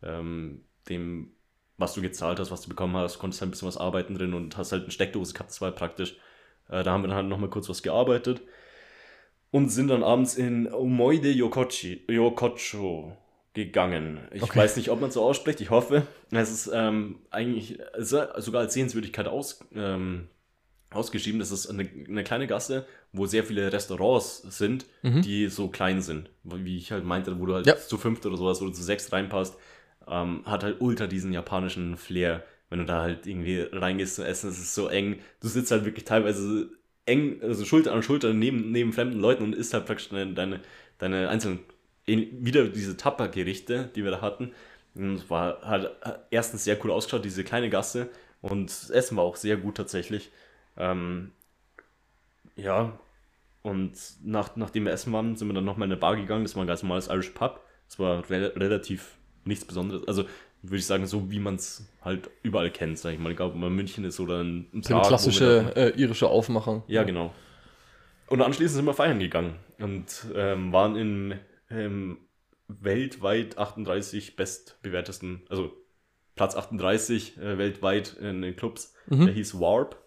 ähm, 0.03 0.61
dem, 0.89 1.31
was 1.77 1.93
du 1.93 2.01
gezahlt 2.01 2.39
hast, 2.39 2.51
was 2.51 2.61
du 2.61 2.69
bekommen 2.69 2.95
hast. 2.97 3.15
Du 3.15 3.19
konntest 3.19 3.41
halt 3.41 3.49
ein 3.49 3.51
bisschen 3.51 3.67
was 3.67 3.77
arbeiten 3.77 4.15
drin 4.15 4.33
und 4.33 4.57
hast 4.57 4.71
halt 4.71 4.83
eine 4.83 4.91
Steckdose 4.91 5.33
gehabt, 5.33 5.49
das 5.49 5.61
war 5.61 5.69
halt 5.69 5.77
praktisch. 5.77 6.17
Äh, 6.69 6.83
da 6.83 6.91
haben 6.91 7.03
wir 7.03 7.07
dann 7.07 7.17
halt 7.17 7.27
nochmal 7.27 7.49
kurz 7.49 7.69
was 7.69 7.81
gearbeitet 7.83 8.41
und 9.51 9.69
sind 9.69 9.89
dann 9.89 10.03
abends 10.03 10.35
in 10.35 10.65
Yokochi, 10.65 12.05
Yokocho 12.09 13.17
gegangen. 13.53 14.21
Ich 14.31 14.43
Okay. 14.43 14.59
weiß 14.59 14.77
nicht, 14.77 14.89
ob 14.89 15.01
man 15.01 15.11
so 15.11 15.23
ausspricht, 15.23 15.59
ich 15.61 15.69
hoffe. 15.69 16.07
Es 16.31 16.49
ist 16.49 16.71
ähm, 16.73 17.19
eigentlich 17.29 17.79
sogar 17.97 18.61
als 18.61 18.73
Sehenswürdigkeit 18.73 19.27
aus, 19.27 19.65
ähm, 19.75 20.29
ausgeschrieben. 20.91 21.39
Das 21.39 21.51
ist 21.51 21.67
eine, 21.67 21.87
eine 22.07 22.23
kleine 22.23 22.47
Gasse, 22.47 22.85
wo 23.13 23.25
sehr 23.25 23.43
viele 23.43 23.71
Restaurants 23.71 24.43
sind, 24.57 24.85
die 25.03 25.47
so 25.47 25.67
klein 25.69 26.01
sind. 26.01 26.29
Wie 26.43 26.77
ich 26.77 26.91
halt 26.91 27.05
meinte, 27.05 27.39
wo 27.39 27.45
du 27.45 27.55
halt 27.55 27.65
Ja. 27.67 27.77
zu 27.77 27.97
fünft 27.97 28.25
oder 28.25 28.37
sowas 28.37 28.61
oder 28.61 28.73
zu 28.73 28.83
sechs 28.83 29.11
reinpasst, 29.11 29.57
ähm, 30.07 30.43
hat 30.45 30.63
halt 30.63 30.81
ultra 30.81 31.07
diesen 31.07 31.31
japanischen 31.33 31.97
Flair. 31.97 32.43
Wenn 32.69 32.79
du 32.79 32.85
da 32.85 33.01
halt 33.01 33.27
irgendwie 33.27 33.67
reingehst 33.71 34.15
zu 34.15 34.25
essen, 34.25 34.49
es 34.49 34.59
ist 34.59 34.73
so 34.75 34.87
eng. 34.87 35.19
Du 35.41 35.47
sitzt 35.47 35.71
halt 35.71 35.83
wirklich 35.85 36.05
teilweise 36.05 36.69
eng, 37.05 37.41
also 37.41 37.65
Schulter 37.65 37.93
an 37.93 38.03
Schulter 38.03 38.33
neben, 38.33 38.71
neben 38.71 38.93
fremden 38.93 39.19
Leuten 39.19 39.43
und 39.43 39.55
isst 39.55 39.73
halt 39.73 39.85
praktisch 39.85 40.09
deine, 40.09 40.33
deine, 40.33 40.61
deine 40.97 41.29
einzelnen, 41.29 41.59
wieder 42.05 42.67
diese 42.67 42.95
Tapper-Gerichte, 42.97 43.89
die 43.95 44.03
wir 44.03 44.11
da 44.11 44.21
hatten. 44.21 44.51
Und 44.95 45.15
es 45.15 45.29
war 45.29 45.61
halt 45.61 45.91
erstens 46.31 46.63
sehr 46.63 46.77
cool 46.83 46.91
ausgeschaut, 46.91 47.23
diese 47.25 47.43
kleine 47.43 47.69
Gasse. 47.69 48.09
Und 48.41 48.69
das 48.69 48.89
Essen 48.89 49.17
war 49.17 49.23
auch 49.23 49.35
sehr 49.35 49.57
gut 49.57 49.75
tatsächlich. 49.75 50.31
Ähm, 50.81 51.31
ja, 52.55 52.97
und 53.61 53.93
nach, 54.23 54.55
nachdem 54.55 54.85
wir 54.85 54.91
essen 54.91 55.13
waren, 55.13 55.35
sind 55.35 55.47
wir 55.47 55.53
dann 55.53 55.63
nochmal 55.65 55.87
in 55.87 55.91
eine 55.91 55.99
Bar 55.99 56.15
gegangen. 56.15 56.43
Das 56.43 56.55
war 56.55 56.63
ein 56.63 56.67
ganz 56.67 56.81
normales 56.81 57.07
Irish 57.07 57.29
Pub. 57.29 57.61
Das 57.87 57.99
war 57.99 58.27
re 58.29 58.53
relativ 58.55 59.17
nichts 59.45 59.65
Besonderes. 59.65 60.07
Also 60.07 60.25
würde 60.63 60.77
ich 60.77 60.85
sagen, 60.85 61.05
so 61.05 61.31
wie 61.31 61.39
man 61.39 61.55
es 61.55 61.87
halt 62.01 62.29
überall 62.43 62.71
kennt, 62.71 62.97
sag 62.97 63.13
ich 63.13 63.19
mal. 63.19 63.31
Egal, 63.31 63.47
ob 63.47 63.55
man 63.55 63.69
in 63.69 63.75
München 63.75 64.03
ist 64.03 64.19
oder 64.19 64.41
in, 64.41 64.67
So 64.71 64.77
eine 64.77 64.81
Prag, 64.81 65.03
wir 65.03 65.07
klassische 65.07 65.73
äh, 65.75 65.89
irische 65.99 66.27
Aufmachung. 66.27 66.83
ja, 66.87 67.03
genau. 67.03 67.33
Und 68.27 68.41
anschließend 68.41 68.77
sind 68.77 68.85
wir 68.85 68.93
feiern 68.93 69.19
gegangen 69.19 69.55
und 69.77 70.25
ähm, 70.33 70.71
waren 70.71 70.95
im, 70.95 71.33
im 71.69 72.17
weltweit 72.69 73.57
38 73.57 74.37
bestbewertesten, 74.37 75.41
also 75.49 75.73
Platz 76.35 76.55
38 76.55 77.37
äh, 77.37 77.57
weltweit 77.57 78.13
in 78.13 78.41
den 78.41 78.55
Clubs. 78.55 78.95
Der 79.25 79.33
hieß 79.33 79.59
Warp, 79.59 80.01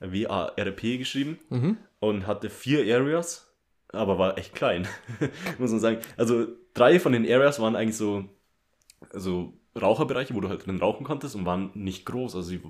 W-A-R-P 0.00 0.98
geschrieben 0.98 1.38
und 2.00 2.26
hatte 2.26 2.50
vier 2.50 2.80
Areas, 2.96 3.52
aber 3.88 4.18
war 4.18 4.38
echt 4.38 4.54
klein, 4.54 4.88
muss 5.58 5.70
man 5.70 5.80
sagen. 5.80 5.98
Also 6.16 6.46
drei 6.74 6.98
von 6.98 7.12
den 7.12 7.24
Areas 7.30 7.60
waren 7.60 7.76
eigentlich 7.76 7.96
so, 7.96 8.24
so 9.12 9.52
Raucherbereiche, 9.80 10.34
wo 10.34 10.40
du 10.40 10.48
halt 10.48 10.66
drin 10.66 10.78
rauchen 10.78 11.04
konntest 11.04 11.36
und 11.36 11.46
waren 11.46 11.70
nicht 11.74 12.06
groß. 12.06 12.34
Also 12.34 12.48
sie 12.48 12.60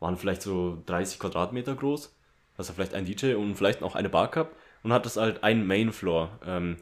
waren 0.00 0.16
vielleicht 0.16 0.42
so 0.42 0.82
30 0.86 1.18
Quadratmeter 1.18 1.74
groß. 1.74 2.14
Also 2.56 2.72
vielleicht 2.72 2.94
ein 2.94 3.04
DJ 3.04 3.34
und 3.34 3.54
vielleicht 3.54 3.82
auch 3.82 3.94
eine 3.94 4.08
Bar 4.08 4.28
gehabt 4.30 4.56
und 4.82 4.92
hat 4.92 5.06
das 5.06 5.16
halt 5.16 5.44
einen 5.44 5.66
Main 5.66 5.92
Floor. 5.92 6.38
Ähm, 6.44 6.76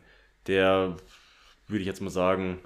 der, 0.46 0.96
würde 1.66 1.80
ich 1.80 1.86
jetzt 1.86 2.00
mal 2.00 2.10
sagen, 2.10 2.60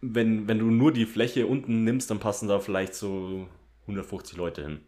wenn, 0.00 0.46
wenn 0.48 0.58
du 0.58 0.66
nur 0.66 0.92
die 0.92 1.06
Fläche 1.06 1.46
unten 1.46 1.84
nimmst, 1.84 2.10
dann 2.10 2.20
passen 2.20 2.48
da 2.48 2.60
vielleicht 2.60 2.94
so 2.94 3.48
150 3.82 4.36
Leute 4.36 4.62
hin. 4.62 4.80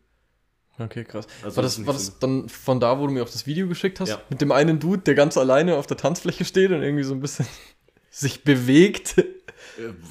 Okay, 0.78 1.04
krass. 1.04 1.26
Also 1.42 1.56
war 1.56 1.62
das 1.62 1.86
war 1.86 1.92
das 1.92 2.18
dann 2.18 2.48
von 2.48 2.78
da, 2.80 2.98
wo 2.98 3.06
du 3.06 3.12
mir 3.12 3.22
auch 3.22 3.30
das 3.30 3.46
Video 3.46 3.66
geschickt 3.66 4.00
hast? 4.00 4.10
Ja. 4.10 4.22
Mit 4.30 4.40
dem 4.40 4.52
einen 4.52 4.78
Dude, 4.78 5.02
der 5.02 5.14
ganz 5.14 5.36
alleine 5.36 5.76
auf 5.76 5.86
der 5.86 5.96
Tanzfläche 5.96 6.44
steht 6.44 6.70
und 6.70 6.82
irgendwie 6.82 7.04
so 7.04 7.14
ein 7.14 7.20
bisschen 7.20 7.46
sich 8.10 8.44
bewegt. 8.44 9.18
Äh, 9.18 9.24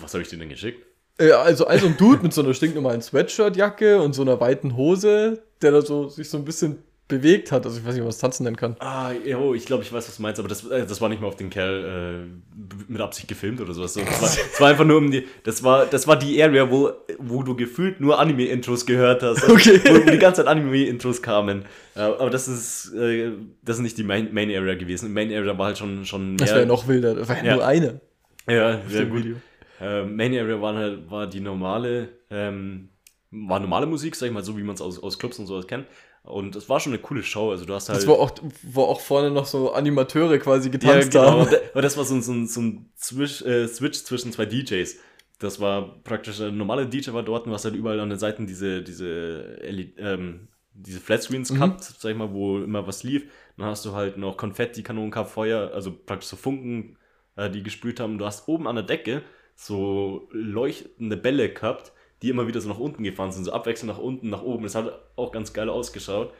was 0.01 0.13
habe 0.13 0.23
ich 0.23 0.29
dir 0.29 0.37
denn 0.37 0.49
geschickt? 0.49 0.83
Also, 1.17 1.65
also 1.65 1.87
ein 1.87 1.97
Dude 1.97 2.21
mit 2.21 2.33
so 2.33 2.43
einer 2.43 2.53
stinknormalen 2.53 3.01
Sweatshirt-Jacke 3.01 4.01
und 4.01 4.13
so 4.13 4.21
einer 4.21 4.39
weiten 4.39 4.75
Hose, 4.75 5.41
der 5.61 5.71
da 5.71 5.81
so 5.81 6.09
sich 6.09 6.29
so 6.29 6.37
ein 6.37 6.45
bisschen 6.45 6.83
bewegt 7.07 7.51
hat. 7.51 7.65
Also 7.65 7.79
ich 7.79 7.85
weiß 7.85 7.93
nicht, 7.93 8.01
ob 8.01 8.05
man 8.05 8.09
das 8.09 8.17
Tanzen 8.17 8.43
nennen 8.43 8.57
kann. 8.57 8.75
Ah, 8.79 9.11
jo, 9.11 9.53
ich 9.53 9.65
glaube, 9.65 9.83
ich 9.83 9.93
weiß, 9.93 10.07
was 10.07 10.17
du 10.17 10.21
meinst, 10.21 10.39
aber 10.39 10.49
das, 10.49 10.65
äh, 10.69 10.85
das 10.85 10.99
war 10.99 11.09
nicht 11.09 11.21
mal 11.21 11.27
auf 11.27 11.35
den 11.37 11.49
Kerl 11.49 12.27
äh, 12.27 12.91
mit 12.91 13.01
Absicht 13.01 13.27
gefilmt 13.27 13.61
oder 13.61 13.73
sowas. 13.73 13.93
So, 13.93 14.01
Das 14.01 14.21
war, 14.21 14.29
das 14.29 14.61
war 14.61 14.67
einfach 14.69 14.85
nur 14.85 14.97
um 14.97 15.09
die, 15.09 15.25
das 15.43 15.63
war, 15.63 15.85
das 15.85 16.07
war 16.07 16.17
die 16.17 16.41
Area, 16.41 16.69
wo, 16.69 16.91
wo 17.17 17.43
du 17.43 17.55
gefühlt 17.55 18.01
nur 18.01 18.19
Anime-Intros 18.19 18.85
gehört 18.85 19.23
hast. 19.23 19.43
Also, 19.43 19.53
Okay. 19.57 19.79
Wo, 19.85 20.05
wo 20.05 20.11
die 20.11 20.17
ganze 20.17 20.41
Zeit 20.41 20.47
Anime-Intros 20.47 21.21
kamen. 21.21 21.65
Äh, 21.95 22.01
aber 22.01 22.29
das 22.29 22.47
ist, 22.47 22.93
äh, 22.93 23.31
das 23.63 23.77
ist 23.77 23.83
nicht 23.83 23.97
die 23.97 24.03
Main, 24.03 24.33
Main 24.33 24.49
Area 24.49 24.75
gewesen. 24.75 25.13
Main 25.13 25.31
Area 25.31 25.57
war 25.57 25.67
halt 25.67 25.77
schon, 25.77 26.05
schon 26.05 26.37
Das 26.37 26.49
wäre 26.49 26.61
ja 26.61 26.65
noch 26.65 26.87
wilder. 26.87 27.15
Das 27.15 27.29
war 27.29 27.43
ja, 27.43 27.55
nur 27.55 27.65
eine. 27.65 28.01
Ja, 28.49 28.81
sehr 28.87 29.05
gut. 29.05 29.23
Video. 29.23 29.35
Äh, 29.79 30.03
Main 30.03 30.33
Area 30.37 30.59
war, 30.61 30.75
halt, 30.75 31.09
war 31.09 31.27
die 31.27 31.39
normale, 31.39 32.09
ähm, 32.29 32.89
war 33.31 33.59
normale 33.59 33.85
Musik, 33.85 34.15
sag 34.15 34.27
ich 34.27 34.33
mal, 34.33 34.43
so 34.43 34.57
wie 34.57 34.63
man 34.63 34.75
es 34.75 34.81
aus, 34.81 35.01
aus 35.01 35.19
Clubs 35.19 35.39
und 35.39 35.45
sowas 35.45 35.67
kennt. 35.67 35.85
Und 36.27 36.55
es 36.55 36.67
war 36.69 36.79
schon 36.79 36.93
eine 36.93 37.01
coole 37.01 37.23
Show. 37.23 37.51
Also 37.51 37.65
du 37.65 37.73
hast 37.73 37.89
halt. 37.89 37.99
Das 37.99 38.07
war 38.07 38.15
auch, 38.19 38.31
wo 38.63 38.83
auch 38.83 38.99
vorne 38.99 39.31
noch 39.31 39.45
so 39.45 39.71
Animateure 39.71 40.37
quasi 40.39 40.67
Ja, 40.67 40.71
getanzt 40.73 41.11
genau. 41.11 41.41
haben. 41.41 41.55
Aber 41.71 41.81
das 41.81 41.97
war 41.97 42.05
so 42.05 42.15
ein, 42.15 42.21
so 42.21 42.33
ein, 42.33 42.47
so 42.47 42.61
ein 42.61 42.89
Zwisch, 42.95 43.41
äh, 43.43 43.67
Switch 43.67 44.03
zwischen 44.03 44.31
zwei 44.31 44.45
DJs. 44.45 44.97
Das 45.39 45.59
war 45.59 46.01
praktisch, 46.03 46.41
ein 46.41 46.57
normaler 46.57 46.85
DJ 46.85 47.11
war 47.13 47.23
dort 47.23 47.43
und 47.45 47.51
du 47.51 47.53
hast 47.53 47.65
halt 47.65 47.75
überall 47.75 47.99
an 47.99 48.09
den 48.09 48.17
Seiten 48.19 48.47
diese, 48.47 48.81
diese, 48.81 49.57
LED 49.61 49.93
ähm, 49.99 50.47
diese 50.73 50.99
Flatscreens 50.99 51.53
gehabt, 51.53 51.83
sag 51.83 52.11
ich 52.11 52.17
mal, 52.17 52.31
wo 52.33 52.59
immer 52.59 52.85
was 52.85 53.03
lief. 53.03 53.25
Dann 53.57 53.67
hast 53.67 53.85
du 53.85 53.93
halt 53.93 54.17
noch 54.17 54.37
Konfetti-Kanonen 54.37 55.11
gehabt, 55.11 55.31
Feuer, 55.31 55.71
also 55.73 55.91
praktisch 55.91 56.29
so 56.29 56.35
Funken, 56.35 56.97
äh, 57.35 57.49
die 57.49 57.63
gesprüht 57.63 57.99
haben. 57.99 58.17
Du 58.17 58.25
hast 58.25 58.47
oben 58.47 58.67
an 58.67 58.75
der 58.75 58.85
Decke 58.85 59.23
so 59.55 60.27
leuchtende 60.31 61.17
Bälle 61.17 61.49
gehabt, 61.49 61.93
die 62.21 62.29
immer 62.29 62.47
wieder 62.47 62.61
so 62.61 62.69
nach 62.69 62.79
unten 62.79 63.03
gefahren 63.03 63.31
sind, 63.31 63.43
so 63.45 63.51
abwechselnd 63.51 63.91
nach 63.91 64.01
unten, 64.01 64.29
nach 64.29 64.41
oben. 64.41 64.63
Das 64.63 64.75
hat 64.75 64.99
auch 65.15 65.31
ganz 65.31 65.53
geil 65.53 65.69
ausgeschaut. 65.69 66.33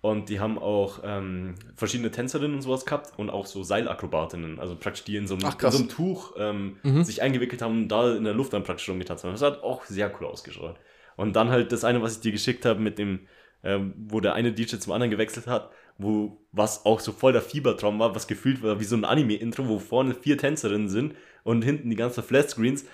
Und 0.00 0.28
die 0.28 0.38
haben 0.38 0.58
auch 0.58 1.00
ähm, 1.02 1.56
verschiedene 1.74 2.12
Tänzerinnen 2.12 2.54
und 2.54 2.62
sowas 2.62 2.86
gehabt 2.86 3.18
und 3.18 3.30
auch 3.30 3.46
so 3.46 3.64
Seilakrobatinnen, 3.64 4.60
also 4.60 4.76
praktisch 4.76 5.02
die 5.04 5.16
in 5.16 5.26
so 5.26 5.34
einem, 5.34 5.44
Ach, 5.46 5.60
in 5.60 5.70
so 5.72 5.78
einem 5.78 5.88
Tuch 5.88 6.34
ähm, 6.38 6.76
sich 7.02 7.20
eingewickelt 7.20 7.62
haben 7.62 7.82
und 7.82 7.88
da 7.88 8.14
in 8.14 8.22
der 8.22 8.34
Luft 8.34 8.52
dann 8.52 8.62
praktisch 8.62 8.88
rumgetanzt 8.88 9.24
haben. 9.24 9.32
Das 9.32 9.42
hat 9.42 9.62
auch 9.64 9.84
sehr 9.86 10.12
cool 10.20 10.28
ausgeschaut. 10.28 10.76
Und 11.16 11.34
dann 11.34 11.50
halt 11.50 11.72
das 11.72 11.82
eine, 11.82 12.00
was 12.00 12.14
ich 12.14 12.20
dir 12.20 12.30
geschickt 12.30 12.64
habe 12.64 12.78
mit 12.78 12.96
dem, 12.96 13.26
ähm, 13.64 13.92
wo 13.96 14.20
der 14.20 14.34
eine 14.34 14.52
DJ 14.52 14.76
zum 14.76 14.92
anderen 14.92 15.10
gewechselt 15.10 15.48
hat, 15.48 15.72
wo 15.98 16.40
was 16.52 16.86
auch 16.86 17.00
so 17.00 17.10
voll 17.10 17.32
der 17.32 17.42
Fiebertraum 17.42 17.98
war, 17.98 18.14
was 18.14 18.28
gefühlt 18.28 18.62
war 18.62 18.78
wie 18.78 18.84
so 18.84 18.94
ein 18.94 19.04
Anime-Intro, 19.04 19.66
wo 19.66 19.80
vorne 19.80 20.14
vier 20.14 20.38
Tänzerinnen 20.38 20.88
sind 20.88 21.16
und 21.42 21.62
hinten 21.62 21.90
die 21.90 21.96
ganzen 21.96 22.22
Flatscreens 22.22 22.84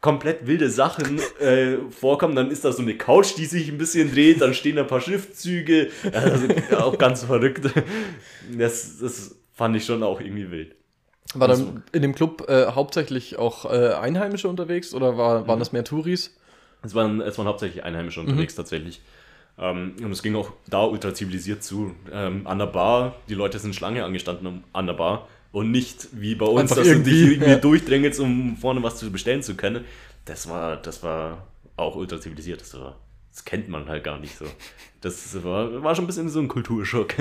komplett 0.00 0.46
wilde 0.46 0.70
Sachen 0.70 1.18
äh, 1.40 1.78
vorkommen, 1.90 2.36
dann 2.36 2.50
ist 2.50 2.64
da 2.64 2.72
so 2.72 2.82
eine 2.82 2.96
Couch, 2.96 3.36
die 3.36 3.46
sich 3.46 3.68
ein 3.68 3.78
bisschen 3.78 4.12
dreht, 4.12 4.40
dann 4.40 4.54
stehen 4.54 4.76
da 4.76 4.82
ein 4.82 4.88
paar 4.88 5.00
Schriftzüge, 5.00 5.90
also, 6.12 6.46
auch 6.76 6.96
ganz 6.98 7.24
verrückt. 7.24 7.66
Das, 8.56 8.98
das 8.98 9.36
fand 9.54 9.76
ich 9.76 9.84
schon 9.84 10.02
auch 10.02 10.20
irgendwie 10.20 10.50
wild. 10.50 10.74
War 11.34 11.48
dann 11.48 11.82
in 11.92 12.02
dem 12.02 12.14
Club 12.14 12.48
äh, 12.48 12.66
hauptsächlich 12.72 13.38
auch 13.38 13.64
äh, 13.70 13.92
Einheimische 13.94 14.48
unterwegs 14.48 14.94
oder 14.94 15.18
war, 15.18 15.40
Mhm. 15.42 15.48
waren 15.48 15.58
das 15.58 15.72
mehr 15.72 15.84
Touris? 15.84 16.34
Es 16.82 16.94
waren, 16.94 17.20
es 17.20 17.36
waren 17.36 17.46
hauptsächlich 17.48 17.82
Einheimische 17.84 18.20
unterwegs 18.20 18.54
tatsächlich. 18.54 19.02
Ähm, 19.58 19.96
und 20.02 20.12
es 20.12 20.22
ging 20.22 20.36
auch 20.36 20.52
da 20.68 20.84
ultra 20.84 21.12
zivilisiert 21.12 21.62
zu. 21.64 21.94
Ähm, 22.12 22.46
an 22.46 22.58
der 22.60 22.66
Bar, 22.66 23.16
die 23.28 23.34
Leute 23.34 23.58
sind 23.58 23.74
Schlange 23.74 24.04
angestanden 24.04 24.46
um- 24.46 24.64
an 24.72 24.86
der 24.86 24.94
Bar 24.94 25.26
und 25.58 25.72
nicht 25.72 26.08
wie 26.12 26.34
bei 26.36 26.46
uns, 26.46 26.62
Einfach 26.62 26.76
dass 26.76 26.84
du 26.84 26.90
irgendwie, 26.92 27.10
dich 27.10 27.30
irgendwie 27.32 27.50
ja. 27.50 27.56
durchdrängelst, 27.56 28.20
um 28.20 28.56
vorne 28.56 28.82
was 28.82 28.96
zu 28.96 29.10
bestellen 29.10 29.42
zu 29.42 29.56
können. 29.56 29.84
Das 30.24 30.48
war, 30.48 30.76
das 30.76 31.02
war 31.02 31.48
auch 31.76 31.96
ultra 31.96 32.20
zivilisiert. 32.20 32.60
Das, 32.60 32.74
war, 32.74 32.98
das 33.32 33.44
kennt 33.44 33.68
man 33.68 33.88
halt 33.88 34.04
gar 34.04 34.18
nicht 34.18 34.36
so. 34.36 34.46
Das 35.00 35.42
war, 35.44 35.82
war 35.82 35.94
schon 35.94 36.04
ein 36.04 36.06
bisschen 36.06 36.28
so 36.28 36.40
ein 36.40 36.48
Kulturschock. 36.48 37.14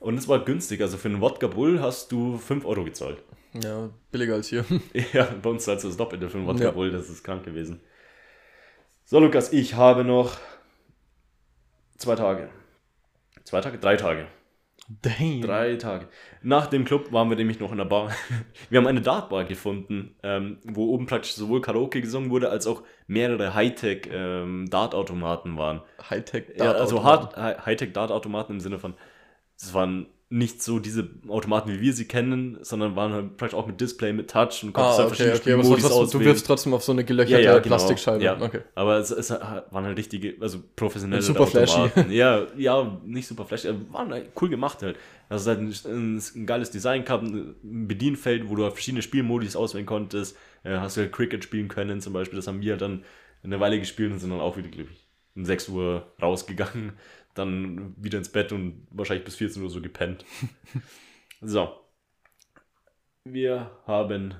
Und 0.00 0.18
es 0.18 0.28
war 0.28 0.44
günstig. 0.44 0.80
Also 0.82 0.96
für 0.98 1.08
einen 1.08 1.20
Wodka 1.20 1.46
Bull 1.46 1.80
hast 1.80 2.12
du 2.12 2.38
5 2.38 2.64
Euro 2.66 2.84
gezahlt. 2.84 3.18
Ja, 3.54 3.88
billiger 4.10 4.34
als 4.34 4.48
hier. 4.48 4.64
Ja, 5.12 5.28
bei 5.42 5.50
uns 5.50 5.64
zahlst 5.64 5.84
du 5.84 5.88
das 5.88 5.96
Doppelte 5.96 6.28
für 6.28 6.38
einen 6.38 6.46
Wodka 6.46 6.64
Ja. 6.64 6.70
Bull, 6.72 6.90
das 6.90 7.08
ist 7.08 7.24
krank 7.24 7.44
gewesen. 7.44 7.80
So, 9.04 9.20
Lukas, 9.20 9.52
ich 9.52 9.74
habe 9.74 10.04
noch 10.04 10.38
zwei 11.98 12.16
Tage. 12.16 12.48
Zwei 13.44 13.60
Tage? 13.60 13.78
Drei 13.78 13.96
Tage. 13.96 14.26
Damn. 14.88 15.40
Drei 15.40 15.76
Tage. 15.76 16.08
Nach 16.42 16.66
dem 16.66 16.84
Club 16.84 17.10
waren 17.10 17.30
wir 17.30 17.36
nämlich 17.36 17.58
noch 17.58 17.72
in 17.72 17.78
der 17.78 17.86
Bar. 17.86 18.10
Wir 18.68 18.78
haben 18.78 18.86
eine 18.86 19.00
Dartbar 19.00 19.44
gefunden, 19.44 20.14
ähm, 20.22 20.58
wo 20.64 20.90
oben 20.90 21.06
praktisch 21.06 21.34
sowohl 21.34 21.62
Karaoke 21.62 22.02
gesungen 22.02 22.30
wurde, 22.30 22.50
als 22.50 22.66
auch 22.66 22.82
mehrere 23.06 23.54
Hightech-Dartautomaten 23.54 25.56
waren. 25.56 25.80
Hightech. 26.10 26.44
Ja, 26.56 26.72
also 26.72 27.02
Hightech-Dartautomaten 27.02 28.56
im 28.56 28.60
Sinne 28.60 28.78
von, 28.78 28.92
es 29.56 29.72
waren 29.72 30.06
nicht 30.30 30.62
so 30.62 30.80
diese 30.80 31.08
Automaten, 31.28 31.70
wie 31.70 31.80
wir 31.80 31.92
sie 31.92 32.06
kennen, 32.06 32.58
sondern 32.62 32.96
waren 32.96 33.12
halt 33.12 33.36
praktisch 33.36 33.56
auch 33.58 33.66
mit 33.66 33.80
Display, 33.80 34.12
mit 34.12 34.30
Touch 34.30 34.64
und 34.64 34.72
konntest 34.72 34.98
Ah, 34.98 35.02
halt 35.04 35.12
okay, 35.12 35.32
okay, 35.34 35.52
aber 35.52 35.64
Spielmodis 35.64 35.84
trotzdem, 35.88 36.10
du 36.10 36.18
auswählen. 36.18 36.24
wirfst 36.24 36.46
trotzdem 36.46 36.74
auf 36.74 36.82
so 36.82 36.92
eine 36.92 37.04
gelöcherte 37.04 37.44
Ja, 37.44 37.52
ja, 37.52 37.58
genau. 37.60 37.76
Plastikscheibe. 37.76 38.24
Ja. 38.24 38.40
Okay. 38.40 38.60
Aber 38.74 38.96
es, 38.98 39.10
es 39.12 39.30
waren 39.30 39.84
halt 39.84 39.96
richtige, 39.98 40.34
also 40.40 40.58
professionelle 40.74 41.22
Und 41.22 41.26
super 41.26 41.46
flashy. 41.46 41.78
Automaten. 41.78 42.10
Ja, 42.10 42.46
ja, 42.56 43.00
nicht 43.04 43.28
super 43.28 43.44
flashy, 43.44 43.68
aber 43.68 43.78
waren 43.92 44.10
halt 44.12 44.30
cool 44.40 44.48
gemacht 44.48 44.82
halt. 44.82 44.96
Also 45.28 45.50
es 45.50 45.56
hat 45.56 45.62
ein, 45.62 45.92
ein, 46.16 46.22
ein 46.34 46.46
geiles 46.46 46.70
Design 46.70 47.04
gehabt, 47.04 47.24
ein 47.24 47.54
Bedienfeld, 47.86 48.48
wo 48.48 48.56
du 48.56 48.66
auf 48.66 48.72
verschiedene 48.74 49.02
Spielmodis 49.02 49.56
auswählen 49.56 49.86
konntest. 49.86 50.36
Äh, 50.64 50.78
hast 50.78 50.96
du 50.96 51.02
halt 51.02 51.12
Cricket 51.12 51.44
spielen 51.44 51.68
können 51.68 52.00
zum 52.00 52.12
Beispiel, 52.12 52.36
das 52.36 52.46
haben 52.46 52.60
wir 52.62 52.76
dann 52.76 53.04
eine 53.42 53.60
Weile 53.60 53.78
gespielt 53.78 54.10
und 54.10 54.18
sind 54.18 54.30
dann 54.30 54.40
auch 54.40 54.56
wieder, 54.56 54.68
glaube 54.68 54.88
ich, 54.92 55.06
um 55.36 55.44
6 55.44 55.68
Uhr 55.68 56.06
rausgegangen, 56.22 56.92
dann 57.34 57.94
wieder 57.96 58.18
ins 58.18 58.30
Bett 58.30 58.52
und 58.52 58.86
wahrscheinlich 58.90 59.24
bis 59.24 59.36
14 59.36 59.62
Uhr 59.62 59.70
so 59.70 59.80
gepennt. 59.80 60.24
so. 61.40 61.80
Wir 63.24 63.70
haben 63.86 64.34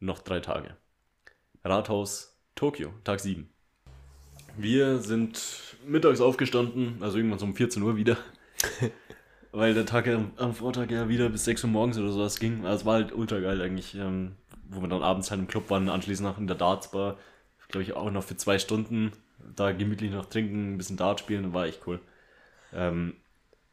noch 0.00 0.20
drei 0.20 0.40
Tage. 0.40 0.76
Rathaus 1.64 2.38
Tokio, 2.54 2.92
Tag 3.04 3.20
7. 3.20 3.48
Wir 4.56 4.98
sind 4.98 5.40
mittags 5.86 6.20
aufgestanden, 6.20 6.96
also 7.00 7.18
irgendwann 7.18 7.38
so 7.38 7.46
um 7.46 7.54
14 7.54 7.82
Uhr 7.82 7.96
wieder. 7.96 8.16
Weil 9.52 9.74
der 9.74 9.86
Tag 9.86 10.08
am 10.08 10.54
Vortag 10.54 10.90
ja 10.90 11.08
wieder 11.08 11.28
bis 11.28 11.44
6 11.44 11.64
Uhr 11.64 11.70
morgens 11.70 11.98
oder 11.98 12.10
sowas 12.10 12.38
ging. 12.38 12.64
Also 12.64 12.80
es 12.80 12.84
war 12.84 12.94
halt 12.94 13.12
ultra 13.12 13.40
geil 13.40 13.60
eigentlich, 13.62 13.94
ähm, 13.94 14.36
wo 14.68 14.80
wir 14.80 14.88
dann 14.88 15.02
abends 15.02 15.30
halt 15.30 15.40
im 15.40 15.48
Club 15.48 15.70
waren, 15.70 15.88
anschließend 15.88 16.28
noch 16.28 16.38
in 16.38 16.46
der 16.46 16.56
Dartsbar. 16.56 17.18
Glaube 17.68 17.82
ich 17.82 17.94
auch 17.94 18.10
noch 18.10 18.22
für 18.22 18.36
zwei 18.36 18.58
Stunden 18.58 19.12
da 19.54 19.72
gemütlich 19.72 20.12
noch 20.12 20.26
trinken, 20.26 20.74
ein 20.74 20.78
bisschen 20.78 20.96
Dart 20.96 21.20
spielen, 21.20 21.52
war 21.52 21.66
echt 21.66 21.86
cool. 21.86 22.00
Ähm, 22.76 23.14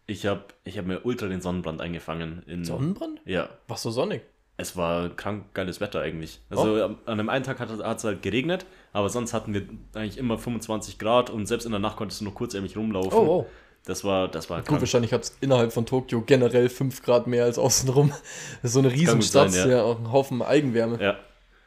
ich 0.07 0.25
habe 0.25 0.45
ich 0.63 0.77
hab 0.77 0.85
mir 0.85 1.05
ultra 1.05 1.27
den 1.27 1.41
Sonnenbrand 1.41 1.81
eingefangen. 1.81 2.43
In, 2.47 2.65
Sonnenbrand? 2.65 3.21
Ja, 3.25 3.49
Was 3.67 3.83
so 3.83 3.91
sonnig? 3.91 4.21
es 4.55 4.77
war 4.77 5.09
krank 5.09 5.45
geiles 5.55 5.81
Wetter 5.81 6.01
eigentlich. 6.01 6.39
Also 6.49 6.83
am- 6.83 6.97
an 7.05 7.19
einem 7.19 7.29
einen 7.29 7.43
Tag 7.43 7.59
hat 7.59 7.69
es 7.71 8.03
halt 8.03 8.21
geregnet, 8.21 8.65
aber 8.93 9.09
sonst 9.09 9.33
hatten 9.33 9.53
wir 9.53 9.63
eigentlich 9.93 10.17
immer 10.17 10.37
25 10.37 10.99
Grad 10.99 11.29
und 11.31 11.47
selbst 11.47 11.65
in 11.65 11.71
der 11.71 11.79
Nacht 11.79 11.97
konntest 11.97 12.21
du 12.21 12.25
noch 12.25 12.35
kurzärmlich 12.35 12.77
rumlaufen. 12.77 13.17
Oh, 13.17 13.39
oh. 13.41 13.45
Das 13.85 14.03
war, 14.05 14.29
das 14.29 14.49
war 14.49 14.61
Gut, 14.61 14.79
wahrscheinlich 14.79 15.11
hat 15.11 15.23
es 15.23 15.37
innerhalb 15.41 15.73
von 15.73 15.85
Tokio 15.85 16.21
generell 16.21 16.69
5 16.69 17.01
Grad 17.03 17.27
mehr 17.27 17.43
als 17.43 17.57
außenrum. 17.57 18.09
Das 18.09 18.21
ist 18.63 18.73
so 18.73 18.79
eine 18.79 18.91
Riesenstadt, 18.91 19.51
sein, 19.51 19.69
ja. 19.69 19.77
ja. 19.77 19.83
auch 19.83 19.99
ein 19.99 20.11
Haufen 20.11 20.41
Eigenwärme. 20.41 21.01
Ja. 21.03 21.17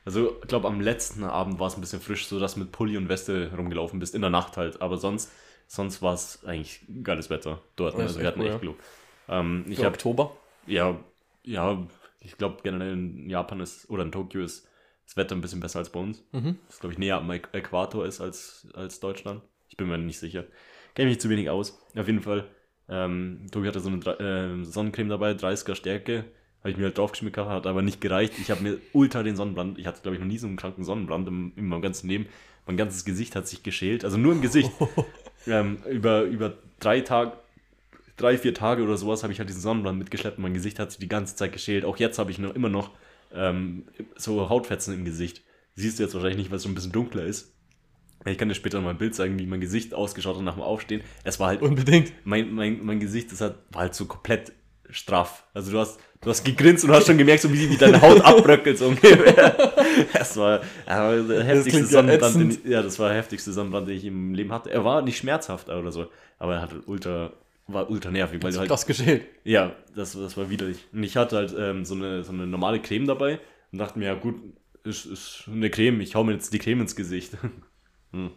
Also, 0.06 0.36
ich 0.40 0.48
glaube, 0.48 0.68
am 0.68 0.80
letzten 0.80 1.24
Abend 1.24 1.58
war 1.58 1.66
es 1.66 1.74
ein 1.76 1.80
bisschen 1.80 2.00
frisch, 2.00 2.26
so 2.28 2.38
dass 2.38 2.54
du 2.54 2.60
mit 2.60 2.72
Pulli 2.72 2.96
und 2.96 3.08
Weste 3.08 3.50
rumgelaufen 3.54 3.98
bist, 3.98 4.14
in 4.14 4.20
der 4.22 4.30
Nacht 4.30 4.56
halt. 4.56 4.80
Aber 4.80 4.96
sonst, 4.96 5.30
sonst 5.66 6.02
war 6.02 6.14
es 6.14 6.44
eigentlich 6.44 6.80
geiles 7.02 7.30
Wetter 7.30 7.60
dort. 7.76 7.94
Ja, 7.94 8.00
ist 8.00 8.06
also, 8.08 8.20
wir 8.20 8.26
hatten 8.26 8.40
cool, 8.40 8.46
echt 8.46 8.54
ja. 8.54 8.60
Glück. 8.60 8.76
Ähm, 9.28 9.64
ich 9.68 9.78
habe 9.78 9.88
Oktober. 9.88 10.36
Ja, 10.66 10.98
ja, 11.44 11.86
ich 12.20 12.36
glaube 12.38 12.58
generell 12.62 12.92
in 12.92 13.28
Japan 13.30 13.60
ist, 13.60 13.88
oder 13.90 14.02
in 14.02 14.12
Tokio 14.12 14.42
ist 14.42 14.68
das 15.04 15.16
Wetter 15.16 15.34
ein 15.36 15.40
bisschen 15.40 15.60
besser 15.60 15.78
als 15.78 15.90
bei 15.90 16.00
uns. 16.00 16.24
Mhm. 16.32 16.58
Das 16.68 16.80
glaube 16.80 16.92
ich 16.92 16.98
näher 16.98 17.16
am 17.18 17.30
Äqu- 17.30 17.52
Äquator 17.52 18.04
ist 18.06 18.20
als, 18.20 18.68
als 18.74 18.98
Deutschland. 19.00 19.42
Ich 19.68 19.76
bin 19.76 19.88
mir 19.88 19.98
nicht 19.98 20.18
sicher. 20.18 20.44
Kenne 20.94 21.08
mich 21.10 21.20
zu 21.20 21.28
wenig 21.28 21.50
aus. 21.50 21.78
Auf 21.96 22.06
jeden 22.06 22.22
Fall, 22.22 22.48
ähm, 22.88 23.46
Tokio 23.52 23.68
hatte 23.68 23.80
so 23.80 23.88
eine 23.90 24.60
äh, 24.60 24.64
Sonnencreme 24.64 25.08
dabei, 25.08 25.32
30er 25.32 25.74
Stärke. 25.74 26.24
Habe 26.60 26.70
ich 26.70 26.76
mir 26.78 26.84
halt 26.84 26.98
draufgeschmiert, 26.98 27.34
gehabt, 27.34 27.50
hat 27.50 27.66
aber 27.66 27.82
nicht 27.82 28.00
gereicht. 28.00 28.32
Ich 28.40 28.50
habe 28.50 28.62
mir 28.62 28.80
ultra 28.92 29.22
den 29.22 29.36
Sonnenbrand, 29.36 29.78
ich 29.78 29.86
hatte 29.86 30.02
glaube 30.02 30.16
ich 30.16 30.20
noch 30.20 30.26
nie 30.26 30.38
so 30.38 30.48
einen 30.48 30.56
kranken 30.56 30.82
Sonnenbrand 30.82 31.28
im, 31.28 31.52
in 31.54 31.66
meinem 31.68 31.82
ganzen 31.82 32.08
Leben. 32.08 32.26
Mein 32.66 32.76
ganzes 32.76 33.04
Gesicht 33.04 33.36
hat 33.36 33.46
sich 33.46 33.62
geschält, 33.62 34.04
also 34.04 34.16
nur 34.16 34.32
im 34.32 34.40
Gesicht. 34.40 34.72
ähm, 35.46 35.78
über, 35.88 36.22
über 36.22 36.54
drei 36.80 37.00
Tage, 37.00 37.32
drei, 38.16 38.38
vier 38.38 38.54
Tage 38.54 38.82
oder 38.82 38.96
sowas 38.96 39.22
habe 39.22 39.32
ich 39.32 39.38
halt 39.38 39.48
diesen 39.48 39.60
Sonnenbrand 39.60 39.98
mitgeschleppt 39.98 40.38
und 40.38 40.42
mein 40.42 40.54
Gesicht 40.54 40.78
hat 40.78 40.90
sich 40.90 41.00
die 41.00 41.08
ganze 41.08 41.36
Zeit 41.36 41.52
geschält. 41.52 41.84
Auch 41.84 41.96
jetzt 41.98 42.18
habe 42.18 42.30
ich 42.30 42.38
noch 42.38 42.54
immer 42.54 42.68
noch 42.68 42.90
ähm, 43.34 43.84
so 44.16 44.48
Hautfetzen 44.48 44.94
im 44.94 45.04
Gesicht. 45.04 45.42
Siehst 45.74 45.98
du 45.98 46.02
jetzt 46.02 46.14
wahrscheinlich 46.14 46.38
nicht, 46.38 46.50
weil 46.50 46.56
es 46.56 46.62
schon 46.62 46.72
ein 46.72 46.76
bisschen 46.76 46.92
dunkler 46.92 47.24
ist. 47.24 47.52
Ich 48.24 48.38
kann 48.38 48.48
dir 48.48 48.54
später 48.54 48.80
mal 48.80 48.90
ein 48.90 48.98
Bild 48.98 49.14
zeigen, 49.14 49.38
wie 49.38 49.46
mein 49.46 49.60
Gesicht 49.60 49.94
ausgeschaut 49.94 50.36
hat 50.36 50.42
nach 50.42 50.54
dem 50.54 50.62
Aufstehen. 50.62 51.02
Es 51.22 51.38
war 51.38 51.48
halt, 51.48 51.62
Unbedingt. 51.62 52.12
mein, 52.24 52.52
mein, 52.52 52.84
mein 52.84 52.98
Gesicht 52.98 53.30
das 53.30 53.40
hat, 53.40 53.58
war 53.70 53.82
halt 53.82 53.94
so 53.94 54.06
komplett 54.06 54.52
straff. 54.90 55.44
Also 55.54 55.72
du 55.72 55.78
hast, 55.78 55.98
du 56.20 56.30
hast 56.30 56.44
gegrinst 56.44 56.84
und 56.84 56.90
hast 56.90 57.06
schon 57.06 57.18
gemerkt, 57.18 57.42
so 57.42 57.52
wie, 57.52 57.68
wie 57.70 57.76
deine 57.76 58.00
Haut 58.00 58.20
abbröckelt, 58.20 58.78
so 58.78 58.86
ungefähr. 58.88 59.56
Das 60.12 60.36
war 60.36 60.60
ja, 60.86 61.22
der 61.22 61.42
heftigste 61.44 61.80
ja 61.80 61.86
Sonnenbrand, 61.86 62.34
den, 62.34 62.50
ätzend. 62.50 62.64
ich- 62.66 62.70
ja, 62.70 62.82
das 62.82 62.98
war 62.98 63.08
der 63.08 63.16
heftigste 63.18 63.52
Sonnenbrand, 63.52 63.88
den 63.88 63.96
ich 63.96 64.04
im 64.04 64.34
Leben 64.34 64.52
hatte. 64.52 64.70
Er 64.70 64.84
war 64.84 65.00
nicht 65.00 65.16
schmerzhaft 65.16 65.68
oder 65.70 65.90
so, 65.90 66.08
aber 66.38 66.56
er 66.56 66.62
hatte 66.62 66.82
ultra, 66.86 67.32
war 67.66 67.88
ultra 67.90 68.10
nervig, 68.10 68.42
weil 68.42 68.52
du 68.52 68.58
halt, 68.58 68.68
Krass 68.68 68.84
geschält. 68.84 69.24
ja, 69.44 69.74
das, 69.94 70.12
das 70.12 70.36
war 70.36 70.50
widerlich. 70.50 70.84
Und 70.92 71.02
ich 71.02 71.16
hatte 71.16 71.36
halt 71.36 71.54
ähm, 71.58 71.84
so, 71.86 71.94
eine, 71.94 72.22
so 72.24 72.32
eine 72.32 72.46
normale 72.46 72.80
Creme 72.80 73.06
dabei 73.06 73.40
und 73.72 73.78
dachte 73.78 73.98
mir, 73.98 74.06
ja 74.06 74.14
gut, 74.14 74.34
ist, 74.84 75.06
ist 75.06 75.44
eine 75.50 75.70
Creme, 75.70 76.00
ich 76.02 76.14
hau 76.14 76.24
mir 76.24 76.32
jetzt 76.34 76.52
die 76.52 76.58
Creme 76.58 76.82
ins 76.82 76.94
Gesicht. 76.94 77.32
hm. 78.12 78.30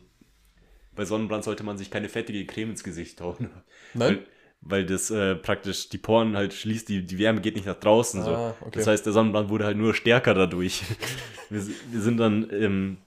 Bei 0.95 1.05
Sonnenbrand 1.05 1.43
sollte 1.43 1.63
man 1.63 1.77
sich 1.77 1.91
keine 1.91 2.09
fettige 2.09 2.45
Creme 2.45 2.71
ins 2.71 2.83
Gesicht 2.83 3.19
hauen. 3.21 3.49
Nein? 3.93 4.19
Weil, 4.19 4.25
weil 4.61 4.85
das 4.85 5.09
äh, 5.09 5.35
praktisch 5.35 5.89
die 5.89 5.97
Poren 5.97 6.35
halt 6.35 6.53
schließt, 6.53 6.89
die, 6.89 7.05
die 7.05 7.17
Wärme 7.17 7.41
geht 7.41 7.55
nicht 7.55 7.65
nach 7.65 7.79
draußen. 7.79 8.23
So. 8.23 8.31
Ah, 8.31 8.55
okay. 8.61 8.71
Das 8.73 8.87
heißt, 8.87 9.05
der 9.05 9.13
Sonnenbrand 9.13 9.49
wurde 9.49 9.65
halt 9.65 9.77
nur 9.77 9.93
stärker 9.93 10.33
dadurch. 10.33 10.83
wir, 11.49 11.65
wir 11.91 12.01
sind 12.01 12.17
dann 12.17 12.47
ähm, 12.51 12.97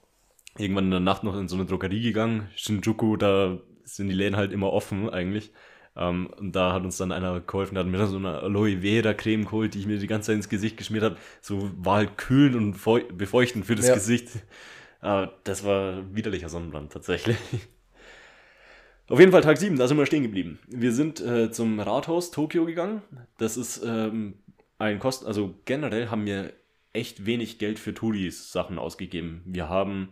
irgendwann 0.57 0.85
in 0.85 0.91
der 0.91 0.99
Nacht 0.99 1.23
noch 1.23 1.37
in 1.37 1.47
so 1.47 1.55
eine 1.55 1.65
Drogerie 1.65 2.01
gegangen. 2.01 2.49
Shinjuku, 2.55 3.17
da 3.17 3.59
sind 3.83 4.07
die 4.07 4.15
Läden 4.15 4.35
halt 4.35 4.51
immer 4.51 4.71
offen 4.73 5.09
eigentlich. 5.09 5.51
Ähm, 5.95 6.27
und 6.37 6.55
da 6.55 6.73
hat 6.73 6.83
uns 6.83 6.97
dann 6.97 7.11
einer 7.11 7.39
geholfen, 7.39 7.75
der 7.75 7.83
hat 7.83 7.91
mir 7.91 7.99
dann 7.99 8.07
so 8.07 8.17
eine 8.17 8.39
Aloe 8.39 8.81
Vera 8.81 9.13
Creme 9.13 9.45
geholt, 9.45 9.75
die 9.75 9.79
ich 9.79 9.85
mir 9.85 9.99
die 9.99 10.07
ganze 10.07 10.27
Zeit 10.27 10.37
ins 10.37 10.49
Gesicht 10.49 10.77
geschmiert 10.77 11.03
habe. 11.03 11.17
So 11.41 11.69
war 11.77 11.97
halt 11.97 12.17
kühlend 12.17 12.55
und 12.55 12.73
feu- 12.73 13.05
befeuchtend 13.13 13.65
für 13.65 13.75
das 13.75 13.87
Ja. 13.87 13.93
Gesicht. 13.93 14.29
Aber 15.01 15.33
das 15.43 15.63
war 15.65 16.03
widerlicher 16.15 16.49
Sonnenbrand 16.49 16.91
tatsächlich. 16.91 17.37
Auf 19.09 19.19
jeden 19.19 19.31
Fall 19.31 19.41
Tag 19.41 19.57
7, 19.57 19.77
da 19.77 19.87
sind 19.87 19.97
wir 19.97 20.05
stehen 20.05 20.23
geblieben. 20.23 20.59
Wir 20.67 20.91
sind 20.93 21.19
äh, 21.19 21.51
zum 21.51 21.79
Rathaus 21.79 22.31
Tokio 22.31 22.65
gegangen. 22.65 23.01
Das 23.37 23.57
ist 23.57 23.83
ähm, 23.85 24.35
ein 24.79 24.99
Kosten, 24.99 25.25
also 25.27 25.55
generell 25.65 26.09
haben 26.09 26.25
wir 26.25 26.53
echt 26.93 27.25
wenig 27.25 27.57
Geld 27.59 27.79
für 27.79 27.93
Touris-Sachen 27.93 28.79
ausgegeben. 28.79 29.41
Wir 29.45 29.67
haben 29.67 30.09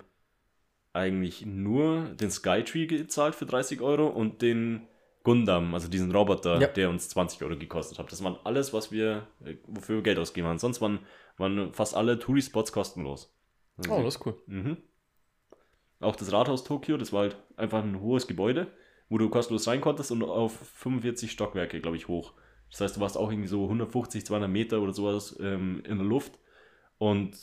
eigentlich 0.94 1.46
nur 1.46 2.04
den 2.20 2.32
Skytree 2.32 2.86
gezahlt 2.88 3.34
für 3.36 3.46
30 3.46 3.80
Euro 3.82 4.08
und 4.08 4.42
den 4.42 4.88
Gundam, 5.24 5.74
also 5.74 5.88
diesen 5.88 6.12
Roboter, 6.12 6.60
Ja. 6.60 6.68
der 6.68 6.90
uns 6.90 7.08
20 7.10 7.44
Euro 7.44 7.56
gekostet 7.58 7.98
hat. 8.00 8.12
Das 8.12 8.24
waren 8.24 8.38
alles, 8.44 8.74
was 8.74 8.92
wir, 8.92 9.28
äh, 9.46 9.56
wofür 9.68 9.98
wir 9.98 10.04
Geld 10.04 10.18
ausgegeben 10.20 10.48
haben. 10.50 10.58
Sonst 10.60 10.82
waren, 10.82 11.00
waren 11.38 11.74
fast 11.74 11.96
alle 11.96 12.20
Touri-Spots 12.20 12.72
kostenlos. 12.74 13.34
Also 13.78 13.92
Oh, 13.94 14.04
das 14.04 14.16
ist 14.16 14.26
cool. 14.26 14.36
Mhm. 14.48 14.78
Auch 16.02 16.16
das 16.16 16.32
Rathaus 16.32 16.64
Tokio, 16.64 16.98
das 16.98 17.14
war 17.14 17.22
halt 17.22 17.38
einfach 17.58 17.84
ein 17.84 18.02
hohes 18.02 18.28
Gebäude, 18.28 18.68
wo 19.10 19.18
du 19.18 19.30
kostenlos 19.30 19.68
rein 19.68 19.82
konntest 19.82 20.12
und 20.12 20.24
auf 20.24 20.54
45 20.76 21.32
Stockwerke, 21.32 21.80
glaube 21.80 21.98
ich, 21.98 22.08
hoch. 22.08 22.34
Das 22.70 22.82
heißt, 22.82 22.98
du 22.98 23.02
warst 23.02 23.18
auch 23.18 23.30
irgendwie 23.30 23.50
so 23.50 23.64
150, 23.64 24.26
200 24.26 24.50
Meter 24.50 24.82
oder 24.82 24.94
sowas 24.94 25.38
ähm, 25.42 25.84
in 25.86 25.98
der 25.98 26.08
Luft. 26.08 26.40
Und 26.98 27.36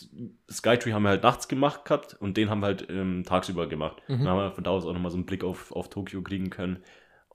Skytree 0.50 0.92
haben 0.92 1.02
wir 1.02 1.08
halt 1.10 1.24
nachts 1.24 1.48
gemacht 1.48 1.84
gehabt 1.84 2.14
und 2.20 2.36
den 2.36 2.48
haben 2.48 2.60
wir 2.60 2.66
halt 2.66 2.86
ähm, 2.90 3.24
tagsüber 3.24 3.66
gemacht. 3.66 4.02
Mhm. 4.08 4.18
Dann 4.18 4.28
haben 4.28 4.38
wir 4.38 4.52
von 4.52 4.64
da 4.64 4.70
aus 4.70 4.86
auch 4.86 4.92
nochmal 4.92 5.10
so 5.10 5.16
einen 5.16 5.26
Blick 5.26 5.42
auf, 5.44 5.72
auf 5.72 5.90
Tokio 5.90 6.22
kriegen 6.22 6.48
können 6.48 6.82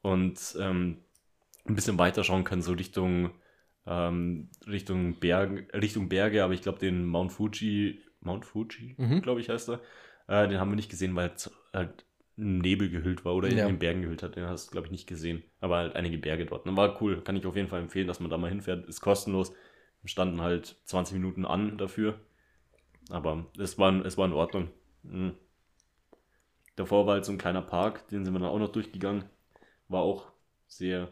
und 0.02 0.40
ähm, 0.60 1.00
ein 1.66 1.76
bisschen 1.76 2.00
weiter 2.00 2.24
schauen 2.24 2.46
können, 2.46 2.62
so 2.62 2.74
Richtung, 2.74 3.32
ähm, 3.86 4.50
Richtung, 4.66 5.20
Berg, 5.20 5.74
Richtung 5.74 6.08
Berge, 6.10 6.44
aber 6.44 6.54
ich 6.54 6.62
glaube 6.62 6.80
den 6.80 7.06
Mount 7.06 7.32
Fuji, 7.34 8.02
Mount 8.22 8.46
Fuji, 8.46 8.96
Mhm. 8.98 9.22
glaube 9.22 9.42
ich, 9.42 9.50
heißt 9.50 9.70
er. 9.70 9.82
Äh, 10.28 10.48
den 10.48 10.60
haben 10.60 10.72
wir 10.72 10.76
nicht 10.76 10.90
gesehen, 10.90 11.16
weil 11.16 11.32
es 11.36 11.52
halt 11.74 12.06
im 12.38 12.60
Nebel 12.60 12.90
gehüllt 12.90 13.26
war 13.26 13.36
oder 13.36 13.50
Ja. 13.50 13.64
in 13.64 13.74
den 13.76 13.80
Bergen 13.80 14.02
gehüllt 14.02 14.24
hat. 14.24 14.36
Den 14.36 14.46
hast 14.48 14.68
du, 14.68 14.72
glaube 14.72 14.88
ich, 14.88 14.92
nicht 14.92 15.08
gesehen. 15.08 15.44
Aber 15.60 15.78
halt 15.78 15.96
einige 15.96 16.18
Berge 16.18 16.46
dort. 16.46 16.66
War 16.66 17.02
cool. 17.02 17.22
Kann 17.22 17.36
ich 17.36 17.46
auf 17.46 17.56
jeden 17.56 17.68
Fall 17.68 17.82
empfehlen, 17.82 18.08
dass 18.08 18.20
man 18.20 18.30
da 18.30 18.38
mal 18.38 18.50
hinfährt. 18.50 18.88
Ist 18.88 19.02
kostenlos. 19.02 19.54
Wir 20.02 20.10
standen 20.10 20.42
halt 20.42 20.76
20 20.86 21.14
Minuten 21.16 21.46
an 21.46 21.78
dafür. 21.78 22.20
Aber 23.10 23.46
es 23.60 23.78
war, 23.78 24.06
es 24.06 24.18
war 24.18 24.26
in 24.26 24.34
Ordnung. 24.34 24.70
Mhm. 25.04 25.34
Davor 26.76 27.06
war 27.06 27.14
halt 27.16 27.26
so 27.26 27.32
ein 27.32 27.38
kleiner 27.38 27.62
Park, 27.62 28.08
den 28.08 28.26
sind 28.26 28.34
wir 28.34 28.40
dann 28.40 28.50
auch 28.50 28.60
noch 28.60 28.72
durchgegangen. 28.72 29.26
War 29.90 30.02
auch 30.02 30.32
sehr, 30.68 31.10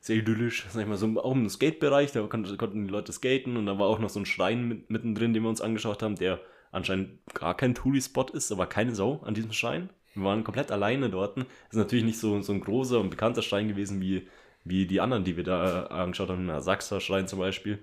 sehr 0.00 0.16
idyllisch. 0.16 0.66
Sag 0.70 0.82
ich 0.82 0.88
mal, 0.88 0.96
so 0.96 1.20
auch 1.20 1.32
im 1.32 1.48
Skatebereich, 1.48 2.12
da 2.12 2.24
konnten, 2.26 2.56
konnten 2.56 2.84
die 2.86 2.92
Leute 2.92 3.12
skaten 3.12 3.56
und 3.56 3.66
da 3.66 3.78
war 3.78 3.88
auch 3.88 3.98
noch 3.98 4.10
so 4.10 4.20
ein 4.20 4.26
Schrein 4.26 4.68
mit, 4.68 4.90
mittendrin, 4.90 5.34
den 5.34 5.42
wir 5.42 5.48
uns 5.48 5.60
angeschaut 5.60 6.02
haben, 6.02 6.14
der 6.14 6.40
anscheinend 6.74 7.10
gar 7.34 7.56
kein 7.56 7.74
Touri-Spot 7.74 8.26
ist, 8.32 8.52
aber 8.52 8.66
keine 8.66 8.94
Sau 8.94 9.20
an 9.24 9.34
diesem 9.34 9.52
Schrein. 9.52 9.90
Wir 10.14 10.24
waren 10.24 10.44
komplett 10.44 10.70
alleine 10.70 11.10
dort. 11.10 11.38
Ist 11.38 11.74
natürlich 11.74 12.04
nicht 12.04 12.18
so, 12.18 12.40
so 12.40 12.52
ein 12.52 12.60
großer 12.60 13.00
und 13.00 13.10
bekannter 13.10 13.42
Schrein 13.42 13.68
gewesen 13.68 14.00
wie, 14.00 14.28
wie 14.64 14.86
die 14.86 15.00
anderen, 15.00 15.24
die 15.24 15.36
wir 15.36 15.44
da 15.44 15.86
äh, 15.86 15.88
angeschaut 15.92 16.28
haben, 16.28 16.46
der 16.46 16.60
Sachser-Schrein 16.60 17.28
zum 17.28 17.38
Beispiel. 17.38 17.78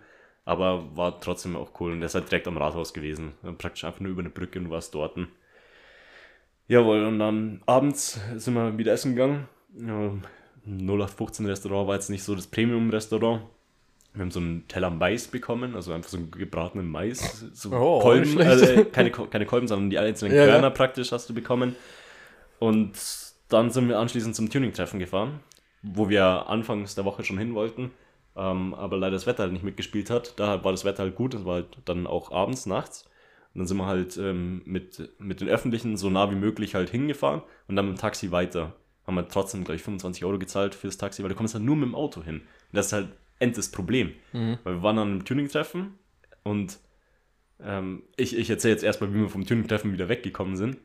Aber 0.46 0.96
war 0.96 1.20
trotzdem 1.20 1.56
auch 1.56 1.80
cool 1.80 1.92
und 1.92 2.00
der 2.00 2.08
ist 2.08 2.16
halt 2.16 2.32
direkt 2.32 2.48
am 2.48 2.58
Rathaus 2.58 2.94
gewesen. 2.94 3.34
Praktisch 3.58 3.84
einfach 3.84 4.00
nur 4.00 4.12
über 4.12 4.22
eine 4.22 4.30
Brücke 4.30 4.60
und 4.60 4.70
warst 4.70 4.96
dort. 4.96 5.18
Jawohl, 6.68 7.04
und 7.06 7.20
dann 7.20 7.62
abends 7.66 8.20
sind 8.38 8.54
wir 8.54 8.78
wieder 8.78 8.94
essen 8.94 9.16
gegangen. 9.16 9.48
Ja, 9.78 10.14
0815 10.66 11.46
Restaurant 11.46 11.88
war 11.88 11.96
jetzt 11.96 12.10
nicht 12.10 12.24
so 12.24 12.36
das 12.36 12.48
Premium-Restaurant. 12.48 13.44
Wir 14.14 14.22
haben 14.24 14.32
so 14.32 14.40
einen 14.42 14.68
Teller 14.68 14.90
Mais 14.90 15.28
bekommen, 15.28 15.76
also 15.76 15.94
einfach 15.94 16.10
so 16.10 16.18
einen 16.18 16.32
gebratenen 16.32 16.90
Mais. 16.90 17.46
So 17.54 17.72
Oh, 17.72 18.00
Kolben, 18.00 18.40
also 18.42 18.84
keine, 18.92 19.10
Ko- 19.12 19.28
keine 19.28 19.46
Kolben, 19.46 19.68
sondern 19.68 19.90
die 19.90 20.00
einzelnen 20.00 20.34
Ja, 20.36 20.46
ja. 20.46 20.52
Körner 20.52 20.70
praktisch 20.72 21.12
hast 21.14 21.30
du 21.30 21.34
bekommen. 21.34 21.76
Und 22.60 22.94
dann 23.50 23.70
sind 23.72 23.88
wir 23.88 24.00
anschließend 24.00 24.36
zum 24.36 24.50
Tuning-Treffen 24.50 25.00
gefahren, 25.00 25.40
wo 25.82 26.10
wir 26.10 26.26
anfangs 26.50 26.96
der 26.96 27.06
Woche 27.06 27.24
schon 27.24 27.38
hin 27.38 27.54
wollten, 27.56 27.92
ähm, 28.36 28.74
aber 28.74 28.98
leider 28.98 29.14
das 29.14 29.26
Wetter 29.28 29.44
halt 29.44 29.54
nicht 29.54 29.64
mitgespielt 29.64 30.10
hat. 30.10 30.34
Da 30.40 30.64
war 30.64 30.72
das 30.72 30.86
Wetter 30.86 31.04
halt 31.04 31.16
gut, 31.16 31.34
es 31.34 31.46
war 31.46 31.56
halt 31.56 31.78
dann 31.86 32.06
auch 32.08 32.32
abends, 32.32 32.66
nachts. 32.66 33.06
Und 33.54 33.60
dann 33.60 33.68
sind 33.68 33.78
wir 33.78 33.86
halt 33.86 34.18
ähm, 34.18 34.62
mit, 34.66 35.10
mit 35.20 35.42
den 35.42 35.50
Öffentlichen 35.50 35.98
so 35.98 36.10
nah 36.10 36.32
wie 36.32 36.36
möglich 36.36 36.76
halt 36.76 36.90
hingefahren 36.90 37.42
und 37.68 37.76
dann 37.76 37.88
mit 37.88 37.98
dem 37.98 38.02
Taxi 38.02 38.32
weiter. 38.32 38.74
Haben 39.08 39.16
wir 39.16 39.28
trotzdem, 39.28 39.64
glaube 39.64 39.76
ich, 39.78 39.84
25 39.84 40.24
Euro 40.24 40.38
gezahlt 40.38 40.76
fürs 40.76 40.98
Taxi, 40.98 41.22
weil 41.24 41.30
du 41.30 41.36
kommst 41.36 41.54
halt 41.56 41.64
nur 41.64 41.76
mit 41.76 41.88
dem 41.90 41.96
Auto 41.96 42.24
hin. 42.24 42.36
Und 42.38 42.46
das 42.72 42.88
ist 42.88 42.94
halt 42.94 43.10
end 43.42 43.58
das 43.58 43.70
Problem. 43.72 44.14
Weil 44.64 44.76
wir 44.76 44.84
waren 44.84 44.96
dann 44.96 45.12
im 45.18 45.26
Tuning-Treffen 45.26 45.94
und 46.44 46.78
ähm, 47.64 48.04
ich, 48.18 48.38
ich 48.38 48.50
erzähle 48.50 48.74
jetzt 48.74 48.84
erstmal, 48.84 49.14
wie 49.14 49.20
wir 49.20 49.30
vom 49.30 49.46
Tuning-Treffen 49.46 49.94
wieder 49.94 50.10
weggekommen 50.10 50.56
sind. 50.56 50.78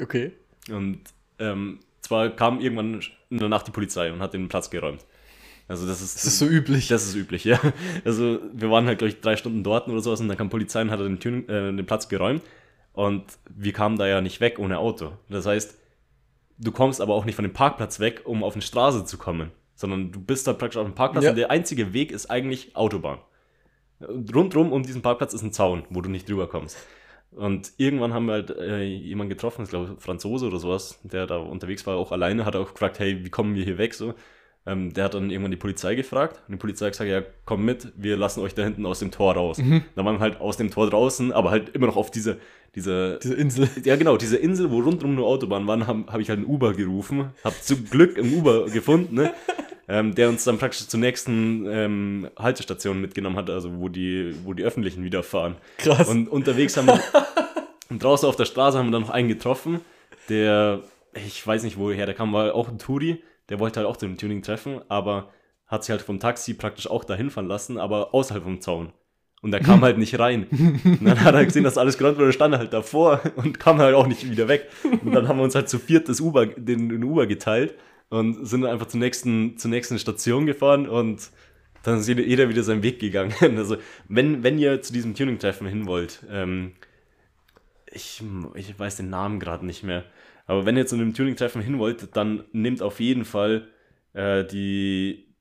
Okay. 0.00 0.32
Und 0.70 1.00
ähm, 1.38 1.80
zwar 2.00 2.30
kam 2.30 2.60
irgendwann 2.60 3.00
in 3.30 3.38
der 3.38 3.48
Nacht 3.48 3.66
die 3.66 3.70
Polizei 3.72 4.12
und 4.12 4.20
hat 4.20 4.34
den 4.34 4.48
Platz 4.48 4.70
geräumt. 4.70 5.04
Also 5.66 5.86
das 5.86 6.02
ist, 6.02 6.16
Das 6.16 6.24
ist 6.26 6.38
so 6.38 6.46
üblich. 6.46 6.88
das 6.88 7.06
ist 7.06 7.14
üblich, 7.14 7.44
ja. 7.44 7.58
Also 8.04 8.38
wir 8.52 8.70
waren 8.70 8.86
halt, 8.86 8.98
glaube 8.98 9.08
ich, 9.10 9.20
drei 9.20 9.36
Stunden 9.36 9.62
dort 9.62 9.88
oder 9.88 10.00
sowas 10.00 10.20
und 10.20 10.28
dann 10.28 10.36
kam 10.36 10.50
Polizei 10.50 10.82
und 10.82 10.90
hat 10.90 11.00
den, 11.00 11.20
Tuning, 11.20 11.48
äh, 11.48 11.74
den 11.74 11.86
Platz 11.86 12.08
geräumt. 12.08 12.42
Und 12.92 13.24
wir 13.50 13.72
kamen 13.72 13.98
da 13.98 14.06
ja 14.06 14.20
nicht 14.20 14.40
weg 14.40 14.58
ohne 14.58 14.78
Auto. 14.78 15.12
Das 15.28 15.46
heißt, 15.46 15.76
du 16.58 16.70
kommst 16.72 17.00
aber 17.00 17.14
auch 17.14 17.24
nicht 17.24 17.34
von 17.34 17.44
dem 17.44 17.52
Parkplatz 17.52 17.98
weg, 17.98 18.22
um 18.24 18.44
auf 18.44 18.54
eine 18.54 18.62
Straße 18.62 19.04
zu 19.04 19.18
kommen. 19.18 19.50
Sondern 19.74 20.12
du 20.12 20.20
bist 20.20 20.46
da 20.46 20.52
praktisch 20.52 20.78
auf 20.78 20.86
dem 20.86 20.94
Parkplatz 20.94 21.24
Ja. 21.24 21.30
und 21.30 21.36
der 21.36 21.50
einzige 21.50 21.92
Weg 21.92 22.12
ist 22.12 22.30
eigentlich 22.30 22.76
Autobahn. 22.76 23.18
Rundrum 24.34 24.72
um 24.72 24.82
diesen 24.82 25.02
Parkplatz 25.02 25.34
ist 25.34 25.42
ein 25.42 25.52
Zaun, 25.52 25.84
wo 25.90 26.00
du 26.00 26.10
nicht 26.10 26.28
drüber 26.28 26.48
kommst. 26.48 26.76
Und 27.30 27.72
irgendwann 27.78 28.12
haben 28.12 28.26
wir 28.26 28.32
halt 28.34 28.50
äh, 28.50 28.82
jemanden 28.82 29.30
getroffen, 29.30 29.64
ich 29.64 29.70
glaube 29.70 29.96
Franzose 29.98 30.46
oder 30.46 30.58
sowas, 30.58 31.00
der 31.02 31.26
da 31.26 31.38
unterwegs 31.38 31.86
war, 31.86 31.96
auch 31.96 32.12
alleine, 32.12 32.44
hat 32.44 32.54
auch 32.54 32.72
gefragt, 32.72 32.98
hey, 33.00 33.24
wie 33.24 33.30
kommen 33.30 33.54
wir 33.56 33.64
hier 33.64 33.78
weg? 33.78 33.94
So, 33.94 34.14
ähm, 34.66 34.92
der 34.94 35.04
hat 35.04 35.14
dann 35.14 35.30
irgendwann 35.30 35.50
die 35.50 35.56
Polizei 35.56 35.94
gefragt 35.94 36.40
und 36.48 36.52
die 36.52 36.58
Polizei 36.58 36.86
hat 36.86 36.92
gesagt, 36.92 37.10
ja, 37.10 37.22
komm 37.44 37.64
mit, 37.64 37.92
wir 37.96 38.16
lassen 38.16 38.40
euch 38.40 38.54
da 38.54 38.62
hinten 38.62 38.86
aus 38.86 38.98
dem 38.98 39.10
Tor 39.10 39.34
raus. 39.34 39.58
Dann 39.58 40.04
waren 40.04 40.16
wir 40.16 40.20
halt 40.20 40.40
aus 40.40 40.56
dem 40.56 40.70
Tor 40.70 40.88
draußen, 40.88 41.32
aber 41.32 41.50
halt 41.50 41.70
immer 41.70 41.86
noch 41.86 41.96
auf 41.96 42.10
diese, 42.10 42.38
diese, 42.74 43.18
Diese 43.22 43.34
Insel. 43.34 43.68
ja 43.84 43.96
genau, 43.96 44.16
diese 44.16 44.36
Insel, 44.36 44.70
wo 44.70 44.80
rundherum 44.80 45.14
nur 45.14 45.26
Autobahnen 45.26 45.68
waren, 45.68 45.86
habe 45.86 46.04
hab 46.08 46.20
ich 46.20 46.28
halt 46.28 46.38
einen 46.38 46.48
Uber 46.48 46.72
gerufen, 46.72 47.30
habe 47.44 47.54
zum 47.60 47.84
Glück 47.88 48.18
einen 48.18 48.34
Uber 48.34 48.66
gefunden, 48.66 49.14
ne? 49.14 49.32
ähm, 49.88 50.14
der 50.14 50.28
uns 50.28 50.44
dann 50.44 50.58
praktisch 50.58 50.88
zur 50.88 50.98
nächsten 51.00 51.66
ähm, 51.68 52.28
Haltestation 52.36 53.00
mitgenommen 53.00 53.36
hat, 53.36 53.50
also 53.50 53.78
wo 53.78 53.88
die, 53.88 54.34
wo 54.44 54.54
die 54.54 54.64
Öffentlichen 54.64 55.04
wieder 55.04 55.22
fahren. 55.22 55.56
Krass. 55.78 56.08
Und 56.08 56.28
unterwegs 56.28 56.76
haben 56.76 56.86
wir, 56.86 57.00
und 57.90 58.02
draußen 58.02 58.28
auf 58.28 58.36
der 58.36 58.46
Straße 58.46 58.78
haben 58.78 58.86
wir 58.86 58.92
dann 58.92 59.02
noch 59.02 59.10
einen 59.10 59.28
getroffen, 59.28 59.80
der, 60.28 60.80
ich 61.14 61.46
weiß 61.46 61.62
nicht 61.64 61.78
woher, 61.78 62.06
der 62.06 62.14
kam, 62.14 62.32
war 62.32 62.54
auch 62.54 62.68
ein 62.68 62.78
Touri, 62.78 63.22
der 63.48 63.58
wollte 63.58 63.80
halt 63.80 63.88
auch 63.88 63.96
zu 63.96 64.06
dem 64.06 64.16
Tuning 64.16 64.42
treffen, 64.42 64.80
aber 64.88 65.30
hat 65.66 65.84
sich 65.84 65.90
halt 65.90 66.02
vom 66.02 66.20
Taxi 66.20 66.54
praktisch 66.54 66.88
auch 66.88 67.04
dahin 67.04 67.30
fahren 67.30 67.46
lassen, 67.46 67.78
aber 67.78 68.14
außerhalb 68.14 68.44
vom 68.44 68.60
Zaun. 68.60 68.92
Und 69.42 69.52
er 69.52 69.60
kam 69.60 69.80
halt 69.82 69.98
nicht 69.98 70.18
rein. 70.18 70.46
Und 70.50 71.04
dann 71.04 71.22
hat 71.22 71.34
er 71.34 71.44
gesehen, 71.44 71.64
dass 71.64 71.78
alles 71.78 71.98
geräumt 71.98 72.18
wurde, 72.18 72.32
stand 72.32 72.56
halt 72.56 72.72
davor 72.72 73.20
und 73.36 73.58
kam 73.58 73.78
halt 73.78 73.94
auch 73.94 74.06
nicht 74.06 74.30
wieder 74.30 74.48
weg. 74.48 74.68
Und 74.82 75.12
dann 75.12 75.28
haben 75.28 75.38
wir 75.38 75.44
uns 75.44 75.54
halt 75.54 75.68
zu 75.68 75.78
viert 75.78 76.08
das 76.08 76.20
Uber, 76.20 76.46
den, 76.46 76.88
den 76.88 77.04
Uber 77.04 77.26
geteilt 77.26 77.74
und 78.08 78.46
sind 78.46 78.62
dann 78.62 78.70
einfach 78.70 78.86
zur 78.86 79.00
nächsten, 79.00 79.58
zur 79.58 79.70
nächsten 79.70 79.98
Station 79.98 80.46
gefahren 80.46 80.88
und 80.88 81.30
dann 81.82 81.98
ist 81.98 82.08
jeder, 82.08 82.22
jeder 82.22 82.48
wieder 82.48 82.62
seinen 82.62 82.82
Weg 82.82 82.98
gegangen. 82.98 83.34
Also, 83.58 83.76
wenn, 84.08 84.42
wenn 84.42 84.58
ihr 84.58 84.80
zu 84.82 84.92
diesem 84.92 85.14
Tuning-Treffen 85.14 85.66
hin 85.66 85.86
wollt, 85.86 86.24
ähm, 86.30 86.72
ich, 87.92 88.22
ich 88.54 88.78
weiß 88.78 88.96
den 88.96 89.10
Namen 89.10 89.38
gerade 89.38 89.64
nicht 89.66 89.82
mehr, 89.82 90.04
aber 90.46 90.66
wenn 90.66 90.76
ihr 90.76 90.86
zu 90.86 90.96
einem 90.96 91.14
Tuning-Treffen 91.14 91.62
hin 91.62 91.78
wollt, 91.78 92.16
dann 92.16 92.44
nehmt 92.52 92.82
auf 92.82 93.00
jeden 93.00 93.24
Fall 93.24 93.68
äh, 94.12 94.44
die, 94.44 95.34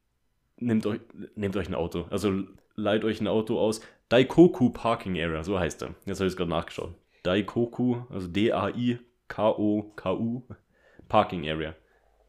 nehmt 0.58 0.86
euch, 0.86 1.02
nehmt 1.36 1.58
euch 1.58 1.68
ein 1.70 1.76
Auto. 1.76 2.06
Also 2.10 2.44
leiht 2.76 3.04
euch 3.04 3.22
ein 3.22 3.28
Auto 3.28 3.60
aus. 3.60 3.82
Daikoku 4.10 4.70
Parking 4.70 5.20
Area, 5.20 5.44
so 5.44 5.60
heißt 5.60 5.82
er. 5.84 5.96
Jetzt 6.06 6.20
habe 6.20 6.28
ich 6.28 6.34
es 6.34 6.38
gerade 6.38 6.50
nachgeschaut. 6.50 6.94
Daikoku, 7.24 8.04
also 8.10 8.28
D-A-I-K-O-K-U, 8.28 8.84
Parking 11.08 11.50
Area. 11.50 11.76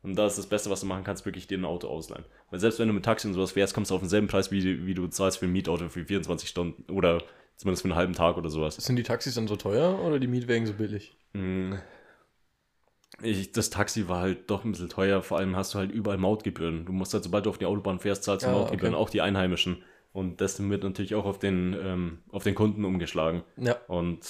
Und 0.03 0.17
da 0.17 0.27
ist 0.27 0.37
das 0.37 0.47
Beste, 0.47 0.71
was 0.71 0.81
du 0.81 0.87
machen 0.87 1.05
kannst, 1.05 1.25
wirklich 1.25 1.47
dir 1.47 1.59
ein 1.59 1.65
Auto 1.65 1.89
ausleihen. 1.89 2.27
Weil 2.51 2.61
selbst 2.61 2.79
wenn 2.79 2.89
du 2.89 2.95
mit 2.95 3.05
Taxi 3.05 3.27
und 3.27 3.33
sowas 3.35 3.53
fährst, 3.53 3.75
kommst 3.75 3.91
du 3.91 3.95
auf 3.95 4.03
denselben 4.03 4.29
Preis, 4.29 4.53
wie, 4.53 4.87
wie 4.87 4.95
du 4.95 5.07
zahlst 5.09 5.39
für 5.39 5.47
ein 5.47 5.53
Mietauto 5.53 5.89
für 5.89 6.05
24 6.05 6.49
Stunden 6.49 6.93
oder 6.93 7.23
zumindest 7.57 7.83
für 7.83 7.89
einen 7.89 7.97
halben 7.97 8.13
Tag 8.13 8.37
oder 8.37 8.51
sowas. 8.51 8.77
Sind 8.77 8.97
die 8.97 9.03
Taxis 9.03 9.35
dann 9.35 9.49
so 9.49 9.57
teuer 9.57 9.99
oder 10.01 10.19
die 10.19 10.27
Mietwagen 10.27 10.67
so 10.67 10.75
billig? 10.75 11.17
Ich, 13.23 13.53
das 13.53 13.71
Taxi 13.71 14.09
war 14.09 14.21
halt 14.21 14.51
doch 14.51 14.65
ein 14.65 14.73
bisschen 14.73 14.89
teuer, 14.89 15.23
vor 15.23 15.39
allem 15.39 15.57
hast 15.57 15.75
du 15.75 15.79
halt 15.79 15.93
überall 15.93 16.19
Mautgebühren. 16.19 16.85
Du 16.85 16.93
musst 16.93 17.15
halt, 17.15 17.25
sobald 17.25 17.47
du 17.47 17.51
auf 17.51 17.59
die 17.59 17.67
Autobahn 17.67 18.01
fährst, 18.01 18.25
zahlst 18.25 18.45
du 18.45 18.51
Ah, 18.51 18.53
Mautgebühren, 18.53 18.95
okay. 18.95 19.03
auch 19.03 19.11
die 19.11 19.21
Einheimischen. 19.21 19.83
Und 20.13 20.41
das 20.41 20.63
wird 20.69 20.85
natürlich 20.85 21.15
auch 21.17 21.25
auf 21.25 21.39
den, 21.41 21.77
ähm, 21.83 22.19
auf 22.31 22.45
den 22.45 22.55
Kunden 22.55 22.85
umgeschlagen. 22.85 23.43
Ja. 23.57 23.77
Und 23.89 24.21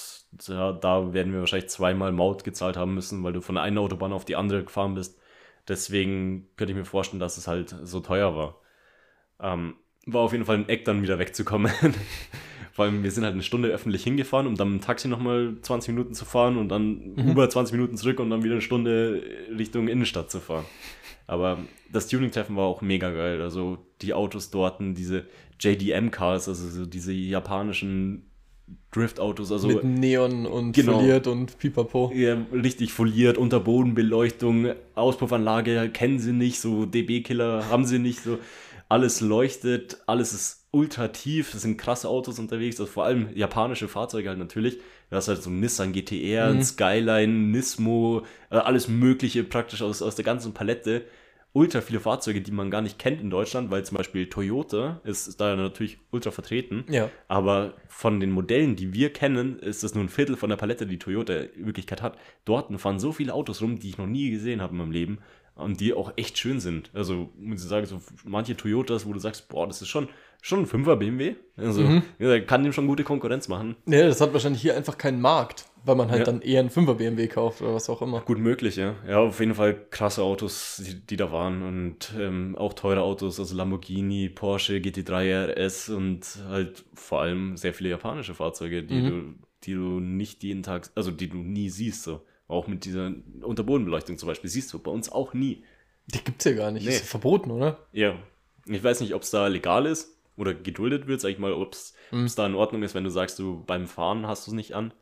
ja, 0.47 0.71
da 0.71 1.13
werden 1.13 1.31
wir 1.31 1.41
wahrscheinlich 1.41 1.69
zweimal 1.69 2.11
Maut 2.11 2.43
gezahlt 2.43 2.75
haben 2.75 2.95
müssen, 2.95 3.23
weil 3.23 3.33
du 3.33 3.41
von 3.41 3.55
der 3.55 3.63
einen 3.63 3.77
Autobahn 3.77 4.13
auf 4.13 4.25
die 4.25 4.35
andere 4.35 4.63
gefahren 4.63 4.95
bist. 4.95 5.19
Deswegen 5.67 6.47
könnte 6.57 6.73
ich 6.73 6.77
mir 6.77 6.85
vorstellen, 6.85 7.19
dass 7.19 7.37
es 7.37 7.47
halt 7.47 7.75
so 7.83 7.99
teuer 7.99 8.35
war. 8.35 8.61
Ähm, 9.39 9.75
war 10.07 10.21
auf 10.21 10.31
jeden 10.31 10.45
Fall 10.45 10.57
ein 10.57 10.69
Eck, 10.69 10.85
dann 10.85 11.01
wieder 11.01 11.19
wegzukommen. 11.19 11.71
Vor 12.75 12.83
allem, 12.83 13.03
wir 13.03 13.11
sind 13.11 13.23
halt 13.23 13.31
eine 13.31 13.41
Stunde 13.41 13.69
öffentlich 13.69 14.03
hingefahren, 14.03 14.47
um 14.47 14.55
dann 14.55 14.73
mit 14.73 14.81
dem 14.81 14.85
Taxi 14.85 15.07
nochmal 15.07 15.55
20 15.61 15.93
Minuten 15.95 16.13
zu 16.13 16.25
fahren 16.25 16.57
und 16.57 16.67
dann 16.67 17.15
über 17.15 17.49
20 17.49 17.71
Minuten 17.73 17.95
zurück 17.95 18.19
und 18.19 18.29
dann 18.29 18.43
wieder 18.43 18.55
eine 18.55 18.61
Stunde 18.61 19.23
Richtung 19.57 19.87
Innenstadt 19.87 20.29
zu 20.29 20.41
fahren. 20.41 20.65
Aber 21.25 21.59
das 21.89 22.07
Tuning-Treffen 22.09 22.57
war 22.57 22.65
auch 22.65 22.81
mega 22.81 23.11
geil. 23.11 23.41
Also 23.41 23.77
die 24.01 24.13
Autos 24.13 24.51
dort, 24.51 24.81
diese 24.81 25.23
JDM-Cars, 25.61 26.49
also 26.49 26.67
so 26.67 26.85
diese 26.85 27.13
japanischen 27.13 28.25
Drift-Autos, 28.91 29.53
also 29.53 29.69
Mit 29.69 29.85
Neon 29.85 30.45
und 30.45 30.73
Genau. 30.73 30.99
foliert 30.99 31.27
und 31.27 31.57
pipapo. 31.57 32.11
ja, 32.13 32.37
richtig 32.51 32.91
foliert, 32.91 33.37
Unterbodenbeleuchtung, 33.37 34.73
Auspuffanlage 34.95 35.89
kennen 35.93 36.19
sie 36.19 36.33
nicht, 36.33 36.59
so 36.59 36.85
DB-Killer 36.85 37.69
haben 37.69 37.85
sie 37.85 37.99
nicht, 37.99 38.21
so 38.21 38.37
alles 38.89 39.21
leuchtet, 39.21 39.97
alles 40.07 40.33
ist 40.33 40.64
ultra 40.75 41.07
tief, 41.07 41.53
es 41.53 41.61
sind 41.61 41.77
krasse 41.77 42.09
Autos 42.09 42.37
unterwegs, 42.37 42.79
also 42.81 42.91
vor 42.91 43.05
allem 43.05 43.29
japanische 43.33 43.87
Fahrzeuge 43.87 44.27
halt 44.27 44.37
natürlich. 44.37 44.77
Du 45.09 45.15
hast 45.15 45.29
halt 45.29 45.41
so 45.41 45.49
ein 45.49 45.61
Nissan 45.61 45.93
GTR, 45.93 46.47
ein 46.47 46.63
Skyline, 46.63 47.31
Nismo, 47.31 48.25
äh, 48.49 48.57
alles 48.57 48.89
mögliche 48.89 49.45
praktisch 49.45 49.81
aus, 49.81 50.01
aus 50.01 50.15
der 50.15 50.25
ganzen 50.25 50.53
Palette. 50.53 51.05
Ultra 51.53 51.79
viele 51.79 52.01
Fahrzeuge, 52.01 52.41
die 52.41 52.51
man 52.51 52.69
gar 52.69 52.81
nicht 52.81 52.99
kennt 52.99 53.21
in 53.21 53.29
Deutschland, 53.29 53.71
weil 53.71 53.85
zum 53.85 53.95
Beispiel 53.95 54.27
Toyota 54.27 54.99
ist, 55.05 55.29
ist 55.29 55.39
da 55.39 55.55
natürlich 55.55 55.99
ultra 56.11 56.31
vertreten. 56.31 56.83
Ja. 56.89 57.09
Aber 57.29 57.75
von 57.87 58.19
den 58.19 58.31
Modellen, 58.31 58.75
die 58.75 58.91
wir 58.91 59.13
kennen, 59.13 59.59
ist 59.59 59.81
das 59.81 59.95
nur 59.95 60.03
ein 60.03 60.09
Viertel 60.09 60.35
von 60.35 60.49
der 60.49 60.57
Palette, 60.57 60.85
die 60.85 60.99
Toyota 60.99 61.33
in 61.33 61.67
Wirklichkeit 61.67 62.01
hat. 62.01 62.17
Dort 62.43 62.77
fahren 62.81 62.99
so 62.99 63.13
viele 63.13 63.33
Autos 63.33 63.61
rum, 63.61 63.79
die 63.79 63.87
ich 63.87 63.97
noch 63.97 64.07
nie 64.07 64.29
gesehen 64.31 64.61
habe 64.61 64.73
in 64.73 64.79
meinem 64.79 64.91
Leben 64.91 65.19
und 65.55 65.79
die 65.79 65.93
auch 65.93 66.11
echt 66.17 66.37
schön 66.37 66.59
sind. 66.59 66.91
Also, 66.93 67.29
muss 67.37 67.63
ich 67.63 67.69
sagen, 67.69 67.85
so 67.85 68.01
manche 68.25 68.57
Toyotas, 68.57 69.05
wo 69.05 69.13
du 69.13 69.19
sagst, 69.19 69.47
boah, 69.47 69.65
das 69.65 69.81
ist 69.81 69.87
schon, 69.87 70.09
schon 70.41 70.59
ein 70.59 70.65
5er 70.67 70.95
BMW. 70.95 71.35
Also, 71.57 71.81
Mhm. 71.81 72.03
kann 72.47 72.63
dem 72.63 72.73
schon 72.73 72.87
gute 72.87 73.03
Konkurrenz 73.03 73.47
machen. 73.47 73.75
Ja, 73.87 74.05
das 74.07 74.19
hat 74.21 74.33
wahrscheinlich 74.33 74.61
hier 74.61 74.75
einfach 74.75 74.97
keinen 74.97 75.21
Markt, 75.21 75.65
weil 75.85 75.95
man 75.95 76.09
halt 76.09 76.19
Ja. 76.19 76.25
dann 76.25 76.41
eher 76.41 76.59
einen 76.59 76.69
5er 76.69 76.95
BMW 76.95 77.27
kauft 77.27 77.61
oder 77.61 77.73
was 77.73 77.89
auch 77.89 78.01
immer. 78.01 78.21
Gut 78.21 78.39
möglich, 78.39 78.75
ja. 78.75 78.95
Ja, 79.07 79.19
auf 79.19 79.39
jeden 79.39 79.55
Fall 79.55 79.75
krasse 79.89 80.21
Autos, 80.23 80.81
die, 80.85 80.95
die 81.05 81.15
da 81.17 81.31
waren 81.31 81.61
und 81.63 82.13
ähm, 82.19 82.55
auch 82.57 82.73
teure 82.73 83.01
Autos, 83.01 83.39
also 83.39 83.55
Lamborghini, 83.55 84.29
Porsche, 84.29 84.75
GT3 84.79 85.53
RS 85.53 85.89
und 85.89 86.21
halt 86.49 86.83
vor 86.93 87.21
allem 87.21 87.55
sehr 87.57 87.73
viele 87.73 87.89
japanische 87.89 88.33
Fahrzeuge, 88.33 88.83
die 88.83 88.95
Mhm. 88.95 89.09
du, 89.09 89.45
die 89.63 89.73
du 89.73 89.99
nicht 89.99 90.43
jeden 90.43 90.63
Tag, 90.63 90.89
also 90.95 91.11
die 91.11 91.27
du 91.29 91.37
nie 91.37 91.69
siehst, 91.69 92.03
so. 92.03 92.21
Auch 92.47 92.67
mit 92.67 92.85
dieser 92.85 93.11
Unterbodenbeleuchtung 93.41 94.17
zum 94.19 94.27
Beispiel, 94.27 94.49
siehst 94.49 94.71
du 94.73 94.79
bei 94.79 94.91
uns 94.91 95.11
auch 95.11 95.33
nie. 95.33 95.63
Die 96.07 96.23
gibt's 96.23 96.45
ja 96.45 96.51
gar 96.53 96.69
nicht. 96.69 96.83
Nee. 96.85 96.91
Ist 96.91 96.99
ja 96.99 97.05
verboten, 97.05 97.49
oder? 97.49 97.79
Ja. 97.91 98.15
Ich 98.67 98.83
weiß 98.83 99.01
nicht, 99.01 99.13
ob 99.15 99.23
es 99.23 99.31
da 99.31 99.47
legal 99.47 99.85
ist 99.87 100.14
oder 100.37 100.53
geduldet 100.53 101.07
wird, 101.07 101.21
sag 101.21 101.29
ich 101.29 101.39
mal, 101.39 101.53
ob 101.53 101.73
es 101.73 101.93
Mhm. 102.11 102.29
da 102.35 102.45
in 102.45 102.55
Ordnung 102.55 102.83
ist, 102.83 102.95
wenn 102.95 103.03
du 103.03 103.09
sagst, 103.09 103.39
du 103.39 103.63
beim 103.65 103.87
Fahren 103.87 104.27
hast 104.27 104.47
du 104.47 104.51
es 104.51 104.55
nicht 104.55 104.73
an. 104.75 104.93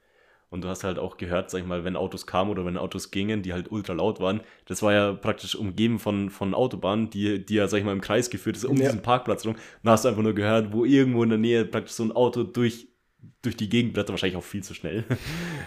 Und 0.49 0.63
du 0.63 0.67
hast 0.67 0.83
halt 0.83 0.99
auch 0.99 1.17
gehört, 1.17 1.49
sag 1.49 1.61
ich 1.61 1.65
mal, 1.65 1.83
wenn 1.83 1.95
Autos 1.95 2.27
kamen 2.27 2.51
oder 2.51 2.63
wenn 2.63 2.77
Autos 2.77 3.09
gingen, 3.09 3.41
die 3.41 3.53
halt 3.53 3.71
ultra 3.71 3.93
laut 3.93 4.19
waren. 4.19 4.41
Das 4.65 4.83
war 4.83 4.93
ja 4.93 5.11
praktisch 5.13 5.55
umgeben 5.55 5.97
von, 5.97 6.29
von 6.29 6.53
Autobahnen, 6.53 7.09
die, 7.09 7.43
die 7.43 7.55
ja, 7.55 7.67
sag 7.67 7.79
ich 7.79 7.83
mal, 7.83 7.91
im 7.91 8.01
Kreis 8.01 8.29
geführt 8.29 8.55
ist, 8.57 8.63
um 8.65 8.77
Ja. 8.77 8.83
diesen 8.83 9.01
Parkplatz 9.01 9.45
rum. 9.47 9.53
Und 9.55 9.59
da 9.81 9.93
hast 9.93 10.05
du 10.05 10.09
einfach 10.09 10.21
nur 10.21 10.35
gehört, 10.35 10.71
wo 10.71 10.85
irgendwo 10.85 11.23
in 11.23 11.29
der 11.29 11.39
Nähe 11.39 11.65
praktisch 11.65 11.93
so 11.93 12.03
ein 12.03 12.11
Auto 12.11 12.43
durch, 12.43 12.87
durch 13.41 13.57
die 13.57 13.67
Gegend 13.67 13.93
blättert, 13.93 14.11
wahrscheinlich 14.11 14.37
auch 14.37 14.43
viel 14.43 14.61
zu 14.63 14.75
schnell. 14.75 15.05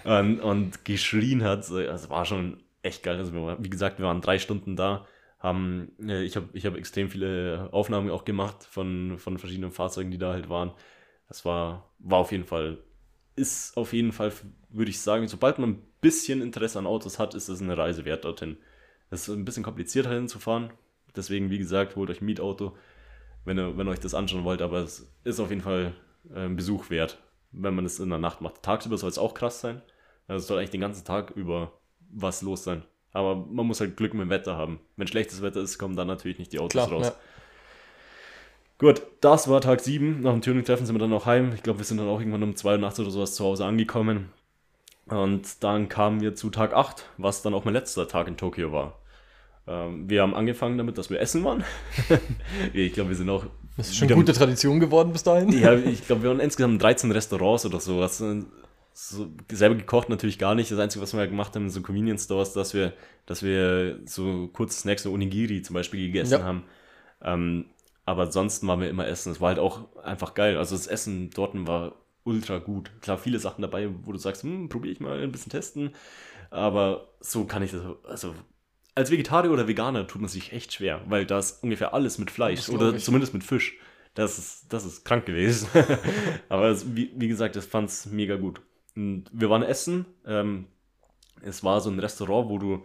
und, 0.04 0.38
und 0.40 0.84
geschrien 0.84 1.42
hat. 1.42 1.68
Das 1.68 2.08
war 2.08 2.24
schon 2.24 2.62
echt 2.82 3.02
geil. 3.02 3.16
Also, 3.16 3.32
wie 3.58 3.70
gesagt, 3.70 3.98
wir 3.98 4.06
waren 4.06 4.20
drei 4.20 4.38
Stunden 4.38 4.76
da, 4.76 5.04
haben, 5.38 5.92
äh, 6.02 6.22
ich 6.22 6.36
habe 6.36 6.48
ich 6.52 6.66
hab 6.66 6.76
extrem 6.76 7.10
viele 7.10 7.68
Aufnahmen 7.72 8.10
auch 8.10 8.24
gemacht 8.24 8.64
von, 8.64 9.18
von 9.18 9.38
verschiedenen 9.38 9.70
Fahrzeugen, 9.70 10.10
die 10.10 10.18
da 10.18 10.32
halt 10.32 10.48
waren. 10.48 10.72
Das 11.28 11.44
war, 11.44 11.90
war 11.98 12.18
auf 12.18 12.32
jeden 12.32 12.44
Fall, 12.44 12.78
ist 13.34 13.76
auf 13.76 13.92
jeden 13.92 14.12
Fall, 14.12 14.32
würde 14.70 14.90
ich 14.90 15.00
sagen, 15.00 15.28
sobald 15.28 15.58
man 15.58 15.70
ein 15.70 15.82
bisschen 16.00 16.40
Interesse 16.40 16.78
an 16.78 16.86
Autos 16.86 17.18
hat, 17.18 17.34
ist 17.34 17.48
es 17.48 17.60
eine 17.60 17.76
Reise 17.76 18.04
wert 18.04 18.24
dorthin. 18.24 18.56
Es 19.10 19.28
ist 19.28 19.34
ein 19.34 19.44
bisschen 19.44 19.62
komplizierter 19.62 20.12
hinzufahren. 20.12 20.70
Deswegen, 21.14 21.50
wie 21.50 21.58
gesagt, 21.58 21.96
holt 21.96 22.10
euch 22.10 22.20
ein 22.20 22.26
Mietauto, 22.26 22.76
wenn 23.44 23.58
ihr, 23.58 23.76
wenn 23.76 23.86
ihr 23.86 23.90
euch 23.90 24.00
das 24.00 24.14
anschauen 24.14 24.44
wollt. 24.44 24.62
Aber 24.62 24.78
es 24.78 25.10
ist 25.24 25.40
auf 25.40 25.50
jeden 25.50 25.62
Fall 25.62 25.94
äh, 26.34 26.44
ein 26.44 26.56
Besuch 26.56 26.90
wert, 26.90 27.18
wenn 27.52 27.74
man 27.74 27.84
es 27.84 28.00
in 28.00 28.10
der 28.10 28.18
Nacht 28.18 28.40
macht. 28.40 28.62
Tagsüber 28.62 28.98
soll 28.98 29.10
es 29.10 29.18
auch 29.18 29.34
krass 29.34 29.60
sein. 29.60 29.82
Also 30.28 30.42
es 30.42 30.46
soll 30.46 30.58
eigentlich 30.58 30.70
den 30.70 30.80
ganzen 30.80 31.04
Tag 31.04 31.30
über 31.32 31.72
was 32.10 32.42
los 32.42 32.64
sein. 32.64 32.84
Aber 33.16 33.36
man 33.50 33.66
muss 33.66 33.80
halt 33.80 33.96
Glück 33.96 34.12
mit 34.12 34.22
dem 34.22 34.30
Wetter 34.30 34.56
haben. 34.56 34.78
Wenn 34.96 35.06
schlechtes 35.06 35.40
Wetter 35.40 35.60
ist, 35.60 35.78
kommen 35.78 35.96
dann 35.96 36.06
natürlich 36.06 36.38
nicht 36.38 36.52
die 36.52 36.58
Autos 36.58 36.72
Klar, 36.72 36.92
raus. 36.92 37.06
ja. 37.06 37.14
Gut, 38.78 39.00
das 39.22 39.48
war 39.48 39.62
Tag 39.62 39.80
7. 39.80 40.20
Nach 40.20 40.32
dem 40.32 40.42
Tuning-Treffen 40.42 40.84
sind 40.84 40.94
wir 40.94 40.98
dann 41.00 41.14
auch 41.14 41.24
heim. 41.24 41.52
Ich 41.54 41.62
glaube, 41.62 41.78
wir 41.78 41.86
sind 41.86 41.96
dann 41.96 42.08
auch 42.08 42.18
irgendwann 42.20 42.42
um 42.42 42.54
2 42.54 42.72
Uhr 42.72 42.78
nachts 42.78 43.00
oder 43.00 43.10
sowas 43.10 43.34
zu 43.34 43.42
Hause 43.42 43.64
angekommen. 43.64 44.28
Und 45.06 45.64
dann 45.64 45.88
kamen 45.88 46.20
wir 46.20 46.34
zu 46.34 46.50
Tag 46.50 46.74
8, 46.74 47.06
was 47.16 47.40
dann 47.40 47.54
auch 47.54 47.64
mein 47.64 47.72
letzter 47.72 48.06
Tag 48.06 48.28
in 48.28 48.36
Tokio 48.36 48.70
war. 48.72 48.98
Ähm, 49.66 50.10
wir 50.10 50.20
haben 50.20 50.34
angefangen 50.34 50.76
damit, 50.76 50.98
dass 50.98 51.08
wir 51.08 51.18
essen 51.18 51.42
waren. 51.42 51.64
ich 52.74 52.92
glaube, 52.92 53.08
wir 53.10 53.16
sind 53.16 53.30
auch. 53.30 53.46
Das 53.78 53.88
ist 53.88 53.96
schon 53.96 54.08
wieder- 54.08 54.16
gute 54.16 54.34
Tradition 54.34 54.78
geworden 54.78 55.12
bis 55.12 55.22
dahin. 55.22 55.50
Ja, 55.58 55.72
ich 55.74 56.06
glaube, 56.06 56.22
wir 56.24 56.30
waren 56.30 56.40
insgesamt 56.40 56.74
in 56.74 56.78
13 56.80 57.12
Restaurants 57.12 57.64
oder 57.64 57.80
so. 57.80 57.98
Das, 58.96 59.10
so 59.10 59.30
selber 59.52 59.74
gekocht 59.74 60.08
natürlich 60.08 60.38
gar 60.38 60.54
nicht. 60.54 60.70
Das 60.70 60.78
Einzige, 60.78 61.02
was 61.02 61.12
wir 61.12 61.20
halt 61.20 61.28
gemacht 61.30 61.54
haben 61.54 61.64
in 61.64 61.70
so 61.70 61.82
Convenience 61.82 62.24
Stores, 62.24 62.54
dass 62.54 62.72
wir, 62.72 62.94
dass 63.26 63.42
wir 63.42 64.00
so 64.06 64.48
kurze 64.48 64.78
Snacks, 64.78 65.02
so 65.02 65.12
Onigiri 65.12 65.60
zum 65.60 65.74
Beispiel 65.74 66.06
gegessen 66.06 66.32
Ja. 66.38 66.44
haben. 66.44 66.64
Ähm, 67.20 67.66
aber 68.06 68.22
ansonsten 68.22 68.66
waren 68.66 68.80
wir 68.80 68.88
immer 68.88 69.06
essen. 69.06 69.32
Es 69.32 69.40
war 69.40 69.48
halt 69.48 69.58
auch 69.58 69.94
einfach 70.02 70.32
geil. 70.32 70.56
Also 70.56 70.74
das 70.74 70.86
Essen 70.86 71.28
dort 71.28 71.52
war 71.66 71.96
ultra 72.24 72.56
gut. 72.56 72.90
Klar, 73.02 73.18
viele 73.18 73.38
Sachen 73.38 73.60
dabei, 73.60 73.90
wo 74.04 74.12
du 74.12 74.18
sagst, 74.18 74.44
hm, 74.44 74.70
probiere 74.70 74.92
ich 74.94 75.00
mal 75.00 75.20
ein 75.22 75.30
bisschen 75.32 75.50
testen. 75.52 75.90
Aber 76.50 77.08
so 77.20 77.44
kann 77.44 77.62
ich 77.62 77.72
das, 77.72 77.82
also 78.04 78.34
als 78.94 79.10
Vegetarier 79.10 79.50
oder 79.50 79.68
Veganer 79.68 80.06
tut 80.06 80.22
man 80.22 80.30
sich 80.30 80.52
echt 80.54 80.72
schwer, 80.72 81.02
weil 81.06 81.26
da 81.26 81.38
ist 81.38 81.62
ungefähr 81.62 81.92
alles 81.92 82.16
mit 82.16 82.30
Fleisch 82.30 82.60
Das 82.60 82.70
oder 82.70 82.94
ich. 82.94 83.04
zumindest 83.04 83.34
mit 83.34 83.44
Fisch. 83.44 83.76
Das 84.14 84.38
ist, 84.38 84.72
das 84.72 84.86
ist 84.86 85.04
krank 85.04 85.26
gewesen. 85.26 85.68
Aber 86.48 86.68
es, 86.70 86.96
wie, 86.96 87.12
wie 87.14 87.28
gesagt, 87.28 87.56
ich 87.56 87.64
fand 87.64 87.90
es 87.90 88.06
mega 88.06 88.36
gut. 88.36 88.62
Und 88.96 89.24
wir 89.32 89.50
waren 89.50 89.62
essen. 89.62 90.06
Ähm, 90.26 90.66
es 91.42 91.62
war 91.62 91.80
so 91.80 91.90
ein 91.90 91.98
Restaurant, 91.98 92.48
wo 92.48 92.58
du, 92.58 92.84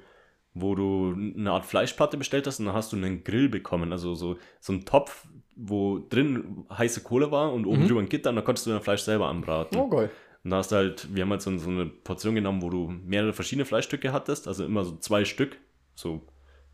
wo 0.53 0.75
du 0.75 1.13
eine 1.15 1.51
Art 1.51 1.65
Fleischplatte 1.65 2.17
bestellt 2.17 2.45
hast 2.47 2.59
und 2.59 2.65
dann 2.65 2.75
hast 2.75 2.91
du 2.91 2.97
einen 2.97 3.23
Grill 3.23 3.47
bekommen. 3.49 3.91
Also 3.91 4.13
so, 4.15 4.37
so 4.59 4.73
ein 4.73 4.85
Topf, 4.85 5.25
wo 5.55 5.99
drin 6.09 6.65
heiße 6.71 7.01
Kohle 7.01 7.31
war 7.31 7.53
und 7.53 7.65
oben 7.65 7.83
Mhm. 7.83 7.87
drüber 7.87 8.01
ein 8.01 8.09
Gitter 8.09 8.29
und 8.31 8.35
da 8.35 8.41
konntest 8.41 8.67
du 8.67 8.71
dein 8.71 8.81
Fleisch 8.81 9.01
selber 9.01 9.27
anbraten. 9.29 9.79
Oh, 9.79 9.87
geil. 9.89 10.09
Und 10.43 10.49
da 10.51 10.57
hast 10.57 10.71
du 10.71 10.75
halt, 10.75 11.07
wir 11.15 11.23
haben 11.23 11.29
halt 11.29 11.41
so, 11.41 11.55
so 11.57 11.69
eine 11.69 11.85
Portion 11.85 12.35
genommen, 12.35 12.61
wo 12.61 12.69
du 12.69 12.87
mehrere 12.87 13.31
verschiedene 13.31 13.65
Fleischstücke 13.65 14.11
hattest, 14.11 14.47
also 14.47 14.65
immer 14.65 14.83
so 14.83 14.95
zwei 14.97 15.23
Stück, 15.23 15.57
so, 15.93 16.21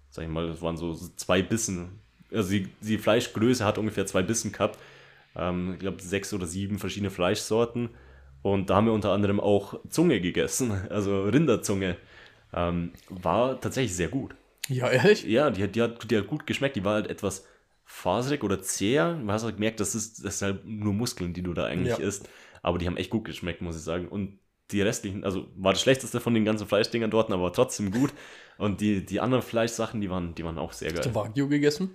sag 0.10 0.24
ich 0.24 0.32
mal, 0.32 0.48
das 0.48 0.62
waren 0.62 0.78
so, 0.78 0.94
so 0.94 1.10
zwei 1.18 1.42
Bissen. 1.42 2.00
Also 2.32 2.50
die, 2.52 2.70
die 2.82 2.98
Fleischgröße 2.98 3.66
hat 3.66 3.78
ungefähr 3.78 4.06
zwei 4.06 4.22
Bissen 4.24 4.52
gehabt. 4.54 4.80
Ähm, 5.36 5.74
ich 5.74 5.80
glaube, 5.80 6.02
sechs 6.02 6.34
oder 6.34 6.46
sieben 6.48 6.80
verschiedene 6.80 7.10
Fleischsorten. 7.10 7.90
Und 8.52 8.70
da 8.70 8.76
haben 8.76 8.86
wir 8.86 8.94
unter 8.94 9.12
anderem 9.12 9.40
auch 9.40 9.80
Zunge 9.90 10.22
gegessen, 10.22 10.72
also 10.90 11.24
Rinderzunge. 11.24 11.98
Ähm, 12.54 12.92
war 13.10 13.60
tatsächlich 13.60 13.96
sehr 13.96 14.08
gut. 14.08 14.36
Ja, 14.68 14.90
ehrlich? 14.90 15.24
Ja, 15.24 15.50
die, 15.50 15.64
hat- 15.64 15.76
die, 15.76 15.82
hat, 15.82 16.10
die 16.12 16.18
hat 16.18 16.28
gut 16.28 16.48
geschmeckt. 16.48 16.76
Die 16.76 16.86
war 16.86 16.94
halt 16.96 17.08
etwas 17.08 17.46
faserig 17.86 18.44
oder 18.44 18.62
zäher. 18.62 19.14
Du 19.16 19.32
hast 19.32 19.44
halt 19.44 19.56
gemerkt, 19.56 19.80
das 19.80 19.96
ist, 19.96 20.24
das 20.26 20.40
sind 20.40 20.48
halt 20.54 20.66
nur 20.66 20.94
Muskeln, 20.94 21.34
die 21.34 21.42
du 21.42 21.54
da 21.54 21.66
eigentlich 21.66 21.98
Ja. 21.98 22.06
isst. 22.06 22.28
Aber 22.62 22.78
die 22.78 22.88
haben 22.88 22.98
echt 22.98 23.10
gut 23.10 23.26
geschmeckt, 23.26 23.62
muss 23.62 23.76
ich 23.78 23.84
sagen. 23.84 24.08
Und 24.08 24.40
die 24.72 24.82
restlichen, 24.82 25.24
also 25.24 25.48
war 25.56 25.74
das 25.74 25.82
schlechteste 25.82 26.20
von 26.20 26.34
den 26.34 26.44
ganzen 26.44 26.68
Fleischdingern 26.68 27.12
dort, 27.12 27.32
aber 27.32 27.54
trotzdem 27.54 27.92
gut. 27.92 28.12
Und 28.58 28.82
die, 28.82 29.06
die 29.06 29.20
anderen 29.22 29.44
Fleischsachen, 29.44 30.02
die 30.02 30.10
waren, 30.10 30.36
die 30.36 30.44
waren 30.44 30.58
auch 30.58 30.74
sehr 30.74 30.90
Hast 30.92 31.04
geil. 31.04 31.12
du 31.14 31.16
Wagyu 31.16 31.48
gegessen? 31.48 31.92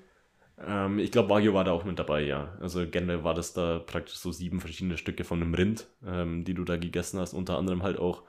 Ähm, 0.59 0.99
ich 0.99 1.11
glaube, 1.11 1.29
Wagyu 1.29 1.55
war 1.55 1.65
da 1.65 1.73
auch 1.73 1.85
mit 1.85 1.99
dabei, 1.99 2.23
ja. 2.23 2.57
Also 2.61 2.87
generell 2.89 3.25
war 3.25 3.35
das 3.35 3.53
da 3.53 3.79
praktisch 3.79 4.17
so 4.17 4.33
sieben 4.33 4.61
verschiedene 4.61 4.99
Stücke 4.99 5.25
von 5.25 5.43
einem 5.43 5.55
Rind, 5.55 5.87
ähm, 6.07 6.45
die 6.45 6.55
du 6.55 6.65
da 6.65 6.77
gegessen 6.77 7.19
hast. 7.19 7.35
Unter 7.35 7.59
anderem 7.59 7.83
halt 7.83 7.99
auch 7.99 8.23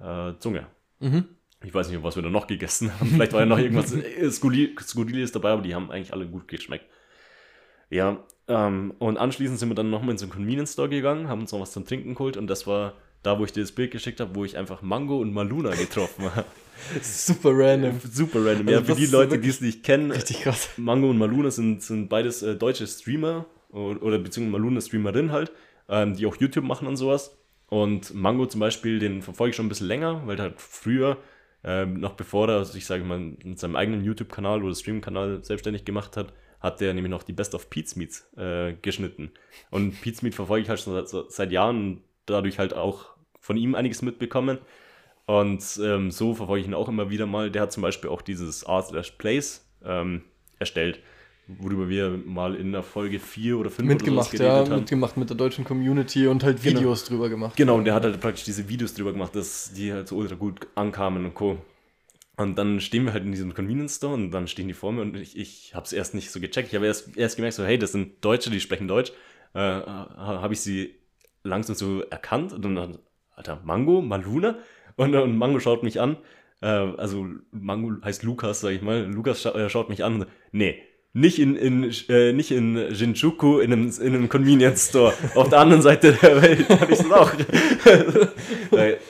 äh, 0.00 0.32
Zunge. 0.38 0.66
Mhm. 1.00 1.24
Ich 1.62 1.72
weiß 1.72 1.88
nicht, 1.88 2.02
was 2.02 2.16
wir 2.16 2.22
da 2.22 2.30
noch 2.30 2.46
gegessen 2.46 2.92
haben. 2.92 3.08
Vielleicht 3.08 3.32
war 3.32 3.40
ja 3.40 3.46
noch 3.46 3.58
irgendwas 3.58 3.92
äh, 3.94 4.28
Skurril- 4.28 4.78
Skurriles 4.80 5.32
dabei, 5.32 5.50
aber 5.50 5.62
die 5.62 5.74
haben 5.74 5.90
eigentlich 5.90 6.12
alle 6.12 6.26
gut 6.26 6.46
geschmeckt. 6.46 6.86
Ja, 7.90 8.24
ähm, 8.48 8.94
und 8.98 9.16
anschließend 9.16 9.58
sind 9.58 9.70
wir 9.70 9.74
dann 9.74 9.90
nochmal 9.90 10.12
in 10.12 10.18
so 10.18 10.24
einen 10.26 10.32
Convenience 10.32 10.74
Store 10.74 10.88
gegangen, 10.88 11.28
haben 11.28 11.42
uns 11.42 11.52
noch 11.52 11.60
was 11.60 11.72
zum 11.72 11.86
Trinken 11.86 12.14
geholt 12.14 12.36
und 12.36 12.48
das 12.48 12.66
war 12.66 12.94
da, 13.24 13.38
wo 13.38 13.44
ich 13.44 13.52
dir 13.52 13.62
das 13.62 13.72
Bild 13.72 13.90
geschickt 13.90 14.20
habe, 14.20 14.34
wo 14.34 14.44
ich 14.44 14.56
einfach 14.56 14.82
Mango 14.82 15.18
und 15.18 15.32
Maluna 15.32 15.74
getroffen 15.74 16.32
habe. 16.34 16.46
Super 17.02 17.50
random. 17.52 17.98
Super 18.00 18.44
random. 18.44 18.68
Also 18.68 18.80
ja, 18.80 18.84
für 18.84 18.94
die 18.94 19.06
Leute, 19.06 19.38
die 19.38 19.48
es 19.48 19.60
nicht 19.60 19.82
kennen, 19.82 20.10
Richtig 20.10 20.42
krass. 20.42 20.70
Mango 20.76 21.08
und 21.08 21.18
Maluna 21.18 21.50
sind, 21.50 21.82
sind 21.82 22.08
beides 22.08 22.42
äh, 22.42 22.54
deutsche 22.54 22.86
Streamer 22.86 23.46
oder, 23.70 24.02
oder 24.02 24.18
beziehungsweise 24.18 24.60
Maluna 24.60 24.80
Streamerin 24.80 25.32
halt, 25.32 25.52
ähm, 25.88 26.14
die 26.14 26.26
auch 26.26 26.36
YouTube 26.36 26.64
machen 26.64 26.86
und 26.86 26.96
sowas. 26.96 27.36
Und 27.68 28.12
Mango 28.14 28.46
zum 28.46 28.60
Beispiel, 28.60 28.98
den 28.98 29.22
verfolge 29.22 29.50
ich 29.50 29.56
schon 29.56 29.66
ein 29.66 29.70
bisschen 29.70 29.88
länger, 29.88 30.22
weil 30.26 30.38
halt 30.38 30.60
früher, 30.60 31.16
ähm, 31.64 31.94
noch 31.94 32.12
bevor 32.12 32.48
er, 32.48 32.58
also 32.58 32.76
ich 32.76 32.84
sage 32.84 33.04
mal, 33.04 33.18
mit 33.18 33.58
seinem 33.58 33.76
eigenen 33.76 34.04
YouTube-Kanal 34.04 34.62
oder 34.62 34.74
Stream-Kanal 34.74 35.42
selbstständig 35.42 35.86
gemacht 35.86 36.18
hat, 36.18 36.34
hat 36.60 36.80
der 36.80 36.92
nämlich 36.92 37.10
noch 37.10 37.22
die 37.22 37.32
Best 37.32 37.54
of 37.54 37.70
Pete's 37.70 37.96
Meats 37.96 38.30
äh, 38.36 38.74
geschnitten. 38.82 39.30
Und 39.70 40.00
Pete's 40.02 40.22
Meat 40.22 40.34
verfolge 40.34 40.64
ich 40.64 40.68
halt 40.68 40.80
schon 40.80 41.06
seit, 41.06 41.32
seit 41.32 41.52
Jahren 41.52 41.76
und 41.76 42.02
dadurch 42.26 42.58
halt 42.58 42.74
auch 42.74 43.13
von 43.44 43.58
ihm 43.58 43.74
einiges 43.74 44.00
mitbekommen. 44.00 44.58
Und 45.26 45.62
ähm, 45.82 46.10
so 46.10 46.34
verfolge 46.34 46.62
ich 46.62 46.66
ihn 46.66 46.74
auch 46.74 46.88
immer 46.88 47.10
wieder 47.10 47.26
mal. 47.26 47.50
Der 47.50 47.62
hat 47.62 47.72
zum 47.72 47.82
Beispiel 47.82 48.08
auch 48.08 48.22
dieses 48.22 48.64
Plays 49.18 49.66
ähm, 49.84 50.22
erstellt, 50.58 51.00
worüber 51.46 51.90
wir 51.90 52.10
mal 52.24 52.54
in 52.54 52.72
der 52.72 52.82
Folge 52.82 53.20
4 53.20 53.58
oder 53.58 53.70
5 53.70 53.86
Mitgemacht, 53.86 54.34
oder 54.34 54.44
ja, 54.44 54.56
haben. 54.56 54.76
mitgemacht 54.76 55.18
mit 55.18 55.28
der 55.28 55.36
deutschen 55.36 55.64
Community 55.64 56.26
und 56.26 56.42
halt 56.42 56.62
Genau. 56.62 56.80
Videos 56.80 57.04
drüber 57.04 57.28
gemacht. 57.28 57.54
Genau, 57.56 57.76
und 57.76 57.84
der 57.84 57.92
hat 57.94 58.04
halt 58.04 58.18
praktisch 58.18 58.44
diese 58.44 58.66
Videos 58.68 58.94
drüber 58.94 59.12
gemacht, 59.12 59.36
dass 59.36 59.72
die 59.74 59.92
halt 59.92 60.08
so 60.08 60.16
ultra 60.16 60.36
gut 60.36 60.66
ankamen 60.74 61.26
und 61.26 61.34
Co. 61.34 61.58
Und 62.36 62.56
dann 62.56 62.80
stehen 62.80 63.04
wir 63.04 63.12
halt 63.12 63.24
in 63.24 63.30
diesem 63.30 63.52
Convenience 63.52 63.96
Store 63.96 64.14
und 64.14 64.30
dann 64.30 64.48
stehen 64.48 64.68
die 64.68 64.74
vor 64.74 64.90
mir 64.92 65.02
und 65.02 65.16
ich, 65.16 65.36
ich 65.38 65.74
habe 65.74 65.84
es 65.84 65.92
erst 65.92 66.14
nicht 66.14 66.30
so 66.30 66.40
gecheckt. 66.40 66.68
Ich 66.70 66.74
habe 66.74 66.86
erst, 66.86 67.16
erst 67.16 67.36
gemerkt, 67.36 67.56
so, 67.56 67.64
hey, 67.64 67.78
das 67.78 67.92
sind 67.92 68.24
Deutsche, 68.24 68.50
die 68.50 68.60
sprechen 68.60 68.88
Deutsch. 68.88 69.12
Äh, 69.52 69.60
habe 69.60 70.54
ich 70.54 70.60
sie 70.60 70.94
langsam 71.44 71.76
so 71.76 72.00
erkannt 72.02 72.52
und 72.54 72.62
dann, 72.62 72.98
Alter, 73.36 73.60
Mango, 73.64 74.00
Maluna? 74.00 74.56
Und, 74.96 75.14
und 75.14 75.36
Mango 75.36 75.60
schaut 75.60 75.82
mich 75.82 76.00
an. 76.00 76.16
Äh, 76.60 76.66
also 76.66 77.26
Mango 77.50 77.92
heißt 78.04 78.22
Lukas, 78.22 78.60
sag 78.60 78.70
ich 78.70 78.82
mal. 78.82 79.04
Lukas 79.04 79.42
scha 79.42 79.50
äh, 79.50 79.68
schaut 79.68 79.88
mich 79.88 80.04
an 80.04 80.26
nee, 80.52 80.80
nicht 81.16 81.38
in, 81.38 81.54
in, 81.54 81.92
äh, 82.08 82.32
nicht 82.32 82.50
in 82.50 82.92
Shinjuku 82.92 83.60
in 83.60 83.72
einem, 83.72 83.92
in 84.00 84.14
einem 84.14 84.28
Convenience 84.28 84.88
Store. 84.88 85.14
Auf 85.36 85.48
der 85.48 85.60
anderen 85.60 85.80
Seite 85.80 86.12
der 86.20 86.42
Welt 86.42 86.68
habe 86.68 86.92
ich 86.92 86.98
das 86.98 87.10
auch. 87.12 87.30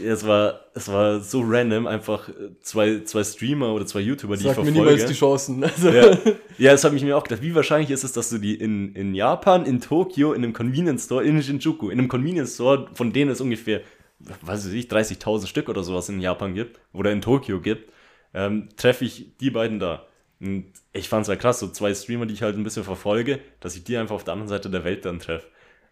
Es, 0.05 0.27
war, 0.27 0.61
es 0.75 0.89
war 0.89 1.21
so 1.21 1.43
random, 1.43 1.87
einfach 1.87 2.29
zwei, 2.61 3.01
zwei 3.05 3.25
Streamer 3.25 3.73
oder 3.73 3.87
zwei 3.87 4.01
YouTuber, 4.01 4.37
die 4.37 4.43
Sag 4.43 4.53
ich 4.53 4.59
mir 4.59 4.65
verfolge. 4.65 4.91
niemals 4.91 5.07
die 5.07 5.15
Chancen. 5.15 5.65
Also, 5.75 5.89
Ja, 5.89 6.19
ja 6.59 6.73
das 6.73 6.85
habe 6.85 6.95
ich 6.95 7.03
mir 7.03 7.17
auch 7.17 7.25
gedacht. 7.25 7.41
Wie 7.41 7.55
wahrscheinlich 7.55 7.91
ist 7.91 8.05
es, 8.05 8.13
dass 8.13 8.29
du 8.29 8.37
die 8.37 8.55
in, 8.55 8.95
in 8.95 9.15
Japan, 9.15 9.65
in 9.65 9.81
Tokio, 9.81 10.35
in 10.35 10.45
einem 10.45 10.53
Convenience 10.53 11.07
Store, 11.07 11.25
in 11.25 11.43
Shinjuku, 11.43 11.89
in 11.89 11.99
einem 11.99 12.09
Convenience 12.09 12.57
Store, 12.57 12.89
von 12.93 13.15
denen 13.15 13.31
es 13.31 13.41
ungefähr, 13.41 13.81
weiß 14.19 14.67
ich 14.67 14.73
nicht, 14.73 14.93
30.000 14.93 15.47
Stück 15.47 15.69
oder 15.69 15.83
sowas 15.83 16.09
in 16.09 16.21
Japan 16.21 16.55
gibt 16.55 16.81
oder 16.93 17.13
in 17.13 17.21
Tokio 17.21 17.61
gibt, 17.61 17.93
ähm, 18.33 18.69
treffe 18.77 19.05
ich 19.05 19.37
die 19.39 19.51
beiden 19.51 19.79
da. 19.79 20.07
Und 20.41 20.73
ich 20.93 21.09
fand 21.09 21.23
es 21.23 21.29
halt 21.29 21.41
krass, 21.41 21.61
so 21.61 21.69
zwei 21.69 21.95
Streamer, 21.95 22.27
die 22.27 22.35
ich 22.35 22.43
halt 22.43 22.57
ein 22.57 22.65
bisschen 22.65 22.85
verfolge, 22.85 23.41
dass 23.61 23.77
ich 23.77 23.85
die 23.85 23.97
einfach 23.97 24.15
auf 24.15 24.25
der 24.25 24.33
anderen 24.33 24.49
Seite 24.49 24.69
der 24.71 24.85
Welt 24.85 25.05
dann 25.05 25.19
treffe. 25.21 25.47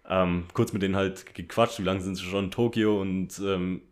Ähm, 0.09 0.47
kurz 0.53 0.73
mit 0.73 0.83
denen 0.83 0.97
halt 0.97 1.35
gequatscht, 1.35 1.79
wie 1.79 1.85
lange 1.85 2.01
sind 2.01 2.17
sie 2.17 2.25
schon 2.25 2.47
in 2.47 2.51
Tokio 2.51 3.01
und 3.01 3.39
ähm, 3.45 3.83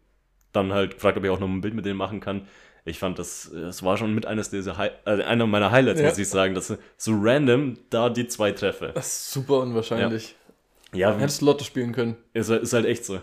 dann 0.52 0.72
halt 0.72 0.94
gefragt, 0.94 1.16
ob 1.16 1.24
ich 1.24 1.30
auch 1.30 1.38
noch 1.38 1.48
ein 1.48 1.60
Bild 1.60 1.74
mit 1.74 1.86
denen 1.86 1.96
machen 1.96 2.20
kann. 2.20 2.48
Ich 2.84 2.98
fand 2.98 3.18
das, 3.18 3.50
das 3.54 3.82
war 3.84 3.96
schon 3.96 4.14
mit 4.14 4.26
eines 4.26 4.50
dieser, 4.50 4.76
Hi 4.76 4.90
also 5.04 5.22
einer 5.22 5.46
meiner 5.46 5.70
Highlights, 5.70 6.00
Ja. 6.00 6.08
muss 6.08 6.18
ich 6.18 6.28
sagen, 6.28 6.54
dass 6.54 6.76
so 6.96 7.12
random 7.14 7.76
da 7.90 8.08
die 8.08 8.26
zwei 8.26 8.50
treffe. 8.52 8.90
das 8.94 9.06
ist 9.06 9.32
super 9.32 9.60
unwahrscheinlich. 9.60 10.34
Ja, 10.92 11.16
Hättest 11.16 11.42
Lotto 11.42 11.62
spielen 11.64 11.92
können. 11.92 12.16
ist, 12.32 12.48
ist 12.50 12.72
halt 12.72 12.86
echt 12.86 13.04
so. 13.04 13.20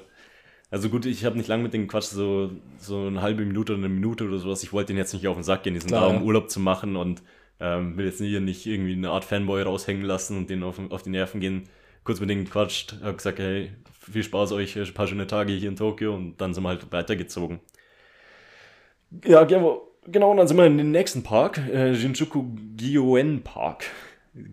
Also 0.69 0.89
gut, 0.89 1.05
ich 1.05 1.23
habe 1.23 1.37
nicht 1.37 1.47
lange 1.47 1.63
mit 1.63 1.73
denen 1.73 1.87
gequatscht, 1.87 2.09
so, 2.09 2.51
so 2.77 3.07
eine 3.07 3.21
halbe 3.21 3.45
Minute 3.45 3.73
oder 3.73 3.83
eine 3.83 3.93
Minute 3.93 4.25
oder 4.25 4.37
sowas. 4.37 4.63
Ich 4.63 4.73
wollte 4.73 4.87
denen 4.87 4.99
jetzt 4.99 5.13
nicht 5.13 5.27
auf 5.27 5.37
den 5.37 5.43
Sack 5.43 5.63
gehen, 5.63 5.73
die 5.73 5.79
sind 5.79 5.89
Klar, 5.89 6.01
da, 6.01 6.07
um 6.07 6.15
ja. 6.15 6.21
Urlaub 6.21 6.49
zu 6.49 6.59
machen 6.59 6.95
und 6.95 7.23
ähm, 7.59 7.97
will 7.97 8.05
jetzt 8.05 8.19
hier 8.19 8.41
nicht 8.41 8.65
irgendwie 8.65 8.93
eine 8.93 9.09
Art 9.09 9.23
Fanboy 9.23 9.61
raushängen 9.61 10.03
lassen 10.03 10.37
und 10.37 10.49
denen 10.49 10.63
auf, 10.63 10.79
auf 10.89 11.03
die 11.03 11.09
Nerven 11.09 11.39
gehen. 11.39 11.69
Kurz 12.03 12.19
mit 12.19 12.29
denen 12.29 12.45
gequatscht, 12.45 12.95
hab 13.01 13.17
gesagt, 13.17 13.39
hey, 13.39 13.71
viel 13.99 14.23
Spaß 14.23 14.51
euch, 14.51 14.77
ein 14.77 14.93
paar 14.93 15.07
schöne 15.07 15.27
Tage 15.27 15.53
hier 15.53 15.69
in 15.69 15.75
Tokio 15.75 16.13
und 16.15 16.39
dann 16.39 16.53
sind 16.53 16.63
wir 16.63 16.69
halt 16.69 16.91
weitergezogen. 16.91 17.59
Ja, 19.25 19.45
Gerbo, 19.45 19.87
Genau, 20.09 20.31
und 20.31 20.37
dann 20.37 20.47
sind 20.47 20.55
wir 20.55 20.65
in 20.65 20.77
den 20.77 20.91
nächsten 20.91 21.21
Park, 21.21 21.57
äh, 21.57 21.93
Shinjuku 21.93 22.45
Gyoen 22.77 23.43
Park. 23.43 23.83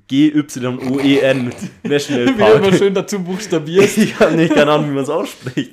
G-Y-O-E-N 0.09 1.53
National 1.83 2.27
Wie 2.29 2.33
Park. 2.41 2.57
immer 2.57 2.73
schön 2.73 2.95
dazu 2.95 3.23
buchstabierst. 3.23 3.99
ich 3.99 4.19
habe 4.21 4.35
nicht 4.37 4.55
keine 4.55 4.73
Ahnung, 4.73 4.91
wie 4.91 4.95
man 4.95 5.03
es 5.05 5.11
ausspricht. 5.11 5.73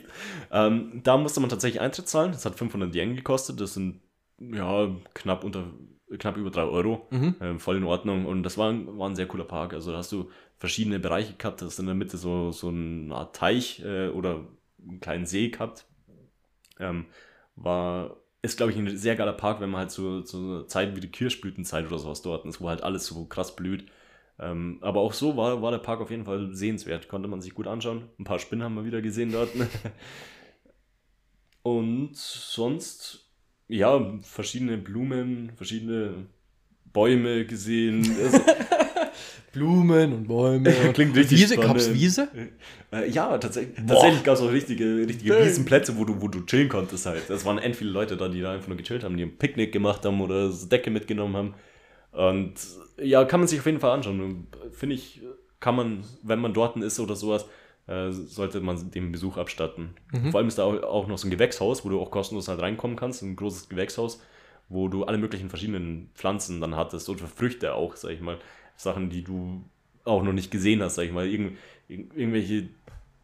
Ähm, 0.51 1.01
da 1.03 1.17
musste 1.17 1.39
man 1.39 1.49
tatsächlich 1.49 1.81
Eintritt 1.81 2.07
zahlen. 2.07 2.31
Das 2.31 2.45
hat 2.45 2.57
500 2.57 2.93
Yen 2.95 3.15
gekostet. 3.15 3.59
Das 3.61 3.73
sind 3.73 4.01
ja 4.39 4.89
knapp 5.13 5.43
unter 5.43 5.65
knapp 6.19 6.35
über 6.35 6.51
3 6.51 6.63
Euro. 6.63 7.07
Mhm. 7.11 7.35
Ähm, 7.39 7.59
voll 7.59 7.77
in 7.77 7.85
Ordnung. 7.85 8.25
Und 8.25 8.43
das 8.43 8.57
war, 8.57 8.69
ein- 8.69 8.97
war 8.97 9.09
ein 9.09 9.15
sehr 9.15 9.27
cooler 9.27 9.45
Park. 9.45 9.73
Also 9.73 9.91
da 9.91 9.99
hast 9.99 10.11
du 10.11 10.29
verschiedene 10.57 10.99
Bereiche 10.99 11.33
gehabt. 11.37 11.61
Du 11.61 11.65
hast 11.65 11.79
in 11.79 11.85
der 11.85 11.95
Mitte 11.95 12.17
so, 12.17 12.51
so 12.51 12.67
eine 12.67 13.15
Art 13.15 13.35
Teich 13.35 13.81
äh, 13.85 14.09
oder 14.09 14.41
einen 14.85 14.99
kleinen 14.99 15.25
See 15.25 15.47
gehabt. 15.49 15.85
Ähm, 16.79 17.05
war, 17.55 18.17
ist, 18.41 18.57
glaube 18.57 18.73
ich, 18.73 18.77
ein 18.77 18.97
sehr 18.97 19.15
geiler 19.15 19.33
Park, 19.33 19.61
wenn 19.61 19.69
man 19.69 19.79
halt 19.81 19.91
zu, 19.91 20.21
zu 20.23 20.37
einer 20.37 20.67
Zeit 20.67 20.95
wie 20.95 20.99
die 20.99 21.11
Kirschblütenzeit 21.11 21.87
oder 21.87 21.99
sowas 21.99 22.21
dort 22.21 22.45
ist, 22.45 22.59
wo 22.59 22.67
halt 22.67 22.83
alles 22.83 23.05
so 23.05 23.25
krass 23.25 23.55
blüht. 23.55 23.85
Ähm, 24.41 24.79
aber 24.81 25.01
auch 25.01 25.13
so 25.13 25.37
war, 25.37 25.61
war 25.61 25.71
der 25.71 25.77
Park 25.77 26.01
auf 26.01 26.09
jeden 26.09 26.25
Fall 26.25 26.49
sehenswert. 26.51 27.07
Konnte 27.07 27.29
man 27.29 27.41
sich 27.41 27.53
gut 27.53 27.67
anschauen. 27.67 28.05
Ein 28.19 28.23
paar 28.23 28.39
Spinnen 28.39 28.63
haben 28.63 28.75
wir 28.75 28.85
wieder 28.85 29.01
gesehen 29.01 29.31
dort. 29.31 29.49
Und 31.63 32.15
sonst, 32.15 33.29
ja, 33.67 34.17
verschiedene 34.23 34.79
Blumen, 34.79 35.51
verschiedene 35.55 36.25
Bäume 36.91 37.45
gesehen. 37.45 38.03
Also, 38.19 38.39
Blumen 39.53 40.13
und 40.13 40.27
Bäume. 40.27 40.71
Klingt 40.93 41.15
richtig 41.15 41.39
Wiese, 41.39 41.53
spannend. 41.55 41.73
gab's 41.73 41.93
Wiese? 41.93 42.29
äh, 42.93 43.09
ja, 43.09 43.37
tatsächlich, 43.37 43.75
Boah. 43.75 43.95
tatsächlich 43.95 44.23
gab 44.23 44.35
es 44.35 44.41
auch 44.41 44.51
richtige, 44.51 45.05
richtige 45.07 45.33
Dang. 45.33 45.43
Riesenplätze, 45.43 45.97
wo 45.97 46.05
du, 46.05 46.21
wo 46.21 46.29
du 46.29 46.45
chillen 46.45 46.69
konntest 46.69 47.05
halt. 47.05 47.29
Es 47.29 47.43
waren 47.45 47.57
end 47.57 47.75
viele 47.75 47.89
Leute 47.91 48.15
da, 48.15 48.29
die 48.29 48.39
da 48.41 48.53
einfach 48.53 48.69
nur 48.69 48.77
gechillt 48.77 49.03
haben, 49.03 49.17
die 49.17 49.23
ein 49.23 49.37
Picknick 49.37 49.73
gemacht 49.73 50.05
haben 50.05 50.21
oder 50.21 50.51
so 50.51 50.67
Decke 50.67 50.89
mitgenommen 50.89 51.35
haben. 51.35 51.53
Und 52.11 52.53
ja, 52.97 53.23
kann 53.25 53.39
man 53.39 53.47
sich 53.47 53.59
auf 53.59 53.65
jeden 53.65 53.79
Fall 53.79 53.91
anschauen. 53.91 54.47
Finde 54.71 54.95
ich, 54.95 55.21
kann 55.59 55.75
man, 55.75 56.03
wenn 56.23 56.39
man 56.39 56.53
dort 56.53 56.75
ist 56.77 56.99
oder 56.99 57.15
sowas, 57.15 57.45
äh, 57.87 58.11
sollte 58.11 58.61
man 58.61 58.91
den 58.91 59.11
Besuch 59.11 59.37
abstatten. 59.37 59.95
Vor 60.31 60.39
allem 60.39 60.47
ist 60.47 60.57
da 60.57 60.63
auch, 60.63 60.81
auch 60.83 61.07
noch 61.07 61.17
so 61.17 61.27
ein 61.27 61.31
Gewächshaus, 61.31 61.85
wo 61.85 61.89
du 61.89 61.99
auch 61.99 62.11
kostenlos 62.11 62.47
halt 62.47 62.61
reinkommen 62.61 62.97
kannst, 62.97 63.21
ein 63.21 63.35
großes 63.35 63.69
Gewächshaus, 63.69 64.21
wo 64.69 64.87
du 64.87 65.03
alle 65.05 65.17
möglichen 65.17 65.49
verschiedenen 65.49 66.09
Pflanzen 66.15 66.61
dann 66.61 66.75
hattest 66.75 67.09
und 67.09 67.21
Früchte 67.21 67.73
auch, 67.73 67.95
sag 67.95 68.11
ich 68.11 68.21
mal. 68.21 68.37
Sachen, 68.75 69.09
die 69.09 69.23
du 69.23 69.63
auch 70.05 70.23
noch 70.23 70.33
nicht 70.33 70.51
gesehen 70.51 70.81
hast, 70.81 70.95
sag 70.95 71.03
ich 71.03 71.11
mal. 71.11 71.27
Irgend, 71.27 71.57
irg 71.87 72.05
irgendwelche 72.15 72.69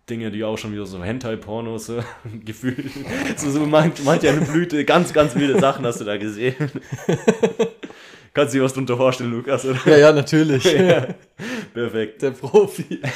Dinge, 0.10 0.32
die 0.32 0.44
auch 0.44 0.58
schon 0.58 0.72
wieder 0.72 0.86
so 0.86 1.04
Hentai-Pornos 1.04 1.90
äh, 1.90 2.04
gefühlt. 2.46 2.92
So, 3.38 3.50
so 3.52 3.66
manch, 3.66 4.04
manch 4.04 4.28
eine 4.28 4.42
Blüte, 4.42 4.86
ganz, 4.86 5.14
ganz 5.14 5.36
wilde 5.36 5.60
Sachen 5.60 5.86
hast 5.86 6.00
du 6.00 6.06
da 6.06 6.18
gesehen. 6.18 6.56
Kannst 8.38 8.54
du 8.54 8.60
dir 8.60 8.64
was 8.66 8.74
drunter 8.74 8.96
vorstellen, 8.98 9.32
Lukas, 9.32 9.66
oder? 9.66 9.80
Ja, 9.88 9.98
ja, 9.98 10.12
natürlich. 10.14 10.64
Ja, 10.74 11.08
perfekt. 11.74 12.22
Der 12.22 12.32
Profi. 12.32 13.02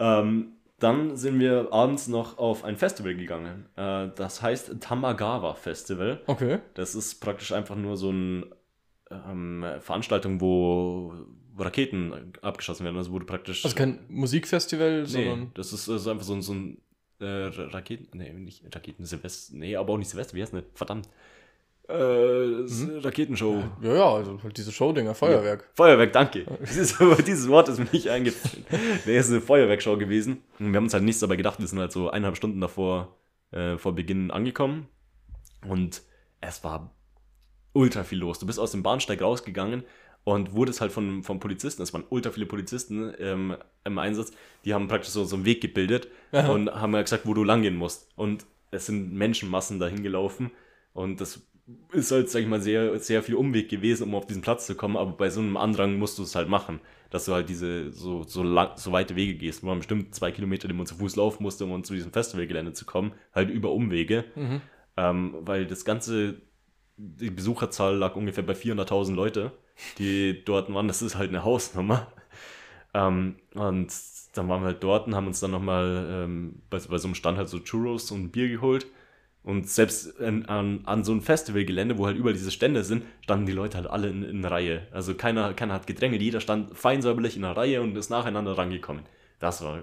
Ähm, 0.00 0.54
dann 0.80 1.16
sind 1.16 1.38
wir 1.38 1.68
abends 1.70 2.08
noch 2.08 2.38
auf 2.38 2.64
ein 2.64 2.76
Festival 2.76 3.14
gegangen. 3.14 3.66
Äh, 3.76 4.08
das 4.16 4.42
heißt 4.42 4.80
Tamagawa 4.80 5.54
Festival. 5.54 6.20
Okay. 6.26 6.58
Das 6.74 6.94
ist 6.96 7.20
praktisch 7.20 7.52
einfach 7.52 7.76
nur 7.76 7.96
so 7.96 8.08
eine 8.08 8.46
ähm, 9.10 9.64
Veranstaltung, 9.80 10.40
wo 10.40 11.14
Raketen 11.56 12.32
abgeschossen 12.42 12.84
werden. 12.84 12.96
Also 12.96 13.12
wo 13.12 13.18
du 13.20 13.26
praktisch. 13.26 13.64
Also 13.64 13.76
kein 13.76 14.00
Musikfestival, 14.08 15.02
nee, 15.02 15.06
sondern. 15.06 15.50
das 15.54 15.72
ist, 15.72 15.88
also 15.88 16.10
einfach 16.10 16.24
so, 16.24 16.34
ein- 16.34 16.42
so 16.42 16.54
ein 16.54 16.78
äh, 17.20 17.24
Raketen. 17.26 18.18
Nee, 18.18 18.32
nicht 18.32 18.64
Raketen 18.74 19.04
Silvester. 19.04 19.54
Nee, 19.56 19.76
aber 19.76 19.92
auch 19.92 19.98
nicht 19.98 20.10
Silvester. 20.10 20.34
Wie 20.34 20.42
heißt 20.42 20.52
denn 20.52 20.62
das? 20.62 20.68
Verdammt. 20.74 21.08
Äh, 21.88 22.62
das 22.62 22.72
ist 22.72 22.88
eine 22.88 23.04
Raketenshow. 23.04 23.62
Ja, 23.82 23.94
ja, 23.94 24.14
also 24.14 24.42
halt 24.42 24.56
diese 24.56 24.72
Showdinger, 24.72 25.14
Feuerwerk. 25.14 25.68
Feuerwerk, 25.74 26.12
danke. 26.12 26.46
Dieses, 26.60 26.96
dieses 27.26 27.48
Wort 27.48 27.68
ist 27.68 27.78
mir 27.78 27.88
nicht 27.92 28.08
eingefallen. 28.08 28.64
Nee, 29.04 29.16
es 29.16 29.26
ist 29.26 29.32
eine 29.32 29.40
Feuerwerkshow 29.40 29.96
gewesen. 29.96 30.42
Und 30.58 30.72
wir 30.72 30.76
haben 30.76 30.84
uns 30.84 30.94
halt 30.94 31.04
nichts 31.04 31.20
dabei 31.20 31.36
gedacht. 31.36 31.58
Wir 31.58 31.66
sind 31.66 31.78
halt 31.78 31.92
so 31.92 32.08
eineinhalb 32.08 32.36
Stunden 32.36 32.60
davor, 32.60 33.16
äh, 33.50 33.76
vor 33.78 33.94
Beginn 33.94 34.30
angekommen. 34.30 34.88
Und 35.68 36.02
es 36.40 36.62
war 36.64 36.94
ultra 37.72 38.04
viel 38.04 38.18
los. 38.18 38.38
Du 38.38 38.46
bist 38.46 38.58
aus 38.58 38.72
dem 38.72 38.82
Bahnsteig 38.82 39.20
rausgegangen 39.20 39.84
und 40.24 40.54
wurdest 40.54 40.80
halt 40.80 40.92
von, 40.92 41.22
von 41.22 41.40
Polizisten, 41.40 41.82
es 41.82 41.92
waren 41.92 42.04
ultra 42.08 42.30
viele 42.30 42.46
Polizisten 42.46 43.12
ähm, 43.18 43.56
im 43.84 43.98
Einsatz, 43.98 44.32
die 44.64 44.72
haben 44.72 44.88
praktisch 44.88 45.10
so, 45.10 45.24
so 45.24 45.36
einen 45.36 45.44
Weg 45.44 45.60
gebildet 45.60 46.08
Aha. 46.30 46.52
und 46.52 46.70
haben 46.70 46.94
halt 46.94 47.06
gesagt, 47.06 47.26
wo 47.26 47.34
du 47.34 47.42
langgehen 47.42 47.76
musst. 47.76 48.08
Und 48.14 48.46
es 48.70 48.86
sind 48.86 49.12
Menschenmassen 49.12 49.78
dahin 49.80 50.02
gelaufen 50.02 50.50
und 50.92 51.20
das 51.20 51.42
ist 51.92 52.10
halt, 52.10 52.28
sag 52.30 52.40
ich 52.40 52.48
mal, 52.48 52.60
sehr, 52.60 52.98
sehr 52.98 53.22
viel 53.22 53.34
Umweg 53.36 53.68
gewesen, 53.68 54.04
um 54.04 54.14
auf 54.14 54.26
diesen 54.26 54.42
Platz 54.42 54.66
zu 54.66 54.74
kommen, 54.74 54.96
aber 54.96 55.12
bei 55.12 55.30
so 55.30 55.40
einem 55.40 55.56
Andrang 55.56 55.96
musst 55.98 56.18
du 56.18 56.22
es 56.22 56.34
halt 56.34 56.48
machen, 56.48 56.80
dass 57.10 57.26
du 57.26 57.32
halt 57.34 57.48
diese 57.48 57.92
so, 57.92 58.24
so, 58.24 58.42
lang, 58.42 58.70
so 58.76 58.90
weite 58.92 59.14
Wege 59.16 59.34
gehst. 59.34 59.62
Wir 59.62 59.68
waren 59.68 59.78
bestimmt 59.78 60.14
zwei 60.14 60.32
Kilometer, 60.32 60.66
die 60.68 60.74
man 60.74 60.86
zu 60.86 60.96
Fuß 60.96 61.16
laufen 61.16 61.42
musste, 61.42 61.64
um 61.64 61.84
zu 61.84 61.94
diesem 61.94 62.12
Festivalgelände 62.12 62.72
zu 62.72 62.84
kommen, 62.84 63.12
halt 63.34 63.50
über 63.50 63.72
Umwege, 63.72 64.24
Mhm. 64.34 64.60
ähm, 64.96 65.34
weil 65.40 65.66
das 65.66 65.84
ganze, 65.84 66.42
die 66.96 67.30
Besucherzahl 67.30 67.96
lag 67.96 68.16
ungefähr 68.16 68.44
bei 68.44 68.54
400.000 68.54 69.14
Leute, 69.14 69.52
die 69.98 70.42
dort 70.44 70.72
waren. 70.72 70.88
Das 70.88 71.02
ist 71.02 71.16
halt 71.16 71.30
eine 71.30 71.44
Hausnummer. 71.44 72.12
Ähm, 72.94 73.36
und 73.54 73.92
dann 74.34 74.48
waren 74.48 74.62
wir 74.62 74.66
halt 74.66 74.82
dort 74.82 75.06
und 75.06 75.14
haben 75.14 75.26
uns 75.26 75.40
dann 75.40 75.50
nochmal 75.50 76.06
ähm, 76.10 76.62
bei, 76.70 76.78
bei 76.78 76.98
so 76.98 77.08
einem 77.08 77.14
Stand 77.14 77.38
halt 77.38 77.48
so 77.48 77.58
Churros 77.60 78.10
und 78.10 78.30
Bier 78.32 78.48
geholt. 78.48 78.86
Und 79.44 79.68
selbst 79.68 80.20
an, 80.20 80.44
an, 80.46 80.82
an 80.84 81.02
so 81.02 81.10
einem 81.10 81.20
Festivalgelände, 81.20 81.98
wo 81.98 82.06
halt 82.06 82.16
überall 82.16 82.34
diese 82.34 82.52
Stände 82.52 82.84
sind, 82.84 83.02
standen 83.22 83.46
die 83.46 83.52
Leute 83.52 83.76
halt 83.76 83.88
alle 83.88 84.08
in, 84.08 84.22
in 84.22 84.44
Reihe. 84.44 84.86
Also 84.92 85.14
keiner, 85.14 85.52
keiner 85.54 85.74
hat 85.74 85.88
gedrängelt, 85.88 86.22
jeder 86.22 86.40
stand 86.40 86.76
fein 86.78 87.02
säuberlich 87.02 87.36
in 87.36 87.44
einer 87.44 87.56
Reihe 87.56 87.82
und 87.82 87.96
ist 87.96 88.10
nacheinander 88.10 88.56
rangekommen. 88.56 89.02
Das 89.40 89.60
war 89.64 89.82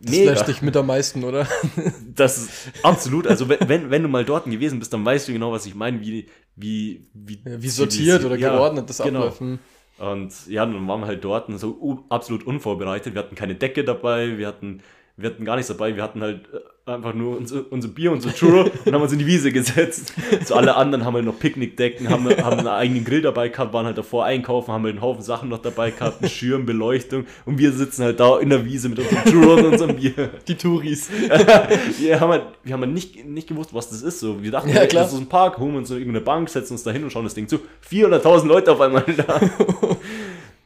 Das 0.00 0.16
flasht 0.16 0.48
dich 0.48 0.62
mit 0.62 0.74
am 0.78 0.86
meisten, 0.86 1.24
oder? 1.24 1.46
das 2.14 2.38
ist 2.38 2.72
absolut, 2.82 3.26
also 3.26 3.50
wenn, 3.50 3.90
wenn, 3.90 4.02
du 4.02 4.08
mal 4.08 4.24
dort 4.24 4.46
gewesen 4.46 4.78
bist, 4.78 4.94
dann 4.94 5.04
weißt 5.04 5.28
du 5.28 5.34
genau, 5.34 5.52
was 5.52 5.66
ich 5.66 5.74
meine, 5.74 6.00
wie, 6.00 6.26
wie, 6.56 7.06
wie, 7.12 7.38
Ja, 7.44 7.62
wie 7.62 7.68
sortiert 7.68 8.24
oder 8.24 8.36
ja, 8.36 8.50
geordnet 8.50 8.88
das 8.88 9.02
genau. 9.02 9.18
abläuft. 9.18 9.40
Hm. 9.40 9.58
Und 9.98 10.46
ja, 10.48 10.64
dann 10.64 10.88
waren 10.88 11.00
wir 11.00 11.06
halt 11.06 11.22
dort 11.22 11.50
und 11.50 11.58
so 11.58 12.06
absolut 12.08 12.46
unvorbereitet. 12.46 13.14
Wir 13.14 13.22
hatten 13.22 13.34
keine 13.34 13.54
Decke 13.54 13.84
dabei, 13.84 14.38
wir 14.38 14.46
hatten, 14.46 14.82
wir 15.16 15.30
hatten 15.30 15.44
gar 15.44 15.54
nichts 15.54 15.68
dabei, 15.68 15.94
wir 15.94 16.02
hatten 16.02 16.22
halt 16.22 16.48
äh, 16.52 16.90
einfach 16.90 17.14
nur 17.14 17.36
unser, 17.36 17.70
unser 17.70 17.86
Bier, 17.88 18.10
unser 18.10 18.34
Churro 18.34 18.62
und 18.84 18.92
haben 18.92 19.00
uns 19.00 19.12
in 19.12 19.20
die 19.20 19.26
Wiese 19.26 19.52
gesetzt. 19.52 20.12
So 20.44 20.56
alle 20.56 20.74
anderen 20.74 21.04
haben 21.04 21.14
halt 21.14 21.24
noch 21.24 21.38
Picknickdecken, 21.38 22.10
haben, 22.10 22.28
haben 22.28 22.58
einen 22.58 22.66
eigenen 22.66 23.04
Grill 23.04 23.22
dabei 23.22 23.48
gehabt, 23.48 23.72
waren 23.72 23.86
halt 23.86 23.96
davor 23.96 24.24
einkaufen, 24.24 24.72
haben 24.72 24.82
halt 24.82 24.94
einen 24.94 25.02
Haufen 25.02 25.22
Sachen 25.22 25.48
noch 25.48 25.62
dabei 25.62 25.92
gehabt, 25.92 26.20
einen 26.20 26.30
Schirm, 26.30 26.66
Beleuchtung 26.66 27.26
und 27.44 27.58
wir 27.58 27.70
sitzen 27.72 28.02
halt 28.02 28.18
da 28.18 28.38
in 28.40 28.50
der 28.50 28.64
Wiese 28.64 28.88
mit 28.88 28.98
unserem 28.98 29.24
Churro 29.24 29.54
und 29.54 29.66
unserem 29.66 29.96
Bier. 29.96 30.30
Die 30.48 30.56
Touris. 30.56 31.08
wir 31.98 32.20
haben 32.20 32.30
halt, 32.30 32.44
wir 32.64 32.72
haben 32.72 32.80
halt 32.82 32.92
nicht, 32.92 33.24
nicht 33.24 33.46
gewusst, 33.48 33.72
was 33.72 33.90
das 33.90 34.02
ist. 34.02 34.18
So, 34.18 34.42
wir 34.42 34.50
dachten, 34.50 34.68
Ja, 34.68 34.84
klar. 34.86 35.04
das 35.04 35.12
ist 35.12 35.20
ein 35.20 35.28
Park, 35.28 35.58
holen 35.58 35.72
wir 35.72 35.78
uns 35.78 35.88
so 35.88 35.94
irgendeine 35.94 36.24
Bank, 36.24 36.48
setzen 36.48 36.72
uns 36.72 36.82
da 36.82 36.90
hin 36.90 37.04
und 37.04 37.10
schauen 37.10 37.24
das 37.24 37.34
Ding 37.34 37.46
zu. 37.46 37.60
400.000 37.88 38.46
Leute 38.46 38.72
auf 38.72 38.80
einmal 38.80 39.04
da. 39.16 39.40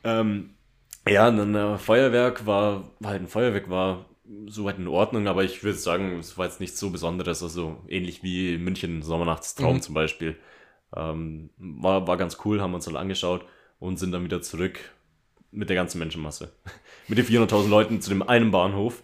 ähm, 0.04 0.50
ja, 1.06 1.28
und 1.28 1.36
dann 1.36 1.54
äh, 1.54 1.78
Feuerwerk 1.78 2.46
war, 2.46 2.84
war 3.00 3.10
halt 3.10 3.22
ein 3.22 3.28
Feuerwerk, 3.28 3.68
war 3.70 4.06
soweit 4.46 4.78
in 4.78 4.88
Ordnung, 4.88 5.26
aber 5.28 5.44
ich 5.44 5.62
würde 5.62 5.78
sagen, 5.78 6.18
es 6.18 6.36
war 6.36 6.46
jetzt 6.46 6.60
nichts 6.60 6.78
so 6.78 6.90
Besonderes, 6.90 7.42
also 7.42 7.78
ähnlich 7.88 8.22
wie 8.22 8.58
München 8.58 9.02
Sommernachtstraum 9.02 9.76
Mhm. 9.76 9.82
zum 9.82 9.94
Beispiel. 9.94 10.36
Ähm, 10.94 11.50
war, 11.58 12.06
war 12.06 12.16
ganz 12.16 12.38
cool, 12.44 12.60
haben 12.60 12.74
uns 12.74 12.86
dann 12.86 12.96
angeschaut 12.96 13.44
und 13.78 13.98
sind 13.98 14.12
dann 14.12 14.24
wieder 14.24 14.42
zurück 14.42 14.78
mit 15.50 15.68
der 15.68 15.76
ganzen 15.76 15.98
Menschenmasse. 15.98 16.52
mit 17.08 17.18
den 17.18 17.26
400.000 17.26 17.68
Leuten 17.68 18.00
zu 18.00 18.10
dem 18.10 18.22
einen 18.22 18.50
Bahnhof. 18.50 19.02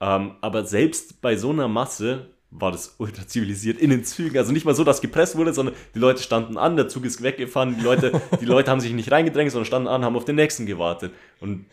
Ähm, 0.00 0.32
aber 0.40 0.64
selbst 0.64 1.20
bei 1.20 1.36
so 1.36 1.50
einer 1.50 1.68
Masse 1.68 2.30
war 2.50 2.70
das 2.70 2.96
ultra 2.98 3.26
zivilisiert 3.26 3.78
in 3.78 3.90
den 3.90 4.04
Zügen. 4.04 4.38
Also 4.38 4.52
nicht 4.52 4.64
mal 4.64 4.74
so, 4.74 4.84
dass 4.84 5.00
gepresst 5.00 5.36
wurde, 5.36 5.52
sondern 5.52 5.74
die 5.94 5.98
Leute 5.98 6.22
standen 6.22 6.56
an, 6.56 6.76
der 6.76 6.88
Zug 6.88 7.04
ist 7.04 7.22
weggefahren, 7.22 7.76
die 7.76 7.82
Leute, 7.82 8.20
die 8.40 8.44
Leute 8.44 8.70
haben 8.70 8.80
sich 8.80 8.92
nicht 8.92 9.10
reingedrängt, 9.10 9.50
sondern 9.50 9.66
standen 9.66 9.88
an, 9.88 10.04
haben 10.04 10.16
auf 10.16 10.24
den 10.24 10.36
nächsten 10.36 10.66
gewartet. 10.66 11.12
Und 11.40 11.66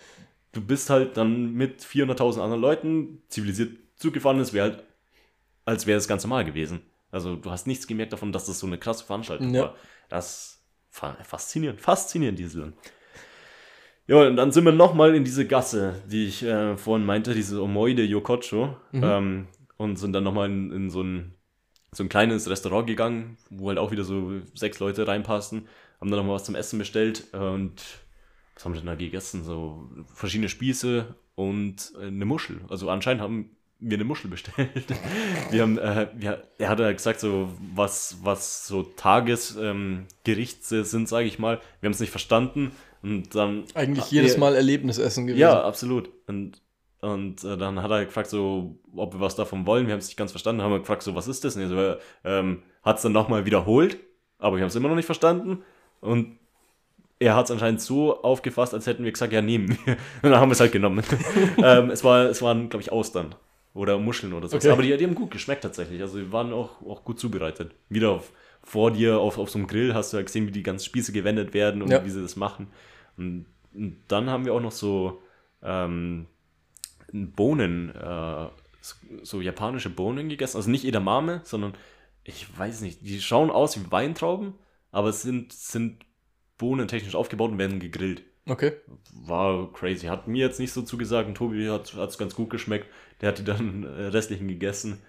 du 0.51 0.61
bist 0.61 0.89
halt 0.89 1.17
dann 1.17 1.53
mit 1.53 1.81
400.000 1.81 2.41
anderen 2.41 2.61
Leuten 2.61 3.21
zivilisiert 3.29 3.77
Zug 3.95 4.13
gefahren, 4.13 4.39
es 4.39 4.53
wäre 4.53 4.69
halt, 4.71 4.83
als 5.65 5.85
wäre 5.87 5.97
es 5.97 6.07
ganz 6.07 6.23
normal 6.23 6.43
gewesen. 6.45 6.81
Also 7.11 7.35
du 7.35 7.51
hast 7.51 7.67
nichts 7.67 7.87
gemerkt 7.87 8.13
davon, 8.13 8.31
dass 8.31 8.45
das 8.45 8.59
so 8.59 8.67
eine 8.67 8.77
krasse 8.77 9.05
Veranstaltung 9.05 9.53
Ja. 9.53 9.61
war. 9.63 9.75
Das 10.09 10.63
fa- 10.89 11.17
faszinierend, 11.23 11.79
faszinierend, 11.81 12.39
dieses 12.39 12.55
Land. 12.55 12.75
Ja, 14.07 14.27
und 14.27 14.35
dann 14.35 14.51
sind 14.51 14.65
wir 14.65 14.71
nochmal 14.71 15.15
in 15.15 15.23
diese 15.23 15.45
Gasse, 15.47 16.01
die 16.07 16.25
ich 16.25 16.43
äh, 16.43 16.75
vorhin 16.77 17.05
meinte, 17.05 17.33
diese 17.33 17.61
Omoide 17.61 18.03
Yokocho, 18.03 18.75
ähm, 18.93 19.47
und 19.77 19.95
sind 19.97 20.13
dann 20.13 20.23
nochmal 20.23 20.49
in, 20.49 20.71
in 20.71 20.89
so, 20.89 21.01
ein, 21.01 21.35
so 21.91 22.03
ein 22.03 22.09
kleines 22.09 22.49
Restaurant 22.49 22.87
gegangen, 22.87 23.37
wo 23.49 23.69
halt 23.69 23.77
auch 23.77 23.91
wieder 23.91 24.03
so 24.03 24.31
sechs 24.53 24.79
Leute 24.79 25.07
reinpassten, 25.07 25.67
haben 25.99 26.09
dann 26.09 26.19
nochmal 26.19 26.35
was 26.35 26.43
zum 26.43 26.55
Essen 26.55 26.79
bestellt 26.79 27.31
und 27.33 27.81
was 28.61 28.65
haben 28.65 28.73
wir 28.75 28.81
denn 28.81 28.87
da 28.87 28.95
gegessen? 28.95 29.43
So 29.43 29.89
verschiedene 30.13 30.47
Spieße 30.47 31.15
und 31.33 31.93
äh, 31.99 32.05
eine 32.05 32.25
Muschel. 32.25 32.61
Also 32.69 32.91
anscheinend 32.91 33.23
haben 33.23 33.55
mir 33.79 33.95
eine 33.95 34.03
Muschel 34.03 34.29
bestellt. 34.29 34.85
Wir 35.49 35.63
haben, 35.63 35.79
äh, 35.79 36.07
wir, 36.13 36.43
er 36.59 36.69
hat 36.69 36.79
ja 36.79 36.91
gesagt, 36.91 37.19
so 37.19 37.49
was, 37.73 38.17
was 38.21 38.67
so 38.67 38.83
Tagesgerichte 38.83 40.75
ähm, 40.75 40.83
sind, 40.83 41.09
sage 41.09 41.25
ich 41.25 41.39
mal. 41.39 41.59
Wir 41.79 41.87
haben 41.87 41.93
es 41.93 41.99
nicht 41.99 42.11
verstanden 42.11 42.73
und 43.01 43.33
dann. 43.33 43.63
Eigentlich 43.73 44.11
jedes 44.11 44.37
Mal 44.37 44.53
Erlebnisessen 44.53 45.25
gewesen. 45.25 45.41
Ja, 45.41 45.63
absolut. 45.63 46.11
Und, 46.27 46.61
und 47.01 47.43
äh, 47.43 47.57
dann 47.57 47.81
hat 47.81 47.89
er 47.89 48.05
gefragt, 48.05 48.29
so, 48.29 48.77
ob 48.95 49.15
wir 49.15 49.19
was 49.19 49.35
davon 49.35 49.65
wollen. 49.65 49.87
Wir 49.87 49.93
haben 49.93 49.99
es 49.99 50.07
nicht 50.07 50.17
ganz 50.17 50.29
verstanden. 50.29 50.59
Dann 50.59 50.65
haben 50.65 50.73
wir 50.73 50.81
gefragt, 50.81 51.01
so, 51.01 51.15
was 51.15 51.27
ist 51.27 51.43
das? 51.43 51.55
Und 51.55 51.63
er 51.63 51.67
so, 51.67 51.99
ähm, 52.23 52.61
hat 52.83 52.97
es 52.97 53.01
dann 53.01 53.13
nochmal 53.13 53.45
wiederholt, 53.45 53.97
aber 54.37 54.57
ich 54.57 54.61
habe 54.61 54.69
es 54.69 54.75
immer 54.75 54.89
noch 54.89 54.95
nicht 54.95 55.07
verstanden. 55.07 55.63
Und 56.01 56.37
er 57.21 57.35
hat 57.35 57.45
es 57.45 57.51
anscheinend 57.51 57.79
so 57.79 58.23
aufgefasst, 58.23 58.73
als 58.73 58.87
hätten 58.87 59.03
wir 59.03 59.11
gesagt, 59.11 59.31
ja, 59.31 59.41
nehmen 59.43 59.69
wir. 59.85 59.93
Und 60.23 60.31
dann 60.31 60.39
haben 60.39 60.49
wir 60.49 60.53
es 60.53 60.59
halt 60.59 60.71
genommen. 60.71 61.03
ähm, 61.63 61.91
es, 61.91 62.03
war, 62.03 62.25
es 62.25 62.41
waren, 62.41 62.67
glaube 62.67 62.81
ich, 62.81 62.91
Austern 62.91 63.35
oder 63.75 63.99
Muscheln 63.99 64.33
oder 64.33 64.47
so. 64.47 64.57
Okay. 64.57 64.71
Aber 64.71 64.81
die, 64.81 64.97
die 64.97 65.05
haben 65.05 65.13
gut 65.13 65.29
geschmeckt 65.29 65.61
tatsächlich. 65.61 66.01
Also 66.01 66.19
die 66.19 66.31
waren 66.31 66.51
auch, 66.51 66.81
auch 66.81 67.03
gut 67.03 67.19
zubereitet. 67.19 67.75
Wieder 67.89 68.09
auf, 68.09 68.31
vor 68.63 68.89
dir 68.89 69.19
auf, 69.19 69.37
auf 69.37 69.51
so 69.51 69.59
einem 69.59 69.67
Grill 69.67 69.93
hast 69.93 70.11
du 70.11 70.17
ja 70.17 70.23
gesehen, 70.23 70.47
wie 70.47 70.51
die 70.51 70.63
ganzen 70.63 70.85
Spieße 70.85 71.11
gewendet 71.11 71.53
werden 71.53 71.83
und 71.83 71.91
ja. 71.91 72.03
wie 72.03 72.09
sie 72.09 72.21
das 72.21 72.35
machen. 72.35 72.67
Und, 73.17 73.45
und, 73.75 73.97
dann 74.07 74.29
haben 74.29 74.45
wir 74.45 74.55
auch 74.55 74.61
noch 74.61 74.71
so 74.71 75.21
ähm, 75.61 76.25
Bohnen, 77.11 77.93
äh, 77.95 78.47
so, 78.81 78.95
so, 79.21 79.41
japanische 79.41 79.91
Bohnen 79.91 80.27
gegessen. 80.27 80.57
Also 80.57 80.71
nicht 80.71 80.85
Edamame, 80.85 81.41
sondern 81.43 81.73
ich 82.23 82.47
weiß 82.57 82.81
nicht, 82.81 83.03
die 83.03 83.21
schauen 83.21 83.51
aus 83.51 83.79
wie 83.79 83.91
Weintrauben, 83.91 84.55
aber 84.91 85.09
es 85.09 85.21
sind, 85.21 85.53
sind 85.53 86.03
Bohnen 86.61 86.87
technisch 86.87 87.15
aufgebaut 87.15 87.49
und 87.51 87.57
werden 87.57 87.79
gegrillt. 87.79 88.21
Okay. 88.47 88.73
War 89.25 89.73
crazy. 89.73 90.05
Hat 90.05 90.27
mir 90.27 90.45
jetzt 90.45 90.59
nicht 90.59 90.71
so 90.71 90.83
zugesagt 90.83 91.27
und 91.27 91.35
Tobi 91.35 91.67
hat 91.67 91.91
es 91.93 92.17
ganz 92.19 92.35
gut 92.35 92.51
geschmeckt. 92.51 92.85
Der 93.19 93.29
hat 93.29 93.39
die 93.39 93.43
dann 93.43 93.83
äh, 93.83 94.03
restlichen 94.07 94.47
gegessen. 94.47 95.01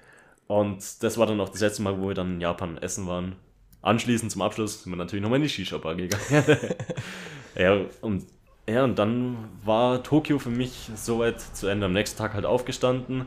Und 0.47 1.03
das 1.03 1.19
war 1.19 1.27
dann 1.27 1.41
auch 1.41 1.51
das 1.51 1.61
letzte 1.61 1.83
Mal, 1.83 2.01
wo 2.01 2.09
wir 2.09 2.15
dann 2.15 2.35
in 2.35 2.41
Japan 2.41 2.79
essen 2.79 3.07
waren. 3.07 3.37
Anschließend 3.83 4.33
zum 4.33 4.41
Abschluss 4.41 4.83
sind 4.83 4.93
wir 4.93 4.97
natürlich 4.97 5.23
nochmal 5.23 5.39
in 5.39 5.43
die 5.43 5.51
Shisha-Bar 5.51 5.97
gegangen. 5.97 6.47
ja, 7.55 7.85
und, 8.01 8.25
ja, 8.67 8.85
und 8.85 8.99
dann 8.99 9.37
war 9.63 10.03
Tokio 10.03 10.39
für 10.39 10.51
mich 10.51 10.89
soweit 10.95 11.39
zu 11.41 11.67
Ende. 11.67 11.85
Am 11.85 11.93
nächsten 11.93 12.17
Tag 12.17 12.33
halt 12.33 12.47
aufgestanden. 12.47 13.27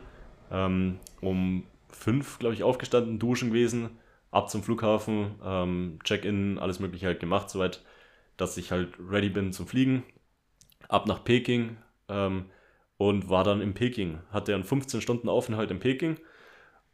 Ähm, 0.51 0.97
um 1.21 1.63
fünf, 1.89 2.39
glaube 2.39 2.55
ich, 2.55 2.63
aufgestanden, 2.63 3.19
duschen 3.19 3.49
gewesen. 3.49 3.91
Ab 4.31 4.49
zum 4.49 4.63
Flughafen, 4.63 5.35
ähm, 5.45 5.99
Check-in, 6.03 6.57
alles 6.57 6.79
Mögliche 6.79 7.05
halt 7.05 7.19
gemacht, 7.19 7.51
soweit 7.51 7.81
dass 8.37 8.57
ich 8.57 8.71
halt 8.71 8.93
ready 8.99 9.29
bin 9.29 9.53
zum 9.53 9.67
Fliegen. 9.67 10.03
Ab 10.87 11.07
nach 11.07 11.23
Peking 11.23 11.77
ähm, 12.09 12.45
und 12.97 13.29
war 13.29 13.43
dann 13.43 13.61
in 13.61 13.73
Peking. 13.73 14.19
Hatte 14.31 14.53
einen 14.53 14.63
15 14.63 15.01
Stunden 15.01 15.29
Aufenthalt 15.29 15.71
in 15.71 15.79
Peking 15.79 16.17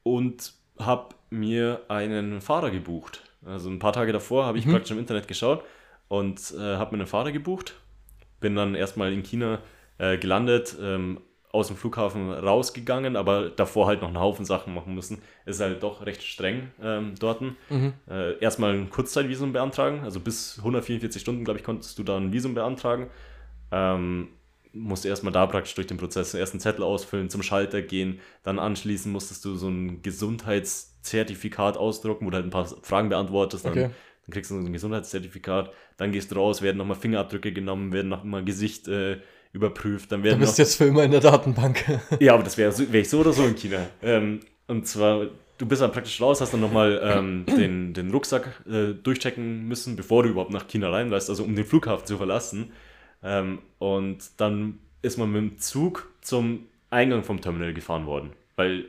und 0.03 0.53
habe 0.79 1.15
mir 1.29 1.81
einen 1.89 2.41
Fahrer 2.41 2.71
gebucht. 2.71 3.23
Also 3.45 3.69
ein 3.69 3.79
paar 3.79 3.93
Tage 3.93 4.11
davor 4.11 4.45
habe 4.45 4.57
ich 4.57 4.65
mhm. 4.65 4.71
praktisch 4.71 4.91
im 4.91 4.99
Internet 4.99 5.27
geschaut 5.27 5.63
und 6.07 6.53
äh, 6.57 6.75
habe 6.77 6.95
mir 6.95 7.01
einen 7.01 7.07
Fahrer 7.07 7.31
gebucht. 7.31 7.75
Bin 8.39 8.55
dann 8.55 8.75
erstmal 8.75 9.13
in 9.13 9.23
China 9.23 9.59
äh, 9.97 10.17
gelandet, 10.17 10.75
ähm, 10.81 11.21
aus 11.51 11.67
dem 11.67 11.75
Flughafen 11.75 12.31
rausgegangen, 12.31 13.15
aber 13.15 13.49
davor 13.49 13.87
halt 13.87 14.01
noch 14.01 14.07
einen 14.07 14.19
Haufen 14.19 14.45
Sachen 14.45 14.73
machen 14.73 14.95
müssen. 14.95 15.21
Ist 15.45 15.59
halt 15.59 15.83
doch 15.83 16.05
recht 16.05 16.23
streng 16.23 16.71
ähm, 16.81 17.13
dort. 17.19 17.41
Mhm. 17.41 17.93
Äh, 18.09 18.37
erstmal 18.39 18.73
ein 18.73 18.89
Kurzzeitvisum 18.89 19.51
beantragen, 19.51 20.01
also 20.03 20.19
bis 20.19 20.57
144 20.59 21.21
Stunden, 21.21 21.43
glaube 21.43 21.59
ich, 21.59 21.65
konntest 21.65 21.99
du 21.99 22.03
da 22.03 22.17
ein 22.17 22.31
Visum 22.31 22.53
beantragen. 22.53 23.09
Ähm, 23.71 24.29
musst 24.73 25.05
erstmal 25.05 25.33
da 25.33 25.45
praktisch 25.47 25.75
durch 25.75 25.87
den 25.87 25.97
Prozess 25.97 26.33
erst 26.33 26.53
einen 26.53 26.61
Zettel 26.61 26.83
ausfüllen, 26.83 27.29
zum 27.29 27.43
Schalter 27.43 27.81
gehen, 27.81 28.19
dann 28.43 28.59
anschließend 28.59 29.11
musstest 29.11 29.43
du 29.43 29.55
so 29.55 29.67
ein 29.67 30.01
Gesundheitszertifikat 30.01 31.77
ausdrucken, 31.77 32.25
wo 32.25 32.29
du 32.29 32.35
halt 32.35 32.45
ein 32.45 32.51
paar 32.51 32.65
Fragen 32.65 33.09
beantwortest, 33.09 33.65
dann, 33.65 33.73
okay. 33.73 33.89
dann 34.25 34.33
kriegst 34.33 34.51
du 34.51 34.61
so 34.61 34.65
ein 34.65 34.73
Gesundheitszertifikat, 34.73 35.73
dann 35.97 36.11
gehst 36.11 36.31
du 36.31 36.35
raus, 36.35 36.61
werden 36.61 36.77
nochmal 36.77 36.95
Fingerabdrücke 36.95 37.51
genommen, 37.51 37.91
werden 37.91 38.07
nochmal 38.07 38.45
Gesicht 38.45 38.87
äh, 38.87 39.19
überprüft. 39.53 40.11
Dann 40.11 40.23
werden 40.23 40.39
du 40.39 40.45
bist 40.45 40.57
jetzt 40.57 40.75
für 40.75 40.85
immer 40.85 41.03
in 41.03 41.11
der 41.11 41.19
Datenbank. 41.19 41.83
ja, 42.19 42.33
aber 42.33 42.43
das 42.43 42.57
wäre 42.57 42.73
wär 42.91 43.01
ich 43.01 43.09
so 43.09 43.19
oder 43.19 43.33
so 43.33 43.45
in 43.45 43.55
China. 43.55 43.87
Ähm, 44.01 44.39
und 44.67 44.87
zwar, 44.87 45.27
du 45.57 45.65
bist 45.65 45.81
dann 45.81 45.91
praktisch 45.91 46.21
raus, 46.21 46.41
hast 46.41 46.53
dann 46.53 46.61
nochmal 46.61 46.99
ähm, 47.03 47.45
den, 47.57 47.93
den 47.93 48.11
Rucksack 48.11 48.63
äh, 48.69 48.93
durchchecken 48.93 49.67
müssen, 49.67 49.95
bevor 49.95 50.23
du 50.23 50.29
überhaupt 50.29 50.51
nach 50.51 50.67
China 50.67 50.89
reinreist, 50.89 51.29
also 51.29 51.43
um 51.43 51.55
den 51.55 51.65
Flughafen 51.65 52.05
zu 52.05 52.17
verlassen. 52.17 52.71
Ähm, 53.23 53.59
und 53.79 54.19
dann 54.37 54.79
ist 55.01 55.17
man 55.17 55.31
mit 55.31 55.41
dem 55.41 55.57
Zug 55.57 56.09
zum 56.21 56.67
Eingang 56.89 57.23
vom 57.23 57.41
Terminal 57.41 57.73
gefahren 57.73 58.05
worden. 58.05 58.31
Weil 58.55 58.85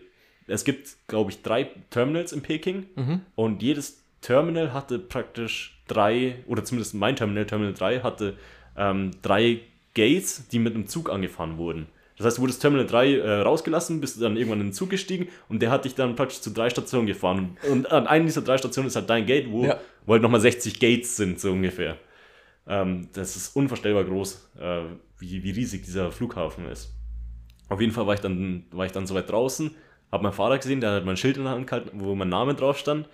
es 0.47 0.65
gibt, 0.65 0.97
glaube 1.07 1.31
ich, 1.31 1.43
drei 1.43 1.71
Terminals 1.91 2.33
in 2.33 2.43
Peking 2.43 2.87
mhm. 2.97 3.21
und 3.35 3.63
jedes 3.63 4.03
Terminal 4.21 4.73
hatte 4.73 4.99
praktisch 4.99 5.81
drei, 5.89 6.37
oder 6.47 6.65
zumindest 6.65 6.95
mein 6.95 7.17
Terminal, 7.17 7.47
Terminal 7.47 7.75
3, 7.75 8.01
hatte 8.01 8.37
ähm, 8.77 9.11
drei 9.23 9.61
Gates, 9.95 10.49
die 10.49 10.59
mit 10.59 10.75
einem 10.75 10.87
Zug 10.87 11.11
angefahren 11.11 11.59
wurden. 11.59 11.87
Das 12.17 12.27
heißt, 12.27 12.39
du 12.39 12.43
wurdest 12.43 12.61
Terminal 12.61 12.87
3 12.87 13.15
äh, 13.15 13.41
rausgelassen, 13.41 14.01
bist 14.01 14.21
dann 14.21 14.37
irgendwann 14.37 14.61
in 14.61 14.69
den 14.69 14.73
Zug 14.73 14.91
gestiegen 14.91 15.29
und 15.49 15.61
der 15.61 15.71
hat 15.71 15.85
dich 15.85 15.95
dann 15.95 16.15
praktisch 16.15 16.41
zu 16.41 16.51
drei 16.51 16.71
Stationen 16.71 17.07
gefahren. 17.07 17.57
Und 17.71 17.91
an 17.91 18.07
einer 18.07 18.25
dieser 18.27 18.43
drei 18.43 18.59
Stationen 18.59 18.89
ist 18.89 18.97
halt 18.97 19.11
dein 19.11 19.27
Gate, 19.27 19.51
wo, 19.51 19.65
ja. 19.65 19.81
wo 20.07 20.13
halt 20.13 20.23
nochmal 20.23 20.41
60 20.41 20.79
Gates 20.79 21.17
sind, 21.17 21.41
so 21.41 21.51
ungefähr. 21.51 21.97
Ähm, 22.67 23.09
das 23.13 23.37
ist 23.37 23.57
unvorstellbar 23.57 24.05
groß, 24.05 24.51
äh, 24.61 24.83
wie, 25.19 25.43
wie 25.43 25.51
riesig 25.51 25.85
dieser 25.85 26.13
Flughafen 26.13 26.67
ist. 26.67 26.93
Auf 27.69 27.81
jeden 27.81 27.93
Fall 27.93 28.07
war 28.07 28.15
ich 28.15 28.21
dann, 28.21 28.67
war 28.71 28.87
ich 28.87 28.93
dann 28.93 29.07
soweit 29.07 29.31
draußen, 29.31 29.75
habe 30.13 30.23
meinen 30.23 30.33
Fahrer 30.33 30.59
gesehen, 30.59 30.81
der 30.81 30.93
hat 30.93 31.05
mein 31.07 31.17
Schild 31.17 31.39
in 31.39 31.45
der 31.45 31.53
Hand 31.53 31.67
gehalten, 31.67 31.91
wo 31.95 32.15
mein 32.15 32.29
Name 32.29 32.55
drauf 32.55 32.79
stand. 32.79 33.09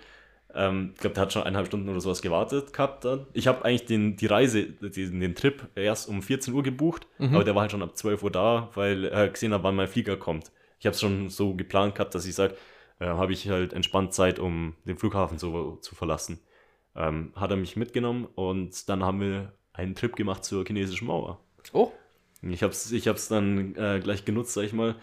Ähm, 0.53 0.91
ich 0.93 1.01
glaube, 1.01 1.13
der 1.13 1.21
hat 1.21 1.33
schon 1.33 1.43
eineinhalb 1.43 1.67
Stunden 1.67 1.89
oder 1.89 2.01
sowas 2.01 2.21
gewartet 2.21 2.73
gehabt 2.73 3.05
dann. 3.05 3.27
Ich 3.33 3.47
habe 3.47 3.63
eigentlich 3.63 3.85
den, 3.85 4.15
die 4.15 4.25
Reise, 4.25 4.63
den, 4.63 5.19
den 5.19 5.35
Trip 5.35 5.67
erst 5.75 6.09
um 6.09 6.21
14 6.21 6.53
Uhr 6.53 6.63
gebucht, 6.63 7.07
mhm. 7.17 7.35
aber 7.35 7.43
der 7.43 7.55
war 7.55 7.61
halt 7.61 7.71
schon 7.71 7.83
ab 7.83 7.95
12 7.95 8.23
Uhr 8.23 8.31
da, 8.31 8.69
weil 8.73 9.05
er 9.05 9.29
gesehen 9.29 9.53
hat, 9.53 9.63
wann 9.63 9.75
mein 9.75 9.87
Flieger 9.87 10.17
kommt. 10.17 10.51
Ich 10.79 10.85
habe 10.85 10.93
es 10.93 11.01
schon 11.01 11.29
so 11.29 11.53
geplant 11.53 11.95
gehabt, 11.95 12.15
dass 12.15 12.25
ich 12.25 12.35
sage, 12.35 12.55
äh, 12.99 13.05
habe 13.05 13.33
ich 13.33 13.49
halt 13.49 13.73
entspannt 13.73 14.13
Zeit, 14.13 14.39
um 14.39 14.75
den 14.85 14.97
Flughafen 14.97 15.37
zu, 15.37 15.77
zu 15.81 15.95
verlassen. 15.95 16.39
Ähm, 16.95 17.31
hat 17.35 17.51
er 17.51 17.57
mich 17.57 17.75
mitgenommen 17.75 18.27
und 18.35 18.89
dann 18.89 19.03
haben 19.03 19.21
wir 19.21 19.53
einen 19.73 19.95
Trip 19.95 20.15
gemacht 20.15 20.43
zur 20.43 20.65
chinesischen 20.65 21.07
Mauer. 21.07 21.39
Oh. 21.73 21.91
Ich 22.41 22.63
habe 22.63 22.71
es 22.71 22.91
ich 22.91 23.03
dann 23.03 23.75
äh, 23.75 23.99
gleich 24.01 24.25
genutzt, 24.25 24.53
sag 24.53 24.63
ich 24.63 24.73
mal, 24.73 24.95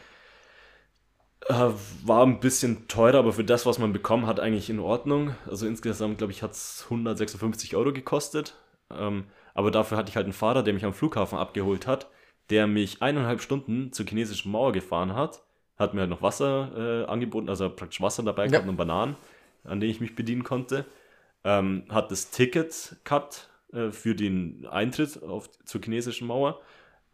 war 1.48 2.24
ein 2.24 2.40
bisschen 2.40 2.88
teurer, 2.88 3.18
aber 3.18 3.32
für 3.32 3.44
das, 3.44 3.66
was 3.66 3.78
man 3.78 3.92
bekommen 3.92 4.26
hat, 4.26 4.40
eigentlich 4.40 4.70
in 4.70 4.80
Ordnung. 4.80 5.34
Also 5.46 5.66
insgesamt, 5.66 6.18
glaube 6.18 6.32
ich, 6.32 6.42
hat 6.42 6.52
es 6.52 6.82
156 6.84 7.76
Euro 7.76 7.92
gekostet. 7.92 8.54
Ähm, 8.90 9.24
aber 9.54 9.70
dafür 9.70 9.96
hatte 9.96 10.10
ich 10.10 10.16
halt 10.16 10.26
einen 10.26 10.32
Fahrer, 10.32 10.62
der 10.62 10.74
mich 10.74 10.84
am 10.84 10.92
Flughafen 10.92 11.38
abgeholt 11.38 11.86
hat, 11.86 12.08
der 12.50 12.66
mich 12.66 13.02
eineinhalb 13.02 13.40
Stunden 13.40 13.92
zur 13.92 14.06
chinesischen 14.06 14.52
Mauer 14.52 14.72
gefahren 14.72 15.14
hat, 15.14 15.42
hat 15.78 15.94
mir 15.94 16.00
halt 16.00 16.10
noch 16.10 16.22
Wasser 16.22 17.04
äh, 17.04 17.10
angeboten, 17.10 17.48
also 17.48 17.68
praktisch 17.70 18.00
Wasser 18.00 18.22
dabei 18.22 18.48
gehabt 18.48 18.64
ja. 18.64 18.70
und 18.70 18.76
Bananen, 18.76 19.16
an 19.64 19.80
denen 19.80 19.90
ich 19.90 20.00
mich 20.00 20.14
bedienen 20.14 20.44
konnte. 20.44 20.84
Ähm, 21.44 21.84
hat 21.88 22.10
das 22.10 22.30
Ticket 22.30 22.96
gehabt 23.04 23.48
äh, 23.72 23.90
für 23.90 24.14
den 24.14 24.66
Eintritt 24.66 25.22
auf, 25.22 25.48
zur 25.64 25.82
chinesischen 25.82 26.26
Mauer. 26.26 26.60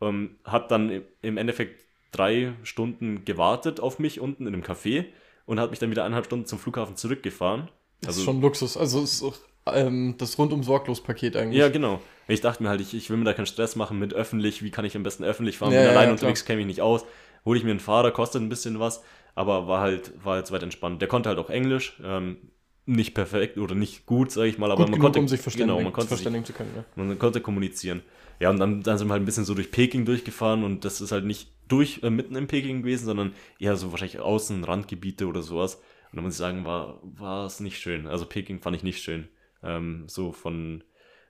Ähm, 0.01 0.37
hat 0.45 0.71
dann 0.71 1.03
im 1.23 1.37
Endeffekt 1.37 1.81
drei 2.13 2.53
Stunden 2.63 3.25
gewartet 3.25 3.81
auf 3.81 3.99
mich 3.99 4.21
unten 4.21 4.47
in 4.47 4.55
einem 4.55 4.63
Café 4.63 5.07
und 5.47 5.59
hat 5.59 5.71
mich 5.71 5.79
dann 5.79 5.91
wieder 5.91 6.05
eineinhalb 6.05 6.27
Stunden 6.27 6.47
zum 6.47 6.59
Flughafen 6.59 6.97
zurückgefahren. 6.97 7.69
Das 8.01 8.09
also, 8.09 8.21
ist 8.21 8.25
schon 8.27 8.41
Luxus. 8.41 8.77
Also 8.77 9.03
ist 9.03 9.23
auch, 9.23 9.35
ähm, 9.67 10.15
das 10.19 10.39
rundum 10.39 10.63
sorglos 10.63 11.03
Paket 11.03 11.37
eigentlich. 11.37 11.59
Ja, 11.59 11.69
genau. 11.69 12.01
Ich 12.29 12.41
dachte 12.41 12.63
mir 12.63 12.69
halt, 12.69 12.81
ich, 12.81 12.95
ich 12.95 13.11
will 13.11 13.17
mir 13.17 13.25
da 13.25 13.33
keinen 13.33 13.47
Stress 13.47 13.77
machen 13.77 13.99
mit 13.99 14.15
öffentlich. 14.15 14.63
Wie 14.63 14.71
kann 14.71 14.85
ich 14.85 14.97
am 14.97 15.03
besten 15.03 15.25
öffentlich 15.25 15.59
fahren? 15.59 15.73
Ja, 15.73 15.79
Bin 15.81 15.87
ja, 15.87 15.93
allein 15.93 16.09
ja, 16.09 16.13
unterwegs, 16.13 16.45
kenne 16.45 16.61
ich 16.61 16.67
nicht 16.67 16.81
aus. 16.81 17.05
Hole 17.45 17.59
ich 17.59 17.65
mir 17.65 17.71
einen 17.71 17.81
Fahrer, 17.81 18.13
kostet 18.13 18.43
ein 18.43 18.49
bisschen 18.49 18.79
was, 18.79 19.03
aber 19.35 19.67
war 19.67 19.81
halt, 19.81 20.13
war 20.25 20.35
halt 20.35 20.51
weit 20.53 20.63
entspannt. 20.63 21.01
Der 21.01 21.09
konnte 21.09 21.29
halt 21.29 21.39
auch 21.39 21.51
Englisch. 21.51 22.01
Ähm, 22.05 22.39
nicht 22.85 23.15
perfekt 23.15 23.59
oder 23.59 23.75
nicht 23.75 24.07
gut, 24.07 24.33
sage 24.33 24.49
ich 24.49 24.59
mal, 24.59 24.71
aber 24.71 24.85
gut 24.85 24.91
man 24.91 25.01
konnte 25.01 25.21
um 25.21 25.29
sich 25.29 25.41
verständigen, 25.41 25.77
genau, 25.77 25.85
man 25.85 25.93
konnte 25.93 26.09
verständigen 26.09 26.45
sich, 26.45 26.55
zu 26.55 26.63
können. 26.63 26.73
Ja. 26.77 26.85
Man 26.97 27.19
konnte 27.19 27.41
kommunizieren. 27.41 28.03
Ja, 28.41 28.51
und 28.51 28.59
dann, 28.59 28.83
dann 28.83 28.99
sind 28.99 29.07
wir 29.07 29.13
halt 29.13 29.23
ein 29.23 29.27
bisschen 29.27 29.45
so 29.45 29.55
durch 29.55 29.71
Peking 29.71 30.05
durchgefahren 30.05 30.65
und 30.65 30.85
das 30.85 31.01
ist 31.01 31.13
halt 31.13 31.25
nicht 31.25 31.53
durch 31.69 32.03
äh, 32.03 32.11
mitten 32.11 32.35
in 32.35 32.49
Peking 32.49 32.83
gewesen, 32.83 33.07
sondern 33.07 33.35
eher 33.59 33.77
so 33.77 33.93
wahrscheinlich 33.93 34.19
außen, 34.19 34.65
Randgebiete 34.65 35.27
oder 35.27 35.43
sowas. 35.43 35.77
Und 36.11 36.17
da 36.17 36.23
muss 36.23 36.35
ich 36.35 36.39
sagen, 36.39 36.65
war, 36.65 36.99
war 37.03 37.47
es 37.47 37.61
nicht 37.61 37.79
schön. 37.79 38.07
Also 38.07 38.27
Peking 38.27 38.61
fand 38.61 38.77
ich 38.77 38.83
nicht 38.83 39.03
schön. 39.03 39.29
Ähm, 39.63 40.05
so 40.09 40.33
von, 40.33 40.83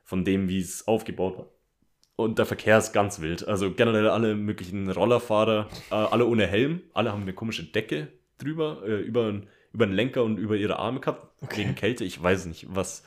von 0.04 0.24
dem, 0.24 0.48
wie 0.48 0.58
es 0.58 0.88
aufgebaut 0.88 1.38
war. 1.38 1.48
Und 2.16 2.38
der 2.38 2.46
Verkehr 2.46 2.78
ist 2.78 2.92
ganz 2.92 3.20
wild. 3.20 3.46
Also 3.46 3.72
generell 3.72 4.08
alle 4.08 4.34
möglichen 4.34 4.90
Rollerfahrer, 4.90 5.68
äh, 5.90 5.94
alle 5.94 6.26
ohne 6.26 6.46
Helm, 6.46 6.82
alle 6.94 7.12
haben 7.12 7.22
eine 7.22 7.32
komische 7.32 7.64
Decke 7.64 8.08
drüber, 8.38 8.82
äh, 8.86 9.00
über, 9.00 9.42
über 9.72 9.86
den 9.86 9.94
Lenker 9.94 10.22
und 10.22 10.38
über 10.38 10.56
ihre 10.56 10.78
Arme 10.78 11.00
gehabt, 11.00 11.26
okay. 11.40 11.62
wegen 11.62 11.74
Kälte. 11.74 12.04
Ich 12.04 12.22
weiß 12.22 12.46
nicht, 12.46 12.66
was, 12.70 13.02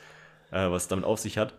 äh, 0.50 0.70
was 0.70 0.88
damit 0.88 1.04
auf 1.04 1.18
sich 1.18 1.38
hat. 1.38 1.54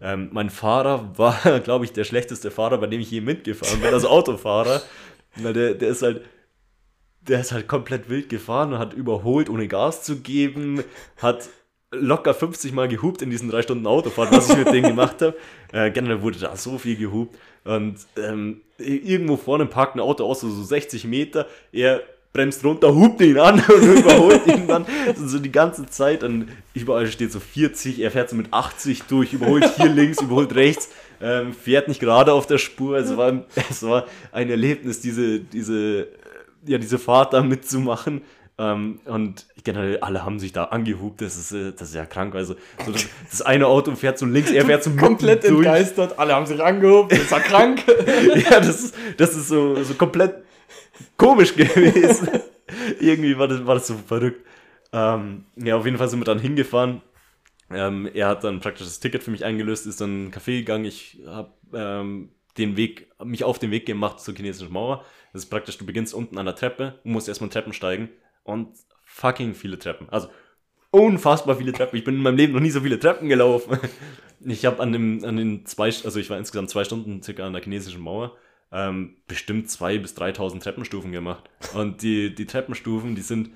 Ähm, 0.00 0.28
mein 0.32 0.50
Fahrer 0.50 1.16
war, 1.18 1.60
glaube 1.64 1.84
ich, 1.84 1.92
der 1.92 2.04
schlechteste 2.04 2.50
Fahrer, 2.50 2.78
bei 2.78 2.86
dem 2.86 3.00
ich 3.00 3.10
je 3.10 3.20
mitgefahren 3.20 3.80
bin, 3.80 3.92
also 3.92 4.08
Autofahrer. 4.08 4.82
Weil 5.36 5.52
der, 5.52 5.74
der 5.74 5.88
ist 5.88 6.02
halt, 6.02 6.22
der 7.20 7.40
ist 7.40 7.52
halt 7.52 7.68
komplett 7.68 8.08
wild 8.08 8.28
gefahren 8.28 8.72
und 8.72 8.78
hat 8.78 8.94
überholt, 8.94 9.50
ohne 9.50 9.68
Gas 9.68 10.02
zu 10.02 10.20
geben, 10.20 10.82
hat 11.18 11.48
locker 11.92 12.34
50 12.34 12.72
Mal 12.72 12.88
gehupt 12.88 13.22
in 13.22 13.30
diesen 13.30 13.50
drei 13.50 13.62
Stunden 13.62 13.86
Autofahrt, 13.86 14.32
was 14.32 14.50
ich 14.50 14.56
mit 14.56 14.68
denen 14.68 14.88
gemacht 14.88 15.22
habe. 15.22 15.36
Äh, 15.72 15.90
generell 15.90 16.22
wurde 16.22 16.38
da 16.38 16.56
so 16.56 16.78
viel 16.78 16.96
gehupt. 16.96 17.36
Und 17.64 17.98
ähm, 18.16 18.62
irgendwo 18.78 19.36
vorne 19.36 19.66
parkt 19.66 19.96
ein 19.96 20.00
Auto 20.00 20.24
aus, 20.24 20.40
so 20.40 20.50
60 20.50 21.04
Meter. 21.04 21.46
Er 21.72 22.02
bremst 22.36 22.64
runter, 22.64 22.94
hupt 22.94 23.20
ihn 23.22 23.38
an 23.38 23.54
und 23.68 23.82
überholt 23.82 24.46
ihn 24.46 24.66
dann 24.66 24.86
so 25.16 25.38
die 25.38 25.52
ganze 25.52 25.86
Zeit. 25.86 26.22
Und 26.22 26.48
überall 26.74 27.06
steht 27.06 27.32
so 27.32 27.40
40, 27.40 28.00
er 28.00 28.10
fährt 28.10 28.30
so 28.30 28.36
mit 28.36 28.52
80 28.52 29.04
durch, 29.04 29.32
überholt 29.32 29.64
hier 29.76 29.88
links, 29.88 30.20
überholt 30.20 30.54
rechts, 30.54 30.90
ähm, 31.20 31.54
fährt 31.54 31.88
nicht 31.88 32.00
gerade 32.00 32.32
auf 32.32 32.46
der 32.46 32.58
Spur. 32.58 32.98
Es 32.98 33.16
war, 33.16 33.44
es 33.70 33.82
war 33.82 34.06
ein 34.32 34.50
Erlebnis, 34.50 35.00
diese, 35.00 35.40
diese, 35.40 36.08
ja, 36.66 36.78
diese 36.78 36.98
Fahrt 36.98 37.32
da 37.32 37.42
mitzumachen. 37.42 38.22
Ähm, 38.58 39.00
und 39.04 39.44
generell 39.64 39.98
alle 40.00 40.24
haben 40.24 40.38
sich 40.38 40.50
da 40.50 40.64
angehubt, 40.64 41.20
das 41.20 41.36
ist, 41.36 41.52
äh, 41.52 41.72
das 41.72 41.88
ist 41.88 41.94
ja 41.94 42.06
krank. 42.06 42.34
Also 42.34 42.54
so 42.86 42.92
das, 42.92 43.06
das, 43.30 43.42
eine 43.42 43.66
Auto 43.66 43.94
fährt 43.94 44.18
so 44.18 44.24
links, 44.24 44.50
er 44.50 44.64
fährt 44.64 44.82
so 44.82 44.92
komplett 44.92 45.44
durch. 45.44 45.66
entgeistert, 45.66 46.18
alle 46.18 46.34
haben 46.34 46.46
sich 46.46 46.62
angehubt, 46.62 47.12
das 47.12 47.30
war 47.30 47.40
krank. 47.40 47.82
ja, 48.50 48.60
das 48.60 48.84
ist, 48.84 48.94
das 49.18 49.36
ist 49.36 49.48
so, 49.48 49.82
so 49.82 49.92
komplett 49.92 50.45
komisch 51.16 51.54
gewesen. 51.54 52.28
Irgendwie 53.00 53.38
war 53.38 53.48
das, 53.48 53.66
war 53.66 53.74
das 53.74 53.86
so 53.86 53.94
verrückt. 53.94 54.44
Ähm, 54.92 55.44
ja, 55.56 55.76
auf 55.76 55.84
jeden 55.84 55.98
Fall 55.98 56.08
sind 56.08 56.20
wir 56.20 56.24
dann 56.24 56.38
hingefahren. 56.38 57.02
Ähm, 57.70 58.08
er 58.12 58.28
hat 58.28 58.44
dann 58.44 58.60
praktisch 58.60 58.86
das 58.86 59.00
Ticket 59.00 59.22
für 59.22 59.30
mich 59.30 59.44
eingelöst, 59.44 59.86
ist 59.86 60.00
dann 60.00 60.10
in 60.10 60.22
einen 60.24 60.32
Café 60.32 60.58
gegangen. 60.58 60.84
Ich 60.84 61.20
habe 61.26 61.52
ähm, 61.74 62.30
den 62.58 62.76
Weg, 62.76 63.08
mich 63.22 63.44
auf 63.44 63.58
den 63.58 63.70
Weg 63.70 63.86
gemacht 63.86 64.20
zur 64.20 64.34
chinesischen 64.34 64.72
Mauer. 64.72 65.04
Das 65.32 65.42
ist 65.42 65.50
praktisch, 65.50 65.76
du 65.78 65.84
beginnst 65.84 66.14
unten 66.14 66.38
an 66.38 66.46
der 66.46 66.54
Treppe 66.54 67.00
und 67.04 67.12
musst 67.12 67.28
erstmal 67.28 67.50
Treppen 67.50 67.72
steigen 67.72 68.08
und 68.44 68.68
fucking 69.04 69.54
viele 69.54 69.78
Treppen. 69.78 70.08
Also 70.10 70.28
unfassbar 70.90 71.56
viele 71.56 71.72
Treppen. 71.72 71.98
Ich 71.98 72.04
bin 72.04 72.14
in 72.14 72.22
meinem 72.22 72.36
Leben 72.36 72.52
noch 72.52 72.60
nie 72.60 72.70
so 72.70 72.80
viele 72.80 72.98
Treppen 72.98 73.28
gelaufen. 73.28 73.78
Ich 74.48 74.66
habe 74.66 74.80
an, 74.80 74.92
dem, 74.92 75.24
an 75.24 75.38
den 75.38 75.64
zwei, 75.64 75.86
also 75.86 76.20
ich 76.20 76.28
war 76.28 76.36
insgesamt 76.36 76.68
zwei 76.68 76.84
Stunden 76.84 77.22
circa 77.22 77.46
an 77.46 77.54
der 77.54 77.62
chinesischen 77.62 78.02
Mauer, 78.02 78.36
ähm, 78.72 79.16
bestimmt 79.26 79.70
zwei 79.70 79.98
bis 79.98 80.16
3.000 80.16 80.60
Treppenstufen 80.60 81.12
gemacht. 81.12 81.44
Und 81.74 82.02
die, 82.02 82.34
die 82.34 82.46
Treppenstufen, 82.46 83.14
die 83.14 83.22
sind 83.22 83.50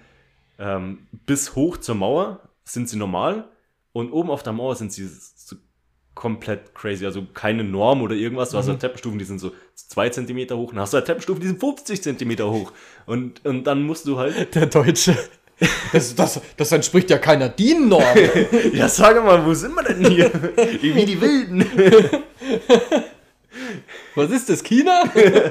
ähm, 0.59 1.07
bis 1.27 1.57
hoch 1.57 1.79
zur 1.79 1.95
Mauer 1.95 2.41
sind 2.65 2.89
sie 2.89 2.97
normal 2.97 3.49
und 3.93 4.13
oben 4.13 4.31
auf 4.31 4.43
der 4.43 4.53
Mauer 4.53 4.77
sind 4.77 4.93
sie 4.93 5.09
so 5.09 5.57
komplett 6.15 6.75
crazy. 6.75 7.07
Also 7.07 7.27
keine 7.33 7.65
Norm 7.65 8.03
oder 8.03 8.15
irgendwas. 8.15 8.51
Du 8.51 8.59
hast 8.59 8.67
mhm. 8.67 8.73
halt 8.73 8.81
Treppenstufen, 8.81 9.19
die 9.19 9.25
sind 9.25 9.39
so 9.39 9.53
zwei 9.75 10.11
Zentimeter 10.11 10.57
hoch. 10.57 10.71
Dann 10.71 10.81
hast 10.81 10.93
du 10.93 10.97
halt 10.97 11.07
Treppenstufen, 11.07 11.41
die 11.41 11.49
sind 11.49 11.61
50 11.61 12.03
Zentimeter 12.03 12.51
hoch. 12.51 12.73
Und, 13.07 13.45
und 13.45 13.65
dann 13.65 13.83
musst 13.83 14.07
du 14.07 14.19
halt. 14.19 14.55
Der 14.55 14.67
Deutsche. 14.67 15.17
Das, 15.93 16.15
das, 16.15 16.41
das 16.57 16.73
entspricht 16.73 17.11
ja 17.11 17.19
keiner 17.19 17.49
DIN-Norm. 17.49 18.03
ja, 18.73 18.89
sag 18.89 19.23
mal, 19.23 19.45
wo 19.45 19.53
sind 19.53 19.75
wir 19.75 19.83
denn 19.83 20.07
hier? 20.07 20.33
Wie 20.81 21.05
die 21.05 21.21
Wilden. 21.21 21.65
Was 24.15 24.31
ist 24.31 24.49
das, 24.49 24.63
China? 24.63 25.05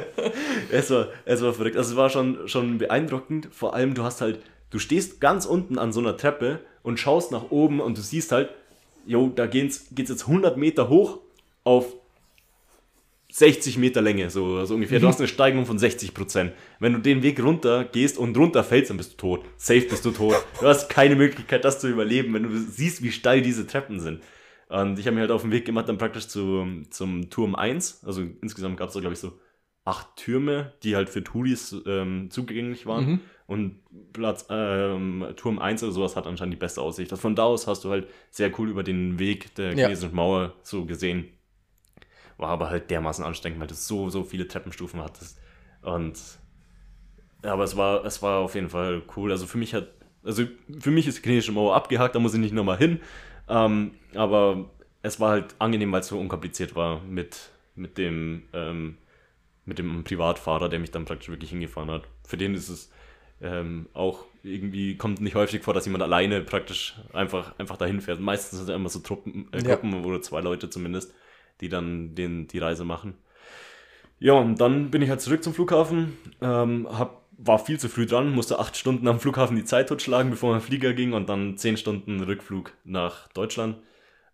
es, 0.72 0.90
war, 0.92 1.10
es 1.26 1.42
war 1.42 1.54
verrückt. 1.54 1.78
Also 1.78 1.92
es 1.92 1.98
war 1.98 2.10
schon, 2.10 2.48
schon 2.48 2.78
beeindruckend. 2.78 3.50
Vor 3.52 3.74
allem, 3.74 3.94
du 3.94 4.04
hast 4.04 4.22
halt, 4.22 4.40
du 4.70 4.80
stehst 4.80 5.22
ganz 5.22 5.46
unten 5.46 5.78
an 5.78 5.92
so 5.92 6.00
einer 6.00 6.18
Treppe 6.18 6.60
und 6.84 7.00
schaust 7.00 7.32
nach 7.32 7.52
oben 7.52 7.80
und 7.80 7.98
du 7.98 8.02
siehst 8.02 8.32
halt, 8.32 8.50
jo, 9.06 9.32
da 9.36 9.48
geht's, 9.48 9.88
geht's 9.92 10.10
jetzt 10.10 10.28
100 10.28 10.58
Meter 10.58 10.90
hoch 10.90 11.20
auf 11.64 11.94
60 13.32 13.78
Meter 13.78 14.02
Länge, 14.02 14.30
so, 14.32 14.66
so 14.66 14.74
ungefähr. 14.74 15.00
Du 15.00 15.06
mhm. 15.06 15.10
hast 15.10 15.20
eine 15.20 15.28
Steigung 15.28 15.66
von 15.66 15.78
60 15.78 16.14
Prozent. 16.14 16.54
Wenn 16.80 16.94
du 16.94 17.00
den 17.00 17.22
Weg 17.22 17.42
runter 17.42 17.86
gehst 17.86 18.18
und 18.18 18.36
runter 18.36 18.64
fällst, 18.64 18.90
dann 18.90 18.98
bist 18.98 19.14
du 19.14 19.18
tot. 19.18 19.46
Safe 19.58 19.82
bist 19.82 20.04
du 20.04 20.12
tot. 20.12 20.36
Du 20.60 20.66
hast 20.66 20.90
keine 20.90 21.16
Möglichkeit, 21.16 21.64
das 21.64 21.80
zu 21.80 21.88
überleben, 21.88 22.34
wenn 22.34 22.44
du 22.44 22.58
siehst, 22.58 23.04
wie 23.04 23.12
steil 23.12 23.42
diese 23.42 23.68
Treppen 23.68 24.00
sind. 24.00 24.24
Und 24.70 25.00
ich 25.00 25.08
habe 25.08 25.16
mir 25.16 25.22
halt 25.22 25.32
auf 25.32 25.42
den 25.42 25.52
Weg 25.52 25.66
gemacht, 25.66 25.90
dann 25.90 25.98
praktisch 25.98 26.28
zu, 26.28 26.66
zum 26.92 27.30
Turm 27.30 27.56
1. 27.56 28.04
Also 28.06 28.22
insgesamt 28.42 28.78
gab 28.78 28.90
es 28.90 28.94
da, 28.94 29.00
glaube 29.00 29.14
ich, 29.14 29.20
so 29.20 29.40
acht 29.84 30.16
Türme, 30.16 30.74
die 30.84 30.96
halt 30.96 31.10
für 31.10 31.24
Touris 31.24 31.76
ähm, 31.88 32.30
zugänglich 32.30 32.86
waren. 32.86 33.06
Mhm. 33.06 33.20
Und 33.48 34.14
Platz, 34.14 34.46
ähm, 34.50 35.26
Turm 35.36 35.58
1 35.58 35.82
oder 35.82 35.92
sowas 35.92 36.16
hat 36.16 36.28
anscheinend 36.28 36.54
die 36.54 36.60
beste 36.60 36.82
Aussicht. 36.82 37.12
Also 37.12 37.22
von 37.22 37.36
da 37.36 37.44
aus 37.44 37.66
hast 37.66 37.84
du 37.84 37.90
halt 37.90 38.08
sehr 38.30 38.58
cool 38.60 38.70
über 38.70 38.84
den 38.84 39.18
Weg 39.18 39.56
der 39.56 39.72
chinesischen 39.72 40.12
ja. 40.12 40.16
Mauer 40.16 40.54
so 40.62 40.86
gesehen. 40.86 41.30
War 42.38 42.50
aber 42.50 42.70
halt 42.70 42.92
dermaßen 42.92 43.26
anstrengend, 43.26 43.60
weil 43.60 43.68
du 43.68 43.74
so, 43.74 44.10
so 44.10 44.24
viele 44.24 44.48
Treppenstufen 44.48 45.02
hattest. 45.02 45.40
Und 45.82 46.20
aber 47.42 47.64
es 47.64 47.76
war, 47.76 48.06
es 48.06 48.22
war 48.22 48.40
auf 48.40 48.54
jeden 48.54 48.70
Fall 48.70 49.02
cool. 49.16 49.32
Also 49.32 49.48
für 49.48 49.58
mich 49.58 49.74
hat, 49.74 49.88
also 50.24 50.44
für 50.80 50.92
mich 50.92 51.08
ist 51.08 51.18
die 51.18 51.24
chinesische 51.24 51.54
Mauer 51.54 51.76
abgehakt, 51.76 52.14
da 52.14 52.20
muss 52.20 52.36
ich 52.36 52.40
nicht 52.40 52.54
nochmal 52.54 52.78
hin. 52.78 53.00
Ähm, 53.50 53.92
aber 54.16 54.70
es 55.02 55.20
war 55.20 55.32
halt 55.32 55.56
angenehm, 55.60 55.92
weil 55.92 56.02
es 56.02 56.08
so 56.08 56.20
unkompliziert 56.20 56.76
war 56.76 57.02
mit, 57.02 57.50
mit 57.76 57.98
dem 57.98 58.44
ähm, 58.54 58.98
mit 59.70 59.80
dem 59.80 60.04
Privatfahrer, 60.04 60.68
der 60.68 60.80
mich 60.80 60.92
dann 60.92 61.06
praktisch 61.06 61.30
wirklich 61.30 61.52
hingefahren 61.52 61.90
hat. 61.90 62.04
Für 62.28 62.38
den 62.38 62.56
ist 62.56 62.68
es 62.68 62.92
ähm, 63.42 63.88
auch 63.94 64.26
irgendwie 64.44 64.98
kommt 64.98 65.22
nicht 65.22 65.36
häufig 65.36 65.64
vor, 65.64 65.74
dass 65.74 65.86
jemand 65.86 66.04
alleine 66.04 66.42
praktisch 66.42 66.96
einfach, 67.14 67.58
einfach 67.58 67.78
dahin 67.78 68.02
fährt. 68.02 68.20
Meistens 68.20 68.60
sind 68.60 68.70
es 68.70 68.76
immer 68.76 68.90
so 68.90 69.00
Truppen, 69.00 69.48
äh, 69.52 69.62
Gruppen 69.62 69.94
ja. 69.94 70.02
oder 70.02 70.22
zwei 70.22 70.42
Leute 70.42 70.70
zumindest, 70.70 71.14
die 71.62 71.70
dann 71.70 72.16
den, 72.16 72.48
die 72.48 72.60
Reise 72.60 72.84
machen. 72.84 73.16
Ja, 74.20 74.34
und 74.34 74.60
dann 74.60 74.92
bin 74.92 75.02
ich 75.02 75.10
halt 75.10 75.22
zurück 75.22 75.44
zum 75.44 75.54
Flughafen, 75.54 76.18
ähm, 76.42 76.88
hab, 76.90 77.19
war 77.42 77.58
viel 77.58 77.80
zu 77.80 77.88
früh 77.88 78.06
dran, 78.06 78.32
musste 78.32 78.60
acht 78.60 78.76
Stunden 78.76 79.08
am 79.08 79.20
Flughafen 79.20 79.56
die 79.56 79.64
Zeit 79.64 79.90
totschlagen, 79.90 80.30
bevor 80.30 80.52
mein 80.52 80.62
Flieger 80.62 80.94
ging 80.94 81.14
und 81.14 81.30
dann 81.30 81.58
zehn 81.58 81.78
Stunden 81.78 82.22
Rückflug 82.22 82.74
nach 82.84 83.30
Deutschland. 83.30 83.78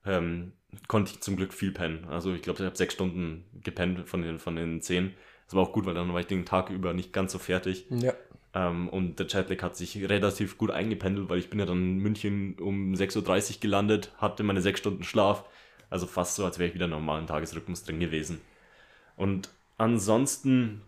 Ähm, 0.05 0.53
konnte 0.87 1.11
ich 1.13 1.21
zum 1.21 1.35
Glück 1.35 1.53
viel 1.53 1.71
pennen. 1.71 2.05
Also 2.09 2.33
ich 2.33 2.41
glaube, 2.41 2.59
ich 2.59 2.65
habe 2.65 2.75
sechs 2.75 2.95
Stunden 2.95 3.45
gepennt 3.63 4.09
von 4.09 4.21
den, 4.21 4.39
von 4.39 4.55
den 4.55 4.81
zehn. 4.81 5.13
Das 5.45 5.55
war 5.55 5.63
auch 5.63 5.71
gut, 5.71 5.85
weil 5.85 5.93
dann 5.93 6.11
war 6.13 6.19
ich 6.19 6.27
den 6.27 6.45
Tag 6.45 6.71
über 6.71 6.93
nicht 6.93 7.13
ganz 7.13 7.31
so 7.31 7.37
fertig. 7.37 7.85
Ja. 7.89 8.13
Ähm, 8.55 8.89
und 8.89 9.19
der 9.19 9.27
Jetlag 9.27 9.61
hat 9.61 9.77
sich 9.77 9.97
relativ 10.09 10.57
gut 10.57 10.71
eingependelt, 10.71 11.29
weil 11.29 11.37
ich 11.37 11.51
bin 11.51 11.59
ja 11.59 11.67
dann 11.67 11.77
in 11.77 11.97
München 11.99 12.57
um 12.59 12.93
6.30 12.93 13.55
Uhr 13.55 13.59
gelandet, 13.61 14.11
hatte 14.17 14.43
meine 14.43 14.61
sechs 14.61 14.79
Stunden 14.79 15.03
Schlaf. 15.03 15.45
Also 15.91 16.07
fast 16.07 16.35
so, 16.35 16.43
als 16.43 16.57
wäre 16.57 16.69
ich 16.69 16.75
wieder 16.75 16.87
normalen 16.87 17.27
Tagesrhythmus 17.27 17.83
drin 17.83 17.99
gewesen. 17.99 18.41
Und 19.15 19.49
ansonsten 19.77 20.81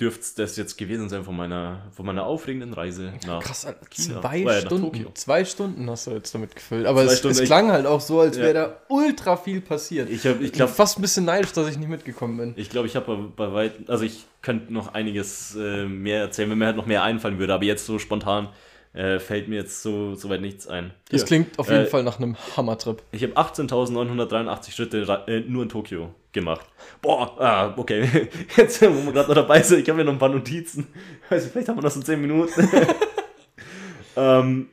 dürfte 0.00 0.20
es 0.20 0.34
das 0.34 0.56
jetzt 0.56 0.78
gewesen 0.78 1.08
sein 1.08 1.24
von 1.24 1.36
meiner, 1.36 1.82
von 1.92 2.06
meiner 2.06 2.24
aufregenden 2.24 2.72
Reise 2.72 3.12
nach 3.26 3.42
Krass, 3.42 3.66
China. 3.90 4.20
Zwei 4.20 4.42
äh, 4.42 4.60
Stunden. 4.62 5.14
Zwei 5.14 5.44
Stunden 5.44 5.90
hast 5.90 6.06
du 6.06 6.12
jetzt 6.12 6.34
damit 6.34 6.56
gefüllt. 6.56 6.86
Aber 6.86 7.04
es, 7.04 7.22
es, 7.22 7.42
klang 7.42 7.70
halt 7.70 7.86
auch 7.86 8.00
so, 8.00 8.20
als 8.20 8.38
wäre 8.38 8.54
ja. 8.54 8.66
da 8.66 8.76
ultra 8.88 9.36
viel 9.36 9.60
passiert. 9.60 10.08
Ich, 10.08 10.26
hab, 10.26 10.40
ich, 10.40 10.52
glaub, 10.52 10.68
ich 10.68 10.74
bin 10.74 10.76
fast 10.76 10.98
ein 10.98 11.02
bisschen 11.02 11.26
neidisch, 11.26 11.52
dass 11.52 11.68
ich 11.68 11.78
nicht 11.78 11.88
mitgekommen 11.88 12.38
bin. 12.38 12.54
Ich 12.56 12.70
glaube, 12.70 12.88
ich 12.88 12.96
habe 12.96 13.14
bei, 13.14 13.46
bei 13.46 13.52
weitem, 13.52 13.84
also 13.88 14.04
ich 14.04 14.24
könnte 14.40 14.72
noch 14.72 14.94
einiges 14.94 15.54
äh, 15.54 15.84
mehr 15.84 16.20
erzählen, 16.20 16.50
wenn 16.50 16.58
mir 16.58 16.66
halt 16.66 16.76
noch 16.76 16.86
mehr 16.86 17.02
einfallen 17.02 17.38
würde. 17.38 17.52
Aber 17.52 17.64
jetzt 17.64 17.84
so 17.84 17.98
spontan 17.98 18.48
äh, 18.92 19.18
fällt 19.18 19.48
mir 19.48 19.56
jetzt 19.56 19.82
so 19.82 20.14
soweit 20.14 20.40
nichts 20.40 20.66
ein. 20.66 20.92
Das 21.10 21.24
klingt 21.24 21.58
auf 21.58 21.68
jeden 21.68 21.84
äh, 21.84 21.86
Fall 21.86 22.02
nach 22.02 22.18
einem 22.18 22.36
Hammertrip. 22.56 23.02
Ich 23.12 23.22
habe 23.22 23.34
18.983 23.36 24.72
Schritte 24.72 25.24
äh, 25.26 25.40
nur 25.40 25.62
in 25.62 25.68
Tokio 25.68 26.14
gemacht. 26.32 26.66
Boah, 27.00 27.40
ah, 27.40 27.74
okay. 27.76 28.28
Jetzt, 28.56 28.82
wo 28.82 29.06
wir 29.06 29.12
gerade 29.12 29.28
noch 29.28 29.34
dabei 29.34 29.62
sind, 29.62 29.80
ich 29.80 29.88
habe 29.88 30.00
ja 30.00 30.04
noch 30.04 30.12
ein 30.12 30.18
paar 30.18 30.28
Notizen. 30.28 30.88
Also, 31.28 31.48
vielleicht 31.48 31.68
haben 31.68 31.76
wir 31.78 31.82
noch 31.82 31.90
so 31.90 32.00
10 32.00 32.20
Minuten. 32.20 32.68
ähm, 34.16 34.68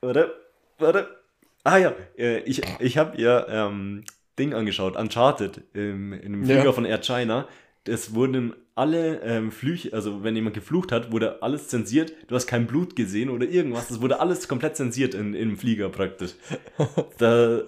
warte, 0.00 0.34
warte. 0.78 1.08
Ah 1.64 1.78
ja, 1.78 1.92
äh, 2.16 2.38
ich, 2.40 2.62
ich 2.78 2.96
habe 2.96 3.16
ihr 3.16 3.46
ähm, 3.50 4.04
Ding 4.38 4.54
angeschaut, 4.54 4.96
Uncharted, 4.96 5.62
im, 5.74 6.12
in 6.12 6.32
dem 6.32 6.44
Flieger 6.44 6.66
ja. 6.66 6.72
von 6.72 6.84
Air 6.84 7.02
China. 7.02 7.48
Es 7.84 8.14
wurden 8.14 8.54
alle 8.74 9.20
ähm, 9.22 9.50
Flüche, 9.50 9.92
also 9.92 10.22
wenn 10.22 10.36
jemand 10.36 10.54
geflucht 10.54 10.92
hat, 10.92 11.10
wurde 11.10 11.42
alles 11.42 11.68
zensiert. 11.68 12.12
Du 12.28 12.34
hast 12.34 12.46
kein 12.46 12.66
Blut 12.66 12.94
gesehen 12.94 13.28
oder 13.28 13.46
irgendwas. 13.46 13.88
Das 13.88 14.00
wurde 14.00 14.20
alles 14.20 14.46
komplett 14.46 14.76
zensiert 14.76 15.14
in, 15.14 15.34
im 15.34 15.56
Flieger 15.56 15.88
praktisch. 15.88 16.34
Da, 17.18 17.62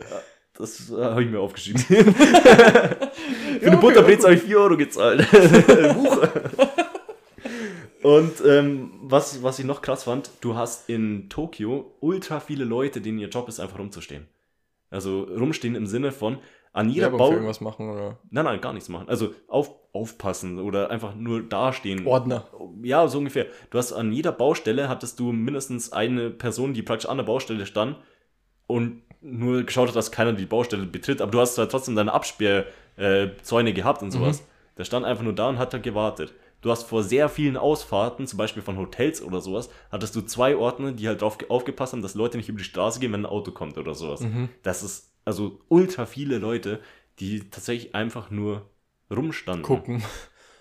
das 0.54 0.92
habe 0.92 1.24
ich 1.24 1.30
mir 1.30 1.40
aufgeschrieben. 1.40 1.80
Für 3.60 3.66
eine 3.66 3.76
Butterbreze 3.78 4.24
habe 4.24 4.34
ich 4.34 4.42
4 4.42 4.58
Euro 4.58 4.76
gezahlt. 4.76 5.28
Buch. 5.94 6.28
Und 8.02 8.42
ähm, 8.46 8.92
was, 9.02 9.42
was 9.42 9.58
ich 9.58 9.64
noch 9.64 9.82
krass 9.82 10.04
fand, 10.04 10.30
du 10.40 10.54
hast 10.54 10.88
in 10.88 11.28
Tokio 11.28 11.96
ultra 12.00 12.40
viele 12.40 12.64
Leute, 12.64 13.00
denen 13.00 13.18
ihr 13.18 13.28
Job 13.28 13.48
ist, 13.48 13.58
einfach 13.60 13.78
rumzustehen. 13.78 14.28
Also 14.90 15.22
rumstehen 15.22 15.74
im 15.74 15.86
Sinne 15.86 16.12
von, 16.12 16.38
an 16.72 16.88
jeder 16.88 17.10
Bau. 17.10 17.32
irgendwas 17.32 17.60
machen 17.60 17.90
oder? 17.90 18.18
Nein, 18.30 18.44
nein, 18.44 18.60
gar 18.60 18.72
nichts 18.72 18.88
machen. 18.88 19.08
Also 19.08 19.34
auf, 19.48 19.74
aufpassen 19.92 20.58
oder 20.58 20.90
einfach 20.90 21.14
nur 21.14 21.42
dastehen. 21.42 22.06
Ordner. 22.06 22.46
Ja, 22.82 23.08
so 23.08 23.18
ungefähr. 23.18 23.46
Du 23.70 23.78
hast 23.78 23.92
an 23.92 24.12
jeder 24.12 24.32
Baustelle 24.32 24.88
hattest 24.88 25.18
du 25.18 25.32
mindestens 25.32 25.92
eine 25.92 26.30
Person, 26.30 26.72
die 26.72 26.82
praktisch 26.82 27.08
an 27.08 27.16
der 27.16 27.24
Baustelle 27.24 27.66
stand 27.66 27.96
und 28.66 29.02
nur 29.20 29.64
geschaut 29.64 29.88
hat, 29.88 29.96
dass 29.96 30.12
keiner 30.12 30.32
die 30.32 30.46
Baustelle 30.46 30.86
betritt. 30.86 31.20
Aber 31.20 31.32
du 31.32 31.40
hast 31.40 31.58
halt 31.58 31.70
trotzdem 31.70 31.96
deine 31.96 32.12
Absperrzäune 32.12 33.70
äh, 33.70 33.72
gehabt 33.72 34.02
und 34.02 34.12
sowas. 34.12 34.40
Mhm. 34.40 34.44
Der 34.78 34.84
stand 34.84 35.04
einfach 35.04 35.24
nur 35.24 35.34
da 35.34 35.48
und 35.48 35.58
hat 35.58 35.74
da 35.74 35.78
gewartet. 35.78 36.32
du 36.62 36.70
hast 36.70 36.84
vor 36.84 37.02
sehr 37.02 37.28
vielen 37.28 37.56
Ausfahrten, 37.56 38.26
zum 38.26 38.36
Beispiel 38.36 38.62
von 38.62 38.78
Hotels 38.78 39.22
oder 39.22 39.40
sowas, 39.40 39.70
hattest 39.90 40.14
du 40.14 40.22
zwei 40.22 40.56
Ordner, 40.56 40.92
die 40.92 41.08
halt 41.08 41.20
drauf 41.22 41.38
aufgepasst 41.48 41.92
haben, 41.92 42.02
dass 42.02 42.14
Leute 42.14 42.36
nicht 42.36 42.48
über 42.48 42.58
die 42.58 42.64
Straße 42.64 43.00
gehen, 43.00 43.12
wenn 43.12 43.22
ein 43.22 43.26
Auto 43.26 43.50
kommt 43.50 43.76
oder 43.76 43.94
sowas. 43.94 44.24
Das 44.62 44.82
ist 44.82 45.09
also 45.24 45.60
ultra 45.68 46.06
viele 46.06 46.38
Leute, 46.38 46.80
die 47.18 47.50
tatsächlich 47.50 47.94
einfach 47.94 48.30
nur 48.30 48.70
rumstanden. 49.10 49.62
Gucken. 49.62 50.02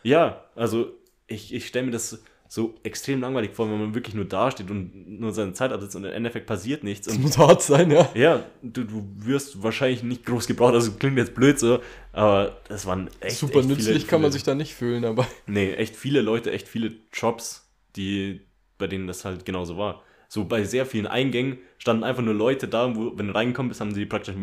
Ja, 0.04 0.46
also 0.56 0.92
ich, 1.28 1.54
ich 1.54 1.68
stelle 1.68 1.88
mir 1.88 1.92
das 1.92 2.24
so 2.52 2.74
extrem 2.82 3.22
langweilig 3.22 3.52
vor, 3.54 3.70
wenn 3.70 3.80
man 3.80 3.94
wirklich 3.94 4.16
nur 4.16 4.26
dasteht 4.26 4.72
und 4.72 5.20
nur 5.20 5.32
seine 5.34 5.54
Zeit 5.54 5.72
absitzt 5.72 5.96
und 5.96 6.04
im 6.04 6.12
Endeffekt 6.12 6.48
passiert 6.48 6.84
nichts. 6.84 7.06
Das 7.06 7.16
Und 7.16 7.22
muss 7.22 7.38
hart 7.38 7.62
sein, 7.62 7.92
ja. 7.92 8.10
ja, 8.16 8.44
du, 8.64 8.86
du 8.86 9.06
wirst 9.18 9.62
wahrscheinlich 9.62 10.02
nicht 10.02 10.26
groß 10.26 10.48
gebraucht, 10.48 10.74
also 10.74 10.94
klingt 10.94 11.18
jetzt 11.18 11.36
blöd 11.36 11.60
so, 11.60 11.80
aber 12.12 12.58
das 12.68 12.88
waren 12.88 13.10
echt 13.20 13.38
Super 13.38 13.60
echt 13.60 13.70
nützlich 13.70 13.98
viele, 13.98 14.00
kann 14.08 14.22
man 14.22 14.32
sich 14.32 14.42
da 14.42 14.56
nicht 14.56 14.74
fühlen, 14.74 15.06
aber 15.06 15.28
Nee, 15.46 15.74
echt 15.74 15.96
viele 15.96 16.22
Leute, 16.22 16.52
echt 16.52 16.68
viele 16.68 16.96
Jobs, 17.14 17.70
die, 17.96 18.42
bei 18.80 18.88
denen 18.88 19.06
das 19.06 19.26
halt 19.26 19.46
genauso 19.46 19.78
war. 19.78 20.04
So 20.30 20.46
bei 20.46 20.64
sehr 20.64 20.86
vielen 20.86 21.08
Eingängen 21.08 21.58
standen 21.80 22.04
einfach 22.04 22.24
nur 22.24 22.36
Leute 22.36 22.68
da, 22.68 22.96
wo, 22.96 23.18
wenn 23.18 23.28
du 23.28 23.36
reingekommen 23.36 23.70
bist, 23.70 23.82
haben 23.82 23.94
sie 23.94 24.06
praktisch 24.06 24.36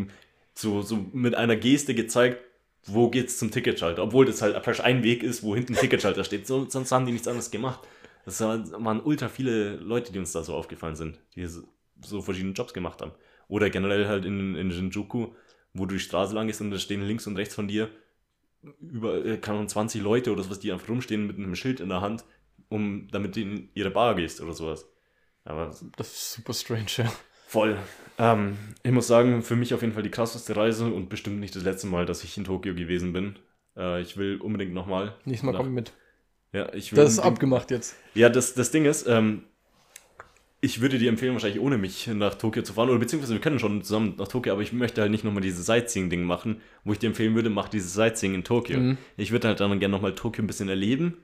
so, 0.53 0.82
so 0.82 1.07
mit 1.12 1.34
einer 1.37 1.57
Geste 1.57 1.95
gezeigt, 1.95 2.43
wo 2.84 3.09
geht's 3.09 3.39
zum 3.39 3.53
Ticketschalter. 3.53 4.03
Obwohl 4.03 4.26
das 4.26 4.43
halt 4.43 4.55
praktisch 4.55 4.84
ein 4.84 5.05
Weg 5.05 5.22
ist, 5.22 5.45
wo 5.45 5.55
hinten 5.55 5.74
ein 5.74 5.80
Ticketschalter 5.80 6.24
steht. 6.24 6.47
So, 6.47 6.68
sonst 6.68 6.91
haben 6.91 7.07
die 7.07 7.12
nichts 7.12 7.28
anderes 7.28 7.53
gemacht. 7.53 7.80
Das 8.24 8.41
waren 8.41 9.01
ultra 9.01 9.28
viele 9.28 9.76
Leute, 9.76 10.12
die 10.12 10.18
uns 10.18 10.32
da 10.32 10.43
so 10.43 10.55
aufgefallen 10.55 10.97
sind, 10.97 11.20
die 11.37 11.47
so, 11.47 12.20
verschiedene 12.20 12.53
Jobs 12.53 12.74
gemacht 12.74 13.01
haben. 13.01 13.12
Oder 13.47 13.70
generell 13.70 14.09
halt 14.09 14.24
in, 14.24 14.57
in 14.57 14.72
Shinjuku, 14.72 15.28
wo 15.72 15.87
du 15.87 15.95
die 15.95 16.01
Straße 16.01 16.34
lang 16.34 16.49
gehst 16.49 16.61
und 16.61 16.72
da 16.72 16.78
stehen 16.78 17.07
links 17.07 17.28
und 17.28 17.37
rechts 17.37 17.55
von 17.55 17.68
dir 17.68 17.89
über, 18.80 19.37
keine 19.37 19.59
Ahnung, 19.59 19.68
20 19.68 20.03
Leute 20.03 20.32
oder 20.32 20.43
sowas, 20.43 20.59
die 20.59 20.72
einfach 20.72 20.89
rumstehen 20.89 21.28
mit 21.28 21.37
einem 21.37 21.55
Schild 21.55 21.78
in 21.78 21.89
der 21.89 22.01
Hand, 22.01 22.24
um 22.68 23.07
damit 23.12 23.37
du 23.37 23.41
in 23.43 23.68
ihre 23.74 23.91
Bar 23.91 24.16
gehst 24.16 24.41
oder 24.41 24.53
sowas. 24.53 24.89
Aber 25.47 25.72
das 25.97 26.12
ist 26.12 26.32
super 26.32 26.53
strange, 26.53 26.86
ja. 26.97 27.12
voll. 27.47 27.78
Ähm, 28.18 28.59
ich 28.82 28.90
muss 28.90 29.07
sagen, 29.07 29.42
für 29.42 29.57
mich 29.57 29.72
auf 29.72 29.80
jeden 29.80 29.94
Fall 29.94 30.03
die 30.03 30.11
krasseste 30.11 30.57
Reise 30.57 30.86
und 30.86 31.09
bestimmt 31.09 31.38
nicht 31.38 31.55
das 31.55 31.62
letzte 31.62 31.86
Mal, 31.86 32.05
dass 32.05 32.24
ich 32.24 32.36
in 32.36 32.44
Tokio 32.44 32.74
gewesen 32.74 33.12
bin. 33.12 33.36
Äh, 33.76 34.03
ich 34.03 34.16
will 34.16 34.38
unbedingt 34.38 34.74
nochmal. 34.74 35.14
Nächstes 35.24 35.47
Mal 35.47 35.57
komm 35.57 35.72
mit. 35.72 35.92
Ja, 36.53 36.72
ich 36.74 36.92
will 36.92 36.97
Das 36.97 37.12
ist 37.12 37.18
abgemacht 37.20 37.70
jetzt. 37.70 37.94
ja, 38.14 38.28
das, 38.28 38.55
das 38.55 38.70
Ding 38.70 38.86
ist, 38.86 39.07
ähm, 39.07 39.44
ich 40.61 40.80
würde 40.80 40.99
dir 40.99 41.11
empfehlen, 41.11 41.34
wahrscheinlich 41.34 41.61
ohne 41.61 41.78
mich 41.78 42.09
nach 42.09 42.34
Tokio 42.34 42.62
zu 42.62 42.72
fahren, 42.72 42.88
oder 42.88 42.99
beziehungsweise 42.99 43.34
wir 43.34 43.40
können 43.40 43.59
schon 43.59 43.82
zusammen 43.82 44.14
nach 44.18 44.28
Tokio, 44.28 44.53
aber 44.53 44.62
ich 44.62 44.72
möchte 44.72 45.01
halt 45.01 45.11
nicht 45.11 45.22
nochmal 45.22 45.42
dieses 45.42 45.66
Sightseeing-Ding 45.66 46.24
machen, 46.24 46.61
wo 46.82 46.92
ich 46.92 46.99
dir 46.99 47.09
empfehlen 47.09 47.34
würde, 47.34 47.51
mach 47.51 47.68
dieses 47.68 47.94
Sightseeing 47.94 48.34
in 48.34 48.42
Tokio. 48.42 48.80
Mhm. 48.80 48.99
Ich 49.16 49.30
würde 49.30 49.49
halt 49.49 49.61
dann 49.61 49.78
gerne 49.78 49.92
nochmal 49.92 50.14
Tokio 50.14 50.42
ein 50.42 50.47
bisschen 50.49 50.68
erleben 50.68 51.18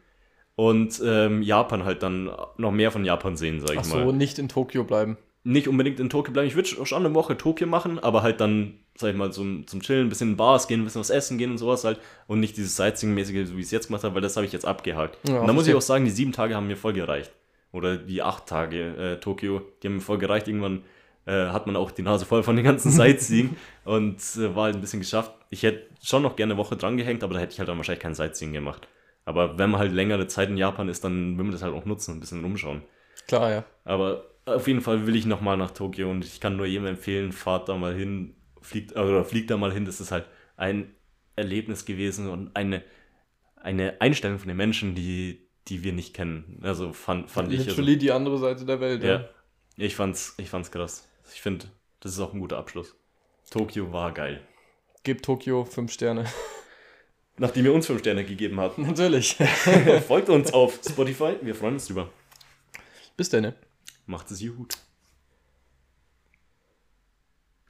und 0.55 1.00
ähm, 1.05 1.42
Japan 1.42 1.84
halt 1.84 2.03
dann 2.03 2.30
noch 2.57 2.72
mehr 2.72 2.90
von 2.90 3.05
Japan 3.05 3.36
sehen, 3.36 3.61
sag 3.61 3.72
ich 3.72 3.78
Ach 3.80 3.86
mal. 3.86 4.05
so, 4.07 4.12
nicht 4.12 4.38
in 4.38 4.48
Tokio 4.48 4.84
bleiben. 4.84 5.16
Nicht 5.44 5.66
unbedingt 5.66 5.98
in 5.98 6.09
Tokio 6.09 6.32
bleiben, 6.32 6.46
ich 6.46 6.55
würde 6.55 6.68
schon 6.68 7.05
eine 7.05 7.14
Woche 7.14 7.36
Tokio 7.36 7.66
machen, 7.66 7.98
aber 7.98 8.22
halt 8.22 8.40
dann, 8.40 8.74
sag 8.96 9.11
ich 9.11 9.16
mal, 9.16 9.32
zum, 9.32 9.66
zum 9.66 9.80
Chillen, 9.80 10.07
ein 10.07 10.09
bisschen 10.09 10.30
in 10.32 10.36
Bars 10.36 10.68
gehen, 10.68 10.82
ein 10.82 10.84
bisschen 10.84 11.00
was 11.00 11.11
essen 11.11 11.36
gehen 11.36 11.50
und 11.50 11.59
sowas 11.59 11.84
halt 11.84 11.98
und 12.28 12.38
nicht 12.38 12.57
dieses 12.57 12.76
Sightseeing-mäßige, 12.76 13.48
so 13.48 13.57
wie 13.57 13.61
ich 13.61 13.66
es 13.66 13.72
jetzt 13.72 13.88
gemacht 13.88 14.05
habe, 14.05 14.14
weil 14.14 14.22
das 14.22 14.36
habe 14.36 14.46
ich 14.46 14.53
jetzt 14.53 14.66
abgehakt. 14.66 15.18
Ja, 15.28 15.40
und 15.40 15.46
da 15.46 15.53
muss 15.53 15.66
ich 15.66 15.74
auch 15.74 15.80
sagen, 15.82 16.05
die 16.05 16.11
sieben 16.12 16.32
Tage 16.32 16.55
haben 16.55 16.68
mir 16.68 16.76
voll 16.76 16.92
gereicht. 16.92 17.32
Oder 17.72 17.96
die 17.96 18.22
acht 18.22 18.46
Tage 18.46 18.96
äh, 18.96 19.20
Tokio, 19.20 19.62
die 19.82 19.88
haben 19.88 19.94
mir 19.94 20.00
voll 20.03 20.18
gereicht. 20.18 20.46
Irgendwann 20.46 20.82
äh, 21.24 21.46
hat 21.46 21.66
man 21.66 21.74
auch 21.74 21.90
die 21.90 22.03
Nase 22.03 22.26
voll 22.26 22.42
von 22.42 22.55
den 22.55 22.64
ganzen 22.64 22.90
Sightseeing 22.92 23.57
und 23.84 24.18
äh, 24.36 24.55
war 24.55 24.64
halt 24.64 24.76
ein 24.76 24.80
bisschen 24.80 25.00
geschafft. 25.00 25.32
Ich 25.50 25.62
hätte 25.62 25.86
schon 26.03 26.22
noch 26.22 26.36
gerne 26.36 26.53
eine 26.53 26.61
Woche 26.61 26.76
dran 26.76 26.96
gehängt, 26.96 27.24
aber 27.24 27.34
da 27.34 27.40
hätte 27.40 27.55
ich 27.55 27.59
halt 27.59 27.68
dann 27.68 27.78
wahrscheinlich 27.78 28.03
kein 28.03 28.14
Sightseeing 28.14 28.53
gemacht. 28.53 28.86
Aber 29.24 29.58
wenn 29.58 29.70
man 29.70 29.80
halt 29.80 29.92
längere 29.92 30.26
Zeit 30.26 30.48
in 30.48 30.56
Japan 30.56 30.88
ist, 30.88 31.04
dann 31.04 31.36
will 31.36 31.44
man 31.44 31.52
das 31.52 31.62
halt 31.62 31.74
auch 31.74 31.84
nutzen 31.84 32.12
und 32.12 32.16
ein 32.16 32.20
bisschen 32.20 32.42
rumschauen. 32.42 32.82
Klar, 33.28 33.50
ja. 33.50 33.64
Aber 33.84 34.24
auf 34.46 34.66
jeden 34.66 34.80
Fall 34.80 35.06
will 35.06 35.14
ich 35.14 35.26
nochmal 35.26 35.56
nach 35.56 35.70
Tokio 35.70 36.10
und 36.10 36.24
ich 36.24 36.40
kann 36.40 36.56
nur 36.56 36.66
jedem 36.66 36.86
empfehlen, 36.86 37.32
fahrt 37.32 37.68
da 37.68 37.76
mal 37.76 37.94
hin, 37.94 38.34
fliegt, 38.60 38.96
oder 38.96 39.24
fliegt 39.24 39.50
da 39.50 39.56
mal 39.56 39.72
hin. 39.72 39.84
Das 39.84 40.00
ist 40.00 40.10
halt 40.10 40.26
ein 40.56 40.94
Erlebnis 41.36 41.84
gewesen 41.84 42.28
und 42.28 42.56
eine, 42.56 42.82
eine 43.56 44.00
Einstellung 44.00 44.38
von 44.38 44.48
den 44.48 44.56
Menschen, 44.56 44.94
die, 44.94 45.48
die 45.68 45.84
wir 45.84 45.92
nicht 45.92 46.14
kennen. 46.14 46.58
Also 46.62 46.92
fand, 46.92 47.30
fand 47.30 47.52
ich. 47.52 47.60
Also, 47.60 47.70
Literally 47.70 47.98
die 47.98 48.12
andere 48.12 48.38
Seite 48.38 48.64
der 48.64 48.80
Welt. 48.80 49.04
ja, 49.04 49.28
ich 49.76 49.94
fand's, 49.94 50.34
ich 50.38 50.50
fand's 50.50 50.70
krass. 50.70 51.08
Ich 51.32 51.40
finde, 51.40 51.66
das 52.00 52.12
ist 52.12 52.20
auch 52.20 52.34
ein 52.34 52.40
guter 52.40 52.58
Abschluss. 52.58 52.96
Tokio 53.50 53.92
war 53.92 54.12
geil. 54.12 54.40
Gebt 55.04 55.24
Tokio 55.24 55.64
fünf 55.64 55.92
Sterne. 55.92 56.24
Nachdem 57.39 57.64
ihr 57.64 57.72
uns 57.72 57.87
fünf 57.87 58.01
Sterne 58.01 58.24
gegeben 58.24 58.61
habt. 58.61 58.78
Natürlich. 58.78 59.37
Folgt 60.07 60.28
uns 60.28 60.53
auf 60.53 60.78
Spotify, 60.87 61.37
wir 61.41 61.55
freuen 61.55 61.74
uns 61.74 61.87
drüber. 61.87 62.11
Bis 63.16 63.28
dann. 63.30 63.55
Macht 64.07 64.30
es 64.30 64.41
gut. 64.41 64.76